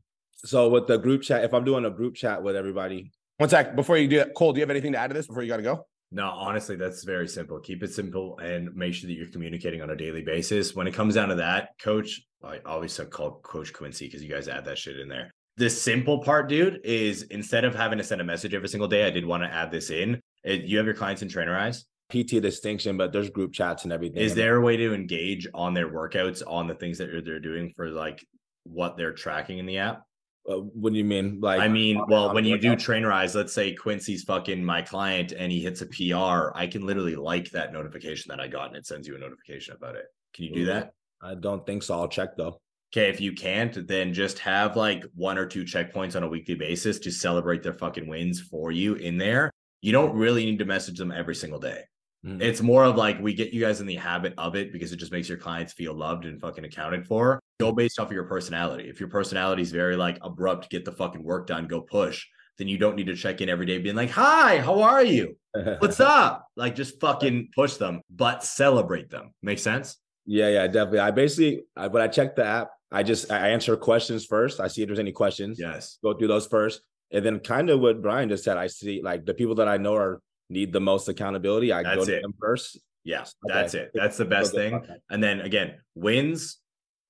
So 0.45 0.69
with 0.69 0.87
the 0.89 0.99
group 0.99 1.23
chat, 1.23 1.43
if 1.43 1.55
I'm 1.55 1.65
doing 1.65 1.87
a 1.87 1.91
group 1.91 2.17
chat 2.17 2.43
with 2.43 2.55
everybody, 2.55 3.13
One 3.39 3.49
sec. 3.49 3.75
Before 3.75 3.97
you 3.97 4.07
do 4.07 4.19
that, 4.19 4.35
Cole, 4.35 4.53
do 4.53 4.61
you 4.61 4.63
have 4.63 4.71
anything 4.71 4.93
to 4.93 4.99
add 4.99 5.09
to 5.09 5.15
this 5.15 5.27
before 5.27 5.43
you 5.43 5.49
got 5.49 5.57
to 5.57 5.63
go? 5.63 5.87
No, 6.15 6.29
honestly, 6.29 6.77
that's 6.77 7.05
very 7.05 7.27
simple. 7.27 7.59
Keep 7.59 7.83
it 7.83 7.93
simple 7.95 8.39
and 8.39 8.75
make 8.77 8.93
sure 8.93 9.09
that 9.09 9.15
you're 9.15 9.31
communicating 9.31 9.81
on 9.81 9.89
a 9.91 9.97
daily 9.97 10.23
basis. 10.23 10.75
When 10.75 10.87
it 10.87 10.93
comes 10.93 11.15
down 11.15 11.31
to 11.31 11.37
that, 11.37 11.71
coach, 11.83 12.21
I 12.45 12.59
always 12.67 13.01
call 13.11 13.41
Coach 13.43 13.73
Quincy 13.73 14.07
because 14.07 14.23
you 14.23 14.29
guys 14.31 14.47
add 14.47 14.67
that 14.67 14.77
shit 14.77 15.01
in 15.01 15.09
there. 15.09 15.33
The 15.57 15.71
simple 15.71 16.19
part, 16.23 16.49
dude, 16.49 16.81
is 16.85 17.23
instead 17.25 17.65
of 17.65 17.75
having 17.75 17.97
to 17.99 18.05
send 18.05 18.21
a 18.21 18.25
message 18.25 18.53
every 18.53 18.69
single 18.69 18.89
day, 18.89 19.07
I 19.07 19.11
did 19.11 19.25
want 19.25 19.43
to 19.43 19.49
add 19.53 19.71
this 19.71 19.89
in. 19.91 20.21
It, 20.45 20.63
you 20.65 20.77
have 20.77 20.87
your 20.87 20.95
clients 20.95 21.23
in 21.23 21.29
Trainerize. 21.29 21.85
PT 22.11 22.43
distinction, 22.43 22.99
but 22.99 23.11
there's 23.11 23.31
group 23.31 23.53
chats 23.55 23.85
and 23.85 23.93
everything. 23.93 24.19
Is 24.23 24.35
there 24.35 24.57
a 24.57 24.61
way 24.61 24.77
to 24.77 24.93
engage 24.93 25.49
on 25.55 25.73
their 25.73 25.89
workouts, 25.91 26.43
on 26.47 26.67
the 26.67 26.75
things 26.75 26.99
that 26.99 27.11
they're- 27.11 27.23
they're 27.23 27.41
doing 27.41 27.73
for 27.75 27.89
like 27.89 28.23
what 28.65 28.99
they're 28.99 29.15
tracking 29.15 29.57
in 29.59 29.65
the 29.65 29.79
app? 29.79 30.03
Uh, 30.49 30.57
what 30.57 30.93
do 30.93 30.99
you 30.99 31.05
mean? 31.05 31.41
Like, 31.41 31.61
I 31.61 31.69
mean, 31.69 31.99
on- 31.99 32.09
well, 32.09 32.29
on 32.29 32.35
when 32.35 32.45
you 32.45 32.59
do 32.59 32.71
workout? 32.71 32.85
Trainerize, 32.85 33.35
let's 33.35 33.53
say 33.53 33.75
Quincy's 33.75 34.25
fucking 34.25 34.65
my 34.65 34.83
client 34.83 35.33
and 35.33 35.53
he 35.53 35.61
hits 35.61 35.83
a 35.83 35.87
PR, 35.87 36.57
I 36.57 36.67
can 36.67 36.85
literally 36.85 37.15
like 37.15 37.51
that 37.51 37.73
notification 37.73 38.31
that 38.31 38.41
I 38.41 38.49
got 38.49 38.69
and 38.69 38.77
it 38.77 38.87
sends 38.87 39.07
you 39.07 39.15
a 39.15 39.19
notification 39.19 39.75
about 39.75 39.95
it. 39.95 40.07
Can 40.35 40.47
you 40.47 40.55
do 40.55 40.65
that? 40.67 40.93
I 41.23 41.35
don't 41.37 41.65
think 41.65 41.83
so. 41.83 41.95
I'll 41.95 42.09
check 42.09 42.37
though. 42.37 42.61
Okay, 42.93 43.09
if 43.09 43.21
you 43.21 43.33
can't, 43.33 43.87
then 43.87 44.13
just 44.13 44.39
have 44.41 44.77
like 44.77 45.05
one 45.15 45.39
or 45.39 45.47
two 45.47 45.65
checkpoints 45.65 46.15
on 46.17 46.25
a 46.25 46.29
weekly 46.29 46.57
basis 46.57 46.99
to 47.01 47.11
celebrate 47.11 47.63
their 47.63 47.73
fucking 47.73 48.07
wins 48.07 48.41
for 48.41 48.71
you 48.71 48.97
in 48.97 49.17
there. 49.17 49.51
You 49.81 49.93
don't 49.93 50.15
really 50.15 50.45
need 50.45 50.59
to 50.59 50.65
message 50.65 50.99
them 50.99 51.11
every 51.11 51.35
single 51.35 51.59
day. 51.59 51.85
Mhm. 52.25 52.41
It's 52.41 52.61
more 52.61 52.85
of 52.85 52.97
like 52.97 53.21
we 53.21 53.35
get 53.35 53.53
you 53.53 53.61
guys 53.61 53.81
in 53.81 53.87
the 53.87 53.97
habit 53.97 54.35
of 54.39 54.55
it 54.55 54.73
because 54.73 54.93
it 54.93 54.97
just 54.97 55.11
makes 55.11 55.29
your 55.29 55.39
clients 55.39 55.73
feel 55.73 55.93
loved 55.93 56.25
and 56.25 56.41
fucking 56.41 56.65
accounted 56.65 57.07
for. 57.07 57.41
Go 57.59 57.73
based 57.73 57.99
off 57.99 58.09
of 58.09 58.13
your 58.13 58.25
personality. 58.25 58.89
If 58.89 59.01
your 59.01 59.09
personality 59.09 59.63
is 59.63 59.73
very 59.73 59.97
like 59.97 60.19
abrupt, 60.23 60.71
get 60.71 60.85
the 60.85 60.93
fucking 60.93 61.23
work 61.23 61.47
done, 61.49 61.67
go 61.67 61.81
push, 61.81 62.25
then 62.59 62.69
you 62.69 62.79
don't 62.79 62.97
need 62.97 63.07
to 63.07 63.17
check 63.17 63.41
in 63.41 63.49
every 63.49 63.67
day 63.67 63.79
being 63.79 63.97
like, 63.97 64.11
"Hi, 64.11 64.59
how 64.59 64.83
are 64.83 65.05
you? 65.05 65.37
What's 65.79 66.01
up?" 66.01 66.47
Like 66.57 66.77
just 66.77 67.01
fucking 67.01 67.51
push 67.55 67.75
them, 67.75 68.03
but 68.09 68.45
celebrate 68.45 69.11
them. 69.11 69.33
Make 69.43 69.59
sense? 69.59 69.97
Yeah, 70.25 70.49
yeah, 70.49 70.67
definitely. 70.69 71.01
I 71.01 71.11
basically, 71.11 71.65
I, 71.77 71.89
when 71.89 72.03
I 72.03 72.09
check 72.09 72.37
the 72.37 72.45
app, 72.45 72.71
I 72.93 73.03
just 73.03 73.33
I 73.33 73.49
answer 73.49 73.77
questions 73.77 74.27
first. 74.27 74.61
I 74.61 74.69
see 74.69 74.83
if 74.83 74.89
there's 74.89 75.01
any 75.01 75.13
questions. 75.13 75.59
Yes. 75.59 75.99
Go 76.05 76.15
through 76.15 76.29
those 76.29 76.47
first, 76.47 76.83
and 77.11 77.25
then 77.25 77.41
kind 77.41 77.69
of 77.71 77.81
what 77.81 78.01
Brian 78.01 78.29
just 78.29 78.45
said. 78.45 78.57
I 78.57 78.69
see 78.69 79.03
like 79.03 79.25
the 79.25 79.35
people 79.35 79.57
that 79.57 79.67
I 79.67 79.79
know 79.79 79.97
are 79.97 80.21
need 80.53 80.73
the 80.73 80.81
most 80.81 81.09
accountability. 81.09 81.73
I 81.73 81.83
go 81.83 82.05
to 82.05 82.17
it. 82.19 82.23
them 82.23 82.35
first. 82.41 82.79
Yeah, 83.05 83.23
Okay. 83.23 83.31
that's 83.49 83.75
it. 83.75 83.91
That's 83.95 84.17
the 84.17 84.25
best 84.25 84.53
thing. 84.55 84.75
okay. 84.75 84.95
And 85.11 85.23
then 85.23 85.41
again, 85.41 85.75
wins 85.97 86.59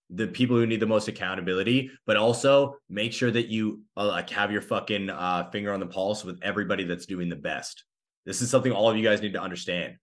the 0.08 0.26
people 0.26 0.56
who 0.56 0.66
need 0.66 0.80
the 0.80 0.86
most 0.86 1.08
accountability, 1.08 1.90
but 2.06 2.16
also 2.16 2.76
make 2.88 3.12
sure 3.12 3.30
that 3.30 3.48
you 3.48 3.82
uh, 3.96 4.06
like 4.06 4.30
have 4.30 4.50
your 4.52 4.62
fucking 4.62 5.10
uh, 5.10 5.50
finger 5.50 5.72
on 5.72 5.80
the 5.80 5.86
pulse 5.86 6.24
with 6.24 6.38
everybody 6.42 6.84
that's 6.84 7.06
doing 7.06 7.28
the 7.28 7.36
best. 7.36 7.84
This 8.24 8.40
is 8.40 8.50
something 8.50 8.72
all 8.72 8.88
of 8.90 8.96
you 8.96 9.02
guys 9.02 9.20
need 9.20 9.32
to 9.34 9.42
understand. 9.42 9.96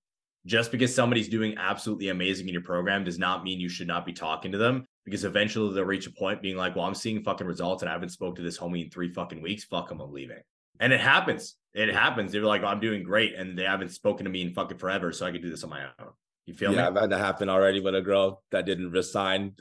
Just 0.46 0.72
because 0.72 0.94
somebody's 0.94 1.28
doing 1.30 1.58
absolutely 1.58 2.10
amazing 2.10 2.48
in 2.48 2.54
your 2.54 2.64
program 2.64 3.04
does 3.04 3.20
not 3.20 3.44
mean 3.44 3.60
you 3.60 3.70
should 3.70 3.88
not 3.88 4.06
be 4.06 4.14
talking 4.14 4.52
to 4.52 4.58
them 4.58 4.86
because 5.06 5.26
eventually 5.26 5.74
they'll 5.74 5.84
reach 5.86 6.08
a 6.08 6.12
point 6.12 6.42
being 6.42 6.56
like, 6.58 6.76
well, 6.76 6.86
I'm 6.86 6.96
seeing 6.96 7.22
fucking 7.24 7.46
results 7.46 7.84
and 7.84 7.90
I 7.90 7.94
haven't 7.94 8.10
spoke 8.10 8.36
to 8.38 8.42
this 8.42 8.58
homie 8.58 8.86
in 8.86 8.90
three 8.90 9.12
fucking 9.12 9.42
weeks. 9.42 9.66
Fuck 9.66 9.90
them, 9.90 10.00
I'm 10.02 10.12
leaving. 10.12 10.38
And 10.80 10.94
it 10.94 11.00
happens. 11.02 11.56
It 11.74 11.94
happens. 11.94 12.32
They're 12.32 12.42
like, 12.44 12.64
I'm 12.64 12.80
doing 12.80 13.04
great. 13.04 13.36
And 13.36 13.58
they 13.58 13.64
haven't 13.64 13.90
spoken 13.90 14.26
to 14.26 14.32
me 14.32 14.42
in 14.42 14.54
fucking 14.54 14.78
forever. 14.78 15.12
So 15.12 15.26
I 15.26 15.32
could 15.32 15.42
do 15.42 15.50
this 15.50 15.64
on 15.64 15.70
my 15.70 15.84
own. 15.84 16.10
You 16.46 16.56
feel 16.56 16.72
yeah, 16.74 16.84
me? 16.84 16.88
I've 16.88 16.96
had 16.96 17.10
that 17.12 17.20
happen 17.20 17.48
already 17.48 17.80
with 17.80 17.94
a 17.94 18.02
girl 18.02 18.42
that 18.50 18.66
didn't 18.66 18.90
resign, 18.90 19.54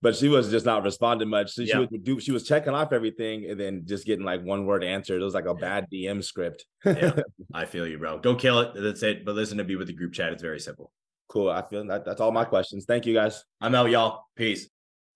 but 0.00 0.14
she 0.14 0.28
was 0.28 0.50
just 0.50 0.64
not 0.64 0.84
responding 0.84 1.28
much. 1.28 1.50
So 1.50 1.64
she 1.64 1.70
Yeah. 1.70 1.86
would 1.90 2.04
do, 2.04 2.20
she 2.20 2.30
was 2.30 2.46
checking 2.46 2.74
off 2.74 2.92
everything, 2.92 3.50
and 3.50 3.58
then 3.58 3.82
just 3.86 4.06
getting 4.06 4.24
like 4.24 4.44
one 4.44 4.64
word 4.64 4.84
answered. 4.84 5.20
It 5.20 5.24
was 5.24 5.34
like 5.34 5.46
a 5.46 5.54
bad 5.54 5.88
DM 5.92 6.22
script. 6.22 6.64
Yeah. 6.84 7.18
I 7.54 7.64
feel 7.64 7.88
you, 7.88 7.98
bro. 7.98 8.18
Go 8.18 8.36
kill 8.36 8.60
it. 8.60 8.70
That's 8.76 9.02
it. 9.02 9.24
But 9.24 9.34
listen 9.34 9.58
to 9.58 9.64
be 9.64 9.74
with 9.74 9.88
the 9.88 9.94
group 9.94 10.12
chat. 10.12 10.32
It's 10.32 10.42
very 10.42 10.60
simple. 10.60 10.92
cool. 11.28 11.50
I 11.50 11.62
feel 11.68 11.84
that 11.88 12.04
that's 12.04 12.20
all 12.20 12.30
my 12.30 12.44
questions. 12.44 12.84
Thank 12.84 13.04
you 13.04 13.14
guys. 13.14 13.44
I'm 13.60 13.74
out, 13.74 13.90
y'all. 13.90 14.22
Peace. 14.36 14.68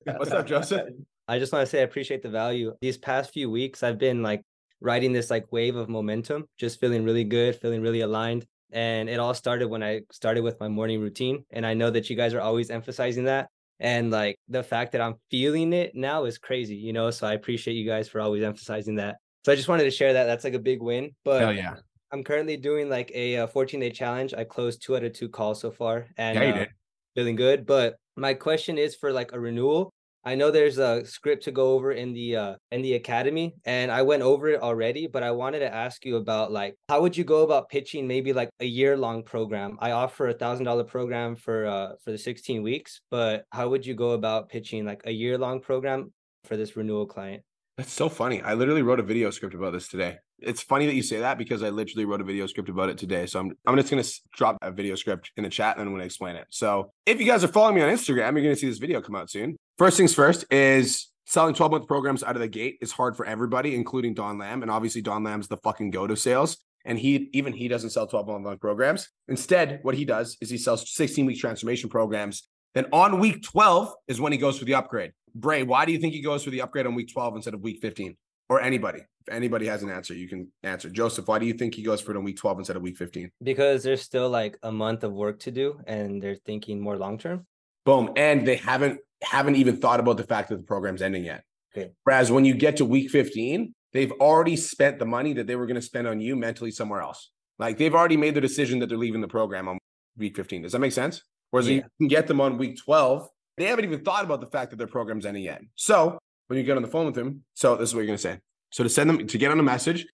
What's 0.05 0.33
up, 0.33 0.47
Joseph? 0.49 0.89
I 1.29 1.39
just 1.39 1.53
want 1.53 1.63
to 1.65 1.71
say 1.71 1.79
I 1.81 1.85
appreciate 1.85 2.23
the 2.23 2.31
value. 2.31 2.75
These 2.81 2.99
past 2.99 3.33
few 3.33 3.49
weeks, 3.49 3.85
I've 3.85 3.97
been 3.99 4.25
like 4.25 4.43
riding 4.83 5.13
this 5.13 5.31
like 5.31 5.51
wave 5.53 5.77
of 5.77 5.89
momentum, 5.89 6.47
just 6.59 6.81
feeling 6.81 7.05
really 7.05 7.25
good, 7.25 7.57
feeling 7.57 7.83
really 7.83 8.01
aligned. 8.01 8.47
And 8.73 9.09
it 9.09 9.19
all 9.19 9.35
started 9.35 9.69
when 9.69 9.83
I 9.83 10.01
started 10.11 10.43
with 10.43 10.59
my 10.59 10.69
morning 10.69 11.01
routine. 11.01 11.45
And 11.51 11.67
I 11.67 11.75
know 11.75 11.91
that 11.91 12.09
you 12.11 12.17
guys 12.17 12.35
are 12.35 12.41
always 12.41 12.71
emphasizing 12.71 13.25
that. 13.25 13.49
And 13.81 14.11
like 14.11 14.37
the 14.49 14.63
fact 14.63 14.93
that 14.93 15.01
I'm 15.01 15.15
feeling 15.31 15.73
it 15.73 15.95
now 15.95 16.25
is 16.25 16.39
crazy, 16.39 16.77
you 16.77 16.93
know? 16.93 17.11
So 17.11 17.27
I 17.27 17.35
appreciate 17.35 17.75
you 17.75 17.87
guys 17.87 18.09
for 18.09 18.21
always 18.21 18.43
emphasizing 18.43 18.97
that. 18.97 19.17
So 19.45 19.53
I 19.53 19.57
just 19.57 19.69
wanted 19.69 19.85
to 19.85 19.91
share 19.91 20.13
that. 20.13 20.25
That's 20.25 20.45
like 20.45 20.55
a 20.55 20.59
big 20.59 20.81
win. 20.81 21.11
But 21.25 21.41
Hell 21.41 21.53
yeah. 21.53 21.75
I'm 22.13 22.23
currently 22.23 22.57
doing 22.57 22.89
like 22.89 23.11
a 23.15 23.47
14 23.47 23.81
day 23.81 23.91
challenge. 23.91 24.35
I 24.35 24.45
closed 24.45 24.83
two 24.83 24.97
out 24.97 25.05
of 25.05 25.13
two 25.13 25.29
calls 25.29 25.61
so 25.61 25.71
far 25.71 26.07
and 26.17 26.39
Yeah, 26.39 26.63
uh, 26.63 26.67
feeling 27.15 27.37
good. 27.37 27.67
But 27.67 27.97
my 28.17 28.35
question 28.35 28.79
is 28.79 28.95
for 28.95 29.13
like 29.13 29.33
a 29.33 29.41
renewal. 29.41 29.93
I 30.25 30.37
know 30.37 30.51
there's 30.51 30.79
a 30.79 31.05
script 31.05 31.45
to 31.45 31.51
go 31.51 31.73
over 31.73 31.93
in 31.93 32.13
the 32.13 32.37
uh 32.37 32.55
in 32.71 32.83
the 32.83 32.95
academy 32.95 33.55
and 33.65 33.91
I 33.91 34.03
went 34.03 34.23
over 34.23 34.49
it 34.49 34.61
already, 34.61 35.09
but 35.09 35.23
I 35.23 35.33
wanted 35.33 35.61
to 35.61 35.75
ask 35.75 36.05
you 36.05 36.17
about 36.17 36.53
like 36.53 36.77
how 36.89 37.01
would 37.01 37.17
you 37.17 37.25
go 37.25 37.43
about 37.43 37.69
pitching 37.69 38.07
maybe 38.07 38.33
like 38.33 38.51
a 38.61 38.65
year 38.65 38.97
long 38.97 39.25
program? 39.25 39.79
I 39.81 39.91
offer 39.93 40.29
a 40.29 40.35
thousand 40.35 40.67
dollar 40.67 40.85
program 40.85 41.35
for 41.35 41.67
uh 41.67 41.93
for 42.05 42.13
the 42.13 42.19
16 42.19 42.63
weeks, 42.63 43.01
but 43.11 43.45
how 43.51 43.69
would 43.69 43.85
you 43.85 43.95
go 43.95 44.13
about 44.13 44.49
pitching 44.49 44.85
like 44.85 45.03
a 45.07 45.13
year 45.13 45.39
long 45.39 45.61
program 45.61 46.13
for 46.45 46.57
this 46.57 46.77
renewal 46.77 47.07
client? 47.07 47.43
That's 47.79 47.93
so 47.93 48.09
funny. 48.09 48.43
I 48.43 48.53
literally 48.55 48.83
wrote 48.83 49.01
a 49.01 49.03
video 49.03 49.31
script 49.31 49.55
about 49.55 49.73
this 49.73 49.89
today. 49.89 50.19
It's 50.39 50.61
funny 50.61 50.87
that 50.87 50.95
you 50.95 51.03
say 51.03 51.21
that 51.21 51.39
because 51.39 51.63
I 51.63 51.71
literally 51.71 52.05
wrote 52.05 52.21
a 52.21 52.25
video 52.25 52.47
script 52.47 52.69
about 52.69 52.91
it 52.91 52.99
today. 52.99 53.25
So 53.27 53.41
I'm 53.41 53.57
I'm 53.67 53.77
just 53.77 53.91
gonna 53.91 54.05
drop 54.37 54.59
a 54.61 54.71
video 54.71 54.95
script 54.95 55.33
in 55.37 55.45
the 55.45 55.51
chat 55.51 55.77
and 55.77 55.81
then 55.81 55.87
I'm 55.87 55.95
gonna 55.95 56.05
explain 56.05 56.37
it. 56.37 56.47
So 56.51 56.93
if 57.07 57.19
you 57.19 57.27
guys 57.27 57.43
are 57.45 57.49
following 57.49 57.77
me 57.77 57.83
on 57.83 57.89
Instagram, 57.89 58.35
you're 58.35 58.43
gonna 58.43 58.57
see 58.57 58.69
this 58.69 58.79
video 58.79 59.01
come 59.01 59.17
out 59.17 59.31
soon. 59.31 59.57
First 59.79 59.97
things 59.97 60.15
first 60.15 60.45
is 60.53 61.09
selling 61.27 61.55
12 61.55 61.73
month 61.73 61.87
programs 61.87 62.23
out 62.23 62.37
of 62.37 62.43
the 62.43 62.49
gate 62.49 62.77
is 62.83 62.93
hard 62.93 63.17
for 63.17 63.25
everybody, 63.25 63.75
including 63.75 64.13
Don 64.13 64.37
Lamb. 64.39 64.63
And 64.63 64.71
obviously 64.71 65.01
Don 65.01 65.25
Lamb's 65.25 65.49
the 65.49 65.57
fucking 65.57 65.91
go 65.91 66.07
to 66.07 66.17
sales. 66.17 66.59
And 66.85 66.99
he 66.99 67.31
even 67.33 67.55
he 67.55 67.69
doesn't 67.69 67.91
sell 67.91 68.07
12 68.07 68.43
month 68.43 68.61
programs. 68.61 69.09
Instead, 69.29 69.79
what 69.83 69.95
he 69.95 70.05
does 70.05 70.37
is 70.41 70.51
he 70.51 70.59
sells 70.59 70.93
16 70.95 71.25
week 71.25 71.39
transformation 71.39 71.89
programs. 71.89 72.49
Then 72.75 72.87
on 72.93 73.19
week 73.19 73.43
12 73.43 73.95
is 74.09 74.21
when 74.21 74.33
he 74.33 74.39
goes 74.39 74.59
for 74.59 74.65
the 74.65 74.75
upgrade. 74.75 75.13
Bray, 75.35 75.63
why 75.63 75.85
do 75.85 75.93
you 75.93 75.99
think 75.99 76.15
he 76.15 76.21
goes 76.21 76.45
for 76.45 76.51
the 76.51 76.63
upgrade 76.63 76.87
on 76.87 76.95
week 76.95 77.13
12 77.13 77.37
instead 77.37 77.55
of 77.55 77.61
week 77.61 77.81
15? 77.81 78.17
Or 78.49 78.61
anybody? 78.61 79.01
If 79.27 79.33
anybody 79.33 79.67
has 79.67 79.83
an 79.83 79.91
answer, 79.91 80.15
you 80.15 80.29
can 80.29 80.51
answer. 80.63 80.91
Joseph, 80.91 81.29
why 81.29 81.39
do 81.39 81.47
you 81.47 81.55
think 81.55 81.75
he 81.75 81.83
goes 81.83 82.01
for 82.01 82.11
it 82.11 82.17
on 82.17 82.25
week 82.25 82.37
12 82.37 82.59
instead 82.59 82.77
of 82.77 82.83
week 82.83 82.97
15? 82.97 83.31
Because 83.43 83.83
there's 83.83 84.03
still 84.03 84.29
like 84.29 84.59
a 84.63 84.73
month 84.73 85.05
of 85.05 85.13
work 85.13 85.39
to 85.41 85.51
do 85.51 85.81
and 85.87 86.23
they're 86.23 86.35
thinking 86.35 86.81
more 86.81 86.97
long 86.97 87.19
term. 87.19 87.47
Boom. 87.85 88.11
And 88.17 88.47
they 88.47 88.57
haven't 88.57 89.01
haven't 89.23 89.57
even 89.57 89.77
thought 89.77 90.01
about 90.01 90.17
the 90.17 90.25
fact 90.25 90.49
that 90.49 90.57
the 90.57 90.65
program's 90.65 91.03
ending 91.03 91.25
yet. 91.25 91.45
Okay. 91.77 91.93
Whereas 92.05 92.31
when 92.31 92.45
you 92.45 92.55
get 92.55 92.77
to 92.79 92.85
week 92.85 93.11
15, 93.11 93.75
they've 93.93 94.13
already 94.13 94.57
spent 94.57 94.99
the 94.99 95.07
money 95.07 95.33
that 95.35 95.47
they 95.47 95.57
were 95.57 95.67
going 95.67 95.77
to 95.77 95.83
spend 95.83 96.07
on 96.07 96.21
you 96.21 96.37
mentally 96.37 96.71
somewhere 96.71 97.01
else. 97.01 97.31
Like 97.59 97.79
they've 97.79 97.95
already 97.95 98.17
made 98.17 98.35
the 98.35 98.41
decision 98.41 98.81
that 98.81 98.89
they're 98.89 98.99
leaving 98.99 99.21
the 99.21 99.29
program 99.29 99.69
on 99.69 99.79
week 100.17 100.37
15. 100.37 100.63
Does 100.63 100.73
that 100.73 100.81
make 100.81 100.93
sense? 100.93 101.23
Whereas 101.51 101.69
you 101.69 101.83
can 101.99 102.09
get 102.09 102.27
them 102.27 102.41
on 102.41 102.57
week 102.57 102.79
12, 102.83 103.29
they 103.57 103.65
haven't 103.65 103.85
even 103.85 104.05
thought 104.05 104.25
about 104.25 104.41
the 104.41 104.47
fact 104.47 104.71
that 104.71 104.77
their 104.77 104.87
program's 104.87 105.25
yet. 105.25 105.63
So 105.77 106.19
when 106.49 106.59
you 106.59 106.65
get 106.65 106.77
on 106.77 106.83
the 106.83 106.89
phone 106.89 107.07
with 107.07 107.15
them, 107.15 107.45
so 107.55 107.77
this 107.77 107.91
is 107.91 107.95
what 107.95 108.05
you're 108.05 108.15
to 108.15 108.23
say. 108.23 108.39
So 108.71 108.83
to 108.83 108.89
send 108.89 109.11
them 109.11 109.27
to 109.27 109.39
get 109.39 109.51
on 109.51 109.61
a 109.61 109.63
message, 109.63 110.07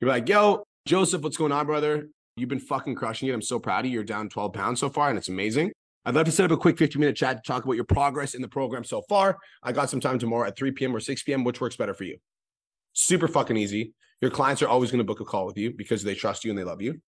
you're 0.00 0.10
like, 0.10 0.28
yo, 0.28 0.64
Joseph, 0.86 1.22
what's 1.22 1.36
going 1.36 1.52
on, 1.52 1.66
brother? 1.66 2.08
You've 2.36 2.48
been 2.48 2.60
fucking 2.60 2.94
crushing 2.94 3.28
it. 3.28 3.32
I'm 3.32 3.42
so 3.42 3.58
proud 3.58 3.80
of 3.80 3.86
you. 3.86 3.92
You're 3.92 4.04
down 4.04 4.28
12 4.28 4.52
pounds 4.52 4.80
so 4.80 4.88
far, 4.90 5.08
and 5.08 5.18
it's 5.18 5.28
amazing. 5.28 5.72
I'd 6.04 6.14
love 6.14 6.26
to 6.26 6.32
set 6.32 6.44
up 6.44 6.50
a 6.52 6.56
quick 6.56 6.78
15 6.78 7.00
minute 7.00 7.16
chat 7.16 7.42
to 7.42 7.42
talk 7.46 7.64
about 7.64 7.74
your 7.74 7.84
progress 7.84 8.34
in 8.34 8.42
the 8.42 8.48
program 8.48 8.84
so 8.84 9.02
far. 9.08 9.38
I 9.62 9.72
got 9.72 9.90
some 9.90 10.00
time 10.00 10.18
tomorrow 10.18 10.46
at 10.46 10.56
3 10.56 10.70
p.m. 10.72 10.94
or 10.94 11.00
6 11.00 11.22
p.m. 11.24 11.44
Which 11.44 11.60
works 11.60 11.76
better 11.76 11.94
for 11.94 12.04
you? 12.04 12.18
Super 12.92 13.26
fucking 13.26 13.56
easy. 13.56 13.92
Your 14.20 14.30
clients 14.30 14.62
are 14.62 14.68
always 14.68 14.90
going 14.90 14.98
to 14.98 15.04
book 15.04 15.20
a 15.20 15.24
call 15.24 15.46
with 15.46 15.58
you 15.58 15.72
because 15.72 16.02
they 16.02 16.14
trust 16.14 16.44
you 16.44 16.50
and 16.50 16.58
they 16.58 16.64
love 16.64 16.80
you. 16.80 17.00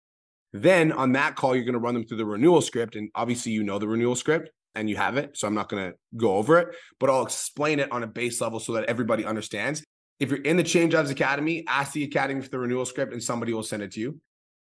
Then 0.53 0.93
on 0.93 1.12
that 1.12 1.36
call, 1.36 1.55
you're 1.55 1.64
going 1.64 1.74
to 1.74 1.78
run 1.78 1.95
them 1.95 2.05
through 2.05 2.16
the 2.16 2.26
renewal 2.26 2.61
script. 2.61 2.97
And 2.97 3.11
obviously, 3.14 3.53
you 3.53 3.62
know 3.62 3.78
the 3.78 3.89
renewal 3.89 4.16
script 4.16 4.51
and 4.75 4.89
you 4.89 4.97
have 4.97 5.16
it. 5.16 5.37
So 5.37 5.47
I'm 5.47 5.55
not 5.55 5.69
going 5.69 5.91
to 5.91 5.97
go 6.16 6.37
over 6.37 6.59
it, 6.59 6.69
but 7.01 7.11
I'll 7.11 7.23
explain 7.23 7.81
it 7.81 7.91
on 7.93 8.03
a 8.03 8.07
base 8.07 8.41
level 8.41 8.61
so 8.61 8.73
that 8.75 8.85
everybody 8.85 9.25
understands. 9.25 9.85
If 10.21 10.31
you're 10.31 10.43
in 10.43 10.57
the 10.57 10.64
Change 10.64 10.93
Jobs 10.93 11.11
Academy, 11.11 11.64
ask 11.66 11.93
the 11.93 12.05
Academy 12.05 12.41
for 12.43 12.49
the 12.49 12.59
renewal 12.59 12.85
script 12.85 13.12
and 13.12 13.23
somebody 13.23 13.53
will 13.53 13.62
send 13.62 13.83
it 13.83 13.93
to 13.93 14.01
you. 14.01 14.21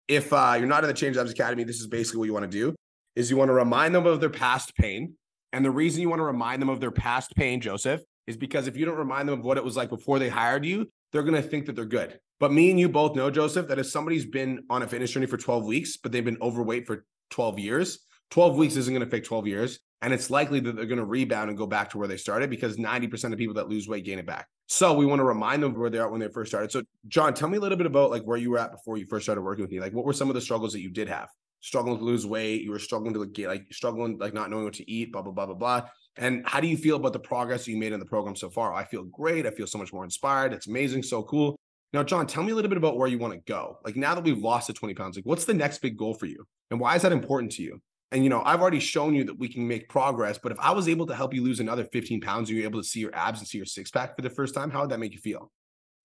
If 0.08 0.32
uh, 0.34 0.56
you're 0.58 0.68
not 0.68 0.84
in 0.84 0.88
the 0.88 0.94
Change 0.94 1.16
Jobs 1.16 1.32
Academy, 1.32 1.64
this 1.64 1.80
is 1.80 1.88
basically 1.88 2.20
what 2.20 2.26
you 2.26 2.34
want 2.34 2.50
to 2.50 2.58
do 2.58 2.76
is 3.16 3.30
you 3.30 3.38
want 3.38 3.50
to 3.50 3.54
remind 3.54 3.94
them 3.94 4.06
of 4.06 4.20
their 4.20 4.30
past 4.30 4.76
pain. 4.76 5.14
And 5.54 5.66
the 5.66 5.72
reason 5.72 6.02
you 6.02 6.10
want 6.10 6.20
to 6.22 6.26
remind 6.26 6.62
them 6.62 6.70
of 6.70 6.80
their 6.80 6.92
past 6.92 7.36
pain, 7.36 7.60
Joseph, 7.60 8.02
is 8.28 8.38
because 8.38 8.68
if 8.68 8.78
you 8.78 8.86
don't 8.86 8.98
remind 8.98 9.28
them 9.28 9.40
of 9.40 9.46
what 9.46 9.58
it 9.58 9.64
was 9.64 9.76
like 9.76 9.90
before 9.90 10.20
they 10.20 10.30
hired 10.30 10.66
you, 10.66 10.90
they're 11.12 11.24
going 11.24 11.42
to 11.42 11.48
think 11.48 11.66
that 11.66 11.76
they're 11.76 11.86
good. 11.86 12.18
But 12.40 12.54
me 12.54 12.70
and 12.72 12.80
you 12.80 12.88
both 12.88 13.16
know, 13.16 13.30
Joseph, 13.30 13.68
that 13.68 13.80
if 13.80 13.88
somebody's 13.88 14.26
been 14.26 14.64
on 14.70 14.82
a 14.82 14.88
fitness 14.88 15.12
journey 15.12 15.26
for 15.26 15.38
12 15.38 15.66
weeks, 15.66 15.98
but 15.98 16.12
they've 16.12 16.24
been 16.24 16.38
overweight 16.42 16.88
for 16.88 17.06
12 17.32 17.60
years, 17.60 18.00
12 18.32 18.56
weeks 18.56 18.78
isn't 18.78 18.94
going 18.94 19.06
to 19.06 19.12
fake 19.12 19.26
12 19.26 19.48
years. 19.48 19.80
And 20.02 20.14
it's 20.14 20.30
likely 20.30 20.60
that 20.62 20.76
they're 20.76 20.86
going 20.86 20.98
to 20.98 21.06
rebound 21.06 21.50
and 21.50 21.58
go 21.58 21.68
back 21.68 21.92
to 21.92 21.98
where 21.98 22.08
they 22.08 22.18
started 22.18 22.50
because 22.50 22.78
90% 22.78 23.34
of 23.34 23.38
people 23.38 23.54
that 23.56 23.70
lose 23.70 23.88
weight 23.88 24.04
gain 24.04 24.18
it 24.18 24.26
back. 24.26 24.48
So 24.68 24.94
we 24.94 25.06
want 25.06 25.20
to 25.20 25.26
remind 25.26 25.62
them 25.62 25.78
where 25.78 25.90
they 25.90 26.00
are 26.00 26.10
when 26.10 26.20
they 26.20 26.28
first 26.30 26.50
started. 26.50 26.72
So, 26.72 26.82
John, 27.08 27.34
tell 27.34 27.50
me 27.50 27.58
a 27.58 27.62
little 27.62 27.78
bit 27.78 27.86
about 27.86 28.10
like 28.10 28.24
where 28.24 28.38
you 28.38 28.52
were 28.52 28.58
at 28.58 28.72
before 28.72 28.98
you 28.98 29.06
first 29.06 29.26
started 29.26 29.42
working 29.42 29.64
with 29.64 29.72
me. 29.72 29.80
Like, 29.80 29.94
what 29.94 30.06
were 30.06 30.14
some 30.14 30.30
of 30.30 30.34
the 30.34 30.42
struggles 30.42 30.74
that 30.74 30.82
you 30.82 30.90
did 30.90 31.08
have? 31.08 31.30
Struggling 31.60 32.00
to 32.00 32.04
lose 32.04 32.26
weight, 32.26 32.64
you 32.64 32.72
were 32.72 32.80
struggling 32.80 33.14
to 33.14 33.26
get 33.28 33.48
like 33.48 33.66
struggling, 33.72 34.18
like 34.18 34.34
not 34.34 34.50
knowing 34.50 34.64
what 34.64 34.74
to 34.76 34.90
eat, 34.90 35.12
blah, 35.12 35.22
blah, 35.22 35.34
blah, 35.34 35.46
blah, 35.46 35.56
blah. 35.56 35.82
And 36.18 36.48
how 36.48 36.60
do 36.60 36.68
you 36.68 36.78
feel 36.78 36.96
about 36.96 37.14
the 37.14 37.20
progress 37.20 37.68
you 37.68 37.78
made 37.78 37.94
in 37.94 38.00
the 38.00 38.06
program 38.06 38.36
so 38.36 38.50
far? 38.50 38.74
I 38.74 38.84
feel 38.86 39.04
great. 39.04 39.46
I 39.46 39.52
feel 39.52 39.68
so 39.68 39.78
much 39.78 39.94
more 39.94 40.04
inspired. 40.04 40.52
It's 40.52 40.68
amazing. 40.68 41.04
So 41.04 41.22
cool. 41.24 41.56
Now, 41.94 42.04
John, 42.04 42.26
tell 42.26 42.44
me 42.44 42.54
a 42.54 42.56
little 42.56 42.70
bit 42.70 42.78
about 42.78 42.98
where 42.98 43.08
you 43.08 43.20
want 43.20 43.34
to 43.34 43.40
go. 43.40 43.78
Like 43.84 43.96
now 43.96 44.16
that 44.16 44.24
we've 44.24 44.38
lost 44.38 44.68
the 44.68 44.74
20 44.74 44.94
pounds, 44.94 45.18
like 45.18 45.26
what's 45.26 45.46
the 45.46 45.54
next 45.54 45.80
big 45.80 45.98
goal 45.98 46.14
for 46.14 46.26
you? 46.26 46.46
And 46.72 46.80
why 46.80 46.96
is 46.96 47.02
that 47.02 47.12
important 47.12 47.52
to 47.54 47.64
you? 47.64 47.82
And 48.12 48.24
you 48.24 48.30
know, 48.30 48.42
I've 48.44 48.62
already 48.62 48.80
shown 48.80 49.14
you 49.14 49.24
that 49.26 49.40
we 49.40 49.48
can 49.48 49.68
make 49.68 49.88
progress, 49.88 50.38
but 50.38 50.52
if 50.52 50.60
I 50.60 50.72
was 50.72 50.90
able 50.90 51.06
to 51.08 51.16
help 51.16 51.34
you 51.34 51.44
lose 51.44 51.60
another 51.60 51.86
15 51.86 52.20
pounds, 52.22 52.50
you're 52.50 52.66
able 52.66 52.82
to 52.82 52.88
see 52.88 53.00
your 53.00 53.16
abs 53.16 53.40
and 53.40 53.48
see 53.48 53.58
your 53.58 53.66
six 53.66 53.90
pack 53.90 54.16
for 54.16 54.22
the 54.22 54.30
first 54.30 54.54
time, 54.54 54.70
how 54.70 54.82
would 54.82 54.90
that 54.90 55.00
make 55.00 55.14
you 55.14 55.20
feel? 55.20 55.52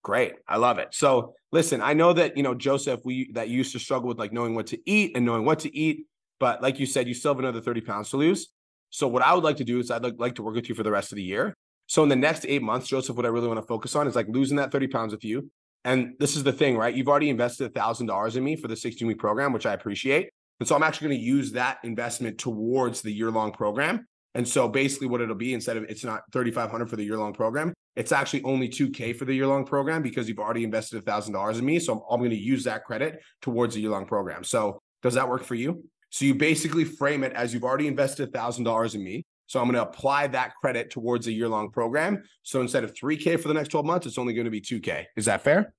Great. 0.04 0.34
I 0.46 0.56
love 0.56 0.78
it. 0.78 0.88
So 0.92 1.34
listen, 1.50 1.80
I 1.82 1.92
know 1.92 2.12
that 2.12 2.36
you 2.36 2.44
know, 2.44 2.54
Joseph, 2.54 3.00
we 3.04 3.32
that 3.32 3.48
used 3.48 3.72
to 3.72 3.80
struggle 3.80 4.08
with 4.08 4.18
like 4.18 4.32
knowing 4.32 4.54
what 4.54 4.68
to 4.68 4.78
eat 4.88 5.16
and 5.16 5.26
knowing 5.26 5.44
what 5.44 5.60
to 5.60 5.76
eat, 5.76 6.06
but 6.38 6.62
like 6.62 6.78
you 6.78 6.86
said, 6.86 7.08
you 7.08 7.14
still 7.14 7.32
have 7.32 7.40
another 7.40 7.60
30 7.60 7.80
pounds 7.80 8.10
to 8.10 8.16
lose. 8.16 8.48
So 8.90 9.08
what 9.08 9.22
I 9.22 9.34
would 9.34 9.42
like 9.42 9.56
to 9.56 9.64
do 9.64 9.80
is 9.80 9.90
I'd 9.90 10.04
like, 10.04 10.14
like 10.18 10.36
to 10.36 10.42
work 10.42 10.54
with 10.54 10.68
you 10.68 10.76
for 10.76 10.84
the 10.84 10.92
rest 10.92 11.10
of 11.10 11.16
the 11.16 11.24
year. 11.24 11.56
So 11.88 12.02
in 12.04 12.08
the 12.08 12.16
next 12.16 12.46
eight 12.46 12.62
months, 12.62 12.86
Joseph, 12.86 13.16
what 13.16 13.26
I 13.26 13.30
really 13.30 13.48
want 13.48 13.60
to 13.60 13.66
focus 13.66 13.96
on 13.96 14.06
is 14.06 14.14
like 14.14 14.28
losing 14.28 14.56
that 14.58 14.70
30 14.70 14.86
pounds 14.88 15.12
with 15.12 15.24
you. 15.24 15.50
And 15.84 16.14
this 16.18 16.36
is 16.36 16.42
the 16.42 16.52
thing, 16.52 16.76
right? 16.76 16.94
You've 16.94 17.08
already 17.08 17.30
invested 17.30 17.66
a 17.66 17.70
thousand 17.70 18.06
dollars 18.06 18.36
in 18.36 18.42
me 18.44 18.56
for 18.56 18.68
the 18.68 18.76
16 18.76 19.06
week 19.06 19.18
program, 19.18 19.52
which 19.52 19.66
I 19.66 19.72
appreciate. 19.72 20.30
And 20.60 20.68
so 20.68 20.74
I'm 20.74 20.82
actually 20.82 21.08
going 21.08 21.20
to 21.20 21.26
use 21.26 21.52
that 21.52 21.78
investment 21.84 22.38
towards 22.38 23.02
the 23.02 23.12
year 23.12 23.30
long 23.30 23.52
program. 23.52 24.06
And 24.34 24.46
so 24.46 24.68
basically 24.68 25.06
what 25.06 25.22
it'll 25.22 25.34
be 25.34 25.54
instead 25.54 25.78
of 25.78 25.84
it's 25.84 26.04
not 26.04 26.22
3,500 26.32 26.90
for 26.90 26.96
the 26.96 27.04
year 27.04 27.16
long 27.16 27.32
program, 27.32 27.72
it's 27.94 28.12
actually 28.12 28.42
only 28.42 28.68
2K 28.68 29.16
for 29.16 29.24
the 29.24 29.32
year 29.32 29.46
long 29.46 29.64
program 29.64 30.02
because 30.02 30.28
you've 30.28 30.38
already 30.38 30.62
invested 30.62 30.98
a 30.98 31.02
thousand 31.02 31.32
dollars 31.32 31.58
in 31.58 31.64
me. 31.64 31.78
So 31.78 31.94
I'm, 31.94 32.00
I'm 32.10 32.20
going 32.20 32.30
to 32.30 32.36
use 32.36 32.64
that 32.64 32.84
credit 32.84 33.22
towards 33.40 33.74
the 33.74 33.80
year 33.80 33.90
long 33.90 34.06
program. 34.06 34.44
So 34.44 34.82
does 35.02 35.14
that 35.14 35.28
work 35.28 35.42
for 35.42 35.54
you? 35.54 35.84
So 36.10 36.24
you 36.26 36.34
basically 36.34 36.84
frame 36.84 37.24
it 37.24 37.32
as 37.32 37.54
you've 37.54 37.64
already 37.64 37.86
invested 37.86 38.28
a 38.28 38.30
thousand 38.30 38.64
dollars 38.64 38.94
in 38.94 39.02
me. 39.02 39.24
So 39.46 39.60
I'm 39.60 39.66
going 39.66 39.76
to 39.76 39.82
apply 39.82 40.26
that 40.28 40.54
credit 40.60 40.90
towards 40.90 41.26
a 41.28 41.32
year 41.32 41.48
long 41.48 41.70
program. 41.70 42.22
So 42.42 42.60
instead 42.60 42.84
of 42.84 42.92
3K 42.94 43.40
for 43.40 43.48
the 43.48 43.54
next 43.54 43.68
12 43.68 43.86
months, 43.86 44.06
it's 44.06 44.18
only 44.18 44.34
going 44.34 44.44
to 44.44 44.50
be 44.50 44.60
2K. 44.60 45.04
Is 45.16 45.26
that 45.26 45.42
fair? 45.42 45.72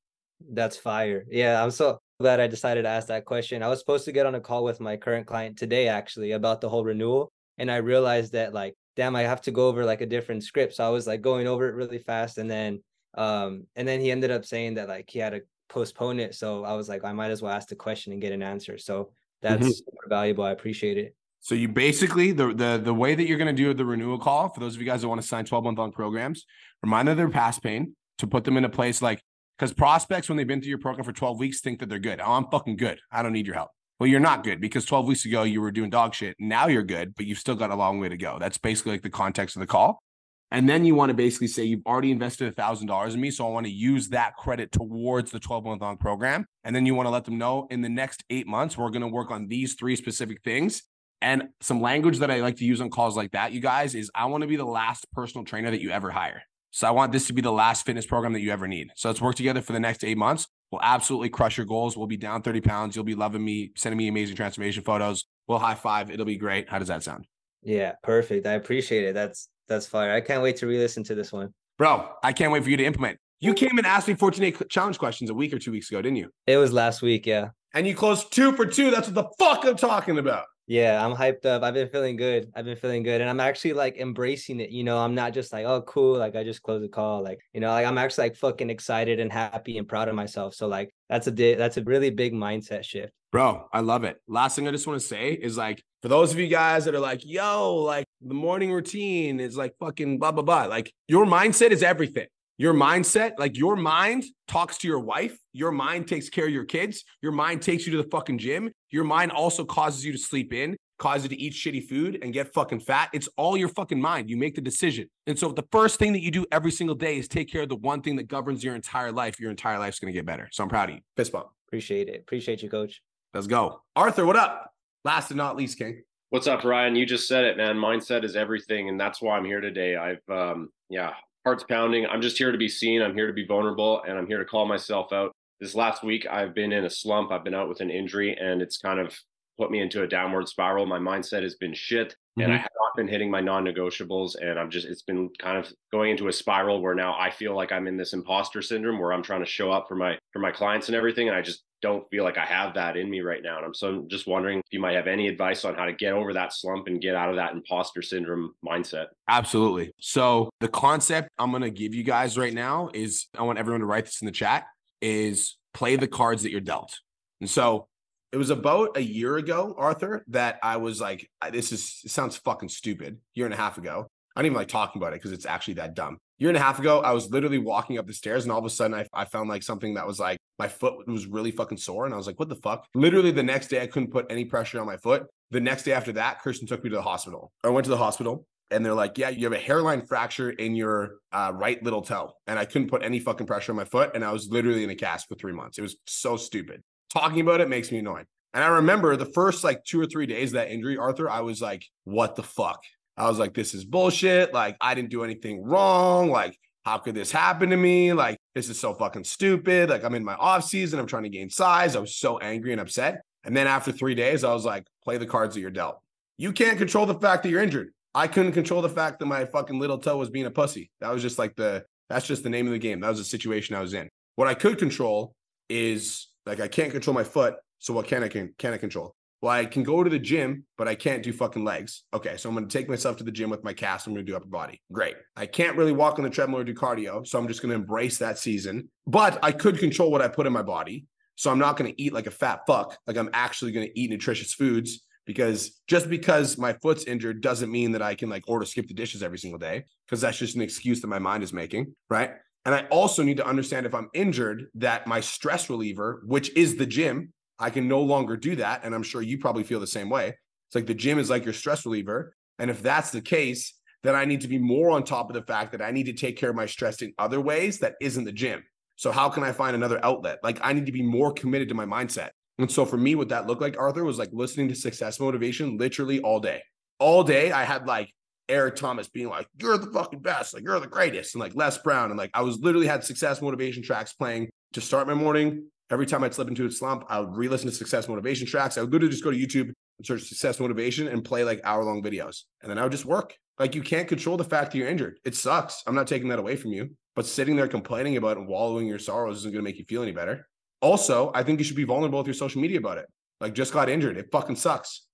That's 0.51 0.78
fire. 0.78 1.25
Yeah, 1.30 1.61
I'm 1.61 1.71
so 1.71 1.99
glad 2.20 2.39
I 2.39 2.47
decided 2.47 2.84
to 2.84 2.89
ask 2.89 3.07
that 3.07 3.26
question. 3.26 3.61
I 3.61 3.68
was 3.68 3.80
supposed 3.80 4.05
to 4.05 4.11
get 4.11 4.26
on 4.26 4.36
a 4.36 4.39
call 4.39 4.63
with 4.63 4.80
my 4.80 4.97
current 4.97 5.28
client 5.28 5.57
today, 5.57 5.88
actually, 5.88 6.32
about 6.32 6.61
the 6.61 6.70
whole 6.70 6.84
renewal. 6.84 7.32
And 7.57 7.70
I 7.72 7.78
realized 7.78 8.34
that, 8.34 8.53
like, 8.53 8.76
damn, 8.95 9.15
I 9.15 9.24
have 9.24 9.41
to 9.43 9.51
go 9.51 9.68
over 9.68 9.86
like 9.86 10.01
a 10.01 10.05
different 10.05 10.43
script. 10.43 10.74
So 10.74 10.86
I 10.86 10.89
was 10.89 11.05
like 11.05 11.22
going 11.22 11.47
over 11.47 11.68
it 11.70 11.76
really 11.76 11.99
fast. 11.99 12.39
And 12.39 12.49
then, 12.49 12.82
um, 13.15 13.65
and 13.76 13.88
then 13.88 13.99
he 13.99 14.11
ended 14.11 14.32
up 14.32 14.45
saying 14.45 14.76
that 14.76 14.88
like 14.88 15.09
he 15.09 15.20
had 15.20 15.32
to 15.32 15.41
postpone 15.70 16.20
it. 16.20 16.34
So 16.34 16.63
I 16.63 16.74
was 16.74 16.89
like, 16.89 17.03
I 17.03 17.13
might 17.13 17.30
as 17.30 17.41
well 17.41 17.53
ask 17.53 17.68
the 17.70 17.76
question 17.76 18.13
and 18.13 18.22
get 18.22 18.32
an 18.32 18.41
answer. 18.41 18.78
So 18.80 19.11
that's 19.41 19.68
Mhm. 19.68 19.74
super 19.76 20.07
valuable. 20.09 20.43
I 20.43 20.51
appreciate 20.51 20.97
it. 20.97 21.15
So 21.39 21.53
you 21.53 21.68
basically 21.68 22.32
the 22.32 22.47
the 22.53 22.82
the 22.84 22.93
way 22.93 23.13
that 23.13 23.28
you're 23.28 23.38
going 23.38 23.55
to 23.55 23.63
do 23.63 23.72
the 23.74 23.86
renewal 23.86 24.18
call 24.18 24.49
for 24.49 24.59
those 24.59 24.74
of 24.76 24.82
you 24.82 24.88
guys 24.88 25.01
that 25.01 25.07
want 25.07 25.22
to 25.22 25.28
sign 25.28 25.45
12 25.45 25.63
month 25.63 25.78
long 25.78 25.91
programs, 25.91 26.45
remind 26.82 27.07
them 27.07 27.11
of 27.11 27.18
their 27.18 27.30
past 27.30 27.61
pain 27.61 27.95
to 28.18 28.26
put 28.28 28.43
them 28.43 28.57
in 28.57 28.65
a 28.65 28.70
place 28.70 29.01
like 29.03 29.22
because 29.58 29.74
prospects 29.74 30.30
when 30.30 30.38
they've 30.38 30.47
been 30.47 30.62
through 30.62 30.70
your 30.70 30.78
program 30.78 31.03
for 31.03 31.14
12 31.14 31.39
weeks 31.39 31.62
think 31.62 31.80
that 31.80 31.89
they're 31.89 31.99
good. 31.99 32.22
Oh, 32.22 32.34
I'm 32.34 32.47
fucking 32.49 32.78
good. 32.78 32.99
I 33.12 33.24
don't 33.24 33.34
need 33.34 33.47
your 33.47 33.55
help. 33.55 33.72
Well, 33.99 34.08
you're 34.08 34.20
not 34.20 34.43
good 34.43 34.62
because 34.62 34.86
12 34.86 35.08
weeks 35.08 35.26
ago 35.26 35.43
you 35.43 35.60
were 35.60 35.72
doing 35.72 35.89
dog 35.89 36.14
shit. 36.14 36.36
Now 36.39 36.68
you're 36.68 36.84
good, 36.84 37.16
but 37.16 37.26
you've 37.26 37.39
still 37.39 37.55
got 37.55 37.72
a 37.72 37.76
long 37.76 37.99
way 37.99 38.10
to 38.10 38.18
go. 38.18 38.38
That's 38.39 38.60
basically 38.60 38.91
like 38.91 39.01
the 39.01 39.10
context 39.10 39.55
of 39.55 39.62
the 39.62 39.68
call. 39.68 40.03
And 40.51 40.70
then 40.70 40.86
you 40.86 40.95
want 40.95 41.10
to 41.10 41.14
basically 41.14 41.47
say 41.47 41.64
you've 41.64 41.86
already 41.86 42.12
invested 42.12 42.47
a 42.47 42.51
thousand 42.51 42.88
dollars 42.88 43.16
in 43.16 43.22
me. 43.22 43.32
So 43.32 43.45
I 43.45 43.49
want 43.49 43.66
to 43.66 43.72
use 43.72 44.10
that 44.10 44.36
credit 44.38 44.72
towards 44.72 45.32
the 45.32 45.39
12 45.39 45.66
month 45.66 45.82
long 45.82 45.97
program. 45.97 46.45
And 46.64 46.76
then 46.76 46.86
you 46.86 46.95
want 46.95 47.08
to 47.08 47.12
let 47.12 47.26
them 47.26 47.38
know 47.38 47.68
in 47.70 47.82
the 47.82 47.89
next 47.89 48.24
eight 48.30 48.47
months, 48.47 48.78
we're 48.78 48.89
going 48.89 49.01
to 49.01 49.08
work 49.08 49.32
on 49.32 49.47
these 49.47 49.74
three 49.74 49.95
specific 49.95 50.41
things. 50.43 50.84
And 51.22 51.45
some 51.60 51.82
language 51.82 52.20
that 52.20 52.30
I 52.30 52.41
like 52.41 52.58
to 52.58 52.66
use 52.66 52.80
on 52.80 52.91
calls 52.91 53.18
like 53.18 53.32
that, 53.32 53.51
you 53.51 53.60
guys, 53.60 53.95
is 53.95 54.12
I 54.14 54.26
want 54.26 54.43
to 54.43 54.47
be 54.47 54.55
the 54.55 54.66
last 54.66 55.12
personal 55.12 55.43
trainer 55.43 55.72
that 55.72 55.82
you 55.82 55.89
ever 55.89 56.12
hire. 56.12 56.43
So 56.72 56.88
I 56.88 56.91
want 56.91 57.11
this 57.11 57.28
to 57.28 57.34
be 57.34 57.41
the 57.41 57.51
last 57.51 57.86
fitness 57.86 58.05
program 58.05 58.34
that 58.34 58.41
you 58.41 58.51
ever 58.51 58.68
need. 58.68 58.89
So 58.95 59.09
let's 59.09 59.22
work 59.22 59.36
together 59.36 59.61
for 59.61 59.74
the 59.74 59.80
next 59.80 60.03
eight 60.03 60.18
months. 60.18 60.47
We'll 60.72 60.82
absolutely 60.82 61.30
crush 61.30 61.57
your 61.57 61.65
goals. 61.65 61.95
We'll 61.95 62.07
be 62.07 62.18
down 62.18 62.41
30 62.41 62.61
pounds. 62.61 62.95
You'll 62.95 63.05
be 63.05 63.15
loving 63.15 63.43
me, 63.43 63.72
sending 63.76 63.97
me 63.97 64.07
amazing 64.07 64.36
transformation 64.36 64.84
photos. 64.84 65.26
We'll 65.47 65.59
high 65.59 65.76
five. 65.76 66.11
It'll 66.11 66.26
be 66.26 66.38
great. 66.38 66.68
How 66.70 66.80
does 66.80 66.89
that 66.89 67.03
sound? 67.03 67.26
Yeah, 67.63 67.93
perfect. 68.03 68.45
I 68.45 68.53
appreciate 68.53 69.05
it. 69.05 69.13
That's 69.13 69.49
that's 69.68 69.86
fire. 69.86 70.13
I 70.13 70.22
can't 70.22 70.41
wait 70.41 70.57
to 70.57 70.68
re-listen 70.68 71.03
to 71.05 71.15
this 71.15 71.32
one. 71.32 71.53
Bro, 71.78 72.09
I 72.24 72.34
can't 72.34 72.51
wait 72.51 72.63
for 72.63 72.70
you 72.70 72.78
to 72.78 72.86
implement. 72.86 73.20
You 73.39 73.53
came 73.53 73.78
and 73.78 73.86
asked 73.86 74.07
me 74.07 74.15
14 74.15 74.41
day 74.41 74.57
challenge 74.70 74.97
questions 74.97 75.30
a 75.30 75.34
week 75.34 75.53
or 75.53 75.59
two 75.59 75.72
weeks 75.72 75.89
ago, 75.89 76.01
didn't 76.01 76.18
you? 76.18 76.30
It 76.47 76.57
was 76.57 76.74
last 76.74 77.01
week, 77.01 77.26
yeah. 77.26 77.49
And 77.74 77.86
you 77.86 77.95
closed 77.95 78.32
two 78.32 78.53
for 78.53 78.65
two. 78.65 78.89
That's 78.89 79.07
what 79.07 79.15
the 79.15 79.30
fuck 79.38 79.65
I'm 79.65 79.76
talking 79.76 80.18
about. 80.18 80.45
Yeah, 80.68 81.03
I'm 81.03 81.15
hyped 81.15 81.45
up. 81.45 81.63
I've 81.63 81.74
been 81.74 81.88
feeling 81.88 82.18
good. 82.18 82.51
I've 82.53 82.65
been 82.65 82.76
feeling 82.76 83.01
good. 83.01 83.22
And 83.22 83.30
I'm 83.30 83.39
actually 83.39 83.72
like 83.72 83.97
embracing 83.97 84.59
it. 84.59 84.70
You 84.70 84.84
know, 84.84 84.97
I'm 84.97 85.15
not 85.15 85.34
just 85.34 85.53
like, 85.53 85.65
oh, 85.65 85.82
cool. 85.84 86.18
Like 86.18 86.36
I 86.36 86.43
just 86.43 86.61
closed 86.61 86.84
the 86.84 86.89
call. 86.89 87.24
Like, 87.24 87.39
you 87.53 87.61
know, 87.61 87.70
like 87.70 87.86
I'm 87.86 87.97
actually 87.97 88.26
like 88.26 88.36
fucking 88.36 88.70
excited 88.70 89.22
and 89.22 89.32
happy 89.32 89.78
and 89.78 89.88
proud 89.88 90.09
of 90.09 90.15
myself. 90.15 90.55
So 90.55 90.68
like 90.68 90.93
that's 91.07 91.26
a 91.28 91.32
di- 91.32 91.55
that's 91.55 91.78
a 91.78 91.84
really 91.84 92.09
big 92.09 92.34
mindset 92.34 92.84
shift. 92.84 93.13
Bro, 93.32 93.70
I 93.72 93.80
love 93.80 94.03
it. 94.03 94.22
Last 94.28 94.57
thing 94.57 94.68
I 94.68 94.72
just 94.72 94.88
want 94.88 94.99
to 94.99 95.07
say 95.07 95.32
is 95.32 95.57
like 95.57 95.82
for 96.01 96.09
those 96.09 96.34
of 96.34 96.39
you 96.39 96.47
guys 96.47 96.84
that 96.84 96.95
are 96.95 96.99
like, 96.99 97.26
yo, 97.26 97.76
like 97.76 98.05
the 98.22 98.34
morning 98.34 98.74
routine 98.74 99.39
is 99.39 99.55
like 99.55 99.74
fucking 99.80 100.20
blah 100.20 100.34
blah 100.34 100.43
blah. 100.43 100.65
Like 100.65 100.93
your 101.07 101.26
mindset 101.26 101.72
is 101.72 101.82
everything. 101.82 102.28
Your 102.60 102.74
mindset, 102.74 103.34
like 103.38 103.55
your 103.55 103.76
mind 103.76 104.26
talks 104.47 104.80
to 104.80 104.88
your 104.88 104.99
wife. 104.99 105.38
Your 105.53 105.72
mind 105.72 106.08
takes 106.08 106.28
care 106.28 106.45
of 106.45 106.51
your 106.51 106.66
kids. 106.66 107.03
Your 107.22 107.32
mind 107.32 107.62
takes 107.62 107.86
you 107.86 107.91
to 107.91 108.01
the 108.01 108.10
fucking 108.10 108.39
gym. 108.39 108.72
Your 108.89 109.03
mind 109.03 109.32
also 109.32 109.64
causes 109.64 110.03
you 110.03 110.12
to 110.12 110.18
sleep 110.18 110.51
in, 110.51 110.76
causes 110.97 111.26
you 111.26 111.30
to 111.30 111.39
eat 111.39 111.53
shitty 111.53 111.88
food 111.88 112.18
and 112.24 112.34
get 112.34 112.51
fucking 112.55 112.80
fat. 112.80 113.10
It's 113.14 113.30
all 113.38 113.58
your 113.58 113.70
fucking 113.70 114.01
mind. 114.01 114.28
You 114.28 114.38
make 114.38 114.55
the 114.55 114.62
decision. 114.62 115.08
And 115.28 115.38
so 115.38 115.51
the 115.51 115.66
first 115.72 115.99
thing 115.99 116.14
that 116.14 116.24
you 116.24 116.32
do 116.32 116.47
every 116.51 116.72
single 116.72 116.95
day 116.95 117.20
is 117.20 117.28
take 117.28 117.51
care 117.51 117.62
of 117.62 117.70
the 117.70 117.76
one 117.76 118.01
thing 118.01 118.16
that 118.16 118.28
governs 118.28 118.64
your 118.64 118.74
entire 118.74 119.12
life. 119.12 119.39
Your 119.39 119.51
entire 119.51 119.78
life's 119.78 119.99
going 119.99 120.12
to 120.12 120.18
get 120.18 120.26
better. 120.26 120.49
So 120.51 120.64
I'm 120.64 120.70
proud 120.70 120.89
of 120.89 120.95
you. 120.95 121.01
Fist 121.16 121.32
bump. 121.32 121.49
Appreciate 121.68 122.10
it. 122.10 122.22
Appreciate 122.22 122.64
you, 122.64 122.72
coach. 122.72 123.03
Let's 123.36 123.45
go. 123.45 123.82
Arthur, 123.95 124.26
what 124.26 124.36
up? 124.36 124.72
Last 125.05 125.30
and 125.30 125.38
not 125.38 125.58
least, 125.58 125.78
King. 125.78 126.01
What's 126.32 126.47
up, 126.47 126.64
Brian? 126.64 126.95
You 126.95 127.05
just 127.05 127.28
said 127.28 127.43
it, 127.43 127.55
man. 127.55 127.76
Mindset 127.76 128.24
is 128.24 128.36
everything, 128.36 128.89
and 128.89 128.99
that's 128.99 129.22
why 129.22 129.38
I'm 129.38 129.45
here 129.45 129.62
today. 129.62 129.95
I've, 129.95 130.28
um, 130.28 130.70
yeah, 130.89 131.14
heart's 131.47 131.63
pounding. 131.63 132.05
I'm 132.05 132.21
just 132.21 132.37
here 132.37 132.51
to 132.51 132.57
be 132.57 132.67
seen. 132.67 133.01
I'm 133.01 133.13
here 133.13 133.25
to 133.25 133.31
be 133.31 133.45
vulnerable, 133.45 134.01
and 134.05 134.17
I'm 134.17 134.27
here 134.27 134.37
to 134.37 134.43
call 134.43 134.65
myself 134.65 135.13
out. 135.13 135.31
This 135.61 135.75
last 135.75 136.03
week, 136.03 136.27
I've 136.29 136.53
been 136.53 136.73
in 136.73 136.83
a 136.83 136.89
slump. 136.89 137.31
I've 137.31 137.45
been 137.45 137.53
out 137.53 137.69
with 137.69 137.79
an 137.79 137.89
injury, 137.89 138.35
and 138.37 138.61
it's 138.61 138.77
kind 138.79 138.99
of 138.99 139.17
put 139.57 139.71
me 139.71 139.79
into 139.79 140.03
a 140.03 140.07
downward 140.07 140.49
spiral. 140.49 140.85
My 140.85 140.99
mindset 140.99 141.43
has 141.43 141.55
been 141.55 141.73
shit, 141.73 142.17
mm-hmm. 142.38 142.41
and 142.41 142.53
I 142.53 142.57
have 142.57 142.71
not 142.79 142.95
been 142.95 143.07
hitting 143.07 143.31
my 143.31 143.41
non-negotiables. 143.41 144.35
And 144.41 144.59
I'm 144.59 144.69
just, 144.69 144.88
it's 144.88 145.01
been 145.01 145.29
kind 145.39 145.57
of 145.57 145.71
going 145.91 146.11
into 146.11 146.27
a 146.27 146.33
spiral 146.33 146.81
where 146.81 146.95
now 146.95 147.15
I 147.17 147.31
feel 147.31 147.55
like 147.55 147.71
I'm 147.71 147.88
in 147.88 147.97
this 147.97 148.13
imposter 148.13 148.61
syndrome 148.61 148.99
where 148.99 149.13
I'm 149.13 149.23
trying 149.23 149.41
to 149.41 149.45
show 149.45 149.71
up 149.71 149.88
for 149.88 149.95
my 149.95 150.17
for 150.31 150.39
my 150.39 150.51
clients 150.51 150.88
and 150.88 150.95
everything, 150.95 151.27
and 151.27 151.38
I 151.38 151.41
just 151.41 151.63
don't 151.81 152.09
feel 152.09 152.23
like 152.23 152.38
I 152.38 152.45
have 152.45 152.73
that 152.73 152.97
in 152.97 153.09
me 153.09 153.21
right 153.21 153.43
now. 153.43 153.57
And 153.57 153.65
I'm 153.65 153.73
so 153.73 153.89
I'm 153.89 154.09
just 154.09 154.27
wondering 154.27 154.59
if 154.59 154.65
you 154.71 154.79
might 154.79 154.95
have 154.95 155.07
any 155.07 155.27
advice 155.27 155.65
on 155.65 155.75
how 155.75 155.85
to 155.85 155.93
get 155.93 156.13
over 156.13 156.33
that 156.33 156.53
slump 156.53 156.88
and 156.88 157.01
get 157.01 157.15
out 157.15 157.29
of 157.29 157.35
that 157.35 157.53
imposter 157.53 158.01
syndrome 158.01 158.53
mindset. 158.65 159.07
Absolutely. 159.27 159.91
So 159.99 160.49
the 160.59 160.67
concept 160.67 161.29
I'm 161.38 161.51
going 161.51 161.61
to 161.61 161.69
give 161.69 161.93
you 161.93 162.03
guys 162.03 162.38
right 162.38 162.53
now 162.53 162.89
is 162.93 163.27
I 163.38 163.43
want 163.43 163.59
everyone 163.59 163.81
to 163.81 163.85
write 163.85 164.05
this 164.05 164.21
in 164.21 164.25
the 164.25 164.31
chat 164.31 164.65
is 165.01 165.57
play 165.73 165.95
the 165.95 166.07
cards 166.07 166.43
that 166.43 166.51
you're 166.51 166.61
dealt. 166.61 166.99
And 167.41 167.49
so 167.49 167.88
it 168.32 168.38
was 168.38 168.49
about 168.49 168.97
a 168.97 169.01
year 169.01 169.38
ago, 169.38 169.73
Arthur, 169.78 170.23
that 170.28 170.59
I 170.61 170.78
was 170.78 170.99
like, 170.99 171.30
this 171.51 171.71
is 171.71 172.01
sounds 172.07 172.38
fucking 172.38 172.69
stupid. 172.69 173.19
Year 173.34 173.45
and 173.45 173.53
a 173.53 173.57
half 173.57 173.78
ago. 173.78 174.07
I 174.36 174.41
don't 174.41 174.47
even 174.47 174.57
like 174.57 174.67
talking 174.67 175.01
about 175.01 175.13
it 175.13 175.15
because 175.15 175.32
it's 175.32 175.45
actually 175.45 175.75
that 175.75 175.95
dumb 175.95 176.19
year 176.39 176.49
and 176.49 176.57
a 176.57 176.61
half 176.61 176.80
ago, 176.80 177.01
I 177.01 177.11
was 177.13 177.30
literally 177.30 177.57
walking 177.57 177.97
up 177.97 178.05
the 178.05 178.13
stairs 178.13 178.43
and 178.43 178.51
all 178.51 178.59
of 178.59 178.65
a 178.65 178.69
sudden 178.69 178.93
I, 178.95 179.05
I 179.13 179.25
found 179.25 179.49
like 179.49 179.63
something 179.63 179.95
that 179.95 180.05
was 180.05 180.19
like 180.19 180.38
my 180.59 180.67
foot 180.67 181.07
was 181.07 181.25
really 181.25 181.51
fucking 181.51 181.78
sore. 181.78 182.05
And 182.05 182.13
I 182.13 182.17
was 182.17 182.28
like, 182.28 182.39
what 182.39 182.49
the 182.49 182.55
fuck? 182.55 182.86
Literally 182.95 183.32
the 183.32 183.43
next 183.43 183.67
day, 183.67 183.82
I 183.82 183.88
couldn't 183.88 184.11
put 184.11 184.25
any 184.30 184.45
pressure 184.45 184.80
on 184.80 184.88
my 184.88 184.97
foot. 184.97 185.28
The 185.51 185.61
next 185.61 185.84
day 185.84 185.93
after 185.93 186.11
that, 186.13 186.41
Kirsten 186.41 186.67
took 186.67 186.84
me 186.84 186.89
to 186.89 186.95
the 186.95 187.01
hospital. 187.01 187.51
I 187.63 187.69
went 187.69 187.86
to 187.86 187.89
the 187.89 187.97
hospital 187.97 188.45
and 188.69 188.86
they're 188.86 188.93
like, 188.93 189.17
yeah, 189.17 189.30
you 189.30 189.45
have 189.45 189.53
a 189.53 189.63
hairline 189.63 190.05
fracture 190.05 190.49
in 190.49 190.75
your 190.75 191.15
uh, 191.32 191.51
right 191.55 191.82
little 191.84 192.01
toe. 192.01 192.34
And 192.47 192.59
I 192.59 192.65
couldn't 192.65 192.89
put 192.89 193.03
any 193.03 193.19
fucking 193.19 193.47
pressure 193.47 193.71
on 193.71 193.78
my 193.78 193.86
foot. 193.86 194.11
And 194.13 194.23
I 194.23 194.32
was 194.32 194.49
literally 194.49 194.84
in 194.84 194.89
a 194.89 194.95
cast 194.95 195.28
for 195.28 195.36
three 195.36 195.53
months. 195.53 195.78
It 195.78 195.84
was 195.84 195.95
so 196.05 196.38
stupid. 196.38 196.84
Talking 197.14 197.41
about 197.41 197.62
it 197.62 197.70
makes 197.70 197.91
me 197.91 197.99
annoyed. 197.99 198.26
And 198.53 198.64
I 198.64 198.68
remember 198.68 199.16
the 199.16 199.26
first 199.26 199.64
like 199.64 199.84
two 199.84 200.01
or 200.01 200.05
three 200.05 200.26
days 200.26 200.49
of 200.49 200.53
that 200.53 200.72
injury, 200.72 200.97
Arthur, 200.97 201.30
I 201.30 201.41
was 201.41 201.62
like, 201.62 201.86
what 202.05 202.36
the 202.36 202.43
fuck? 202.43 202.82
I 203.16 203.28
was 203.28 203.39
like, 203.39 203.53
this 203.53 203.74
is 203.74 203.84
bullshit. 203.84 204.53
Like, 204.53 204.78
I 204.80 204.93
didn't 204.93 205.10
do 205.10 205.24
anything 205.24 205.64
wrong. 205.64 206.30
Like, 206.30 206.58
how 206.86 206.99
could 206.99 207.16
this 207.16 207.32
happen 207.32 207.70
to 207.72 207.78
me? 207.78 208.14
Like, 208.14 208.38
this 208.55 208.70
is 208.70 208.80
so 208.80 208.93
fucking 208.93 209.24
stupid. 209.24 209.89
Like, 209.89 210.03
I'm 210.03 210.16
in 210.16 210.24
my 210.24 210.36
off 210.36 210.64
season. 210.64 210.99
I'm 210.99 211.08
trying 211.08 211.24
to 211.24 211.30
gain 211.30 211.49
size. 211.49 211.95
I 211.95 211.99
was 211.99 212.16
so 212.16 212.38
angry 212.38 212.72
and 212.72 212.80
upset. 212.80 213.22
And 213.43 213.55
then 213.58 213.68
after 213.68 213.91
three 213.91 214.16
days, 214.16 214.43
I 214.43 214.53
was 214.53 214.66
like, 214.66 214.86
play 215.03 215.18
the 215.18 215.26
cards 215.26 215.55
that 215.55 215.62
you're 215.62 215.72
dealt. 215.72 215.99
You 216.38 216.51
can't 216.51 216.78
control 216.78 217.05
the 217.05 217.20
fact 217.20 217.43
that 217.43 217.49
you're 217.49 217.64
injured. 217.64 217.89
I 218.14 218.28
couldn't 218.28 218.51
control 218.51 218.82
the 218.82 218.89
fact 218.89 219.20
that 219.20 219.26
my 219.26 219.45
fucking 219.45 219.80
little 219.80 219.97
toe 219.97 220.18
was 220.18 220.30
being 220.30 220.45
a 220.45 220.51
pussy. 220.51 220.91
That 221.01 221.12
was 221.12 221.22
just 221.22 221.39
like 221.39 221.55
the, 221.55 221.86
that's 222.10 222.28
just 222.28 222.43
the 222.43 222.49
name 222.49 222.68
of 222.68 222.74
the 222.74 222.80
game. 222.80 222.99
That 222.99 223.10
was 223.10 223.20
the 223.20 223.26
situation 223.26 223.76
I 223.76 223.82
was 223.82 223.93
in. 223.93 224.10
What 224.36 224.47
I 224.47 224.53
could 224.53 224.78
control 224.78 225.34
is 225.70 226.26
like, 226.47 226.59
I 226.59 226.67
can't 226.67 226.91
control 226.91 227.13
my 227.13 227.23
foot. 227.23 227.55
So 227.79 227.93
what 227.93 228.07
can 228.07 228.23
I 228.23 228.27
can, 228.27 228.53
can 228.57 228.73
I 228.73 228.77
control? 228.77 229.15
Well, 229.41 229.51
I 229.51 229.65
can 229.65 229.83
go 229.83 230.03
to 230.03 230.09
the 230.09 230.17
gym, 230.17 230.65
but 230.77 230.87
I 230.87 230.95
can't 230.95 231.21
do 231.21 231.31
fucking 231.31 231.63
legs. 231.63 232.03
Okay, 232.11 232.37
so 232.37 232.49
I'm 232.49 232.55
going 232.55 232.67
to 232.67 232.75
take 232.75 232.89
myself 232.89 233.17
to 233.17 233.23
the 233.23 233.31
gym 233.31 233.51
with 233.51 233.63
my 233.63 233.73
cast. 233.73 234.07
I'm 234.07 234.13
going 234.13 234.25
to 234.25 234.31
do 234.31 234.35
upper 234.35 234.47
body. 234.47 234.81
Great. 234.91 235.15
I 235.35 235.45
can't 235.45 235.77
really 235.77 235.91
walk 235.91 236.17
on 236.17 236.23
the 236.23 236.29
treadmill 236.31 236.59
or 236.59 236.63
do 236.63 236.73
cardio, 236.73 237.25
so 237.27 237.37
I'm 237.37 237.47
just 237.47 237.61
going 237.61 237.69
to 237.69 237.75
embrace 237.75 238.17
that 238.17 238.39
season. 238.39 238.89
But 239.05 239.37
I 239.43 239.51
could 239.51 239.77
control 239.77 240.11
what 240.11 240.23
I 240.23 240.27
put 240.27 240.47
in 240.47 240.53
my 240.53 240.63
body. 240.63 241.05
So 241.35 241.51
I'm 241.51 241.59
not 241.59 241.77
going 241.77 241.93
to 241.93 242.01
eat 242.01 242.13
like 242.13 242.25
a 242.25 242.31
fat 242.31 242.61
fuck. 242.65 242.97
Like 243.05 243.15
I'm 243.15 243.29
actually 243.31 243.71
going 243.71 243.85
to 243.85 243.99
eat 243.99 244.09
nutritious 244.09 244.55
foods 244.55 245.05
because 245.27 245.79
just 245.87 246.09
because 246.09 246.57
my 246.57 246.73
foot's 246.73 247.03
injured 247.03 247.41
doesn't 247.41 247.71
mean 247.71 247.91
that 247.91 248.01
I 248.01 248.15
can 248.15 248.29
like 248.29 248.45
order 248.47 248.65
skip 248.65 248.87
the 248.87 248.95
dishes 248.95 249.21
every 249.21 249.37
single 249.37 249.59
day 249.59 249.83
because 250.07 250.19
that's 250.19 250.39
just 250.39 250.55
an 250.55 250.63
excuse 250.63 250.99
that 251.01 251.07
my 251.07 251.19
mind 251.19 251.43
is 251.43 251.53
making, 251.53 251.93
right? 252.09 252.31
And 252.68 252.76
I 252.76 252.86
also 252.88 253.24
need 253.24 253.38
to 253.38 253.47
understand 253.47 253.86
if 253.86 253.95
I'm 253.95 254.09
injured 254.13 254.65
that 254.76 255.07
my 255.07 255.22
stress 255.22 255.70
reliever, 255.70 256.22
which 256.26 256.53
is 256.53 256.76
the 256.76 256.86
gym, 256.86 257.32
I 257.57 257.70
can 257.70 257.88
no 257.88 258.01
longer 258.01 258.36
do 258.36 258.57
that. 258.57 258.82
And 258.84 258.93
I'm 258.93 259.03
sure 259.03 259.22
you 259.22 259.38
probably 259.38 259.63
feel 259.63 259.80
the 259.80 259.88
same 259.88 260.09
way. 260.09 260.28
It's 260.28 260.76
like 260.76 260.86
the 260.86 260.93
gym 260.93 261.18
is 261.18 261.30
like 261.30 261.45
your 261.45 261.53
stress 261.53 261.86
reliever. 261.86 262.36
And 262.59 262.70
if 262.70 262.84
that's 262.84 263.11
the 263.11 263.22
case, 263.22 263.74
then 264.03 264.15
I 264.15 264.26
need 264.26 264.41
to 264.41 264.49
be 264.49 264.57
more 264.57 264.91
on 264.91 265.05
top 265.05 265.30
of 265.30 265.34
the 265.34 265.43
fact 265.43 265.72
that 265.72 265.82
I 265.82 265.91
need 265.91 266.07
to 266.07 266.13
take 266.13 266.36
care 266.36 266.49
of 266.49 266.57
my 266.57 266.65
stress 266.65 267.01
in 267.01 267.13
other 267.18 267.39
ways 267.39 267.80
that 267.80 267.95
isn't 268.01 268.26
the 268.26 268.34
gym. 268.34 268.61
So 268.97 269.13
how 269.13 269.30
can 269.30 269.43
I 269.43 269.53
find 269.53 269.74
another 269.74 270.03
outlet? 270.03 270.39
Like 270.43 270.59
I 270.61 270.74
need 270.74 270.88
to 270.88 270.91
be 270.91 271.01
more 271.01 271.32
committed 271.32 271.70
to 271.70 271.74
my 271.74 271.86
mindset. 271.86 272.32
And 272.59 272.70
so 272.70 272.86
for 272.86 272.97
me, 272.97 273.15
what 273.15 273.30
that 273.30 273.47
looked 273.47 273.61
like, 273.61 273.80
Arthur, 273.80 274.03
was 274.03 274.20
like 274.20 274.32
listening 274.34 274.68
to 274.68 274.76
success 274.76 275.22
motivation 275.22 275.78
literally 275.78 276.20
all 276.20 276.41
day. 276.41 276.63
All 276.99 277.24
day, 277.24 277.53
I 277.53 277.63
had 277.63 277.88
like 277.88 278.09
Eric 278.49 278.75
Thomas 278.75 279.07
being 279.07 279.29
like, 279.29 279.47
"You're 279.59 279.77
the 279.77 279.91
fucking 279.91 280.21
best, 280.21 280.53
like 280.53 280.63
you're 280.63 280.79
the 280.79 280.87
greatest," 280.87 281.35
and 281.35 281.41
like 281.41 281.55
Les 281.55 281.77
Brown, 281.77 282.09
and 282.09 282.17
like 282.17 282.31
I 282.33 282.41
was 282.41 282.59
literally 282.59 282.87
had 282.87 283.03
success 283.03 283.41
motivation 283.41 283.83
tracks 283.83 284.13
playing 284.13 284.49
to 284.73 284.81
start 284.81 285.07
my 285.07 285.13
morning, 285.13 285.69
Every 285.89 286.05
time 286.05 286.23
I'd 286.23 286.33
slip 286.33 286.49
into 286.49 286.65
a 286.65 286.71
slump, 286.71 287.05
I 287.07 287.19
would 287.21 287.37
re-listen 287.37 287.69
to 287.69 287.75
success 287.75 288.09
motivation 288.09 288.45
tracks. 288.45 288.77
I 288.77 288.81
would 288.81 288.91
literally 288.91 289.11
just 289.11 289.23
go 289.23 289.31
to 289.31 289.37
YouTube 289.37 289.71
and 289.97 290.05
search 290.05 290.23
success 290.23 290.59
motivation 290.59 291.07
and 291.07 291.23
play 291.23 291.45
like 291.45 291.61
hour-long 291.63 292.03
videos. 292.03 292.43
And 292.61 292.69
then 292.69 292.77
I 292.77 292.83
would 292.83 292.91
just 292.91 293.05
work. 293.05 293.35
Like 293.57 293.73
you 293.73 293.81
can't 293.81 294.07
control 294.07 294.35
the 294.35 294.43
fact 294.43 294.71
that 294.71 294.77
you're 294.77 294.89
injured. 294.89 295.19
It 295.23 295.33
sucks. 295.33 295.83
I'm 295.87 295.95
not 295.95 296.07
taking 296.07 296.27
that 296.29 296.39
away 296.39 296.57
from 296.57 296.73
you. 296.73 296.89
But 297.15 297.25
sitting 297.25 297.55
there 297.55 297.67
complaining 297.67 298.17
about 298.17 298.37
and 298.37 298.47
wallowing 298.47 298.85
your 298.85 298.99
sorrows 298.99 299.37
isn't 299.37 299.51
going 299.51 299.63
to 299.63 299.67
make 299.67 299.79
you 299.79 299.85
feel 299.85 300.03
any 300.03 300.11
better. 300.11 300.47
Also, 300.81 301.31
I 301.33 301.41
think 301.41 301.57
you 301.57 301.63
should 301.63 301.77
be 301.77 301.85
vulnerable 301.85 302.19
with 302.19 302.27
your 302.27 302.33
social 302.33 302.61
media 302.61 302.79
about 302.79 302.97
it. 302.97 303.07
Like 303.39 303.53
just 303.53 303.73
got 303.73 303.89
injured. 303.89 304.17
It 304.17 304.29
fucking 304.31 304.57
sucks. 304.57 305.05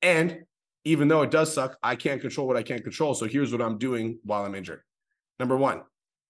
And 0.00 0.38
even 0.84 1.08
though 1.08 1.22
it 1.22 1.30
does 1.30 1.52
suck, 1.52 1.76
I 1.82 1.96
can't 1.96 2.20
control 2.20 2.46
what 2.46 2.56
I 2.56 2.62
can't 2.62 2.82
control. 2.82 3.14
So 3.14 3.26
here's 3.26 3.52
what 3.52 3.62
I'm 3.62 3.78
doing 3.78 4.18
while 4.24 4.44
I'm 4.44 4.54
injured. 4.54 4.82
Number 5.38 5.56
one, 5.56 5.82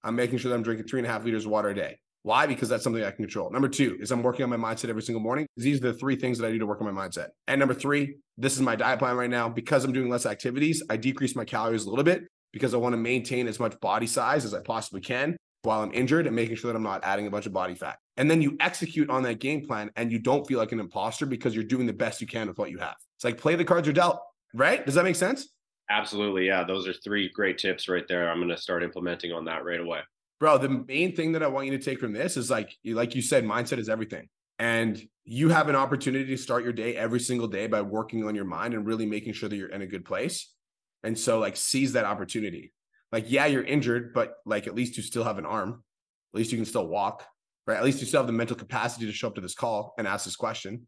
I'm 0.03 0.17
making 0.17 0.39
sure 0.39 0.51
that 0.51 0.57
I'm 0.57 0.63
drinking 0.63 0.87
three 0.87 1.01
and 1.01 1.07
a 1.07 1.11
half 1.11 1.25
liters 1.25 1.45
of 1.45 1.51
water 1.51 1.71
a 1.71 1.75
day. 1.75 1.99
Why? 2.23 2.47
Because 2.47 2.71
that's 2.71 2.83
something 2.83 3.03
I 3.03 3.11
can 3.11 3.25
control. 3.25 3.51
Number 3.51 3.69
two 3.69 3.99
is 4.01 4.11
I'm 4.11 4.23
working 4.23 4.45
on 4.45 4.51
my 4.51 4.57
mindset 4.57 4.89
every 4.89 5.03
single 5.03 5.21
morning. 5.21 5.47
These 5.59 5.79
are 5.79 5.93
the 5.93 5.99
three 5.99 6.17
things 6.17 6.39
that 6.39 6.47
I 6.47 6.53
do 6.53 6.59
to 6.61 6.67
work 6.67 6.81
on 6.81 6.93
my 6.93 7.07
mindset. 7.07 7.29
And 7.49 7.59
number 7.59 7.75
three, 7.75 8.17
this 8.39 8.55
is 8.55 8.63
my 8.63 8.77
diet 8.77 8.99
plan 8.99 9.17
right 9.17 9.29
now. 9.29 9.49
Because 9.51 9.85
I'm 9.85 9.93
doing 9.93 10.09
less 10.09 10.25
activities, 10.25 10.83
I 10.89 10.97
decrease 10.97 11.37
my 11.37 11.45
calories 11.45 11.85
a 11.85 11.91
little 11.91 12.05
bit 12.05 12.25
because 12.53 12.73
I 12.73 12.79
want 12.79 12.95
to 12.95 12.97
maintain 12.97 13.47
as 13.47 13.61
much 13.61 13.79
body 13.81 14.07
size 14.07 14.47
as 14.47 14.55
I 14.55 14.61
possibly 14.61 15.03
can 15.03 15.37
while 15.65 15.83
I'm 15.83 15.93
injured 15.93 16.27
and 16.27 16.35
making 16.35 16.57
sure 16.57 16.73
that 16.73 16.77
I'm 16.77 16.83
not 16.83 17.05
adding 17.05 17.27
a 17.27 17.31
bunch 17.31 17.47
of 17.47 17.53
body 17.53 17.75
fat. 17.75 17.99
And 18.17 18.31
then 18.31 18.41
you 18.41 18.57
execute 18.61 19.11
on 19.11 19.23
that 19.25 19.41
game 19.41 19.67
plan 19.67 19.91
and 19.97 20.11
you 20.11 20.19
don't 20.19 20.47
feel 20.47 20.59
like 20.59 20.73
an 20.73 20.81
imposter 20.81 21.27
because 21.27 21.55
you're 21.55 21.65
doing 21.65 21.87
the 21.87 21.93
best 21.93 22.21
you 22.21 22.27
can 22.27 22.49
with 22.49 22.59
what 22.59 22.71
you 22.71 22.79
have. 22.79 22.97
It's 23.17 23.25
like 23.25 23.39
play 23.39 23.55
the 23.55 23.65
cards 23.65 23.87
you're 23.87 23.95
dealt, 23.95 24.21
right? 24.55 24.85
Does 24.87 24.95
that 24.95 25.05
make 25.05 25.17
sense? 25.17 25.49
Absolutely. 25.91 26.47
Yeah. 26.47 26.65
Those 26.65 26.89
are 26.89 26.95
three 26.95 27.29
great 27.29 27.59
tips 27.59 27.89
right 27.89 28.05
there. 28.09 28.31
I'm 28.31 28.39
going 28.39 28.49
to 28.49 28.57
start 28.57 28.83
implementing 28.83 29.33
on 29.33 29.45
that 29.45 29.65
right 29.65 29.81
away 29.81 30.01
bro, 30.45 30.59
the 30.59 30.69
main 30.69 31.17
thing 31.17 31.33
that 31.33 31.43
I 31.43 31.47
want 31.47 31.67
you 31.67 31.79
to 31.79 31.83
take 31.83 31.99
from 31.99 32.13
this 32.13 32.37
is 32.37 32.51
like, 32.51 32.77
like 32.85 33.15
you 33.15 33.23
said, 33.23 33.45
mindset 33.45 33.79
is 33.79 33.89
everything. 33.89 34.29
And 34.59 35.03
you 35.25 35.49
have 35.49 35.71
an 35.71 35.75
opportunity 35.75 36.27
to 36.27 36.37
start 36.37 36.65
your 36.65 36.73
day 36.75 36.95
every 36.97 37.21
single 37.21 37.49
day 37.49 37.67
by 37.67 37.81
working 37.81 38.27
on 38.27 38.35
your 38.35 38.45
mind 38.45 38.75
and 38.75 38.87
really 38.87 39.07
making 39.07 39.33
sure 39.33 39.49
that 39.49 39.57
you're 39.57 39.71
in 39.71 39.81
a 39.81 39.87
good 39.87 40.05
place. 40.05 40.53
And 41.03 41.19
so, 41.19 41.39
like, 41.39 41.57
seize 41.57 41.95
that 41.95 42.05
opportunity. 42.05 42.75
Like, 43.11 43.25
yeah, 43.29 43.47
you're 43.47 43.65
injured, 43.65 44.13
but 44.13 44.35
like 44.45 44.67
at 44.67 44.75
least 44.75 44.99
you 44.99 45.03
still 45.03 45.25
have 45.25 45.39
an 45.39 45.47
arm. 45.47 45.83
At 46.35 46.39
least 46.39 46.53
you 46.53 46.59
can 46.59 46.67
still 46.67 46.89
walk, 46.89 47.25
right? 47.67 47.79
At 47.79 47.85
least 47.85 48.01
you 48.01 48.07
still 48.07 48.21
have 48.21 48.27
the 48.27 48.35
mental 48.35 48.57
capacity 48.57 49.07
to 49.07 49.13
show 49.13 49.29
up 49.29 49.37
to 49.37 49.41
this 49.41 49.55
call 49.55 49.95
and 49.97 50.07
ask 50.07 50.27
this 50.27 50.37
question. 50.37 50.87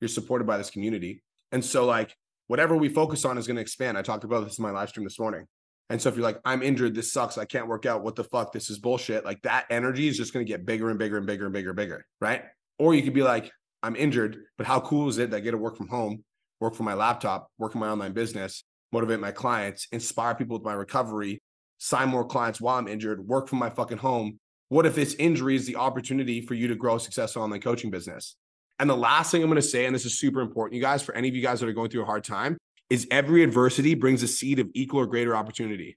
You're 0.00 0.08
supported 0.08 0.48
by 0.48 0.58
this 0.58 0.70
community. 0.70 1.22
And 1.52 1.64
so, 1.64 1.84
like, 1.84 2.16
whatever 2.46 2.76
we 2.76 2.88
focus 2.88 3.24
on 3.24 3.38
is 3.38 3.46
going 3.46 3.56
to 3.56 3.62
expand. 3.62 3.98
I 3.98 4.02
talked 4.02 4.24
about 4.24 4.44
this 4.44 4.58
in 4.58 4.62
my 4.62 4.70
live 4.70 4.88
stream 4.88 5.04
this 5.04 5.18
morning. 5.18 5.46
And 5.88 6.02
so 6.02 6.08
if 6.08 6.16
you're 6.16 6.24
like, 6.24 6.40
I'm 6.44 6.62
injured, 6.62 6.94
this 6.94 7.12
sucks, 7.12 7.38
I 7.38 7.44
can't 7.44 7.68
work 7.68 7.86
out, 7.86 8.02
what 8.02 8.16
the 8.16 8.24
fuck, 8.24 8.52
this 8.52 8.70
is 8.70 8.78
bullshit, 8.78 9.24
like 9.24 9.40
that 9.42 9.66
energy 9.70 10.08
is 10.08 10.16
just 10.16 10.32
going 10.32 10.44
to 10.44 10.50
get 10.50 10.66
bigger 10.66 10.90
and 10.90 10.98
bigger 10.98 11.16
and 11.16 11.26
bigger 11.26 11.44
and 11.44 11.54
bigger 11.54 11.70
and 11.70 11.76
bigger, 11.76 12.06
right? 12.20 12.42
Or 12.78 12.94
you 12.94 13.02
could 13.02 13.14
be 13.14 13.22
like, 13.22 13.52
I'm 13.82 13.94
injured, 13.94 14.38
but 14.58 14.66
how 14.66 14.80
cool 14.80 15.08
is 15.08 15.18
it 15.18 15.30
that 15.30 15.36
I 15.36 15.40
get 15.40 15.52
to 15.52 15.58
work 15.58 15.76
from 15.76 15.86
home, 15.88 16.24
work 16.60 16.74
from 16.74 16.86
my 16.86 16.94
laptop, 16.94 17.48
work 17.58 17.74
in 17.74 17.80
my 17.80 17.88
online 17.88 18.12
business, 18.12 18.64
motivate 18.90 19.20
my 19.20 19.30
clients, 19.30 19.86
inspire 19.92 20.34
people 20.34 20.56
with 20.56 20.64
my 20.64 20.72
recovery, 20.72 21.40
sign 21.78 22.08
more 22.08 22.24
clients 22.24 22.60
while 22.60 22.78
I'm 22.78 22.88
injured, 22.88 23.26
work 23.26 23.48
from 23.48 23.60
my 23.60 23.70
fucking 23.70 23.98
home. 23.98 24.40
What 24.68 24.86
if 24.86 24.96
this 24.96 25.14
injury 25.14 25.54
is 25.54 25.66
the 25.66 25.76
opportunity 25.76 26.40
for 26.40 26.54
you 26.54 26.66
to 26.68 26.74
grow 26.74 26.96
a 26.96 27.00
successful 27.00 27.42
online 27.42 27.60
coaching 27.60 27.90
business? 27.90 28.34
And 28.78 28.90
the 28.90 28.96
last 28.96 29.30
thing 29.30 29.42
I'm 29.42 29.48
going 29.48 29.56
to 29.56 29.62
say, 29.62 29.86
and 29.86 29.94
this 29.94 30.04
is 30.04 30.18
super 30.18 30.40
important, 30.40 30.76
you 30.76 30.82
guys, 30.82 31.02
for 31.02 31.14
any 31.14 31.28
of 31.28 31.34
you 31.34 31.42
guys 31.42 31.60
that 31.60 31.68
are 31.68 31.72
going 31.72 31.90
through 31.90 32.02
a 32.02 32.06
hard 32.06 32.24
time, 32.24 32.58
is 32.90 33.06
every 33.10 33.42
adversity 33.42 33.94
brings 33.94 34.22
a 34.22 34.28
seed 34.28 34.58
of 34.58 34.68
equal 34.74 35.00
or 35.00 35.06
greater 35.06 35.34
opportunity. 35.34 35.96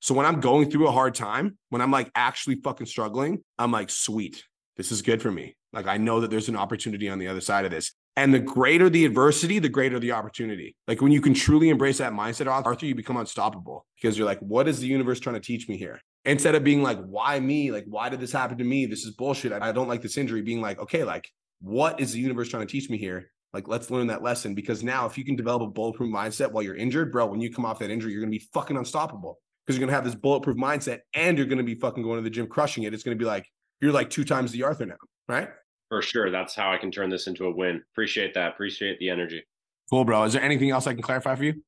So 0.00 0.14
when 0.14 0.26
I'm 0.26 0.40
going 0.40 0.70
through 0.70 0.86
a 0.86 0.92
hard 0.92 1.14
time, 1.14 1.58
when 1.70 1.80
I'm 1.80 1.90
like 1.90 2.10
actually 2.14 2.56
fucking 2.56 2.86
struggling, 2.86 3.42
I'm 3.58 3.72
like, 3.72 3.90
sweet, 3.90 4.44
this 4.76 4.92
is 4.92 5.02
good 5.02 5.22
for 5.22 5.30
me. 5.30 5.56
Like 5.72 5.86
I 5.86 5.96
know 5.96 6.20
that 6.20 6.30
there's 6.30 6.48
an 6.48 6.56
opportunity 6.56 7.08
on 7.08 7.18
the 7.18 7.28
other 7.28 7.40
side 7.40 7.64
of 7.64 7.70
this. 7.70 7.92
And 8.16 8.32
the 8.32 8.38
greater 8.38 8.88
the 8.88 9.04
adversity, 9.04 9.58
the 9.58 9.68
greater 9.68 9.98
the 9.98 10.12
opportunity. 10.12 10.76
Like 10.86 11.02
when 11.02 11.10
you 11.10 11.20
can 11.20 11.34
truly 11.34 11.68
embrace 11.68 11.98
that 11.98 12.12
mindset, 12.12 12.46
Arthur, 12.46 12.86
you 12.86 12.94
become 12.94 13.16
unstoppable 13.16 13.86
because 14.00 14.16
you're 14.16 14.26
like, 14.26 14.38
what 14.38 14.68
is 14.68 14.78
the 14.78 14.86
universe 14.86 15.18
trying 15.18 15.34
to 15.34 15.40
teach 15.40 15.68
me 15.68 15.76
here? 15.76 16.00
Instead 16.24 16.54
of 16.54 16.62
being 16.62 16.82
like, 16.82 17.02
why 17.04 17.40
me? 17.40 17.72
Like, 17.72 17.84
why 17.86 18.08
did 18.08 18.20
this 18.20 18.32
happen 18.32 18.56
to 18.58 18.64
me? 18.64 18.86
This 18.86 19.04
is 19.04 19.14
bullshit. 19.14 19.52
I 19.52 19.72
don't 19.72 19.88
like 19.88 20.00
this 20.00 20.16
injury. 20.16 20.42
Being 20.42 20.60
like, 20.60 20.78
okay, 20.78 21.02
like, 21.02 21.28
what 21.60 22.00
is 22.00 22.12
the 22.12 22.20
universe 22.20 22.48
trying 22.48 22.66
to 22.66 22.70
teach 22.70 22.90
me 22.90 22.98
here? 22.98 23.30
Like, 23.52 23.68
let's 23.68 23.90
learn 23.90 24.08
that 24.08 24.22
lesson 24.22 24.54
because 24.54 24.82
now 24.82 25.06
if 25.06 25.16
you 25.16 25.24
can 25.24 25.36
develop 25.36 25.62
a 25.62 25.66
bulletproof 25.68 26.12
mindset 26.12 26.50
while 26.50 26.64
you're 26.64 26.74
injured, 26.74 27.12
bro, 27.12 27.26
when 27.26 27.40
you 27.40 27.52
come 27.52 27.64
off 27.64 27.78
that 27.78 27.90
injury, 27.90 28.12
you're 28.12 28.20
gonna 28.20 28.30
be 28.30 28.46
fucking 28.52 28.76
unstoppable 28.76 29.38
because 29.64 29.78
you're 29.78 29.86
gonna 29.86 29.94
have 29.94 30.04
this 30.04 30.16
bulletproof 30.16 30.56
mindset 30.56 31.00
and 31.14 31.38
you're 31.38 31.46
gonna 31.46 31.62
be 31.62 31.76
fucking 31.76 32.02
going 32.02 32.18
to 32.18 32.22
the 32.22 32.30
gym 32.30 32.48
crushing 32.48 32.82
it. 32.82 32.92
It's 32.92 33.04
gonna 33.04 33.16
be 33.16 33.24
like 33.24 33.46
you're 33.80 33.92
like 33.92 34.10
two 34.10 34.24
times 34.24 34.50
the 34.50 34.64
Arthur 34.64 34.86
now, 34.86 34.96
right? 35.28 35.48
For 35.88 36.02
sure. 36.02 36.30
That's 36.30 36.54
how 36.54 36.72
I 36.72 36.78
can 36.78 36.90
turn 36.90 37.10
this 37.10 37.26
into 37.26 37.44
a 37.44 37.50
win. 37.54 37.82
Appreciate 37.92 38.34
that. 38.34 38.52
Appreciate 38.52 38.98
the 38.98 39.10
energy. 39.10 39.44
Cool, 39.90 40.04
bro. 40.04 40.24
Is 40.24 40.32
there 40.32 40.42
anything 40.42 40.70
else 40.70 40.86
I 40.86 40.94
can 40.94 41.02
clarify 41.02 41.34
for 41.34 41.44
you? 41.44 41.62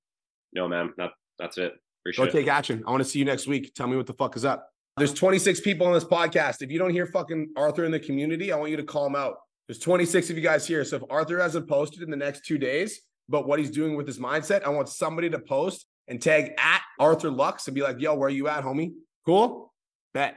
No, 0.53 0.67
man. 0.67 0.93
That, 0.97 1.11
that's 1.39 1.59
it. 1.59 1.75
Appreciate 2.03 2.25
Go 2.25 2.31
take 2.31 2.49
action. 2.49 2.83
I 2.87 2.91
want 2.91 3.03
to 3.03 3.09
see 3.09 3.19
you 3.19 3.25
next 3.25 3.47
week. 3.47 3.75
Tell 3.75 3.87
me 3.87 3.97
what 3.97 4.07
the 4.07 4.15
fuck 4.15 4.37
is 4.37 4.45
up. 4.45 4.69
There's 4.97 5.13
26 5.13 5.61
people 5.61 5.87
on 5.87 5.93
this 5.93 6.05
podcast. 6.05 6.63
If 6.63 6.71
you 6.71 6.79
don't 6.79 6.91
hear 6.91 7.07
fucking 7.07 7.51
Arthur 7.57 7.85
in 7.85 7.93
the 7.93 8.01
community, 8.01 8.51
I 8.51 8.57
want 8.57 8.71
you 8.71 8.79
to 8.79 8.83
call 8.83 9.07
him 9.07 9.15
out. 9.15 9.37
There's 9.69 9.79
26 9.79 10.31
of 10.31 10.37
you 10.37 10.43
guys 10.43 10.67
here. 10.67 10.85
So 10.85 10.97
if 10.97 11.03
Arthur 11.11 11.41
hasn't 11.41 11.69
posted 11.69 12.03
in 12.03 12.11
the 12.11 12.17
next 12.17 12.45
two 12.45 12.59
days 12.59 13.01
about 13.29 13.49
what 13.49 13.59
he's 13.59 13.71
doing 13.71 13.97
with 13.97 14.07
his 14.07 14.19
mindset, 14.19 14.63
I 14.65 14.69
want 14.69 14.89
somebody 14.89 15.29
to 15.31 15.39
post 15.39 15.87
and 16.09 16.23
tag 16.23 16.53
at 16.59 16.83
Arthur 17.01 17.31
Lux 17.31 17.67
and 17.67 17.75
be 17.75 17.83
like, 17.83 18.01
yo, 18.01 18.15
where 18.15 18.29
are 18.29 18.31
you 18.31 18.49
at, 18.49 18.63
homie? 18.63 18.93
Cool? 19.25 19.73
Bet. 20.15 20.37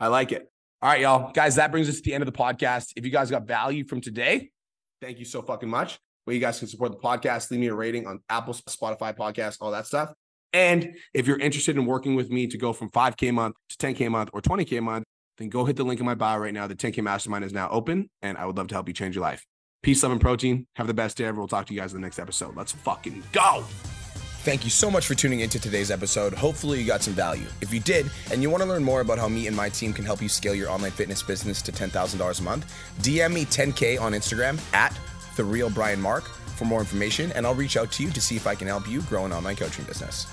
I 0.00 0.06
like 0.06 0.32
it. 0.32 0.50
All 0.80 0.88
right, 0.88 1.00
y'all. 1.00 1.32
Guys, 1.32 1.56
that 1.56 1.70
brings 1.70 1.88
us 1.88 1.96
to 1.96 2.02
the 2.02 2.14
end 2.14 2.22
of 2.22 2.32
the 2.32 2.36
podcast. 2.36 2.92
If 2.96 3.04
you 3.04 3.10
guys 3.10 3.30
got 3.30 3.46
value 3.46 3.86
from 3.86 4.00
today, 4.00 4.50
thank 5.00 5.18
you 5.18 5.24
so 5.24 5.42
fucking 5.42 5.68
much. 5.68 5.98
Well, 6.26 6.34
you 6.34 6.40
guys 6.40 6.58
can 6.58 6.68
support 6.68 6.92
the 6.92 6.98
podcast, 6.98 7.50
leave 7.50 7.60
me 7.60 7.66
a 7.66 7.74
rating 7.74 8.06
on 8.06 8.20
Apple, 8.28 8.54
Spotify 8.54 9.14
podcast, 9.16 9.58
all 9.60 9.72
that 9.72 9.86
stuff. 9.86 10.12
And 10.52 10.96
if 11.14 11.26
you're 11.26 11.38
interested 11.38 11.76
in 11.76 11.86
working 11.86 12.14
with 12.14 12.30
me 12.30 12.46
to 12.46 12.58
go 12.58 12.72
from 12.72 12.90
5K 12.90 13.28
a 13.30 13.32
month 13.32 13.56
to 13.70 13.76
10K 13.86 14.06
a 14.06 14.10
month 14.10 14.30
or 14.32 14.40
20K 14.40 14.78
a 14.78 14.82
month, 14.82 15.04
then 15.38 15.48
go 15.48 15.64
hit 15.64 15.76
the 15.76 15.84
link 15.84 16.00
in 16.00 16.06
my 16.06 16.14
bio 16.14 16.38
right 16.38 16.54
now. 16.54 16.66
The 16.66 16.74
10K 16.74 17.02
Mastermind 17.02 17.44
is 17.44 17.52
now 17.52 17.68
open, 17.70 18.10
and 18.20 18.36
I 18.38 18.46
would 18.46 18.56
love 18.56 18.68
to 18.68 18.74
help 18.74 18.88
you 18.88 18.94
change 18.94 19.14
your 19.14 19.22
life. 19.22 19.46
Peace, 19.82 20.02
love, 20.02 20.12
and 20.12 20.20
protein. 20.20 20.66
Have 20.76 20.86
the 20.86 20.94
best 20.94 21.16
day 21.16 21.24
ever. 21.24 21.38
We'll 21.38 21.48
talk 21.48 21.66
to 21.66 21.74
you 21.74 21.80
guys 21.80 21.92
in 21.92 22.00
the 22.00 22.06
next 22.06 22.18
episode. 22.18 22.56
Let's 22.56 22.72
fucking 22.72 23.22
go. 23.32 23.64
Thank 24.44 24.64
you 24.64 24.70
so 24.70 24.90
much 24.90 25.06
for 25.06 25.14
tuning 25.14 25.40
into 25.40 25.60
today's 25.60 25.90
episode. 25.90 26.34
Hopefully, 26.34 26.80
you 26.80 26.86
got 26.86 27.02
some 27.02 27.14
value. 27.14 27.46
If 27.60 27.72
you 27.72 27.78
did, 27.80 28.10
and 28.32 28.42
you 28.42 28.50
want 28.50 28.62
to 28.62 28.68
learn 28.68 28.82
more 28.82 29.00
about 29.00 29.18
how 29.18 29.28
me 29.28 29.46
and 29.46 29.56
my 29.56 29.68
team 29.68 29.92
can 29.92 30.04
help 30.04 30.20
you 30.20 30.28
scale 30.28 30.54
your 30.54 30.68
online 30.68 30.90
fitness 30.90 31.22
business 31.22 31.62
to 31.62 31.72
$10,000 31.72 32.40
a 32.40 32.42
month, 32.42 32.74
DM 33.02 33.32
me 33.32 33.44
10K 33.44 34.00
on 34.00 34.12
Instagram 34.12 34.60
at 34.74 34.96
The 35.36 35.44
Real 35.44 35.70
Brian 35.70 36.00
Mark 36.00 36.24
for 36.24 36.64
more 36.64 36.80
information, 36.80 37.32
and 37.32 37.46
I'll 37.46 37.54
reach 37.54 37.76
out 37.76 37.92
to 37.92 38.02
you 38.02 38.10
to 38.10 38.20
see 38.20 38.36
if 38.36 38.46
I 38.46 38.54
can 38.54 38.66
help 38.66 38.88
you 38.88 39.02
grow 39.02 39.24
an 39.26 39.32
online 39.32 39.56
coaching 39.56 39.84
business. 39.84 40.26